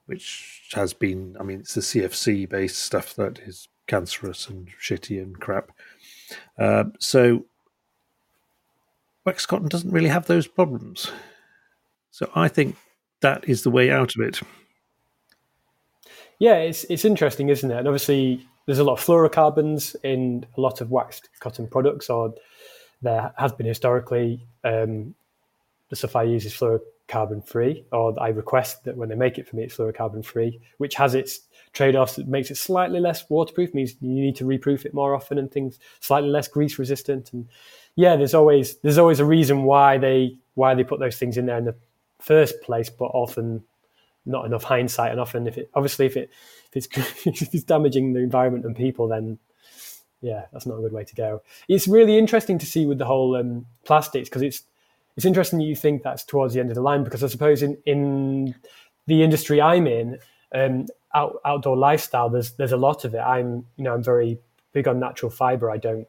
which 0.05 0.69
has 0.73 0.93
been, 0.93 1.35
I 1.39 1.43
mean, 1.43 1.59
it's 1.59 1.75
the 1.75 1.81
CFC 1.81 2.47
based 2.49 2.77
stuff 2.77 3.15
that 3.15 3.39
is 3.39 3.67
cancerous 3.87 4.47
and 4.47 4.69
shitty 4.81 5.21
and 5.21 5.39
crap. 5.39 5.71
Uh, 6.57 6.85
so 6.99 7.45
wax 9.25 9.45
cotton 9.45 9.67
doesn't 9.67 9.91
really 9.91 10.09
have 10.09 10.27
those 10.27 10.47
problems. 10.47 11.11
So 12.11 12.31
I 12.35 12.47
think 12.47 12.77
that 13.21 13.47
is 13.49 13.63
the 13.63 13.71
way 13.71 13.91
out 13.91 14.15
of 14.15 14.21
it. 14.21 14.39
Yeah, 16.39 16.55
it's 16.55 16.83
it's 16.85 17.05
interesting, 17.05 17.49
isn't 17.49 17.69
it? 17.71 17.77
And 17.77 17.87
obviously, 17.87 18.45
there's 18.65 18.79
a 18.79 18.83
lot 18.83 18.93
of 18.93 19.05
fluorocarbons 19.05 19.95
in 20.03 20.45
a 20.57 20.61
lot 20.61 20.81
of 20.81 20.91
waxed 20.91 21.29
cotton 21.39 21.67
products, 21.67 22.09
or 22.09 22.33
there 23.01 23.33
has 23.37 23.51
been 23.51 23.65
historically. 23.65 24.45
Um, 24.63 25.15
the 25.89 25.95
stuff 25.95 26.15
I 26.15 26.23
use 26.23 26.45
is 26.45 26.53
fluorocarbon 26.53 27.47
free, 27.47 27.85
or 27.91 28.19
I 28.19 28.29
request 28.29 28.85
that 28.85 28.97
when 28.97 29.09
they 29.09 29.15
make 29.15 29.37
it 29.37 29.47
for 29.47 29.55
me, 29.55 29.63
it's 29.63 29.75
fluorocarbon 29.77 30.25
free, 30.25 30.59
which 30.79 30.95
has 30.95 31.13
its 31.13 31.41
trade-offs. 31.73 32.17
It 32.17 32.27
makes 32.27 32.49
it 32.49 32.57
slightly 32.57 32.99
less 32.99 33.29
waterproof, 33.29 33.73
means 33.75 33.93
you 34.01 34.09
need 34.09 34.35
to 34.37 34.45
reproof 34.45 34.85
it 34.85 34.95
more 34.95 35.13
often, 35.13 35.37
and 35.37 35.51
things 35.51 35.77
slightly 35.99 36.29
less 36.29 36.47
grease 36.47 36.79
resistant. 36.79 37.33
And 37.33 37.47
yeah, 37.95 38.15
there's 38.15 38.33
always 38.33 38.77
there's 38.77 38.97
always 38.97 39.19
a 39.19 39.25
reason 39.25 39.63
why 39.63 39.99
they 39.99 40.37
why 40.55 40.73
they 40.73 40.83
put 40.83 40.99
those 40.99 41.17
things 41.17 41.37
in 41.37 41.45
there 41.45 41.57
in 41.57 41.65
the 41.65 41.75
first 42.19 42.59
place, 42.61 42.89
but 42.89 43.05
often 43.05 43.63
not 44.25 44.45
enough 44.45 44.63
hindsight, 44.63 45.11
and 45.11 45.19
often 45.19 45.47
if 45.47 45.57
it 45.57 45.69
obviously 45.73 46.05
if 46.05 46.17
it 46.17 46.29
if 46.73 46.87
it's 46.93 47.25
if 47.25 47.53
it's 47.53 47.63
damaging 47.63 48.13
the 48.13 48.19
environment 48.19 48.65
and 48.65 48.75
people, 48.75 49.07
then 49.07 49.39
yeah, 50.21 50.45
that's 50.51 50.65
not 50.65 50.77
a 50.79 50.81
good 50.81 50.93
way 50.93 51.03
to 51.03 51.15
go. 51.15 51.41
It's 51.67 51.87
really 51.87 52.17
interesting 52.17 52.57
to 52.57 52.65
see 52.65 52.85
with 52.85 52.97
the 52.97 53.05
whole 53.05 53.35
um, 53.35 53.65
plastics 53.85 54.29
because 54.29 54.41
it's 54.41 54.63
it's 55.15 55.25
interesting 55.25 55.61
you 55.61 55.75
think 55.75 56.03
that's 56.03 56.23
towards 56.23 56.53
the 56.53 56.59
end 56.59 56.69
of 56.69 56.75
the 56.75 56.81
line 56.81 57.03
because 57.03 57.23
I 57.23 57.27
suppose 57.27 57.61
in 57.61 57.77
in 57.85 58.55
the 59.07 59.23
industry 59.23 59.61
I'm 59.61 59.87
in, 59.87 60.17
um, 60.53 60.87
out, 61.13 61.39
outdoor 61.45 61.77
lifestyle, 61.77 62.29
there's 62.29 62.51
there's 62.53 62.71
a 62.71 62.77
lot 62.77 63.05
of 63.05 63.13
it. 63.13 63.19
I'm 63.19 63.65
you 63.77 63.83
know 63.83 63.93
I'm 63.93 64.03
very 64.03 64.39
big 64.73 64.87
on 64.87 64.99
natural 64.99 65.29
fiber. 65.29 65.69
I 65.69 65.77
don't. 65.77 66.07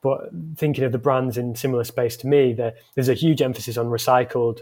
But 0.00 0.30
thinking 0.56 0.84
of 0.84 0.92
the 0.92 0.98
brands 0.98 1.36
in 1.36 1.56
similar 1.56 1.82
space 1.82 2.16
to 2.18 2.28
me, 2.28 2.52
there, 2.52 2.74
there's 2.94 3.08
a 3.08 3.14
huge 3.14 3.42
emphasis 3.42 3.76
on 3.76 3.86
recycled 3.86 4.60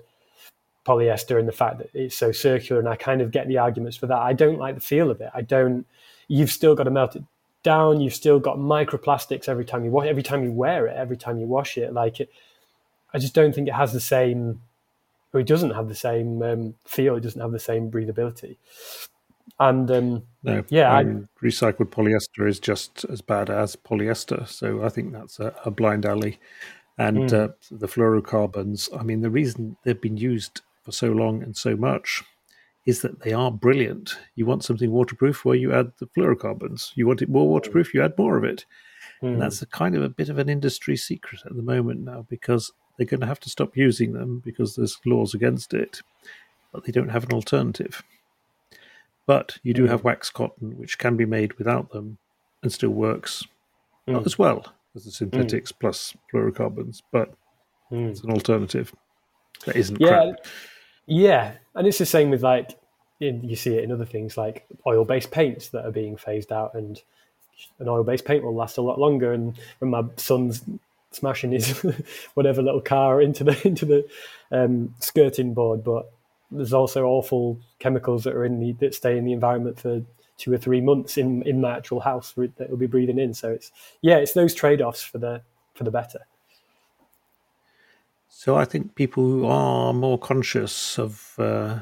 polyester 0.87 1.39
and 1.39 1.49
the 1.49 1.53
fact 1.53 1.79
that 1.79 1.91
it's 1.93 2.17
so 2.17 2.33
circular. 2.33 2.81
And 2.81 2.89
I 2.89 2.97
kind 2.97 3.21
of 3.21 3.31
get 3.31 3.49
the 3.49 3.59
arguments 3.59 3.97
for 3.97 4.07
that. 4.07 4.19
I 4.19 4.33
don't 4.33 4.59
like 4.59 4.75
the 4.75 4.81
feel 4.81 5.11
of 5.11 5.21
it. 5.21 5.31
I 5.35 5.43
don't. 5.43 5.87
You've 6.29 6.51
still 6.51 6.75
got 6.75 6.85
to 6.85 6.91
melt 6.91 7.17
it 7.17 7.25
down. 7.63 8.01
You've 8.01 8.15
still 8.15 8.39
got 8.39 8.59
microplastics 8.59 9.49
every 9.49 9.65
time 9.65 9.85
you 9.85 9.91
wash. 9.91 10.07
Every 10.07 10.23
time 10.23 10.45
you 10.45 10.53
wear 10.53 10.87
it. 10.87 10.97
Every 10.97 11.17
time 11.17 11.39
you 11.39 11.47
wash 11.47 11.77
it. 11.77 11.93
Like 11.93 12.21
it. 12.21 12.31
I 13.13 13.19
just 13.19 13.35
don't 13.35 13.55
think 13.55 13.69
it 13.69 13.75
has 13.75 13.93
the 13.93 14.01
same. 14.01 14.63
Or 15.33 15.41
it 15.41 15.47
doesn't 15.47 15.71
have 15.71 15.89
the 15.89 15.95
same 15.95 16.43
um, 16.43 16.75
feel. 16.85 17.17
It 17.17 17.23
doesn't 17.23 17.41
have 17.41 17.53
the 17.53 17.59
same 17.59 17.91
breathability. 17.91 18.57
And 19.59 19.91
um, 19.91 20.23
no, 20.43 20.65
yeah, 20.69 20.93
I, 20.93 21.05
recycled 21.43 21.91
polyester 21.91 22.49
is 22.49 22.61
just 22.61 23.05
as 23.05 23.23
bad 23.23 23.49
as 23.49 23.75
polyester. 23.75 24.47
So 24.47 24.85
I 24.85 24.89
think 24.89 25.13
that's 25.13 25.41
a, 25.41 25.55
a 25.65 25.71
blind 25.71 26.05
alley. 26.05 26.39
And 26.99 27.31
mm. 27.31 27.33
uh, 27.33 27.53
the 27.71 27.87
fluorocarbons, 27.87 28.89
I 28.99 29.03
mean, 29.03 29.21
the 29.21 29.31
reason 29.31 29.77
they've 29.85 30.01
been 30.01 30.17
used 30.17 30.63
for 30.87 30.93
so 30.93 31.09
long 31.09 31.43
and 31.43 31.57
so 31.57 31.77
much 31.77 32.23
is 32.87 33.03
that 33.03 33.21
they 33.21 33.33
are 33.33 33.51
brilliant. 33.51 34.17
You 34.37 34.47
want 34.47 34.65
something 34.65 34.93
waterproof 34.93 35.45
where 35.45 35.57
you 35.57 35.75
add 35.75 35.91
the 35.99 36.07
fluorocarbons. 36.07 36.93
You 36.95 37.09
want 37.09 37.21
it 37.21 37.29
more 37.29 37.49
waterproof, 37.49 37.93
you 37.93 38.03
add 38.03 38.17
more 38.17 38.39
of 38.39 38.45
it. 38.45 38.65
Mm. 39.21 39.33
And 39.33 39.43
that's 39.43 39.61
a 39.61 39.67
kind 39.67 39.97
of 39.97 40.05
a 40.05 40.09
bit 40.09 40.29
of 40.29 40.39
an 40.39 40.49
industry 40.49 40.97
secret 40.97 41.43
at 41.45 41.57
the 41.57 41.63
moment 41.63 42.05
now 42.05 42.25
because 42.31 42.73
they're 42.97 43.07
going 43.07 43.21
to 43.21 43.27
have 43.27 43.41
to 43.41 43.51
stop 43.51 43.77
using 43.77 44.13
them 44.13 44.41
because 44.45 44.77
there's 44.77 44.99
laws 45.05 45.35
against 45.35 45.75
it, 45.75 46.01
but 46.73 46.85
they 46.85 46.93
don't 46.93 47.09
have 47.09 47.25
an 47.25 47.33
alternative. 47.33 48.05
But 49.27 49.59
you 49.65 49.75
do 49.75 49.87
mm. 49.87 49.89
have 49.89 50.05
wax 50.05 50.31
cotton, 50.31 50.79
which 50.79 50.99
can 50.99 51.17
be 51.17 51.27
made 51.27 51.55
without 51.55 51.91
them 51.91 52.19
and 52.63 52.73
still 52.73 52.91
works 52.91 53.43
mm. 54.07 54.25
as 54.25 54.39
well 54.39 54.65
as 54.95 55.05
the 55.05 55.11
synthetics 55.11 55.73
hmm. 55.73 55.77
plus 55.81 56.17
fluorocarbons, 56.33 57.03
but 57.13 57.35
it's 57.91 58.23
an 58.23 58.31
alternative 58.31 58.95
that 59.65 59.77
isn't 59.77 60.01
yeah. 60.01 60.09
crap. 60.09 60.47
Yeah, 61.07 61.55
and 61.75 61.87
it's 61.87 61.99
the 61.99 62.07
same 62.07 62.31
with 62.31 62.43
like 62.43 62.79
you 63.19 63.57
see 63.57 63.75
it 63.75 63.85
in 63.85 63.93
other 63.93 64.05
things 64.05 64.37
like 64.37 64.67
oil-based 64.87 65.31
paints 65.31 65.69
that 65.69 65.87
are 65.87 65.93
being 65.93 66.17
phased 66.17 66.53
out, 66.53 66.75
and 66.75 67.01
an 67.79 67.89
oil-based 67.89 68.25
paint 68.25 68.45
will 68.45 68.55
last 68.55 68.77
a 68.77 68.83
lot 68.83 68.99
longer. 68.99 69.33
And 69.33 69.57
when 69.79 69.91
my 69.91 70.05
son's 70.17 70.63
smashing 71.13 71.53
his 71.53 71.71
whatever 72.35 72.63
little 72.63 72.81
car 72.81 73.23
into 73.23 73.45
the 73.45 73.61
into 73.67 73.87
the 73.87 74.07
um, 74.51 74.95
skirting 75.01 75.55
board, 75.55 75.85
but 75.85 76.13
there's 76.51 76.73
also 76.73 77.05
awful 77.05 77.59
chemicals 77.79 78.25
that 78.25 78.35
are 78.35 78.45
in 78.45 78.61
the 78.61 78.73
that 78.73 78.95
stay 78.95 79.17
in 79.17 79.25
the 79.25 79.33
environment 79.33 79.79
for 79.79 80.03
two 80.39 80.53
or 80.53 80.59
three 80.59 80.81
months 80.81 81.17
in 81.17 81.43
in 81.43 81.61
my 81.61 81.77
actual 81.77 82.01
house 82.01 82.35
that 82.37 82.69
will 82.69 82.77
be 82.77 82.87
breathing 82.87 83.19
in. 83.19 83.33
So 83.33 83.51
it's 83.51 83.73
yeah, 84.03 84.17
it's 84.17 84.33
those 84.33 84.55
trade-offs 84.55 85.03
for 85.03 85.19
the 85.19 85.43
for 85.75 85.85
the 85.85 85.91
better. 85.91 86.21
So 88.29 88.57
I 88.57 88.65
think 88.65 88.95
people 88.95 89.25
who 89.25 89.47
are 89.47 89.93
more 89.93 90.19
conscious 90.19 90.99
of, 90.99 91.35
uh, 91.39 91.81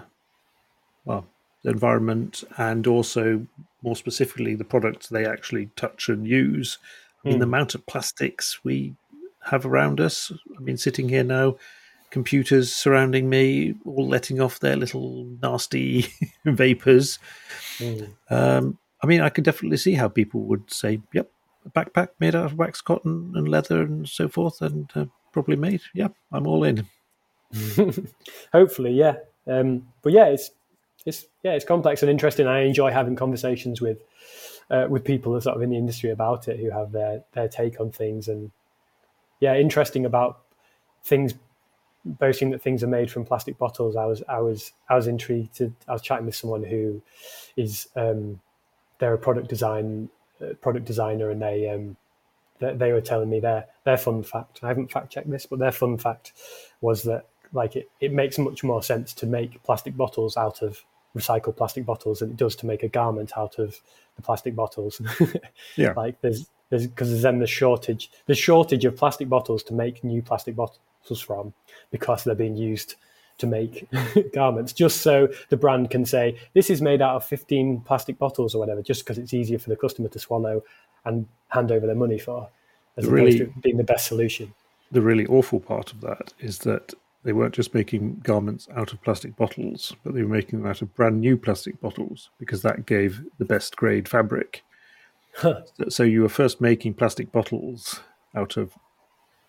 well, 1.05 1.27
the 1.63 1.71
environment 1.71 2.45
and 2.57 2.87
also 2.87 3.47
more 3.83 3.97
specifically 3.97 4.55
the 4.55 4.65
products 4.65 5.09
they 5.09 5.27
actually 5.27 5.71
touch 5.77 6.09
and 6.09 6.27
use. 6.27 6.79
I 7.25 7.29
mean, 7.29 7.37
mm. 7.37 7.41
the 7.41 7.47
hmm. 7.47 7.55
amount 7.55 7.75
of 7.75 7.87
plastics 7.87 8.63
we 8.65 8.95
have 9.45 9.67
around 9.67 10.01
us. 10.01 10.33
I 10.57 10.61
mean, 10.61 10.77
sitting 10.77 11.09
here 11.09 11.25
now, 11.25 11.57
computers 12.11 12.73
surrounding 12.73 13.29
me, 13.29 13.75
all 13.85 14.07
letting 14.07 14.41
off 14.41 14.61
their 14.61 14.77
little 14.77 15.27
nasty 15.43 16.07
vapors. 16.45 17.19
Mm. 17.79 18.11
Um, 18.31 18.79
I 19.03 19.07
mean, 19.07 19.21
I 19.21 19.29
could 19.29 19.45
definitely 19.45 19.77
see 19.79 19.95
how 19.95 20.09
people 20.09 20.43
would 20.43 20.73
say, 20.73 21.01
"Yep, 21.13 21.31
a 21.67 21.71
backpack 21.71 22.09
made 22.19 22.35
out 22.35 22.47
of 22.47 22.59
wax 22.59 22.81
cotton 22.81 23.33
and 23.35 23.49
leather 23.49 23.83
and 23.83 24.09
so 24.09 24.29
forth, 24.29 24.63
and 24.63 24.91
uh, 24.95 25.07
probably 25.35 25.57
made. 25.57 25.83
Yeah, 25.93 26.09
I'm 26.33 26.47
all 26.47 26.65
in." 26.65 26.87
Hopefully, 28.53 28.93
yeah. 28.93 29.17
Um, 29.47 29.87
but 30.03 30.13
yeah, 30.13 30.27
it's 30.27 30.51
it's 31.05 31.27
yeah, 31.43 31.53
it's 31.53 31.65
complex 31.65 32.03
and 32.03 32.11
interesting. 32.11 32.47
I 32.47 32.61
enjoy 32.61 32.91
having 32.91 33.17
conversations 33.17 33.81
with 33.81 33.99
uh, 34.71 34.87
with 34.89 35.05
people 35.05 35.35
that 35.35 35.43
sort 35.43 35.57
of 35.57 35.63
in 35.63 35.71
the 35.71 35.77
industry 35.77 36.11
about 36.11 36.49
it 36.49 36.59
who 36.59 36.71
have 36.71 36.93
their 36.93 37.25
their 37.33 37.49
take 37.49 37.81
on 37.81 37.91
things 37.91 38.29
and 38.29 38.51
yeah, 39.41 39.57
interesting 39.57 40.07
about 40.07 40.41
things 41.03 41.35
boasting 42.05 42.51
that 42.51 42.63
things 42.63 42.83
are 42.83 42.89
made 42.89 43.11
from 43.11 43.25
plastic 43.25 43.59
bottles. 43.59 43.97
I 43.97 44.07
was 44.07 44.23
I 44.29 44.41
was 44.41 44.73
I 44.89 44.95
was 44.95 45.07
intrigued. 45.07 45.57
To, 45.57 45.73
I 45.89 45.93
was 45.93 46.03
chatting 46.03 46.27
with 46.27 46.37
someone 46.37 46.63
who 46.63 47.03
is 47.57 47.89
um, 47.97 48.41
they're 48.99 49.15
a 49.15 49.19
product 49.19 49.49
design 49.49 50.09
uh, 50.41 50.55
product 50.61 50.87
designer, 50.87 51.31
and 51.31 51.43
they 51.43 51.69
um, 51.69 51.97
they, 52.59 52.75
they 52.75 52.93
were 52.93 53.01
telling 53.01 53.31
me 53.31 53.41
their 53.41 53.67
their 53.85 53.97
fun 53.97 54.23
fact. 54.23 54.61
I 54.63 54.69
haven't 54.69 54.91
fact 54.91 55.11
checked 55.11 55.31
this, 55.31 55.47
but 55.47 55.59
their 55.59 55.73
fun 55.73 55.99
fact 55.99 56.33
was 56.81 57.03
that 57.05 57.27
like 57.53 57.77
it, 57.77 57.91
it 58.01 58.13
makes 58.13 58.39
much 58.39 58.65
more 58.65 58.83
sense 58.83 59.13
to 59.15 59.27
make 59.27 59.63
plastic 59.63 59.97
bottles 59.97 60.37
out 60.37 60.63
of 60.63 60.83
recycled 61.17 61.57
plastic 61.57 61.87
bottles 61.87 62.19
than 62.19 62.31
it 62.31 62.37
does 62.37 62.57
to 62.57 62.67
make 62.67 62.83
a 62.83 62.89
garment 62.89 63.33
out 63.37 63.59
of 63.59 63.81
the 64.17 64.23
plastic 64.23 64.55
bottles. 64.55 65.01
yeah. 65.77 65.93
Like 65.97 66.21
there's 66.21 66.49
there's 66.71 66.87
because 66.87 67.11
there's 67.11 67.23
then 67.23 67.39
the 67.39 67.47
shortage 67.47 68.11
the 68.27 68.35
shortage 68.35 68.85
of 68.85 68.97
plastic 68.97 69.29
bottles 69.29 69.63
to 69.65 69.75
make 69.75 70.03
new 70.03 70.23
plastic 70.23 70.57
bottles 70.57 70.79
from 71.21 71.53
because 71.91 72.25
they're 72.25 72.35
being 72.35 72.57
used 72.57 72.95
to 73.39 73.47
make 73.47 73.87
garments 74.33 74.73
just 74.73 75.03
so 75.03 75.29
the 75.49 75.57
brand 75.57 75.91
can 75.91 76.05
say 76.05 76.39
this 76.55 76.71
is 76.71 76.81
made 76.81 77.03
out 77.03 77.17
of 77.17 77.25
15 77.25 77.81
plastic 77.81 78.17
bottles 78.17 78.55
or 78.55 78.59
whatever 78.59 78.81
just 78.81 79.05
because 79.05 79.19
it's 79.19 79.35
easier 79.35 79.59
for 79.59 79.71
the 79.71 79.77
customer 79.77 80.09
to 80.09 80.19
swallow 80.19 80.63
and 81.05 81.27
hand 81.49 81.71
over 81.71 81.87
their 81.87 81.97
money 81.97 82.19
for 82.19 82.49
as 82.97 83.05
the 83.05 83.11
opposed 83.11 83.39
really, 83.39 83.39
to 83.39 83.61
being 83.61 83.77
the 83.77 83.85
best 83.85 84.07
solution 84.07 84.53
the 84.91 85.03
really 85.03 85.27
awful 85.27 85.61
part 85.61 85.93
of 85.93 86.01
that 86.01 86.33
is 86.39 86.59
that 86.61 86.95
they 87.25 87.33
weren't 87.33 87.55
just 87.55 87.75
making 87.75 88.21
garments 88.23 88.69
out 88.77 88.93
of 88.93 89.03
plastic 89.03 89.35
bottles, 89.35 89.95
but 90.05 90.15
they 90.15 90.23
were 90.23 90.29
making 90.29 90.61
them 90.61 90.71
out 90.71 90.83
of 90.83 90.95
brand 90.95 91.21
new 91.21 91.37
plastic 91.37 91.81
bottles 91.81 92.31
because 92.39 92.63
that 92.63 92.87
gave 92.87 93.23
the 93.39 93.45
best 93.45 93.77
grade 93.77 94.09
fabric. 94.09 94.63
Huh. 95.37 95.63
So 95.89 96.03
you 96.03 96.23
were 96.23 96.29
first 96.29 96.61
making 96.61 96.95
plastic 96.95 97.33
bottles 97.33 98.01
out 98.35 98.57
of 98.57 98.75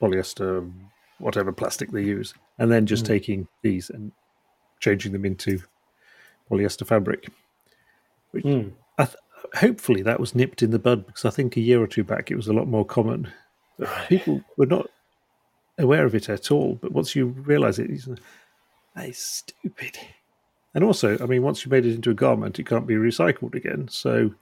polyester, 0.01 0.71
whatever 1.19 1.51
plastic 1.51 1.91
they 1.91 2.01
use, 2.01 2.33
and 2.57 2.71
then 2.71 2.85
just 2.85 3.03
mm. 3.03 3.07
taking 3.07 3.47
these 3.61 3.89
and 3.89 4.13
changing 4.79 5.11
them 5.11 5.25
into 5.25 5.61
polyester 6.49 6.87
fabric. 6.87 7.27
Which 8.31 8.45
mm. 8.45 8.71
th- 8.97 9.15
hopefully 9.53 10.01
that 10.01 10.19
was 10.19 10.35
nipped 10.35 10.61
in 10.63 10.71
the 10.71 10.79
bud 10.79 11.05
because 11.05 11.25
I 11.25 11.29
think 11.29 11.55
a 11.55 11.61
year 11.61 11.81
or 11.81 11.87
two 11.87 12.03
back 12.03 12.31
it 12.31 12.35
was 12.35 12.47
a 12.47 12.53
lot 12.53 12.67
more 12.67 12.85
common. 12.85 13.31
People 14.07 14.41
were 14.57 14.65
not 14.65 14.87
aware 15.77 16.05
of 16.05 16.15
it 16.15 16.29
at 16.29 16.51
all. 16.51 16.75
But 16.81 16.91
once 16.91 17.15
you 17.15 17.27
realise 17.27 17.79
it, 17.79 17.89
is 17.89 18.07
stupid. 19.11 19.97
And 20.73 20.83
also, 20.83 21.17
I 21.19 21.25
mean, 21.25 21.41
once 21.41 21.65
you 21.65 21.71
made 21.71 21.85
it 21.85 21.95
into 21.95 22.11
a 22.11 22.15
garment, 22.15 22.59
it 22.59 22.65
can't 22.67 22.87
be 22.87 22.95
recycled 22.95 23.55
again. 23.55 23.87
So 23.89 24.33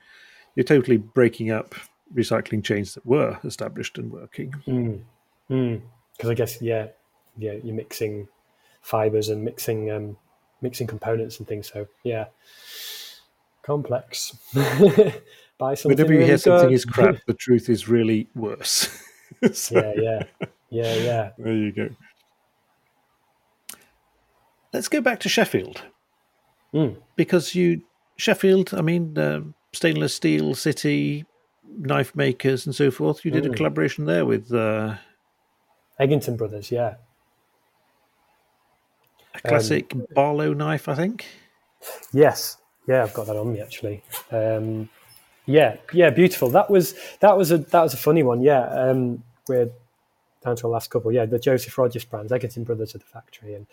you're 0.55 0.63
totally 0.63 0.97
breaking 0.97 1.51
up 1.51 1.75
recycling 2.13 2.63
chains 2.63 2.93
that 2.95 3.05
were 3.05 3.39
established 3.43 3.97
and 3.97 4.11
working. 4.11 4.51
Because 4.65 4.73
mm. 4.73 5.01
mm. 5.49 5.81
I 6.29 6.33
guess, 6.33 6.61
yeah, 6.61 6.87
yeah, 7.37 7.53
you're 7.63 7.75
mixing 7.75 8.27
fibers 8.81 9.29
and 9.29 9.43
mixing 9.43 9.91
um, 9.91 10.17
mixing 10.61 10.87
components 10.87 11.39
and 11.39 11.47
things. 11.47 11.71
So 11.71 11.87
yeah, 12.03 12.25
complex. 13.63 14.37
Buy 15.57 15.73
something. 15.75 15.97
Whenever 15.97 16.13
you 16.13 16.19
really 16.19 16.25
hear 16.25 16.35
good. 16.35 16.41
something 16.41 16.71
is 16.71 16.85
crap, 16.85 17.17
the 17.25 17.33
truth 17.33 17.69
is 17.69 17.87
really 17.87 18.27
worse. 18.35 18.89
so, 19.53 19.79
yeah, 19.79 19.93
yeah. 19.95 20.47
Yeah, 20.69 20.95
yeah. 20.95 21.29
There 21.37 21.53
you 21.53 21.71
go. 21.71 21.89
Let's 24.73 24.87
go 24.87 25.01
back 25.01 25.19
to 25.21 25.29
Sheffield. 25.29 25.83
Mm. 26.73 26.97
Because 27.15 27.53
you, 27.53 27.83
Sheffield, 28.17 28.73
I 28.73 28.81
mean, 28.81 29.15
uh, 29.17 29.41
stainless 29.71 30.15
steel 30.15 30.55
city, 30.55 31.25
knife 31.77 32.15
makers 32.15 32.65
and 32.65 32.73
so 32.73 32.89
forth. 32.89 33.23
You 33.23 33.31
did 33.31 33.43
mm. 33.43 33.47
a 33.47 33.49
hmm. 33.49 33.55
collaboration 33.55 34.05
there 34.05 34.25
with 34.25 34.51
uh, 34.51 34.95
Egginton 35.99 36.37
Brothers, 36.37 36.71
yeah. 36.71 36.95
A 39.35 39.41
classic 39.41 39.93
um, 39.93 40.05
Barlow 40.13 40.53
knife, 40.53 40.87
I 40.87 40.95
think. 40.95 41.25
Yes, 42.11 42.57
yeah, 42.87 43.03
I've 43.03 43.13
got 43.13 43.27
that 43.27 43.35
on 43.35 43.53
me 43.53 43.61
actually. 43.61 44.03
Um, 44.31 44.89
yeah, 45.45 45.77
yeah, 45.91 46.09
beautiful. 46.09 46.49
That 46.49 46.69
was 46.69 46.95
that 47.19 47.37
was 47.37 47.51
a 47.51 47.57
that 47.57 47.81
was 47.81 47.93
a 47.93 47.97
funny 47.97 48.23
one. 48.23 48.41
Yeah, 48.41 48.63
um, 48.63 49.23
we're 49.47 49.69
down 50.43 50.55
to 50.55 50.61
the 50.63 50.67
last 50.67 50.89
couple. 50.89 51.11
Yeah, 51.11 51.25
the 51.25 51.39
Joseph 51.39 51.77
Rodgers 51.77 52.05
brands, 52.05 52.31
Egginton 52.31 52.65
Brothers 52.65 52.95
at 52.95 53.01
the 53.01 53.07
factory, 53.07 53.55
and 53.55 53.67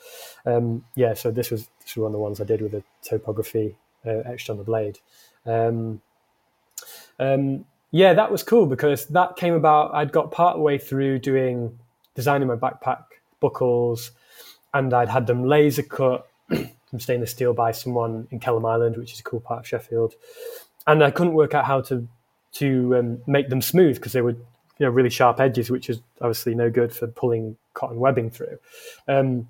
um, 0.47 0.85
yeah, 0.95 1.15
so 1.15 1.31
this 1.31 1.51
was 1.51 1.69
this 1.81 1.97
was 1.97 2.03
one 2.03 2.09
of 2.09 2.13
the 2.13 2.19
ones 2.19 2.41
I 2.41 2.45
did 2.45 2.61
with 2.61 2.73
the 2.73 2.83
topography 3.03 3.77
uh, 4.05 4.23
etched 4.27 4.51
on 4.51 4.57
the 4.57 4.65
blade. 4.65 4.99
Um, 5.47 6.01
um, 7.19 7.65
yeah, 7.93 8.15
that 8.15 8.31
was 8.31 8.43
cool 8.43 8.67
because 8.67 9.07
that 9.07 9.37
came 9.37 9.55
about. 9.55 9.95
I'd 9.95 10.13
got 10.13 10.33
part 10.33 10.59
way 10.59 10.79
through 10.79 11.21
doing 11.21 11.79
designing 12.15 12.49
my 12.49 12.57
backpack 12.57 13.05
buckles, 13.41 14.11
and 14.75 14.93
I'd 14.93 15.09
had 15.09 15.27
them 15.27 15.45
laser 15.45 15.83
cut 15.83 16.27
from 16.91 17.01
stainless 17.01 17.31
steel 17.31 17.55
by 17.55 17.71
someone 17.71 18.27
in 18.31 18.41
Kelham 18.41 18.69
Island, 18.69 18.97
which 18.97 19.13
is 19.13 19.21
a 19.21 19.23
cool 19.23 19.41
part 19.41 19.61
of 19.61 19.67
Sheffield. 19.67 20.15
And 20.87 21.03
I 21.03 21.11
couldn't 21.11 21.35
work 21.35 21.55
out 21.55 21.65
how 21.65 21.81
to 21.83 22.07
to 22.53 22.97
um, 22.97 23.23
make 23.29 23.49
them 23.49 23.63
smooth 23.63 23.95
because 23.95 24.13
they 24.13 24.23
were 24.23 24.33
you 24.33 24.87
know 24.87 24.91
really 24.91 25.11
sharp 25.11 25.39
edges, 25.41 25.71
which 25.71 25.89
is 25.89 26.01
obviously 26.21 26.55
no 26.55 26.69
good 26.69 26.93
for 26.93 27.07
pulling 27.07 27.57
cotton 27.75 27.99
webbing 27.99 28.31
through. 28.31 28.59
Um, 29.07 29.49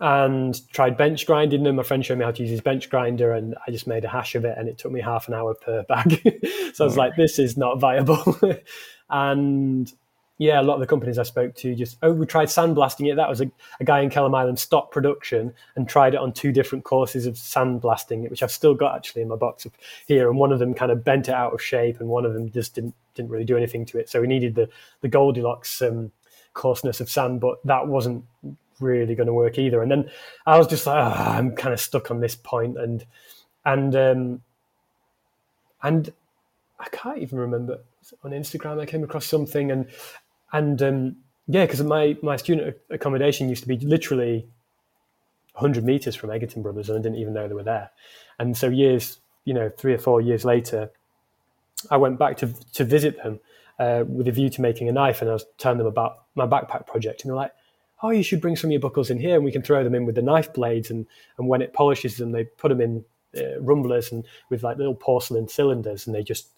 and 0.00 0.60
tried 0.72 0.96
bench 0.96 1.26
grinding 1.26 1.64
them. 1.64 1.76
My 1.76 1.82
friend 1.82 2.04
showed 2.04 2.18
me 2.18 2.24
how 2.24 2.30
to 2.30 2.42
use 2.42 2.50
his 2.50 2.60
bench 2.60 2.88
grinder, 2.88 3.32
and 3.32 3.56
I 3.66 3.70
just 3.70 3.86
made 3.86 4.04
a 4.04 4.08
hash 4.08 4.34
of 4.34 4.44
it, 4.44 4.56
and 4.56 4.68
it 4.68 4.78
took 4.78 4.92
me 4.92 5.00
half 5.00 5.28
an 5.28 5.34
hour 5.34 5.54
per 5.54 5.82
bag. 5.88 6.20
so 6.74 6.84
I 6.84 6.86
was 6.86 6.96
like, 6.96 7.16
"This 7.16 7.38
is 7.38 7.56
not 7.56 7.78
viable." 7.78 8.38
and 9.10 9.92
yeah, 10.38 10.60
a 10.60 10.62
lot 10.62 10.74
of 10.74 10.80
the 10.80 10.86
companies 10.86 11.18
I 11.18 11.24
spoke 11.24 11.56
to 11.56 11.74
just, 11.74 11.98
oh, 12.02 12.12
we 12.12 12.24
tried 12.24 12.46
sandblasting 12.46 13.10
it. 13.10 13.16
That 13.16 13.28
was 13.28 13.40
a, 13.40 13.50
a 13.80 13.84
guy 13.84 14.00
in 14.00 14.08
Kelham 14.08 14.36
Island 14.36 14.58
stopped 14.58 14.92
production 14.92 15.52
and 15.74 15.88
tried 15.88 16.14
it 16.14 16.20
on 16.20 16.32
two 16.32 16.52
different 16.52 16.84
courses 16.84 17.26
of 17.26 17.34
sandblasting 17.34 18.24
it, 18.24 18.30
which 18.30 18.44
I've 18.44 18.52
still 18.52 18.74
got 18.74 18.94
actually 18.94 19.22
in 19.22 19.28
my 19.28 19.36
box 19.36 19.66
here. 20.06 20.30
And 20.30 20.38
one 20.38 20.52
of 20.52 20.60
them 20.60 20.74
kind 20.74 20.92
of 20.92 21.04
bent 21.04 21.28
it 21.28 21.34
out 21.34 21.52
of 21.52 21.60
shape, 21.60 21.98
and 21.98 22.08
one 22.08 22.24
of 22.24 22.34
them 22.34 22.50
just 22.50 22.74
didn't 22.76 22.94
didn't 23.14 23.32
really 23.32 23.44
do 23.44 23.56
anything 23.56 23.84
to 23.86 23.98
it. 23.98 24.08
So 24.08 24.20
we 24.20 24.28
needed 24.28 24.54
the 24.54 24.68
the 25.00 25.08
Goldilocks 25.08 25.82
um, 25.82 26.12
coarseness 26.54 27.00
of 27.00 27.10
sand, 27.10 27.40
but 27.40 27.58
that 27.64 27.88
wasn't 27.88 28.24
really 28.78 29.16
going 29.16 29.26
to 29.26 29.32
work 29.32 29.58
either. 29.58 29.82
And 29.82 29.90
then 29.90 30.08
I 30.46 30.56
was 30.56 30.68
just 30.68 30.86
like, 30.86 31.04
oh, 31.04 31.20
I'm 31.20 31.56
kind 31.56 31.74
of 31.74 31.80
stuck 31.80 32.12
on 32.12 32.20
this 32.20 32.36
point, 32.36 32.78
and 32.78 33.04
and 33.64 33.96
um, 33.96 34.42
and 35.82 36.12
I 36.78 36.88
can't 36.90 37.18
even 37.18 37.40
remember 37.40 37.80
on 38.22 38.30
Instagram 38.30 38.80
I 38.80 38.86
came 38.86 39.04
across 39.04 39.26
something 39.26 39.70
and 39.70 39.86
and 40.52 40.82
um, 40.82 41.16
yeah, 41.46 41.64
because 41.64 41.82
my 41.82 42.16
my 42.22 42.36
student 42.36 42.76
accommodation 42.90 43.48
used 43.48 43.62
to 43.62 43.68
be 43.68 43.78
literally 43.78 44.46
100 45.54 45.84
meters 45.84 46.14
from 46.14 46.30
Egginton 46.30 46.62
Brothers, 46.62 46.88
and 46.88 46.98
I 46.98 47.02
didn't 47.02 47.18
even 47.18 47.34
know 47.34 47.48
they 47.48 47.54
were 47.54 47.62
there. 47.62 47.90
And 48.38 48.56
so 48.56 48.68
years, 48.68 49.18
you 49.44 49.54
know, 49.54 49.68
three 49.68 49.94
or 49.94 49.98
four 49.98 50.20
years 50.20 50.44
later, 50.44 50.90
I 51.90 51.96
went 51.96 52.18
back 52.18 52.36
to 52.38 52.52
to 52.74 52.84
visit 52.84 53.22
them 53.22 53.40
uh, 53.78 54.04
with 54.06 54.28
a 54.28 54.32
view 54.32 54.50
to 54.50 54.60
making 54.60 54.88
a 54.88 54.92
knife, 54.92 55.20
and 55.20 55.30
I 55.30 55.34
was 55.34 55.46
telling 55.58 55.78
them 55.78 55.86
about 55.86 56.24
my 56.34 56.46
backpack 56.46 56.86
project, 56.86 57.22
and 57.22 57.30
they're 57.30 57.36
like, 57.36 57.54
"Oh, 58.02 58.10
you 58.10 58.22
should 58.22 58.40
bring 58.40 58.56
some 58.56 58.68
of 58.68 58.72
your 58.72 58.80
buckles 58.80 59.10
in 59.10 59.18
here, 59.18 59.36
and 59.36 59.44
we 59.44 59.52
can 59.52 59.62
throw 59.62 59.82
them 59.82 59.94
in 59.94 60.06
with 60.06 60.14
the 60.14 60.22
knife 60.22 60.52
blades, 60.52 60.90
and 60.90 61.06
and 61.38 61.48
when 61.48 61.62
it 61.62 61.72
polishes 61.72 62.16
them, 62.16 62.32
they 62.32 62.44
put 62.44 62.68
them 62.68 62.80
in 62.80 63.04
uh, 63.36 63.60
rumblers 63.60 64.12
and 64.12 64.24
with 64.50 64.62
like 64.62 64.78
little 64.78 64.94
porcelain 64.94 65.48
cylinders, 65.48 66.06
and 66.06 66.14
they 66.14 66.22
just 66.22 66.48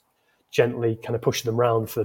gently 0.51 0.97
kind 0.97 1.15
of 1.15 1.23
push 1.23 1.43
them 1.43 1.61
around 1.61 1.89
for 1.89 2.05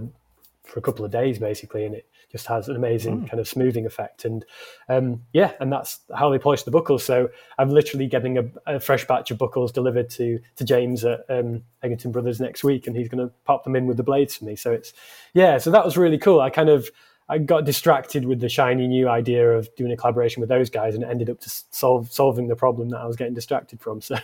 for 0.65 0.79
a 0.79 0.81
couple 0.81 1.05
of 1.05 1.11
days 1.11 1.39
basically, 1.39 1.85
and 1.85 1.95
it 1.95 2.07
just 2.31 2.47
has 2.47 2.67
an 2.67 2.75
amazing 2.75 3.21
mm. 3.21 3.29
kind 3.29 3.39
of 3.39 3.47
smoothing 3.47 3.85
effect. 3.85 4.25
And 4.25 4.45
um, 4.89 5.21
yeah, 5.33 5.53
and 5.59 5.71
that's 5.71 5.99
how 6.13 6.29
they 6.29 6.39
polish 6.39 6.63
the 6.63 6.71
buckles. 6.71 7.03
So 7.03 7.29
I'm 7.57 7.69
literally 7.69 8.07
getting 8.07 8.37
a, 8.37 8.43
a 8.65 8.79
fresh 8.79 9.05
batch 9.07 9.31
of 9.31 9.37
buckles 9.37 9.71
delivered 9.71 10.09
to 10.11 10.39
to 10.57 10.63
James 10.63 11.05
at 11.05 11.21
um, 11.29 11.63
Egginton 11.83 12.11
Brothers 12.11 12.39
next 12.39 12.63
week, 12.63 12.87
and 12.87 12.95
he's 12.95 13.09
going 13.09 13.25
to 13.25 13.33
pop 13.45 13.63
them 13.63 13.75
in 13.75 13.87
with 13.87 13.97
the 13.97 14.03
blades 14.03 14.35
for 14.35 14.45
me. 14.45 14.55
So 14.55 14.71
it's 14.71 14.93
yeah, 15.33 15.57
so 15.57 15.71
that 15.71 15.85
was 15.85 15.97
really 15.97 16.17
cool. 16.17 16.41
I 16.41 16.49
kind 16.49 16.69
of 16.69 16.89
I 17.27 17.39
got 17.39 17.65
distracted 17.65 18.25
with 18.25 18.39
the 18.39 18.49
shiny 18.49 18.87
new 18.87 19.09
idea 19.09 19.51
of 19.51 19.73
doing 19.75 19.91
a 19.91 19.97
collaboration 19.97 20.41
with 20.41 20.49
those 20.49 20.69
guys, 20.69 20.93
and 20.93 21.03
it 21.03 21.09
ended 21.09 21.29
up 21.29 21.39
to 21.41 21.49
solve 21.71 22.11
solving 22.11 22.47
the 22.47 22.55
problem 22.55 22.89
that 22.89 22.99
I 22.99 23.05
was 23.05 23.15
getting 23.15 23.33
distracted 23.33 23.81
from. 23.81 24.01
So, 24.11 24.17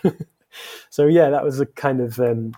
so 0.89 1.05
yeah, 1.07 1.29
that 1.29 1.45
was 1.45 1.61
a 1.61 1.65
kind 1.65 2.01
of 2.01 2.19
um, 2.19 2.53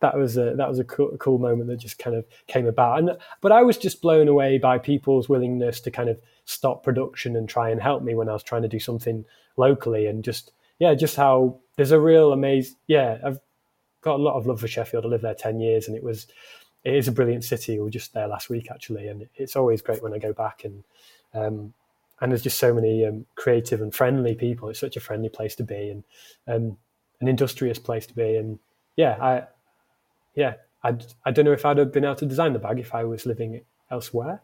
that 0.00 0.16
was 0.16 0.36
a 0.36 0.54
that 0.56 0.68
was 0.68 0.78
a 0.78 0.84
cool, 0.84 1.16
cool, 1.18 1.38
moment 1.38 1.68
that 1.68 1.78
just 1.78 1.98
kind 1.98 2.16
of 2.16 2.24
came 2.46 2.66
about. 2.66 2.98
And 2.98 3.10
but 3.40 3.52
I 3.52 3.62
was 3.62 3.78
just 3.78 4.02
blown 4.02 4.28
away 4.28 4.58
by 4.58 4.78
people's 4.78 5.28
willingness 5.28 5.80
to 5.80 5.90
kind 5.90 6.08
of 6.08 6.18
stop 6.44 6.82
production 6.82 7.36
and 7.36 7.48
try 7.48 7.70
and 7.70 7.80
help 7.80 8.02
me 8.02 8.14
when 8.14 8.28
I 8.28 8.32
was 8.32 8.42
trying 8.42 8.62
to 8.62 8.68
do 8.68 8.78
something 8.78 9.24
locally. 9.56 10.06
And 10.06 10.22
just 10.22 10.52
yeah, 10.78 10.94
just 10.94 11.16
how 11.16 11.58
there's 11.76 11.92
a 11.92 12.00
real 12.00 12.32
amazing 12.32 12.76
Yeah, 12.86 13.18
I've 13.24 13.40
got 14.02 14.20
a 14.20 14.22
lot 14.22 14.36
of 14.36 14.46
love 14.46 14.60
for 14.60 14.68
Sheffield. 14.68 15.04
I 15.04 15.08
lived 15.08 15.24
there 15.24 15.34
ten 15.34 15.60
years, 15.60 15.88
and 15.88 15.96
it 15.96 16.02
was 16.02 16.26
it 16.84 16.94
is 16.94 17.08
a 17.08 17.12
brilliant 17.12 17.44
city. 17.44 17.74
We 17.74 17.84
were 17.84 17.90
just 17.90 18.12
there 18.12 18.28
last 18.28 18.50
week 18.50 18.68
actually, 18.70 19.08
and 19.08 19.26
it's 19.34 19.56
always 19.56 19.82
great 19.82 20.02
when 20.02 20.14
I 20.14 20.18
go 20.18 20.32
back 20.32 20.64
and. 20.64 20.84
Um, 21.34 21.74
and 22.18 22.32
there's 22.32 22.42
just 22.42 22.58
so 22.58 22.72
many 22.72 23.04
um, 23.04 23.26
creative 23.34 23.82
and 23.82 23.94
friendly 23.94 24.34
people. 24.34 24.70
It's 24.70 24.80
such 24.80 24.96
a 24.96 25.00
friendly 25.00 25.28
place 25.28 25.54
to 25.56 25.62
be, 25.62 25.90
and 25.90 26.04
um, 26.48 26.78
an 27.20 27.28
industrious 27.28 27.78
place 27.78 28.06
to 28.06 28.14
be. 28.14 28.36
And 28.36 28.58
yeah, 28.96 29.18
I 29.20 29.46
yeah, 30.36 30.54
I 30.84 30.96
I 31.24 31.32
don't 31.32 31.44
know 31.44 31.52
if 31.52 31.64
I'd 31.64 31.78
have 31.78 31.92
been 31.92 32.04
able 32.04 32.14
to 32.16 32.26
design 32.26 32.52
the 32.52 32.60
bag 32.60 32.78
if 32.78 32.94
I 32.94 33.02
was 33.04 33.26
living 33.26 33.62
elsewhere, 33.90 34.40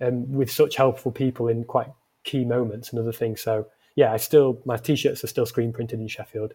um, 0.00 0.32
with 0.32 0.50
such 0.50 0.76
helpful 0.76 1.12
people 1.12 1.48
in 1.48 1.64
quite 1.64 1.88
key 2.24 2.44
moments 2.44 2.90
and 2.90 2.98
other 2.98 3.12
things. 3.12 3.42
So 3.42 3.66
yeah, 3.96 4.12
I 4.12 4.16
still 4.16 4.60
my 4.64 4.76
t-shirts 4.76 5.22
are 5.22 5.28
still 5.28 5.46
screen 5.46 5.72
printed 5.72 6.00
in 6.00 6.08
Sheffield 6.08 6.54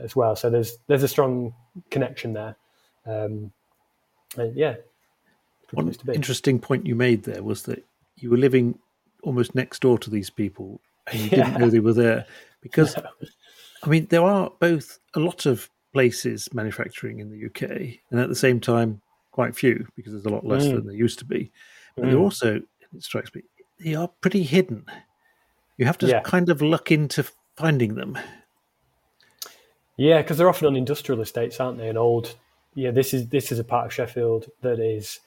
as 0.00 0.14
well. 0.14 0.36
So 0.36 0.50
there's 0.50 0.76
there's 0.86 1.02
a 1.02 1.08
strong 1.08 1.54
connection 1.90 2.34
there. 2.34 2.56
Um, 3.06 3.52
and 4.36 4.54
yeah, 4.54 4.76
one 5.72 5.94
interesting 6.12 6.58
point 6.58 6.86
you 6.86 6.94
made 6.94 7.24
there 7.24 7.42
was 7.42 7.62
that 7.64 7.84
you 8.16 8.30
were 8.30 8.36
living 8.36 8.78
almost 9.22 9.54
next 9.54 9.80
door 9.80 9.98
to 9.98 10.10
these 10.10 10.30
people 10.30 10.80
and 11.10 11.20
you 11.20 11.28
yeah. 11.30 11.44
didn't 11.44 11.58
know 11.60 11.70
they 11.70 11.80
were 11.80 11.92
there 11.92 12.26
because 12.60 12.96
no. 12.96 13.04
I 13.82 13.88
mean 13.88 14.06
there 14.10 14.22
are 14.22 14.52
both 14.58 14.98
a 15.14 15.20
lot 15.20 15.46
of 15.46 15.70
places 15.98 16.48
manufacturing 16.54 17.18
in 17.18 17.28
the 17.28 17.46
UK 17.46 17.98
and 18.12 18.20
at 18.20 18.28
the 18.28 18.34
same 18.36 18.60
time 18.60 19.00
quite 19.32 19.56
few 19.56 19.84
because 19.96 20.12
there's 20.12 20.26
a 20.26 20.28
lot 20.28 20.46
less 20.46 20.62
mm. 20.62 20.76
than 20.76 20.86
there 20.86 20.94
used 20.94 21.18
to 21.18 21.24
be 21.24 21.50
but 21.96 22.04
mm. 22.04 22.10
they're 22.10 22.20
also 22.20 22.54
it 22.54 23.02
strikes 23.02 23.34
me 23.34 23.42
they 23.80 23.96
are 23.96 24.06
pretty 24.20 24.44
hidden 24.44 24.86
you 25.76 25.84
have 25.86 25.98
to 25.98 26.06
yeah. 26.06 26.20
kind 26.20 26.50
of 26.50 26.62
look 26.62 26.92
into 26.92 27.26
finding 27.56 27.96
them 27.96 28.16
yeah 29.96 30.22
because 30.22 30.38
they're 30.38 30.48
often 30.48 30.68
on 30.68 30.76
industrial 30.76 31.20
estates 31.20 31.58
aren't 31.58 31.78
they 31.78 31.88
and 31.88 31.98
old 31.98 32.36
yeah 32.76 32.92
this 32.92 33.12
is 33.12 33.26
this 33.30 33.50
is 33.50 33.58
a 33.58 33.64
part 33.64 33.86
of 33.86 33.92
Sheffield 33.92 34.46
that 34.60 34.78
is 34.78 35.18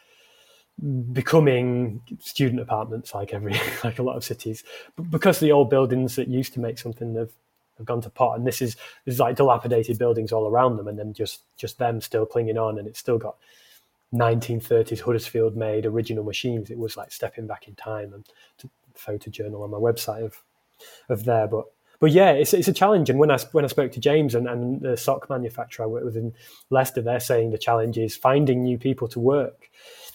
becoming 1.12 2.02
student 2.20 2.62
apartments 2.62 3.14
like 3.14 3.34
every 3.34 3.60
like 3.84 4.00
a 4.00 4.04
lot 4.04 4.16
of 4.16 4.24
cities 4.24 4.64
but 4.96 5.12
because 5.12 5.42
the 5.42 5.52
old 5.52 5.70
buildings 5.70 6.16
that 6.16 6.30
used 6.30 6.54
to 6.54 6.62
make 6.62 6.78
something 6.78 7.16
have, 7.16 7.34
have 7.82 7.88
gone 7.88 8.02
to 8.02 8.10
pot 8.10 8.38
and 8.38 8.46
this 8.46 8.62
is 8.62 8.76
this 9.06 9.16
is 9.16 9.20
like 9.20 9.36
dilapidated 9.36 9.98
buildings 9.98 10.32
all 10.32 10.48
around 10.48 10.78
them 10.78 10.88
and 10.88 10.98
then 10.98 11.14
just 11.14 11.42
just 11.58 11.78
them 11.78 12.02
still 12.02 12.26
clinging 12.26 12.58
on 12.58 12.78
and 12.80 12.88
it's 12.88 13.00
still 13.00 13.18
got 13.18 13.36
1930s 14.14 15.02
Huddersfield 15.02 15.56
made 15.56 15.86
original 15.86 16.24
machines 16.24 16.70
it 16.70 16.78
was 16.78 16.98
like 16.98 17.12
stepping 17.12 17.48
back 17.48 17.68
in 17.68 17.76
time 17.76 18.14
and 18.14 18.26
to, 18.58 18.70
photojournal 18.96 19.64
on 19.64 19.72
my 19.72 19.78
website 19.78 20.24
of 20.24 20.44
of 21.10 21.26
there 21.26 21.48
but 21.48 21.66
but 22.02 22.12
yeah, 22.12 22.32
it's, 22.32 22.52
it's 22.56 22.68
a 22.68 22.74
challenge. 22.74 23.12
And 23.12 23.20
when 23.20 23.30
I 23.30 23.38
when 23.52 23.64
I 23.64 23.68
spoke 23.68 23.92
to 23.92 24.00
James 24.00 24.34
and, 24.34 24.50
and 24.50 24.82
the 24.82 24.98
sock 24.98 25.30
manufacturer 25.30 25.86
I 25.86 25.88
work 25.88 26.04
with 26.04 26.18
in 26.18 26.34
Leicester, 26.72 27.00
they're 27.00 27.20
saying 27.20 27.52
the 27.52 27.60
challenge 27.60 27.96
is 28.00 28.18
finding 28.18 28.64
new 28.64 28.80
people 28.80 29.08
to 29.10 29.20
work 29.20 29.70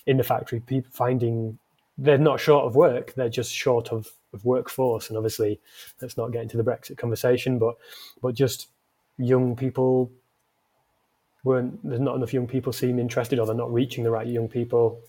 in 0.05 0.17
the 0.17 0.25
factory, 0.25 0.61
people 0.61 0.91
finding 0.93 1.59
they're 1.99 2.19
not 2.19 2.41
short 2.41 2.65
of 2.65 2.75
work, 2.75 3.15
they're 3.15 3.29
just 3.29 3.53
short 3.53 3.93
of, 3.93 4.11
of 4.37 4.45
workforce. 4.45 5.09
And 5.09 5.17
obviously, 5.17 5.61
let's 6.01 6.17
not 6.17 6.31
get 6.31 6.43
into 6.43 6.57
the 6.57 6.63
Brexit 6.63 6.99
conversation, 6.99 7.59
but 7.59 7.77
but 8.23 8.35
just 8.35 8.69
young 9.19 9.57
people 9.57 10.13
weren't 11.43 11.83
there's 11.83 12.01
not 12.01 12.17
enough 12.17 12.33
young 12.33 12.47
people 12.47 12.73
seem 12.73 12.99
interested, 12.99 13.39
or 13.39 13.47
they're 13.47 13.55
not 13.55 13.73
reaching 13.73 14.05
the 14.05 14.11
right 14.11 14.27
young 14.27 14.49
people 14.49 15.01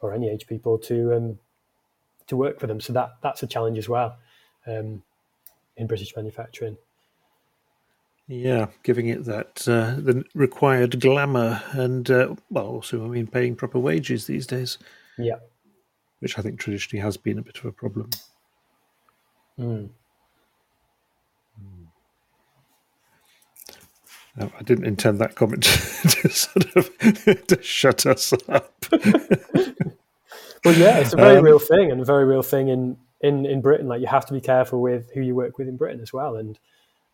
or 0.00 0.12
any 0.12 0.28
age 0.28 0.46
people 0.46 0.78
to 0.78 1.14
um, 1.14 1.38
to 2.26 2.36
work 2.36 2.60
for 2.60 2.66
them. 2.66 2.80
So 2.80 2.92
that 2.92 3.16
that's 3.22 3.42
a 3.42 3.46
challenge 3.46 3.78
as 3.78 3.88
well 3.88 4.16
um, 4.66 5.02
in 5.76 5.86
British 5.86 6.14
manufacturing. 6.16 6.76
Yeah, 8.28 8.66
giving 8.82 9.08
it 9.08 9.24
that 9.24 9.66
uh, 9.68 9.96
the 10.00 10.24
required 10.34 11.00
glamour 11.00 11.62
and 11.72 12.10
uh, 12.10 12.34
well, 12.50 12.66
also 12.66 13.04
I 13.04 13.08
mean 13.08 13.26
paying 13.26 13.56
proper 13.56 13.78
wages 13.78 14.26
these 14.26 14.46
days. 14.46 14.78
Yeah, 15.18 15.36
which 16.20 16.38
I 16.38 16.42
think 16.42 16.58
traditionally 16.58 17.02
has 17.02 17.16
been 17.16 17.38
a 17.38 17.42
bit 17.42 17.58
of 17.58 17.64
a 17.64 17.72
problem. 17.72 18.10
Mm. 19.58 19.90
No, 24.36 24.50
I 24.58 24.62
didn't 24.62 24.86
intend 24.86 25.18
that 25.18 25.34
comment 25.34 25.62
to 25.64 26.28
sort 26.30 26.74
of 26.76 26.98
to 27.48 27.62
shut 27.62 28.06
us 28.06 28.32
up. 28.48 28.74
well, 30.64 30.74
yeah, 30.74 30.98
it's 30.98 31.12
a 31.12 31.16
very 31.16 31.38
um, 31.38 31.44
real 31.44 31.58
thing, 31.58 31.90
and 31.90 32.00
a 32.00 32.04
very 32.04 32.24
real 32.24 32.42
thing 32.42 32.68
in, 32.68 32.96
in, 33.20 33.44
in 33.44 33.60
Britain. 33.60 33.88
Like 33.88 34.00
you 34.00 34.06
have 34.06 34.24
to 34.26 34.32
be 34.32 34.40
careful 34.40 34.80
with 34.80 35.10
who 35.12 35.20
you 35.20 35.34
work 35.34 35.58
with 35.58 35.68
in 35.68 35.76
Britain 35.76 36.00
as 36.00 36.12
well, 36.12 36.36
and 36.36 36.58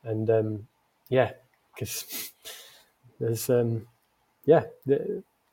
and 0.04 0.30
um, 0.30 0.68
yeah, 1.08 1.32
because 1.74 2.30
there's 3.18 3.50
um, 3.50 3.86
yeah, 4.44 4.64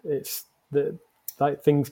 it's 0.04 0.44
the 0.72 1.00
like 1.40 1.64
things 1.64 1.90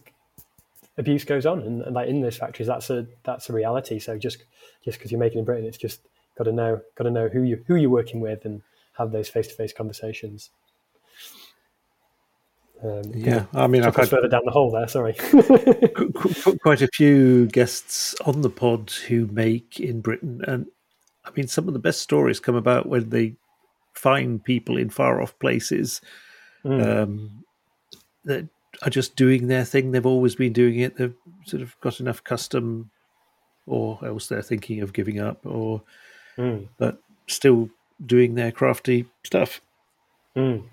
abuse 1.00 1.24
goes 1.24 1.48
on, 1.48 1.62
and, 1.62 1.82
and, 1.82 1.96
like 1.96 2.10
in 2.10 2.22
those 2.22 2.38
factories, 2.38 2.68
that's 2.68 2.91
a 2.91 3.08
that's 3.24 3.50
a 3.50 3.54
reality. 3.54 3.98
So 3.98 4.20
just 4.20 4.44
just 4.84 4.97
because 4.97 5.11
you're 5.11 5.19
making 5.19 5.39
in 5.39 5.45
Britain, 5.45 5.65
it's 5.65 5.77
just 5.77 6.01
got 6.38 6.45
to 6.45 6.51
know 6.51 6.81
got 6.95 7.05
to 7.05 7.11
know 7.11 7.27
who 7.27 7.43
you 7.43 7.63
who 7.67 7.75
you're 7.75 7.89
working 7.89 8.19
with 8.19 8.45
and 8.45 8.61
have 8.93 9.11
those 9.11 9.29
face 9.29 9.47
to 9.47 9.53
face 9.53 9.73
conversations. 9.73 10.49
Um, 12.84 13.03
yeah, 13.13 13.45
I 13.53 13.67
mean, 13.67 13.84
I've 13.84 13.95
had 13.95 14.09
further 14.09 14.27
down 14.27 14.41
the 14.43 14.51
hole 14.51 14.69
there. 14.69 14.88
Sorry, 14.89 15.13
quite 16.61 16.81
a 16.81 16.89
few 16.93 17.45
guests 17.47 18.13
on 18.25 18.41
the 18.41 18.49
pod 18.49 18.91
who 19.07 19.27
make 19.27 19.79
in 19.79 20.01
Britain, 20.01 20.41
and 20.47 20.67
I 21.23 21.31
mean, 21.36 21.47
some 21.47 21.67
of 21.67 21.73
the 21.73 21.79
best 21.79 22.01
stories 22.01 22.41
come 22.41 22.55
about 22.55 22.88
when 22.88 23.09
they 23.09 23.36
find 23.93 24.43
people 24.43 24.77
in 24.77 24.89
far 24.89 25.21
off 25.21 25.38
places 25.39 26.01
mm. 26.65 27.03
um, 27.03 27.43
that 28.25 28.47
are 28.81 28.89
just 28.89 29.15
doing 29.15 29.47
their 29.47 29.63
thing. 29.63 29.91
They've 29.91 30.05
always 30.05 30.36
been 30.36 30.53
doing 30.53 30.79
it. 30.79 30.97
They've 30.97 31.15
sort 31.45 31.61
of 31.61 31.79
got 31.79 31.99
enough 31.99 32.23
custom, 32.23 32.91
or 33.66 33.99
else 34.03 34.28
they're 34.28 34.41
thinking 34.41 34.82
of 34.82 34.93
giving 34.93 35.20
up, 35.20 35.45
or 35.45 35.82
mm. 36.38 36.68
but 36.78 37.01
still 37.28 37.70
doing 38.05 38.36
their 38.36 38.51
crafty 38.51 39.05
stuff. 39.24 39.61
Mm. 40.36 40.64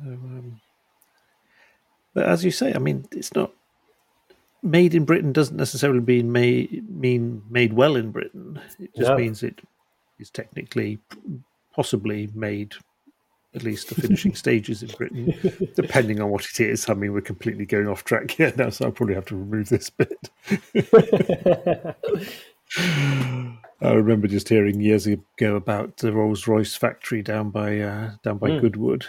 Um, 0.00 0.60
but 2.14 2.26
as 2.26 2.44
you 2.44 2.50
say, 2.50 2.72
I 2.74 2.78
mean, 2.78 3.06
it's 3.12 3.34
not 3.34 3.52
made 4.62 4.94
in 4.94 5.04
Britain 5.04 5.32
doesn't 5.32 5.56
necessarily 5.56 6.00
mean 6.00 6.32
made, 6.32 6.88
mean 6.90 7.42
made 7.48 7.72
well 7.72 7.96
in 7.96 8.10
Britain. 8.10 8.60
It 8.78 8.90
just 8.96 9.14
means 9.14 9.42
it 9.42 9.60
is 10.18 10.30
technically 10.30 10.98
possibly 11.74 12.28
made 12.34 12.74
at 13.54 13.62
least 13.62 13.88
the 13.88 13.94
finishing 13.94 14.34
stages 14.36 14.82
in 14.82 14.90
Britain, 14.90 15.34
depending 15.74 16.20
on 16.20 16.30
what 16.30 16.46
it 16.46 16.60
is. 16.60 16.88
I 16.88 16.94
mean, 16.94 17.12
we're 17.12 17.20
completely 17.20 17.66
going 17.66 17.88
off 17.88 18.04
track 18.04 18.30
here 18.36 18.52
now, 18.56 18.70
so 18.70 18.86
I'll 18.86 18.92
probably 18.92 19.14
have 19.14 19.26
to 19.26 19.36
remove 19.36 19.68
this 19.68 19.90
bit. 19.90 20.30
I 23.82 23.92
remember 23.92 24.28
just 24.28 24.48
hearing 24.48 24.80
years 24.80 25.06
ago 25.06 25.56
about 25.56 25.96
the 25.98 26.12
Rolls 26.12 26.46
Royce 26.46 26.76
factory 26.76 27.22
down 27.22 27.50
by 27.50 27.80
uh, 27.80 28.12
down 28.22 28.38
by 28.38 28.50
mm. 28.50 28.60
Goodwood, 28.60 29.06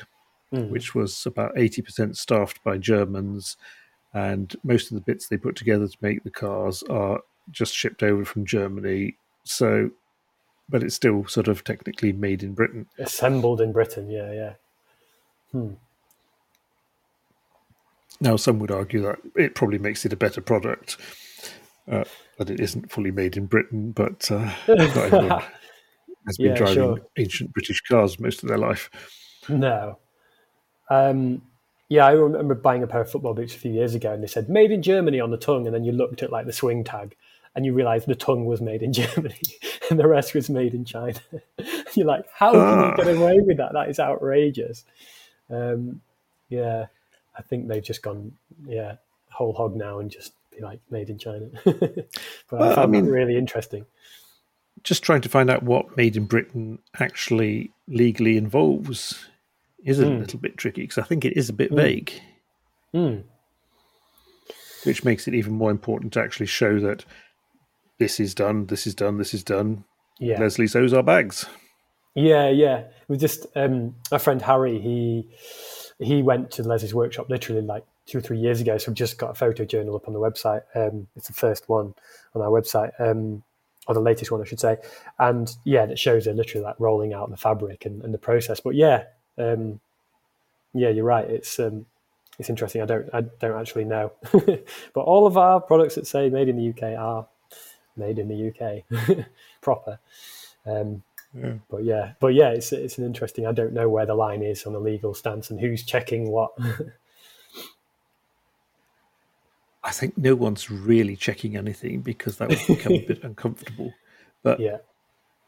mm. 0.54 0.70
which 0.70 0.96
was 0.96 1.26
about 1.26 1.58
eighty 1.58 1.82
percent 1.82 2.18
staffed 2.18 2.64
by 2.64 2.78
Germans, 2.78 3.58
and 4.14 4.56
most 4.64 4.90
of 4.90 4.96
the 4.96 5.02
bits 5.02 5.28
they 5.28 5.38
put 5.38 5.56
together 5.56 5.88
to 5.88 5.98
make 6.02 6.24
the 6.24 6.32
cars 6.32 6.84
are 6.84 7.20
just 7.52 7.76
shipped 7.76 8.02
over 8.02 8.26
from 8.26 8.46
Germany. 8.46 9.18
So 9.44 9.92
but 10.72 10.82
it's 10.82 10.96
still 10.96 11.28
sort 11.28 11.48
of 11.48 11.64
technically 11.64 12.14
made 12.14 12.42
in 12.42 12.54
Britain. 12.54 12.88
Assembled 12.98 13.62
in 13.62 13.72
Britain, 13.74 14.10
yeah, 14.10 14.32
yeah. 14.32 14.54
Hmm. 15.52 15.74
Now, 18.22 18.38
some 18.38 18.60
would 18.60 18.72
argue 18.72 19.02
that 19.02 19.20
it 19.36 19.56
probably 19.56 19.80
makes 19.80 20.06
it 20.06 20.14
a 20.14 20.18
better 20.18 20.42
product, 20.42 20.98
uh, 21.90 22.06
that 22.38 22.50
it 22.50 22.60
isn't 22.60 22.92
fully 22.92 23.12
made 23.12 23.36
in 23.36 23.48
Britain, 23.48 23.92
but 23.92 24.32
uh, 24.32 24.52
everyone 24.68 25.30
has 26.28 26.38
been 26.38 26.48
yeah, 26.48 26.56
driving 26.56 26.76
sure. 26.76 26.98
ancient 27.18 27.54
British 27.54 27.82
cars 27.82 28.20
most 28.20 28.44
of 28.44 28.50
their 28.50 28.58
life. 28.58 28.90
No. 29.50 30.00
Um, 30.90 31.42
yeah, 31.90 32.06
I 32.06 32.12
remember 32.12 32.56
buying 32.56 32.84
a 32.84 32.88
pair 32.88 33.02
of 33.02 33.12
football 33.12 33.34
boots 33.34 33.56
a 33.56 33.60
few 33.60 33.72
years 33.72 33.96
ago, 33.96 34.14
and 34.14 34.24
they 34.24 34.28
said 34.28 34.50
"made 34.50 34.72
in 34.72 34.82
Germany" 34.82 35.20
on 35.20 35.32
the 35.32 35.38
tongue, 35.38 35.66
and 35.66 35.76
then 35.76 35.84
you 35.84 35.92
looked 35.92 36.24
at 36.24 36.32
like 36.32 36.46
the 36.46 36.54
swing 36.54 36.84
tag, 36.84 37.16
and 37.56 37.66
you 37.66 37.74
realize 37.74 38.06
the 38.06 38.16
tongue 38.16 38.46
was 38.46 38.62
made 38.62 38.82
in 38.82 38.94
Germany 39.02 39.40
and 39.90 40.00
the 40.00 40.08
rest 40.08 40.34
was 40.34 40.50
made 40.50 40.74
in 40.74 40.86
China. 40.86 41.20
You're 41.94 42.08
like, 42.08 42.26
how 42.34 42.52
can 42.52 42.90
you 42.90 43.04
get 43.04 43.16
away 43.16 43.40
with 43.40 43.58
that? 43.58 43.74
That 43.74 43.90
is 43.90 44.00
outrageous. 44.00 44.86
Um, 45.50 46.02
yeah, 46.50 46.86
I 47.38 47.42
think 47.42 47.68
they've 47.68 47.84
just 47.84 48.02
gone, 48.02 48.34
yeah, 48.66 48.96
whole 49.30 49.54
hog 49.54 49.76
now 49.76 50.00
and 50.00 50.10
just 50.10 50.34
be 50.52 50.62
like 50.62 50.80
made 50.90 51.10
in 51.10 51.18
China. 51.18 51.50
but 51.64 52.08
well, 52.52 52.72
I 52.72 52.76
found 52.76 52.80
I 52.80 52.86
mean, 52.86 53.06
really 53.08 53.38
interesting. 53.38 53.86
Just 54.84 55.04
trying 55.04 55.22
to 55.22 55.30
find 55.30 55.50
out 55.50 55.64
what 55.64 55.98
made 55.98 56.16
in 56.18 56.26
Britain 56.26 56.80
actually 57.00 57.72
legally 57.88 58.38
involves 58.38 59.28
is 59.84 60.00
a 60.00 60.06
mm. 60.06 60.20
little 60.20 60.40
bit 60.40 60.58
tricky 60.58 60.82
because 60.82 60.98
I 60.98 61.04
think 61.04 61.26
it 61.26 61.38
is 61.38 61.50
a 61.50 61.54
bit 61.54 61.72
mm. 61.72 61.76
vague. 61.76 62.14
Mm. 62.94 63.24
Which 64.84 65.04
makes 65.04 65.28
it 65.28 65.36
even 65.36 65.54
more 65.54 65.72
important 65.72 66.14
to 66.14 66.22
actually 66.22 66.48
show 66.48 66.80
that 66.80 67.06
this 68.02 68.20
is 68.20 68.34
done, 68.34 68.66
this 68.66 68.88
is 68.88 68.96
done, 68.96 69.20
this 69.20 69.32
is 69.32 69.44
done. 69.44 69.84
Yeah. 70.20 70.40
Leslie 70.40 70.66
sews 70.66 70.92
our 70.92 71.04
bags. 71.04 71.46
Yeah, 72.16 72.50
yeah. 72.50 72.86
We 73.08 73.16
just 73.16 73.46
um, 73.56 73.96
my 74.12 74.18
friend 74.18 74.42
Harry. 74.42 74.80
He 74.80 75.30
he 76.00 76.24
went 76.24 76.50
to 76.52 76.64
Leslie's 76.64 76.96
workshop 76.96 77.30
literally 77.30 77.62
like 77.62 77.86
two 78.08 78.18
or 78.18 78.22
three 78.22 78.40
years 78.40 78.60
ago. 78.60 78.80
So 78.80 78.90
we've 78.90 78.98
just 78.98 79.20
got 79.20 79.30
a 79.30 79.34
photo 79.36 79.66
journal 79.66 79.96
up 79.96 80.08
on 80.08 80.16
the 80.16 80.20
website. 80.20 80.64
Um, 80.74 81.10
it's 81.16 81.28
the 81.28 81.34
first 81.34 81.70
one 81.70 81.94
on 82.34 82.42
our 82.42 82.50
website, 82.50 82.92
um, 83.00 83.44
or 83.86 83.94
the 83.94 84.02
latest 84.02 84.32
one, 84.32 84.42
I 84.42 84.46
should 84.46 84.60
say. 84.60 84.78
And 85.20 85.56
yeah, 85.64 85.84
it 85.84 86.00
shows 86.00 86.26
her 86.26 86.34
literally 86.34 86.66
like 86.66 86.80
rolling 86.80 87.14
out 87.14 87.30
the 87.30 87.38
fabric 87.38 87.86
and, 87.86 88.02
and 88.04 88.12
the 88.12 88.18
process. 88.18 88.60
But 88.60 88.74
yeah, 88.74 89.04
um, 89.38 89.80
yeah, 90.74 90.90
you're 90.90 91.06
right. 91.06 91.30
It's 91.30 91.60
um, 91.60 91.86
it's 92.40 92.50
interesting. 92.50 92.82
I 92.82 92.86
don't 92.86 93.10
I 93.14 93.22
don't 93.22 93.60
actually 93.62 93.86
know, 93.86 94.12
but 94.32 95.02
all 95.02 95.28
of 95.28 95.38
our 95.38 95.62
products 95.62 95.94
that 95.96 96.08
say 96.08 96.30
made 96.30 96.50
in 96.50 96.58
the 96.58 96.70
UK 96.70 96.98
are 96.98 97.28
made 97.96 98.20
in 98.20 98.28
the 98.28 98.50
UK 98.50 99.26
proper. 99.62 100.00
Um, 100.66 101.04
yeah. 101.34 101.54
But 101.70 101.84
yeah, 101.86 102.14
but 102.20 102.34
yeah, 102.34 102.50
it's 102.50 102.74
it's 102.74 102.98
an 102.98 103.06
interesting. 103.06 103.46
I 103.48 103.54
don't 103.54 103.74
know 103.74 103.88
where 103.88 104.06
the 104.06 104.16
line 104.16 104.44
is 104.44 104.66
on 104.66 104.74
the 104.74 104.80
legal 104.80 105.14
stance 105.14 105.50
and 105.50 105.60
who's 105.60 105.84
checking 105.84 106.30
what. 106.30 106.52
I 109.84 109.92
think 109.92 110.16
no 110.18 110.36
one's 110.36 110.70
really 110.70 111.16
checking 111.16 111.58
anything 111.58 112.02
because 112.02 112.38
that 112.38 112.50
would 112.50 112.68
become 112.68 112.94
a 112.94 113.06
bit 113.06 113.24
uncomfortable. 113.24 113.94
But 114.44 114.60
yeah, 114.60 114.78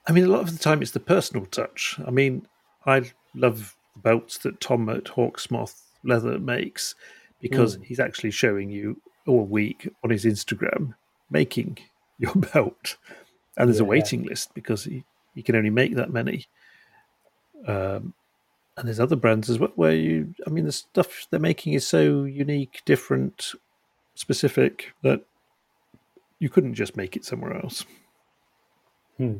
I 0.07 0.14
mean, 0.14 0.24
a 0.24 0.30
lot 0.30 0.41
of 0.41 0.52
the 0.53 0.64
time 0.64 0.82
it's 0.82 0.91
the 0.91 0.99
personal 0.99 1.45
touch. 1.45 1.99
I 2.06 2.11
mean, 2.11 2.48
I 2.86 3.11
love 3.36 3.76
the 3.94 3.99
belts 3.99 4.38
that 4.40 4.61
Tom 4.61 4.88
at 4.90 5.03
Hawksmoth 5.06 5.82
Leather 6.03 6.40
makes 6.40 6.95
because 7.41 7.78
mm. 7.78 7.84
he's 7.84 7.99
actually 7.99 8.32
showing 8.32 8.70
you 8.70 9.02
all 9.28 9.45
week 9.45 9.90
on 10.03 10.10
his 10.10 10.26
Instagram 10.26 10.95
making 11.30 11.78
your 12.24 12.36
belt, 12.54 12.98
and 13.58 13.70
there's 13.70 13.80
yeah. 13.80 13.86
a 13.86 13.90
waiting 13.90 14.24
list 14.24 14.54
because 14.54 14.86
he 14.86 15.04
you 15.36 15.44
can 15.44 15.56
only 15.56 15.70
make 15.70 15.95
that 15.95 16.12
many. 16.12 16.45
Um, 17.68 18.14
and 18.76 18.88
there's 18.88 19.00
other 19.00 19.16
brands 19.16 19.50
as 19.50 19.60
well 19.60 19.72
where 19.76 19.95
you, 19.95 20.34
I 20.48 20.50
mean, 20.50 20.66
the 20.66 20.72
stuff 20.72 21.28
they're 21.30 21.40
making 21.40 21.74
is 21.74 21.88
so 21.88 22.24
unique, 22.24 22.82
different, 22.86 23.54
specific 24.16 24.94
that 25.02 25.22
you 26.40 26.50
couldn't 26.50 26.76
just 26.76 26.98
make 26.98 27.16
it 27.16 27.26
somewhere 27.26 27.56
else. 27.56 27.86
Hmm. 29.18 29.38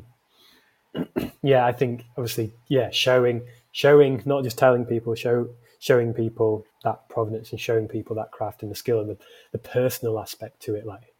yeah, 1.42 1.66
I 1.66 1.72
think 1.72 2.04
obviously, 2.16 2.52
yeah, 2.68 2.90
showing, 2.90 3.42
showing, 3.72 4.22
not 4.24 4.44
just 4.44 4.58
telling 4.58 4.84
people, 4.84 5.14
show, 5.14 5.48
showing 5.80 6.14
people 6.14 6.64
that 6.84 7.08
provenance 7.08 7.50
and 7.50 7.60
showing 7.60 7.88
people 7.88 8.16
that 8.16 8.30
craft 8.30 8.62
and 8.62 8.70
the 8.70 8.76
skill 8.76 9.00
and 9.00 9.10
the, 9.10 9.18
the 9.52 9.58
personal 9.58 10.18
aspect 10.18 10.60
to 10.62 10.74
it, 10.74 10.86
like 10.86 11.13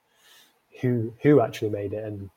who 0.80 1.12
who 1.22 1.40
actually 1.40 1.70
made 1.70 1.92
it, 1.92 2.04
and 2.04 2.30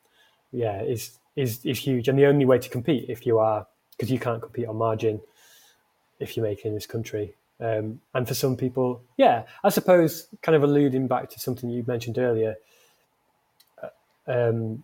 yeah, 0.51 0.81
is 0.81 1.19
is 1.35 1.65
is 1.65 1.79
huge. 1.79 2.07
And 2.07 2.17
the 2.17 2.25
only 2.25 2.45
way 2.45 2.59
to 2.59 2.69
compete 2.69 3.09
if 3.09 3.25
you 3.25 3.39
are 3.39 3.67
because 3.91 4.11
you 4.11 4.19
can't 4.19 4.41
compete 4.41 4.67
on 4.67 4.75
margin 4.75 5.19
if 6.19 6.35
you're 6.35 6.45
making 6.45 6.69
in 6.69 6.75
this 6.75 6.85
country. 6.85 7.33
Um, 7.59 8.01
and 8.13 8.27
for 8.27 8.35
some 8.35 8.55
people, 8.55 9.01
yeah, 9.17 9.43
I 9.63 9.69
suppose 9.69 10.27
kind 10.41 10.55
of 10.55 10.63
alluding 10.63 11.07
back 11.07 11.29
to 11.31 11.39
something 11.39 11.69
you 11.69 11.83
mentioned 11.87 12.19
earlier. 12.19 12.55
Uh, 13.81 14.31
um, 14.31 14.83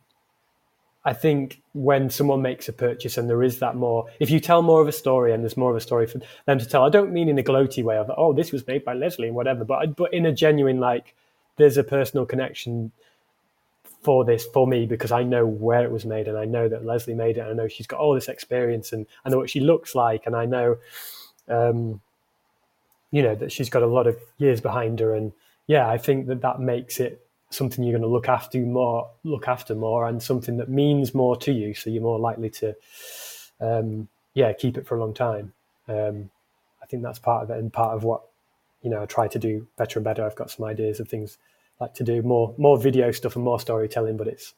I 1.06 1.14
think 1.14 1.62
when 1.74 2.10
someone 2.10 2.42
makes 2.42 2.70
a 2.70 2.74
purchase 2.74 3.18
and 3.18 3.30
there 3.30 3.44
is 3.44 3.60
that 3.60 3.76
more, 3.76 4.08
if 4.20 4.30
you 4.30 4.40
tell 4.40 4.62
more 4.62 4.82
of 4.82 4.88
a 4.88 4.94
story 4.94 5.34
and 5.34 5.44
there's 5.44 5.58
more 5.58 5.70
of 5.70 5.76
a 5.76 5.82
story 5.82 6.08
for 6.08 6.20
them 6.46 6.60
to 6.60 6.66
tell, 6.66 6.84
I 6.84 6.90
don't 6.90 7.12
mean 7.12 7.28
in 7.28 7.38
a 7.38 7.44
gloaty 7.44 7.84
way 7.84 7.98
of, 7.98 8.10
oh, 8.16 8.34
this 8.34 8.52
was 8.52 8.66
made 8.66 8.86
by 8.86 8.94
Leslie 8.94 9.28
and 9.28 9.36
whatever, 9.36 9.66
but 9.66 9.96
but 9.96 10.14
in 10.14 10.26
a 10.26 10.32
genuine 10.32 10.80
like, 10.80 11.14
there's 11.58 11.78
a 11.78 11.84
personal 11.84 12.26
connection 12.26 12.92
for 14.04 14.26
this 14.26 14.46
for 14.46 14.68
me 14.68 14.86
because 14.86 15.12
I 15.12 15.24
know 15.24 15.46
where 15.46 15.84
it 15.84 15.92
was 15.92 16.06
made 16.06 16.28
and 16.28 16.38
I 16.38 16.46
know 16.46 16.68
that 16.68 16.86
Leslie 16.86 17.14
made 17.14 17.38
it. 17.38 17.42
I 17.42 17.54
know 17.54 17.68
she's 17.68 17.88
got 17.88 18.00
all 18.00 18.14
this 18.14 18.28
experience 18.28 18.92
and 18.92 19.06
I 19.26 19.30
know 19.30 19.38
what 19.38 19.50
she 19.50 19.60
looks 19.60 19.96
like 19.96 20.26
and 20.26 20.36
I 20.36 20.46
know, 20.46 20.78
um, 21.48 22.02
you 23.12 23.22
know, 23.24 23.36
that 23.36 23.52
she's 23.52 23.70
got 23.70 23.84
a 23.84 23.88
lot 23.88 24.08
of 24.08 24.18
years 24.38 24.62
behind 24.62 25.00
her. 25.00 25.14
And 25.14 25.32
yeah, 25.68 25.90
I 25.90 25.98
think 25.98 26.28
that 26.28 26.42
that 26.42 26.60
makes 26.60 27.00
it 27.00 27.26
something 27.50 27.84
you're 27.84 27.94
going 27.94 28.02
to 28.02 28.08
look 28.08 28.28
after 28.28 28.58
more, 28.60 29.10
look 29.24 29.48
after 29.48 29.76
more, 29.76 30.08
and 30.08 30.22
something 30.22 30.58
that 30.58 30.70
means 30.70 31.14
more 31.14 31.36
to 31.38 31.52
you. 31.52 31.74
So 31.74 31.90
you're 31.90 32.02
more 32.02 32.20
likely 32.20 32.50
to, 32.50 32.76
um, 33.62 34.08
yeah, 34.34 34.52
keep 34.54 34.78
it 34.78 34.88
for 34.88 34.98
a 34.98 35.00
long 35.00 35.14
time. 35.14 35.54
Um, 35.88 36.30
I 36.82 36.86
think 36.86 37.04
that's 37.04 37.20
part 37.20 37.44
of 37.44 37.50
it 37.50 37.60
and 37.60 37.72
part 37.72 37.96
of 37.96 38.04
what 38.04 38.24
you 38.82 38.90
know 38.90 39.02
I 39.02 39.06
try 39.06 39.28
to 39.30 39.40
do 39.40 39.68
better 39.78 40.00
and 40.00 40.04
better. 40.04 40.26
I've 40.26 40.36
got 40.36 40.52
some 40.52 40.66
ideas 40.66 41.00
of 41.00 41.08
things 41.08 41.38
like 41.80 41.94
to 41.96 42.04
do 42.04 42.22
more 42.22 42.54
more 42.58 42.78
video 42.78 43.12
stuff 43.12 43.36
and 43.36 43.46
more 43.46 43.60
storytelling, 43.60 44.18
but 44.18 44.28
it's 44.28 44.54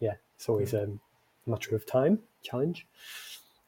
yeah, 0.00 0.14
it's 0.36 0.48
always 0.48 0.74
um, 0.74 1.00
a 1.46 1.50
matter 1.50 1.74
of 1.74 1.86
time 1.86 2.18
challenge. 2.42 2.86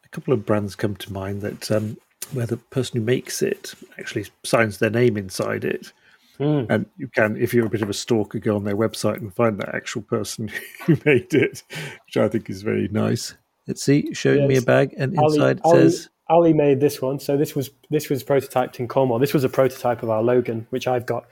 A 0.05 0.09
couple 0.09 0.33
of 0.33 0.47
brands 0.47 0.75
come 0.75 0.97
to 0.97 1.13
mind 1.13 1.43
that 1.43 1.71
um, 1.71 1.97
where 2.33 2.47
the 2.47 2.57
person 2.57 3.01
who 3.01 3.05
makes 3.05 3.43
it 3.43 3.75
actually 3.99 4.27
signs 4.45 4.79
their 4.79 4.91
name 4.91 5.17
inside 5.17 5.65
it. 5.65 5.93
Mm. 6.39 6.67
And 6.71 6.87
you 6.97 7.09
can, 7.09 7.37
if 7.37 7.53
you're 7.53 7.67
a 7.67 7.71
bit 7.71 7.83
of 7.83 7.91
a 7.91 7.95
stalker, 7.95 8.39
go 8.39 8.55
on 8.55 8.63
their 8.63 8.77
website 8.77 9.17
and 9.17 9.35
find 9.35 9.59
that 9.59 9.75
actual 9.75 10.03
person 10.03 10.49
who 10.87 10.97
made 11.05 11.35
it, 11.35 11.65
which 12.07 12.17
I 12.17 12.29
think 12.29 12.49
is 12.49 12.63
very 12.63 12.89
nice. 12.89 13.35
Let's 13.67 13.83
see, 13.83 14.15
showing 14.15 14.43
yes. 14.43 14.49
me 14.49 14.57
a 14.57 14.63
bag, 14.63 14.95
and 14.97 15.15
inside 15.15 15.61
Ali, 15.65 15.79
says 15.81 16.09
Ali 16.31 16.53
made 16.55 16.81
this 16.81 17.03
one. 17.03 17.19
So 17.19 17.37
this 17.37 17.55
was 17.55 17.71
this 17.91 18.09
was 18.09 18.25
prototyped 18.25 18.81
in 18.81 18.89
Cornwall. 18.89 19.19
This 19.19 19.35
was 19.35 19.45
a 19.45 19.49
prototype 19.49 20.03
of 20.03 20.09
our 20.09 20.23
Logan, 20.23 20.67
which 20.71 20.87
I've 20.87 21.05
got. 21.05 21.27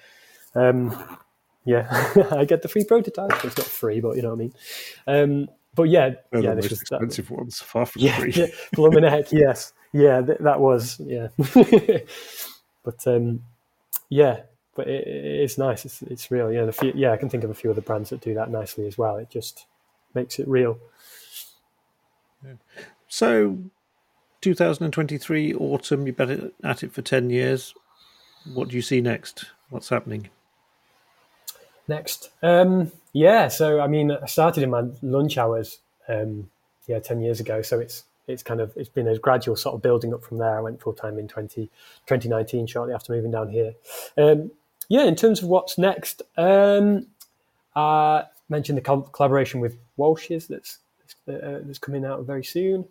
Um, 0.54 1.18
yeah, 1.66 2.12
I 2.30 2.44
get 2.44 2.62
the 2.62 2.68
free 2.68 2.84
prototype. 2.84 3.44
It's 3.44 3.58
not 3.58 3.66
free, 3.66 4.00
but 4.00 4.16
you 4.16 4.22
know 4.22 4.28
what 4.28 4.34
I 4.34 4.38
mean. 4.38 4.52
Um, 5.06 5.48
but 5.74 5.84
yeah, 5.84 6.10
They're 6.30 6.40
yeah, 6.40 6.50
the 6.50 6.62
most 6.62 6.72
expensive 6.72 7.28
that, 7.28 7.36
ones, 7.36 7.60
far 7.60 7.84
from 7.84 8.02
yeah, 8.02 8.18
free. 8.18 8.32
Yeah, 8.32 8.46
blooming 8.72 9.02
heck, 9.10 9.30
yes, 9.32 9.72
yeah, 9.92 10.22
th- 10.22 10.38
that 10.38 10.60
was 10.60 10.98
yeah. 11.00 11.28
but 12.84 13.06
um, 13.06 13.42
yeah, 14.08 14.40
but 14.76 14.86
it, 14.86 15.06
it's 15.08 15.58
nice. 15.58 15.84
It's 15.84 16.02
it's 16.02 16.30
real. 16.30 16.52
Yeah, 16.52 16.66
the 16.66 16.72
few, 16.72 16.92
yeah, 16.94 17.10
I 17.10 17.16
can 17.16 17.28
think 17.28 17.42
of 17.42 17.50
a 17.50 17.54
few 17.54 17.70
other 17.70 17.80
brands 17.82 18.10
that 18.10 18.20
do 18.20 18.32
that 18.34 18.50
nicely 18.50 18.86
as 18.86 18.96
well. 18.96 19.16
It 19.16 19.28
just 19.28 19.66
makes 20.14 20.38
it 20.38 20.46
real. 20.46 20.78
Yeah. 22.44 22.54
So, 23.08 23.58
2023 24.40 25.54
autumn. 25.54 26.06
You've 26.06 26.16
been 26.16 26.52
at 26.62 26.84
it 26.84 26.92
for 26.92 27.02
ten 27.02 27.28
years. 27.28 27.74
What 28.54 28.68
do 28.68 28.76
you 28.76 28.82
see 28.82 29.00
next? 29.00 29.46
What's 29.68 29.88
happening? 29.88 30.30
Next? 31.88 32.30
Um, 32.42 32.92
yeah, 33.12 33.48
so 33.48 33.80
I 33.80 33.86
mean, 33.86 34.10
I 34.10 34.26
started 34.26 34.62
in 34.62 34.70
my 34.70 34.84
lunch 35.02 35.38
hours, 35.38 35.78
um, 36.08 36.50
yeah, 36.86 36.98
ten 36.98 37.20
years 37.20 37.40
ago. 37.40 37.62
So 37.62 37.80
it's 37.80 38.04
it's 38.28 38.42
kind 38.42 38.60
of 38.60 38.72
it's 38.76 38.88
been 38.88 39.08
a 39.08 39.18
gradual 39.18 39.56
sort 39.56 39.74
of 39.74 39.82
building 39.82 40.12
up 40.12 40.24
from 40.24 40.38
there. 40.38 40.58
I 40.58 40.60
went 40.60 40.80
full 40.80 40.92
time 40.92 41.18
in 41.18 41.28
20, 41.28 41.70
2019, 42.06 42.66
shortly 42.66 42.94
after 42.94 43.12
moving 43.12 43.30
down 43.30 43.48
here. 43.48 43.74
Um, 44.18 44.50
yeah, 44.88 45.04
in 45.04 45.16
terms 45.16 45.42
of 45.42 45.48
what's 45.48 45.78
next, 45.78 46.22
um, 46.36 47.06
I 47.74 48.24
mentioned 48.48 48.78
the 48.78 48.82
co- 48.82 49.02
collaboration 49.02 49.60
with 49.60 49.76
Walsh's 49.96 50.46
that's 50.46 50.78
uh, 51.28 51.60
that's 51.62 51.78
coming 51.78 52.04
out 52.04 52.24
very 52.24 52.44
soon. 52.44 52.86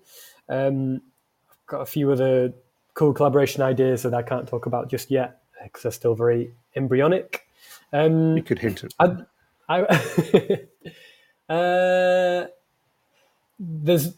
Um, 0.49 1.01
I've 1.49 1.67
got 1.67 1.81
a 1.81 1.85
few 1.85 2.11
other 2.11 2.53
cool 2.93 3.13
collaboration 3.13 3.61
ideas 3.61 4.03
that 4.03 4.13
I 4.13 4.22
can't 4.22 4.47
talk 4.47 4.65
about 4.65 4.89
just 4.89 5.11
yet 5.11 5.41
because 5.63 5.84
they're 5.84 5.91
still 5.91 6.15
very 6.15 6.53
embryonic. 6.76 7.44
Um, 7.95 8.35
you 8.35 8.43
could 8.43 8.59
hint 8.59 8.84
at. 8.84 8.93
I, 9.69 9.81
uh, 11.53 12.47
there's 13.57 14.13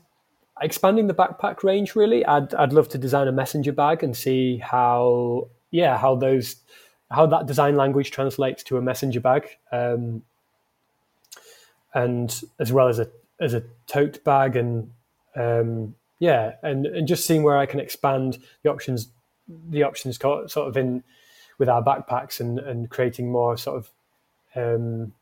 expanding 0.60 1.06
the 1.08 1.14
backpack 1.14 1.64
range. 1.64 1.96
Really, 1.96 2.26
I'd 2.26 2.56
I'd 2.56 2.74
love 2.74 2.90
to 2.90 2.98
design 2.98 3.28
a 3.28 3.32
messenger 3.32 3.72
bag 3.72 4.04
and 4.04 4.18
see 4.18 4.58
how 4.58 5.50
yeah 5.70 5.96
how 5.98 6.16
those 6.16 6.56
how 7.12 7.28
that 7.28 7.46
design 7.46 7.76
language 7.76 8.10
translates 8.10 8.64
to 8.64 8.78
a 8.78 8.82
messenger 8.82 9.20
bag, 9.20 9.48
um, 9.72 10.24
and 11.94 12.42
as 12.60 12.74
well 12.74 12.88
as 12.88 12.98
a 12.98 13.08
as 13.40 13.54
a 13.54 13.64
tote 13.86 14.24
bag 14.24 14.56
and 14.56 14.90
um, 15.36 15.94
yeah, 16.18 16.54
and 16.64 16.88
and 16.88 17.08
just 17.08 17.28
seeing 17.28 17.44
where 17.44 17.58
I 17.58 17.68
can 17.68 17.80
expand 17.80 18.40
the 18.64 18.72
options 18.72 19.10
the 19.48 19.84
options 19.84 20.18
sort 20.18 20.58
of 20.58 20.76
in 20.76 21.04
with 21.58 21.70
our 21.70 21.84
backpacks 21.84 22.40
and, 22.40 22.60
and 22.60 22.90
creating 22.90 23.32
more 23.32 23.58
sort 23.58 23.78
of 23.78 23.90
um, 24.56 25.14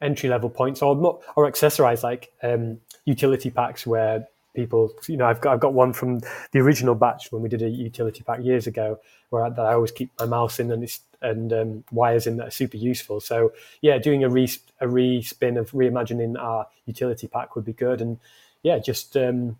entry 0.00 0.28
level 0.28 0.50
points 0.50 0.82
or 0.82 1.20
or 1.36 1.50
accessorize 1.50 2.02
like 2.02 2.32
um, 2.42 2.80
utility 3.04 3.50
packs 3.50 3.86
where 3.86 4.26
people 4.54 4.90
you 5.06 5.16
know 5.16 5.26
I've 5.26 5.40
got 5.40 5.52
I've 5.54 5.60
got 5.60 5.74
one 5.74 5.92
from 5.92 6.20
the 6.52 6.60
original 6.60 6.94
batch 6.94 7.30
when 7.30 7.42
we 7.42 7.48
did 7.48 7.62
a 7.62 7.68
utility 7.68 8.22
pack 8.22 8.42
years 8.42 8.66
ago 8.66 8.98
where 9.30 9.44
I, 9.44 9.50
that 9.50 9.66
I 9.66 9.74
always 9.74 9.92
keep 9.92 10.10
my 10.18 10.26
mouse 10.26 10.58
in 10.58 10.70
and 10.70 10.82
it's, 10.84 11.00
and 11.22 11.52
um, 11.52 11.84
wires 11.90 12.26
in 12.26 12.36
that 12.36 12.48
are 12.48 12.50
super 12.50 12.76
useful. 12.76 13.20
So 13.20 13.52
yeah, 13.80 13.98
doing 13.98 14.24
a 14.24 14.28
re 14.28 14.48
a 14.80 14.86
respin 14.86 15.58
of 15.58 15.70
reimagining 15.72 16.38
our 16.38 16.66
utility 16.86 17.26
pack 17.26 17.56
would 17.56 17.64
be 17.64 17.72
good 17.72 18.00
and 18.00 18.18
yeah, 18.62 18.78
just 18.78 19.16
um, 19.16 19.58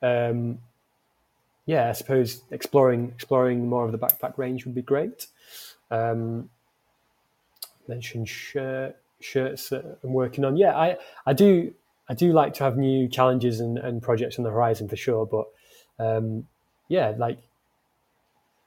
um, 0.00 0.60
yeah, 1.68 1.90
I 1.90 1.92
suppose 1.92 2.40
exploring 2.50 3.12
exploring 3.14 3.68
more 3.68 3.84
of 3.84 3.92
the 3.92 3.98
backpack 3.98 4.38
range 4.38 4.64
would 4.64 4.74
be 4.74 4.80
great. 4.80 5.26
Um, 5.90 6.48
mentioned 7.86 8.26
shirt. 8.26 8.96
shirts 9.20 9.68
that 9.68 9.98
I'm 10.02 10.14
working 10.14 10.46
on. 10.46 10.56
Yeah, 10.56 10.74
I, 10.74 10.96
I 11.26 11.34
do 11.34 11.74
I 12.08 12.14
do 12.14 12.32
like 12.32 12.54
to 12.54 12.64
have 12.64 12.78
new 12.78 13.06
challenges 13.06 13.60
and, 13.60 13.76
and 13.76 14.00
projects 14.00 14.38
on 14.38 14.44
the 14.44 14.50
horizon 14.50 14.88
for 14.88 14.96
sure. 14.96 15.26
But 15.26 15.46
um, 15.98 16.48
yeah, 16.88 17.12
like 17.18 17.38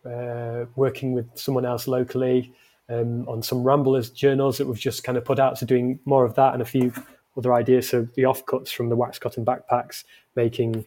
uh, 0.05 0.65
working 0.75 1.13
with 1.13 1.25
someone 1.33 1.65
else 1.65 1.87
locally 1.87 2.53
um, 2.87 3.27
on 3.27 3.41
some 3.41 3.63
Ramblers 3.63 4.11
journals 4.11 4.59
that 4.59 4.67
we've 4.67 4.77
just 4.77 5.03
kind 5.03 5.17
of 5.17 5.25
put 5.25 5.39
out. 5.39 5.57
So 5.57 5.65
doing 5.65 5.99
more 6.05 6.23
of 6.23 6.35
that 6.35 6.53
and 6.53 6.61
a 6.61 6.65
few 6.65 6.93
other 7.35 7.51
ideas. 7.51 7.89
So 7.89 8.07
the 8.13 8.23
offcuts 8.23 8.69
from 8.69 8.89
the 8.89 8.95
wax 8.95 9.17
cotton 9.17 9.43
backpacks, 9.43 10.03
making 10.35 10.85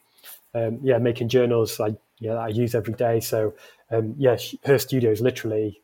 um, 0.54 0.78
yeah 0.80 0.98
making 0.98 1.28
journals. 1.28 1.80
I 1.80 1.96
yeah 2.24 2.34
I 2.34 2.48
use 2.48 2.74
every 2.74 2.94
day. 2.94 3.20
So 3.20 3.54
um, 3.90 4.14
yeah, 4.18 4.36
her 4.64 4.78
studio 4.78 5.10
is 5.10 5.20
literally 5.20 5.80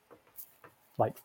like 0.98 1.16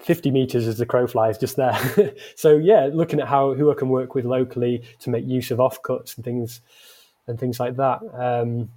50 0.00 0.30
meters 0.30 0.66
as 0.66 0.78
the 0.78 0.86
crow 0.86 1.06
flies 1.06 1.38
just 1.38 1.56
there. 1.56 2.14
so 2.36 2.56
yeah, 2.56 2.88
looking 2.92 3.20
at 3.20 3.28
how 3.28 3.54
who 3.54 3.70
I 3.70 3.74
can 3.74 3.88
work 3.88 4.14
with 4.14 4.24
locally 4.24 4.82
to 5.00 5.10
make 5.10 5.26
use 5.26 5.50
of 5.50 5.58
offcuts 5.58 6.16
and 6.16 6.24
things 6.24 6.60
and 7.26 7.38
things 7.38 7.58
like 7.58 7.76
that. 7.76 8.00
Um, 8.14 8.70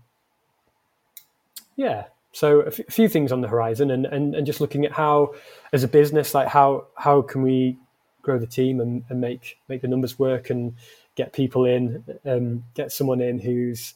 yeah, 1.76 2.06
so 2.32 2.62
a 2.62 2.72
few 2.72 3.10
things 3.10 3.32
on 3.32 3.42
the 3.42 3.48
horizon, 3.48 3.92
and, 3.92 4.06
and 4.06 4.36
and 4.36 4.46
just 4.46 4.62
looking 4.62 4.86
at 4.86 4.92
how, 4.92 5.34
as 5.74 5.84
a 5.84 5.88
business, 5.88 6.34
like 6.34 6.48
how 6.48 6.88
how 6.96 7.22
can 7.22 7.42
we 7.42 7.78
grow 8.22 8.38
the 8.38 8.48
team 8.48 8.80
and, 8.80 9.04
and 9.10 9.22
make 9.22 9.58
make 9.68 9.82
the 9.82 9.88
numbers 9.88 10.20
work 10.20 10.50
and 10.50 10.76
get 11.16 11.34
people 11.34 11.66
in, 11.66 12.04
um, 12.26 12.64
get 12.74 12.92
someone 12.92 13.22
in 13.22 13.40
who's 13.40 13.96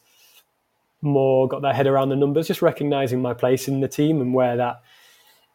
more 1.01 1.47
got 1.47 1.61
their 1.61 1.73
head 1.73 1.87
around 1.87 2.09
the 2.09 2.15
numbers, 2.15 2.47
just 2.47 2.61
recognizing 2.61 3.21
my 3.21 3.33
place 3.33 3.67
in 3.67 3.81
the 3.81 3.87
team 3.87 4.21
and 4.21 4.33
where 4.33 4.57
that 4.57 4.81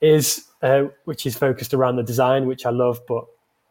is, 0.00 0.44
uh, 0.62 0.84
which 1.04 1.26
is 1.26 1.36
focused 1.36 1.72
around 1.72 1.96
the 1.96 2.02
design, 2.02 2.46
which 2.46 2.66
I 2.66 2.70
love, 2.70 3.00
but 3.06 3.26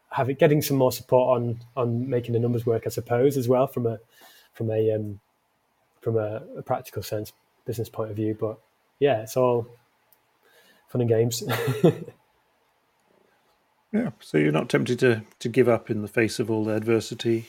having 0.10 0.36
getting 0.38 0.62
some 0.62 0.78
more 0.78 0.92
support 0.92 1.38
on 1.38 1.60
on 1.76 2.10
making 2.10 2.34
the 2.34 2.40
numbers 2.40 2.66
work, 2.66 2.84
I 2.86 2.90
suppose, 2.90 3.38
as 3.38 3.48
well 3.48 3.68
from 3.68 3.86
a 3.86 4.00
from 4.54 4.72
a 4.72 4.96
um, 4.96 5.20
from 6.02 6.18
a, 6.18 6.42
a 6.58 6.62
practical 6.62 7.04
sense, 7.04 7.34
business 7.66 7.90
point 7.90 8.12
of 8.12 8.16
view. 8.16 8.38
But 8.40 8.58
yeah, 9.00 9.22
it's 9.22 9.36
all 9.36 9.68
fun 10.88 11.02
and 11.02 11.10
games. 11.10 11.44
yeah, 13.92 14.12
so 14.20 14.38
you're 14.38 14.52
not 14.52 14.70
tempted 14.70 15.00
to 15.00 15.24
to 15.40 15.50
give 15.50 15.68
up 15.68 15.90
in 15.90 16.02
the 16.02 16.08
face 16.08 16.40
of 16.40 16.50
all 16.50 16.64
the 16.64 16.76
adversity. 16.76 17.48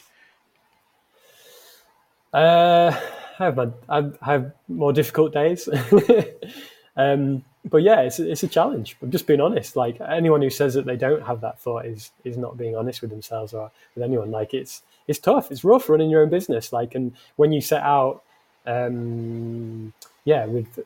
Uh, 2.33 2.95
have 3.39 3.57
my, 3.57 3.69
I 3.89 4.11
have 4.23 4.53
more 4.69 4.93
difficult 4.93 5.33
days. 5.33 5.69
um, 6.97 7.45
but 7.69 7.79
yeah, 7.79 8.01
it's 8.03 8.19
it's 8.19 8.43
a 8.43 8.49
challenge. 8.49 8.97
I'm 9.03 9.11
just 9.11 9.27
being 9.27 9.41
honest. 9.41 9.77
Like 9.77 10.01
anyone 10.01 10.41
who 10.41 10.51
says 10.51 10.75
that 10.75 10.87
they 10.87 10.97
don't 10.97 11.23
have 11.27 11.41
that 11.41 11.61
thought 11.61 11.85
is 11.87 12.11
is 12.25 12.37
not 12.37 12.57
being 12.57 12.77
honest 12.77 13.01
with 13.01 13.11
themselves 13.11 13.53
or 13.53 13.71
with 13.95 14.05
anyone. 14.05 14.31
Like 14.31 14.55
it's 14.55 14.83
it's 15.09 15.19
tough. 15.19 15.51
It's 15.51 15.65
rough 15.65 15.89
running 15.89 16.11
your 16.11 16.23
own 16.23 16.31
business. 16.31 16.73
Like 16.73 16.95
and 16.95 17.13
when 17.37 17.53
you 17.53 17.61
set 17.61 17.83
out, 17.83 18.23
um, 18.67 19.93
yeah, 20.25 20.47
with 20.47 20.79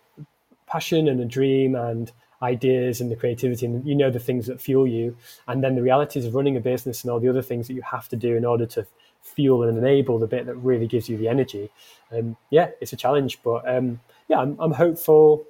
passion 0.67 1.09
and 1.09 1.21
a 1.21 1.25
dream 1.25 1.75
and 1.75 2.11
ideas 2.43 3.03
and 3.03 3.11
the 3.11 3.17
creativity 3.17 3.67
and 3.67 3.87
you 3.87 3.95
know 3.95 4.11
the 4.11 4.19
things 4.19 4.47
that 4.47 4.61
fuel 4.61 4.87
you, 4.87 5.17
and 5.49 5.63
then 5.63 5.75
the 5.75 5.83
realities 5.83 6.25
of 6.25 6.35
running 6.35 6.57
a 6.57 6.61
business 6.61 7.05
and 7.05 7.11
all 7.11 7.21
the 7.21 7.29
other 7.29 7.43
things 7.43 7.67
that 7.69 7.75
you 7.75 7.83
have 7.83 8.09
to 8.09 8.17
do 8.17 8.37
in 8.37 8.45
order 8.45 8.65
to 8.67 8.87
fuel 9.31 9.63
and 9.63 9.79
enable 9.79 10.19
the 10.19 10.27
bit 10.27 10.47
that 10.47 10.55
really 10.57 10.87
gives 10.87 11.09
you 11.09 11.17
the 11.17 11.29
energy. 11.29 11.71
Um, 12.13 12.37
yeah, 12.51 12.71
it's 12.81 12.93
a 12.93 12.97
challenge, 12.97 13.41
but 13.43 13.69
um, 13.69 14.01
yeah, 14.29 14.39
I'm, 14.39 14.57
I'm 14.59 14.73
hopeful 14.73 15.45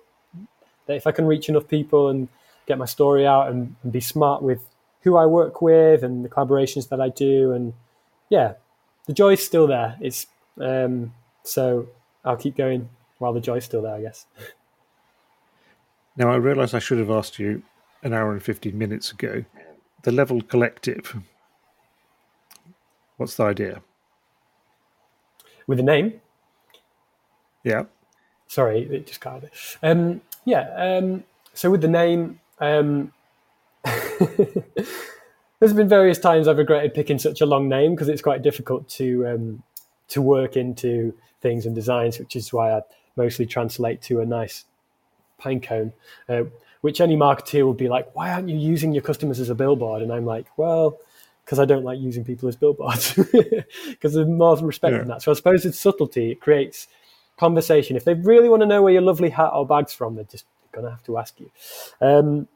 that 0.86 0.96
if 0.96 1.06
I 1.06 1.12
can 1.12 1.26
reach 1.26 1.48
enough 1.48 1.68
people 1.68 2.08
and 2.08 2.28
get 2.66 2.78
my 2.78 2.84
story 2.84 3.26
out 3.26 3.48
and, 3.48 3.74
and, 3.82 3.92
be 3.92 4.00
smart 4.00 4.42
with 4.42 4.62
who 5.02 5.16
I 5.16 5.26
work 5.26 5.62
with 5.62 6.02
and 6.02 6.24
the 6.24 6.28
collaborations 6.28 6.88
that 6.90 7.00
I 7.00 7.08
do, 7.08 7.52
and 7.52 7.72
yeah, 8.28 8.54
the 9.06 9.12
joy's 9.12 9.44
still 9.44 9.66
there. 9.66 9.96
It's 10.00 10.26
um, 10.60 11.14
so 11.42 11.88
I'll 12.24 12.36
keep 12.36 12.56
going 12.56 12.88
while 13.18 13.32
the 13.32 13.40
joy's 13.40 13.64
still 13.64 13.82
there, 13.82 13.94
I 13.94 14.02
guess. 14.02 14.26
Now 16.16 16.30
I 16.30 16.36
realise 16.36 16.74
I 16.74 16.80
should 16.80 16.98
have 16.98 17.10
asked 17.10 17.38
you 17.38 17.62
an 18.02 18.12
hour 18.12 18.32
and 18.32 18.42
fifteen 18.42 18.76
minutes 18.76 19.12
ago. 19.12 19.44
The 20.02 20.12
Level 20.12 20.40
Collective. 20.40 21.20
What's 23.20 23.34
the 23.34 23.44
idea? 23.44 23.82
With 25.66 25.78
a 25.78 25.82
name? 25.82 26.22
Yeah. 27.62 27.82
Sorry, 28.48 28.88
it 28.90 29.06
just 29.06 29.20
got 29.20 29.44
it. 29.44 29.52
Um, 29.82 30.22
yeah. 30.46 30.70
Um, 30.74 31.24
so 31.52 31.70
with 31.70 31.82
the 31.82 31.88
name, 31.88 32.40
um, 32.60 33.12
there's 33.84 35.74
been 35.74 35.86
various 35.86 36.18
times 36.18 36.48
I've 36.48 36.56
regretted 36.56 36.94
picking 36.94 37.18
such 37.18 37.42
a 37.42 37.46
long 37.46 37.68
name 37.68 37.94
because 37.94 38.08
it's 38.08 38.22
quite 38.22 38.40
difficult 38.40 38.88
to 38.88 39.26
um, 39.26 39.62
to 40.08 40.22
work 40.22 40.56
into 40.56 41.12
things 41.42 41.66
and 41.66 41.74
designs, 41.74 42.18
which 42.18 42.34
is 42.34 42.54
why 42.54 42.72
I 42.72 42.80
mostly 43.16 43.44
translate 43.44 44.00
to 44.04 44.22
a 44.22 44.24
nice 44.24 44.64
pine 45.36 45.60
cone. 45.60 45.92
Uh, 46.26 46.44
which 46.80 47.02
any 47.02 47.16
marketeer 47.16 47.66
would 47.66 47.76
be 47.76 47.90
like, 47.90 48.16
why 48.16 48.32
aren't 48.32 48.48
you 48.48 48.56
using 48.56 48.92
your 48.92 49.02
customers 49.02 49.40
as 49.40 49.50
a 49.50 49.54
billboard? 49.54 50.00
And 50.00 50.10
I'm 50.10 50.24
like, 50.24 50.46
well, 50.56 50.98
because 51.50 51.58
I 51.58 51.64
don't 51.64 51.82
like 51.82 51.98
using 51.98 52.24
people 52.24 52.48
as 52.48 52.54
billboards 52.54 53.12
because 53.88 54.14
there's 54.14 54.28
more 54.28 54.56
respect 54.58 54.92
yeah. 54.92 54.98
than 54.98 55.08
that. 55.08 55.20
So 55.20 55.32
I 55.32 55.34
suppose 55.34 55.66
it's 55.66 55.80
subtlety. 55.80 56.30
It 56.30 56.40
creates 56.40 56.86
conversation. 57.40 57.96
If 57.96 58.04
they 58.04 58.14
really 58.14 58.48
want 58.48 58.62
to 58.62 58.66
know 58.66 58.84
where 58.84 58.92
your 58.92 59.02
lovely 59.02 59.30
hat 59.30 59.50
or 59.52 59.66
bag's 59.66 59.92
from, 59.92 60.14
they're 60.14 60.22
just 60.22 60.44
going 60.70 60.84
to 60.84 60.92
have 60.92 61.02
to 61.06 61.18
ask 61.18 61.40
you. 61.40 61.50
Um, 62.00 62.46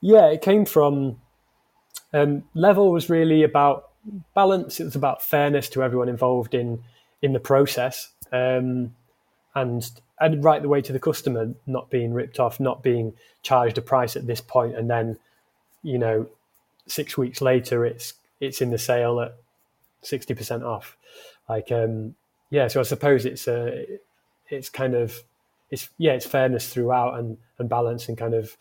yeah, 0.00 0.26
it 0.26 0.42
came 0.42 0.64
from 0.64 1.20
um, 2.12 2.44
level 2.54 2.92
was 2.92 3.10
really 3.10 3.42
about 3.42 3.90
balance. 4.32 4.78
It 4.78 4.84
was 4.84 4.94
about 4.94 5.20
fairness 5.20 5.68
to 5.70 5.82
everyone 5.82 6.08
involved 6.08 6.54
in 6.54 6.84
in 7.20 7.32
the 7.32 7.40
process, 7.40 8.12
um, 8.30 8.94
and 9.56 9.90
and 10.20 10.44
right 10.44 10.62
the 10.62 10.68
way 10.68 10.82
to 10.82 10.92
the 10.92 11.00
customer, 11.00 11.52
not 11.66 11.90
being 11.90 12.14
ripped 12.14 12.38
off, 12.38 12.60
not 12.60 12.80
being 12.80 13.14
charged 13.42 13.76
a 13.76 13.82
price 13.82 14.14
at 14.14 14.28
this 14.28 14.40
point, 14.40 14.76
and 14.76 14.88
then 14.88 15.18
you 15.82 15.98
know 15.98 16.28
six 16.86 17.16
weeks 17.16 17.40
later 17.40 17.86
it's 17.86 18.14
it's 18.40 18.60
in 18.60 18.70
the 18.70 18.78
sale 18.78 19.20
at 19.20 19.36
sixty 20.02 20.34
percent 20.34 20.62
off. 20.62 20.96
Like 21.48 21.70
um, 21.72 22.14
yeah, 22.50 22.68
so 22.68 22.80
I 22.80 22.82
suppose 22.84 23.24
it's 23.24 23.48
a 23.48 23.86
it's 24.48 24.68
kind 24.68 24.94
of 24.94 25.22
it's 25.70 25.88
yeah 25.98 26.12
it's 26.12 26.26
fairness 26.26 26.72
throughout 26.72 27.18
and 27.18 27.38
and 27.58 27.68
balance 27.68 28.08
and 28.08 28.18
kind 28.18 28.34
of 28.34 28.56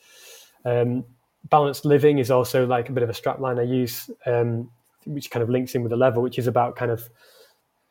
um, 0.65 1.03
balanced 1.49 1.85
living 1.85 2.19
is 2.19 2.31
also 2.31 2.65
like 2.65 2.89
a 2.89 2.91
bit 2.91 3.03
of 3.03 3.09
a 3.09 3.13
strapline 3.13 3.59
I 3.59 3.63
use, 3.63 4.09
um, 4.25 4.69
which 5.05 5.31
kind 5.31 5.43
of 5.43 5.49
links 5.49 5.75
in 5.75 5.81
with 5.81 5.89
the 5.89 5.97
level, 5.97 6.21
which 6.21 6.37
is 6.37 6.47
about 6.47 6.75
kind 6.75 6.91
of 6.91 7.09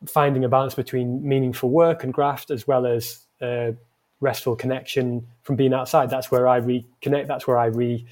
finding 0.07 0.43
a 0.43 0.49
balance 0.49 0.73
between 0.73 1.27
meaningful 1.27 1.69
work 1.69 2.03
and 2.03 2.13
graft 2.13 2.49
as 2.49 2.67
well 2.67 2.85
as 2.85 3.25
uh, 3.41 3.71
restful 4.19 4.55
connection 4.55 5.27
from 5.43 5.55
being 5.55 5.73
outside. 5.73 6.09
That's 6.09 6.31
where 6.31 6.47
I 6.47 6.59
reconnect. 6.59 7.27
That's 7.27 7.47
where 7.47 7.57
I 7.57 7.65
re 7.65 8.05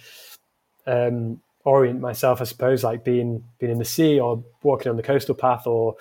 um, 0.85 1.41
orient 1.65 1.99
myself, 1.99 2.41
I 2.41 2.45
suppose, 2.45 2.83
like 2.83 3.03
being 3.03 3.43
being 3.59 3.71
in 3.71 3.79
the 3.79 3.85
sea 3.85 4.19
or 4.19 4.43
walking 4.63 4.89
on 4.89 4.97
the 4.97 5.03
coastal 5.03 5.35
path 5.35 5.67
or 5.67 5.95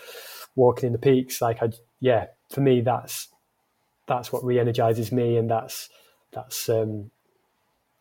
walking 0.55 0.89
in 0.89 0.93
the 0.93 0.99
peaks. 0.99 1.41
Like 1.41 1.63
I, 1.63 1.71
yeah, 2.01 2.27
for 2.51 2.61
me, 2.61 2.81
that's 2.81 3.29
that's 4.07 4.33
what 4.33 4.45
re-energizes 4.45 5.13
me, 5.13 5.37
and 5.37 5.51
that's 5.51 5.89
that's 6.33 6.69
um, 6.69 7.11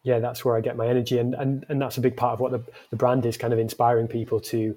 yeah, 0.03 0.19
that's 0.19 0.45
where 0.45 0.55
I 0.55 0.61
get 0.61 0.77
my 0.77 0.87
energy, 0.87 1.17
and 1.17 1.33
and 1.33 1.65
and 1.69 1.81
that's 1.81 1.97
a 1.97 2.01
big 2.01 2.17
part 2.17 2.33
of 2.33 2.39
what 2.39 2.51
the 2.51 2.63
the 2.89 2.95
brand 2.95 3.25
is, 3.25 3.37
kind 3.37 3.53
of 3.53 3.59
inspiring 3.59 4.07
people 4.07 4.39
to 4.41 4.75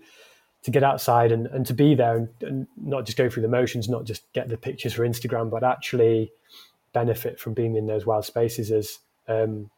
to 0.63 0.71
get 0.71 0.83
outside 0.83 1.33
and, 1.33 1.47
and 1.47 1.65
to 1.67 1.73
be 1.73 1.95
there 1.95 2.17
and, 2.17 2.29
and 2.43 2.67
not 2.77 3.07
just 3.07 3.17
go 3.17 3.31
through 3.31 3.43
the 3.43 3.49
motions, 3.49 3.89
not 3.89 4.05
just 4.05 4.31
get 4.35 4.47
the 4.49 4.59
pictures 4.59 4.93
for 4.93 5.09
Instagram, 5.09 5.51
but 5.51 5.65
actually 5.65 6.31
benefit 6.93 7.41
from 7.41 7.55
being 7.55 7.77
in 7.77 7.87
those 7.87 8.05
wild 8.05 8.27
spaces 8.27 8.71
as 8.71 8.99
um, 9.27 9.71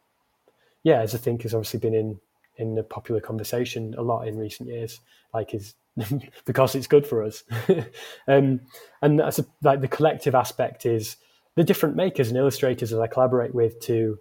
yeah, 0.83 1.01
as 1.01 1.15
I 1.15 1.19
think 1.19 1.43
has 1.43 1.55
obviously 1.55 1.79
been 1.79 1.95
in 1.95 2.21
in 2.57 2.75
the 2.75 2.83
popular 2.83 3.21
conversation 3.21 3.95
a 3.97 4.03
lot 4.03 4.27
in 4.27 4.37
recent 4.37 4.69
years, 4.69 5.01
like 5.33 5.55
is 5.55 5.75
because 6.45 6.75
it's 6.75 6.87
good 6.87 7.07
for 7.07 7.23
us. 7.23 7.45
um, 8.29 8.61
and 9.03 9.19
that's 9.19 9.39
a, 9.39 9.47
like 9.63 9.81
the 9.81 9.89
collective 9.89 10.35
aspect 10.35 10.87
is 10.87 11.17
the 11.55 11.65
different 11.65 11.97
makers 11.97 12.29
and 12.29 12.37
illustrators 12.37 12.91
that 12.91 13.01
I 13.01 13.07
collaborate 13.07 13.55
with 13.55 13.81
to 13.81 14.19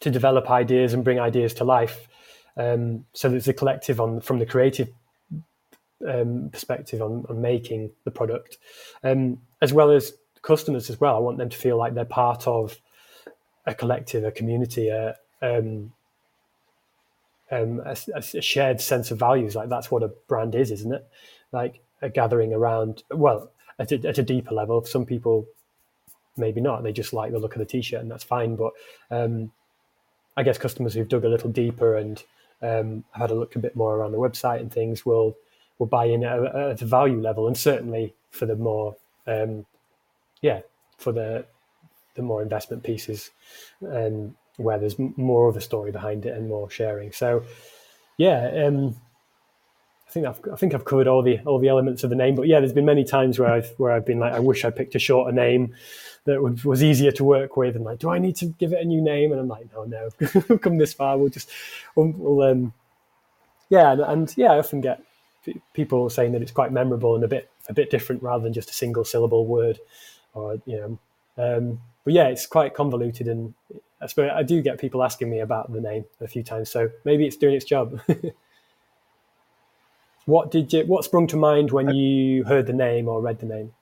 to 0.00 0.10
develop 0.10 0.50
ideas 0.50 0.92
and 0.92 1.04
bring 1.04 1.18
ideas 1.18 1.54
to 1.54 1.64
life. 1.64 2.06
Um, 2.56 3.06
so 3.12 3.28
there's 3.28 3.48
a 3.48 3.54
collective 3.54 4.00
on 4.00 4.20
from 4.20 4.38
the 4.38 4.46
creative 4.46 4.88
um, 6.06 6.50
perspective 6.52 7.00
on, 7.00 7.24
on, 7.28 7.40
making 7.40 7.90
the 8.04 8.10
product, 8.10 8.58
um, 9.02 9.40
as 9.62 9.72
well 9.72 9.90
as 9.90 10.12
customers 10.42 10.90
as 10.90 11.00
well. 11.00 11.16
I 11.16 11.18
want 11.18 11.38
them 11.38 11.48
to 11.48 11.56
feel 11.56 11.78
like 11.78 11.94
they're 11.94 12.04
part 12.04 12.46
of 12.46 12.78
a 13.66 13.74
collective, 13.74 14.24
a 14.24 14.30
community, 14.30 14.88
a, 14.88 15.16
um, 15.42 15.92
um, 17.50 17.80
a, 17.84 17.96
a, 18.14 18.22
shared 18.42 18.80
sense 18.80 19.10
of 19.10 19.18
values. 19.18 19.54
Like 19.54 19.68
that's 19.68 19.90
what 19.90 20.02
a 20.02 20.08
brand 20.28 20.54
is, 20.54 20.70
isn't 20.70 20.92
it? 20.92 21.06
Like 21.52 21.80
a 22.02 22.08
gathering 22.08 22.52
around. 22.52 23.02
Well, 23.10 23.50
at 23.78 23.92
a, 23.92 24.08
at 24.08 24.18
a 24.18 24.22
deeper 24.22 24.54
level, 24.54 24.84
some 24.84 25.06
people 25.06 25.46
maybe 26.36 26.60
not. 26.60 26.82
They 26.82 26.92
just 26.92 27.12
like 27.12 27.32
the 27.32 27.38
look 27.38 27.54
of 27.54 27.60
the 27.60 27.66
t-shirt, 27.66 28.00
and 28.00 28.10
that's 28.10 28.24
fine. 28.24 28.56
But 28.56 28.72
um, 29.10 29.52
I 30.36 30.42
guess 30.42 30.58
customers 30.58 30.94
who've 30.94 31.08
dug 31.08 31.24
a 31.24 31.28
little 31.28 31.50
deeper 31.50 31.96
and 31.96 32.22
um, 32.62 33.04
had 33.12 33.30
a 33.30 33.34
look 33.34 33.56
a 33.56 33.60
bit 33.60 33.76
more 33.76 33.96
around 33.96 34.12
the 34.12 34.18
website 34.18 34.60
and 34.60 34.72
things 34.72 35.04
will 35.04 35.36
will 35.78 35.86
buy 35.86 36.06
in 36.06 36.24
at 36.24 36.38
a, 36.38 36.70
at 36.72 36.82
a 36.82 36.86
value 36.86 37.20
level, 37.20 37.46
and 37.46 37.56
certainly 37.56 38.14
for 38.30 38.46
the 38.46 38.56
more 38.56 38.96
um, 39.26 39.66
yeah 40.42 40.60
for 40.98 41.12
the 41.12 41.44
the 42.14 42.22
more 42.22 42.42
investment 42.42 42.82
pieces 42.82 43.30
um, 43.92 44.34
where 44.56 44.78
there's 44.78 44.98
more 44.98 45.48
of 45.48 45.56
a 45.56 45.60
story 45.60 45.92
behind 45.92 46.26
it 46.26 46.36
and 46.36 46.48
more 46.48 46.70
sharing. 46.70 47.12
So 47.12 47.44
yeah, 48.16 48.66
um, 48.66 48.96
I 50.08 50.10
think 50.10 50.26
I've 50.26 50.40
I 50.52 50.56
think 50.56 50.74
I've 50.74 50.84
covered 50.84 51.08
all 51.08 51.22
the 51.22 51.40
all 51.40 51.58
the 51.58 51.68
elements 51.68 52.04
of 52.04 52.10
the 52.10 52.16
name. 52.16 52.34
But 52.34 52.46
yeah, 52.46 52.60
there's 52.60 52.72
been 52.72 52.84
many 52.84 53.04
times 53.04 53.38
where 53.38 53.50
I've 53.50 53.72
where 53.76 53.92
I've 53.92 54.06
been 54.06 54.18
like, 54.18 54.32
I 54.32 54.38
wish 54.38 54.64
I 54.64 54.70
picked 54.70 54.94
a 54.94 54.98
shorter 54.98 55.32
name 55.32 55.74
that 56.24 56.42
would, 56.42 56.64
was 56.64 56.82
easier 56.82 57.12
to 57.12 57.24
work 57.24 57.56
with, 57.56 57.76
and 57.76 57.84
like, 57.84 57.98
do 57.98 58.10
I 58.10 58.18
need 58.18 58.36
to 58.36 58.46
give 58.46 58.72
it 58.72 58.80
a 58.80 58.84
new 58.84 59.00
name? 59.00 59.32
And 59.32 59.40
I'm 59.40 59.48
like, 59.48 59.68
no, 59.72 59.84
no, 59.84 60.08
we've 60.48 60.60
come 60.60 60.78
this 60.78 60.92
far. 60.92 61.18
We'll 61.18 61.28
just 61.28 61.50
we'll, 61.94 62.12
we'll 62.16 62.50
um, 62.50 62.72
yeah, 63.68 63.92
and, 63.92 64.00
and, 64.00 64.34
yeah, 64.36 64.52
I 64.52 64.58
often 64.58 64.80
get 64.80 65.02
people 65.72 66.08
saying 66.10 66.32
that 66.32 66.42
it's 66.42 66.52
quite 66.52 66.72
memorable 66.72 67.14
and 67.14 67.24
a 67.24 67.28
bit 67.28 67.50
a 67.68 67.72
bit 67.72 67.90
different 67.90 68.22
rather 68.22 68.44
than 68.44 68.52
just 68.52 68.70
a 68.70 68.74
single 68.74 69.04
syllable 69.04 69.46
word, 69.46 69.80
or 70.34 70.60
you 70.66 70.98
know, 71.36 71.56
um, 71.56 71.80
but 72.06 72.14
yeah, 72.14 72.28
it's 72.28 72.46
quite 72.46 72.72
convoluted, 72.72 73.26
and 73.26 73.52
I 74.00 74.06
suppose 74.06 74.30
I 74.32 74.44
do 74.44 74.62
get 74.62 74.78
people 74.78 75.02
asking 75.02 75.28
me 75.28 75.40
about 75.40 75.72
the 75.72 75.80
name 75.80 76.04
a 76.20 76.28
few 76.28 76.44
times. 76.44 76.70
So 76.70 76.88
maybe 77.04 77.26
it's 77.26 77.36
doing 77.36 77.56
its 77.56 77.64
job. 77.64 78.00
what 80.24 80.52
did 80.52 80.72
you? 80.72 80.86
What 80.86 81.04
sprung 81.04 81.26
to 81.26 81.36
mind 81.36 81.72
when 81.72 81.90
you 81.90 82.44
heard 82.44 82.68
the 82.68 82.72
name 82.72 83.08
or 83.08 83.20
read 83.20 83.40
the 83.40 83.46
name? 83.46 83.72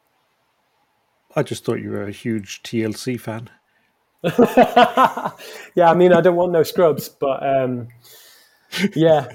I 1.36 1.42
just 1.42 1.66
thought 1.66 1.82
you 1.82 1.90
were 1.90 2.04
a 2.04 2.12
huge 2.12 2.62
TLC 2.62 3.20
fan. 3.20 3.50
yeah, 5.74 5.90
I 5.90 5.94
mean, 5.94 6.14
I 6.14 6.22
don't 6.22 6.36
want 6.36 6.50
no 6.50 6.62
scrubs, 6.62 7.10
but 7.10 7.46
um, 7.46 7.88
yeah, 8.94 9.28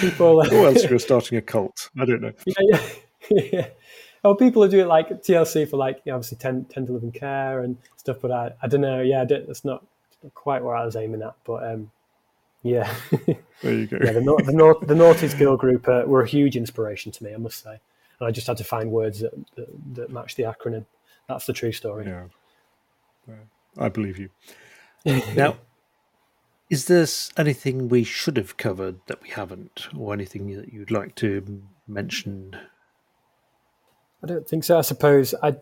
people. 0.00 0.42
Who 0.44 0.64
else 0.64 0.82
are 0.86 0.98
starting 0.98 1.36
a 1.36 1.42
cult? 1.42 1.90
I 1.98 2.06
don't 2.06 2.22
know. 2.22 2.32
Yeah, 2.46 2.80
yeah, 3.28 3.66
Oh, 4.22 4.34
people 4.34 4.62
who 4.62 4.68
do 4.68 4.80
it 4.80 4.86
like 4.86 5.08
TLC 5.08 5.68
for 5.68 5.76
like 5.76 6.00
you 6.04 6.12
know, 6.12 6.16
obviously 6.16 6.38
10, 6.38 6.66
10 6.66 6.86
to 6.86 6.92
live 6.92 7.02
in 7.02 7.12
care 7.12 7.60
and 7.60 7.76
stuff, 7.96 8.18
but 8.20 8.30
I, 8.30 8.52
I 8.62 8.68
don't 8.68 8.82
know. 8.82 9.00
Yeah, 9.00 9.24
that's 9.24 9.64
not, 9.64 9.84
not 10.22 10.34
quite 10.34 10.62
where 10.62 10.76
I 10.76 10.84
was 10.84 10.96
aiming 10.96 11.22
at, 11.22 11.34
but 11.44 11.64
um, 11.64 11.90
yeah. 12.62 12.92
There 13.62 13.74
you 13.74 13.86
go. 13.86 13.98
yeah, 14.02 14.12
the, 14.12 14.42
the, 14.46 14.52
North, 14.52 14.86
the 14.86 14.94
Naughties 14.94 15.38
Girl 15.38 15.54
group 15.54 15.86
uh, 15.86 16.04
were 16.06 16.22
a 16.22 16.26
huge 16.26 16.56
inspiration 16.56 17.12
to 17.12 17.22
me, 17.22 17.34
I 17.34 17.36
must 17.36 17.62
say. 17.62 17.78
And 18.18 18.26
I 18.26 18.30
just 18.30 18.46
had 18.46 18.56
to 18.56 18.64
find 18.64 18.90
words 18.90 19.20
that, 19.20 19.32
that, 19.56 19.68
that 19.96 20.10
match 20.10 20.36
the 20.36 20.44
acronym. 20.44 20.86
That's 21.28 21.44
the 21.44 21.52
true 21.52 21.72
story. 21.72 22.06
Yeah. 22.06 22.24
I 23.78 23.88
believe 23.88 24.18
you. 24.18 24.30
now, 25.34 25.56
is 26.68 26.86
there 26.86 27.06
anything 27.36 27.88
we 27.88 28.04
should 28.04 28.36
have 28.36 28.56
covered 28.56 29.00
that 29.06 29.22
we 29.22 29.28
haven't, 29.30 29.88
or 29.96 30.12
anything 30.12 30.54
that 30.56 30.72
you'd 30.72 30.90
like 30.90 31.14
to 31.16 31.62
mention? 31.86 32.56
I 34.22 34.26
don't 34.26 34.48
think 34.48 34.64
so. 34.64 34.78
I 34.78 34.82
suppose 34.82 35.34
I, 35.42 35.56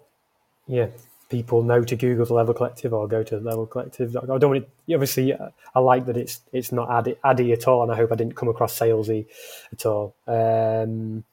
yeah, 0.66 0.88
people 1.28 1.62
know 1.62 1.82
to 1.82 1.96
Google 1.96 2.26
the 2.26 2.34
Level 2.34 2.54
Collective 2.54 2.92
or 2.92 3.06
go 3.06 3.22
to 3.22 3.38
Level 3.38 3.66
Collective. 3.66 4.16
I 4.16 4.38
don't 4.38 4.50
want 4.50 4.66
to, 4.86 4.94
obviously, 4.94 5.34
I 5.34 5.78
like 5.78 6.06
that 6.06 6.16
it's 6.16 6.40
it's 6.52 6.72
not 6.72 6.90
addy, 6.90 7.16
addy 7.24 7.52
at 7.52 7.68
all, 7.68 7.82
and 7.82 7.92
I 7.92 7.96
hope 7.96 8.12
I 8.12 8.16
didn't 8.16 8.36
come 8.36 8.48
across 8.48 8.78
salesy 8.78 9.26
at 9.72 9.86
all. 9.86 10.14
Um, 10.26 11.24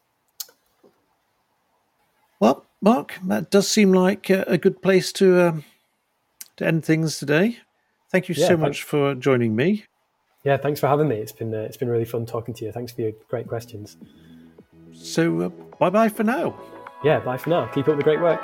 well, 2.40 2.66
Mark, 2.82 3.16
that 3.26 3.50
does 3.50 3.68
seem 3.68 3.94
like 3.94 4.30
a, 4.30 4.58
good 4.58 4.82
place 4.82 5.12
to 5.14 5.42
um, 5.42 5.64
to 6.58 6.68
end 6.68 6.86
things 6.86 7.18
today. 7.18 7.60
Thank 8.12 8.30
you 8.30 8.36
yeah, 8.38 8.48
so 8.48 8.58
much 8.58 8.84
for 8.84 9.16
joining 9.16 9.56
me. 9.56 9.86
Yeah, 10.44 10.58
thanks 10.58 10.80
for 10.80 10.88
having 10.88 11.08
me. 11.08 11.16
It's 11.16 11.32
been 11.32 11.54
uh, 11.54 11.60
it's 11.60 11.78
been 11.78 11.90
really 11.90 12.06
fun 12.06 12.26
talking 12.26 12.54
to 12.56 12.66
you. 12.66 12.72
Thanks 12.72 12.92
for 12.92 13.02
your 13.02 13.14
great 13.30 13.48
questions. 13.48 13.98
So, 14.94 15.42
uh, 15.42 15.50
bye 15.80 15.90
bye 15.90 16.10
for 16.10 16.24
now. 16.24 16.56
Yeah, 17.04 17.20
bye 17.20 17.38
for 17.38 17.50
now. 17.50 17.66
Keep 17.68 17.88
up 17.88 17.98
the 17.98 18.04
great 18.04 18.20
work. 18.20 18.42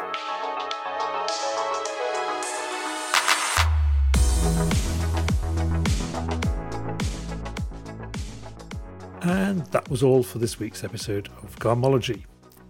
And 9.23 9.65
that 9.67 9.89
was 9.89 10.03
all 10.03 10.23
for 10.23 10.39
this 10.39 10.59
week's 10.59 10.83
episode 10.83 11.29
of 11.43 11.57
Garmology. 11.59 12.25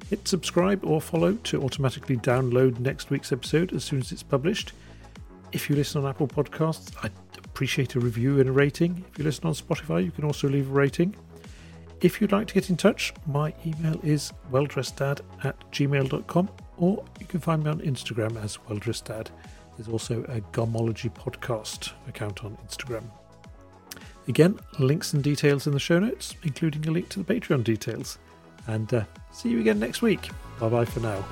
Hit 0.09 0.27
subscribe 0.27 0.83
or 0.83 0.99
follow 0.99 1.33
to 1.35 1.63
automatically 1.63 2.17
download 2.17 2.79
next 2.79 3.09
week's 3.09 3.31
episode 3.31 3.73
as 3.73 3.83
soon 3.83 3.99
as 3.99 4.11
it's 4.11 4.23
published. 4.23 4.73
If 5.53 5.69
you 5.69 5.75
listen 5.75 6.03
on 6.03 6.09
Apple 6.09 6.27
Podcasts, 6.27 6.93
I'd 7.03 7.11
appreciate 7.37 7.95
a 7.95 7.99
review 7.99 8.39
and 8.39 8.49
a 8.49 8.51
rating. 8.51 9.05
If 9.11 9.19
you 9.19 9.23
listen 9.23 9.45
on 9.47 9.53
Spotify, 9.53 10.03
you 10.03 10.11
can 10.11 10.25
also 10.25 10.49
leave 10.49 10.69
a 10.69 10.73
rating. 10.73 11.15
If 12.01 12.19
you'd 12.19 12.31
like 12.31 12.47
to 12.47 12.53
get 12.55 12.71
in 12.71 12.77
touch, 12.77 13.13
my 13.27 13.53
email 13.63 13.99
is 14.03 14.33
welldresseddad 14.51 15.21
at 15.43 15.55
gmail.com 15.71 16.49
or 16.77 17.03
you 17.19 17.27
can 17.27 17.39
find 17.39 17.63
me 17.63 17.69
on 17.69 17.79
Instagram 17.81 18.43
as 18.43 18.57
welldresseddad. 18.67 19.27
There's 19.77 19.87
also 19.87 20.23
a 20.23 20.41
Garmology 20.51 21.13
podcast 21.13 21.91
account 22.07 22.43
on 22.43 22.57
Instagram. 22.67 23.03
Again, 24.27 24.59
links 24.79 25.13
and 25.13 25.23
details 25.23 25.67
in 25.67 25.73
the 25.73 25.79
show 25.79 25.99
notes, 25.99 26.35
including 26.43 26.87
a 26.87 26.91
link 26.91 27.09
to 27.09 27.23
the 27.23 27.33
Patreon 27.33 27.63
details. 27.63 28.17
And 28.67 28.91
uh, 28.93 29.03
see 29.31 29.49
you 29.49 29.59
again 29.59 29.79
next 29.79 30.01
week. 30.01 30.29
Bye 30.59 30.69
bye 30.69 30.85
for 30.85 31.01
now. 31.01 31.23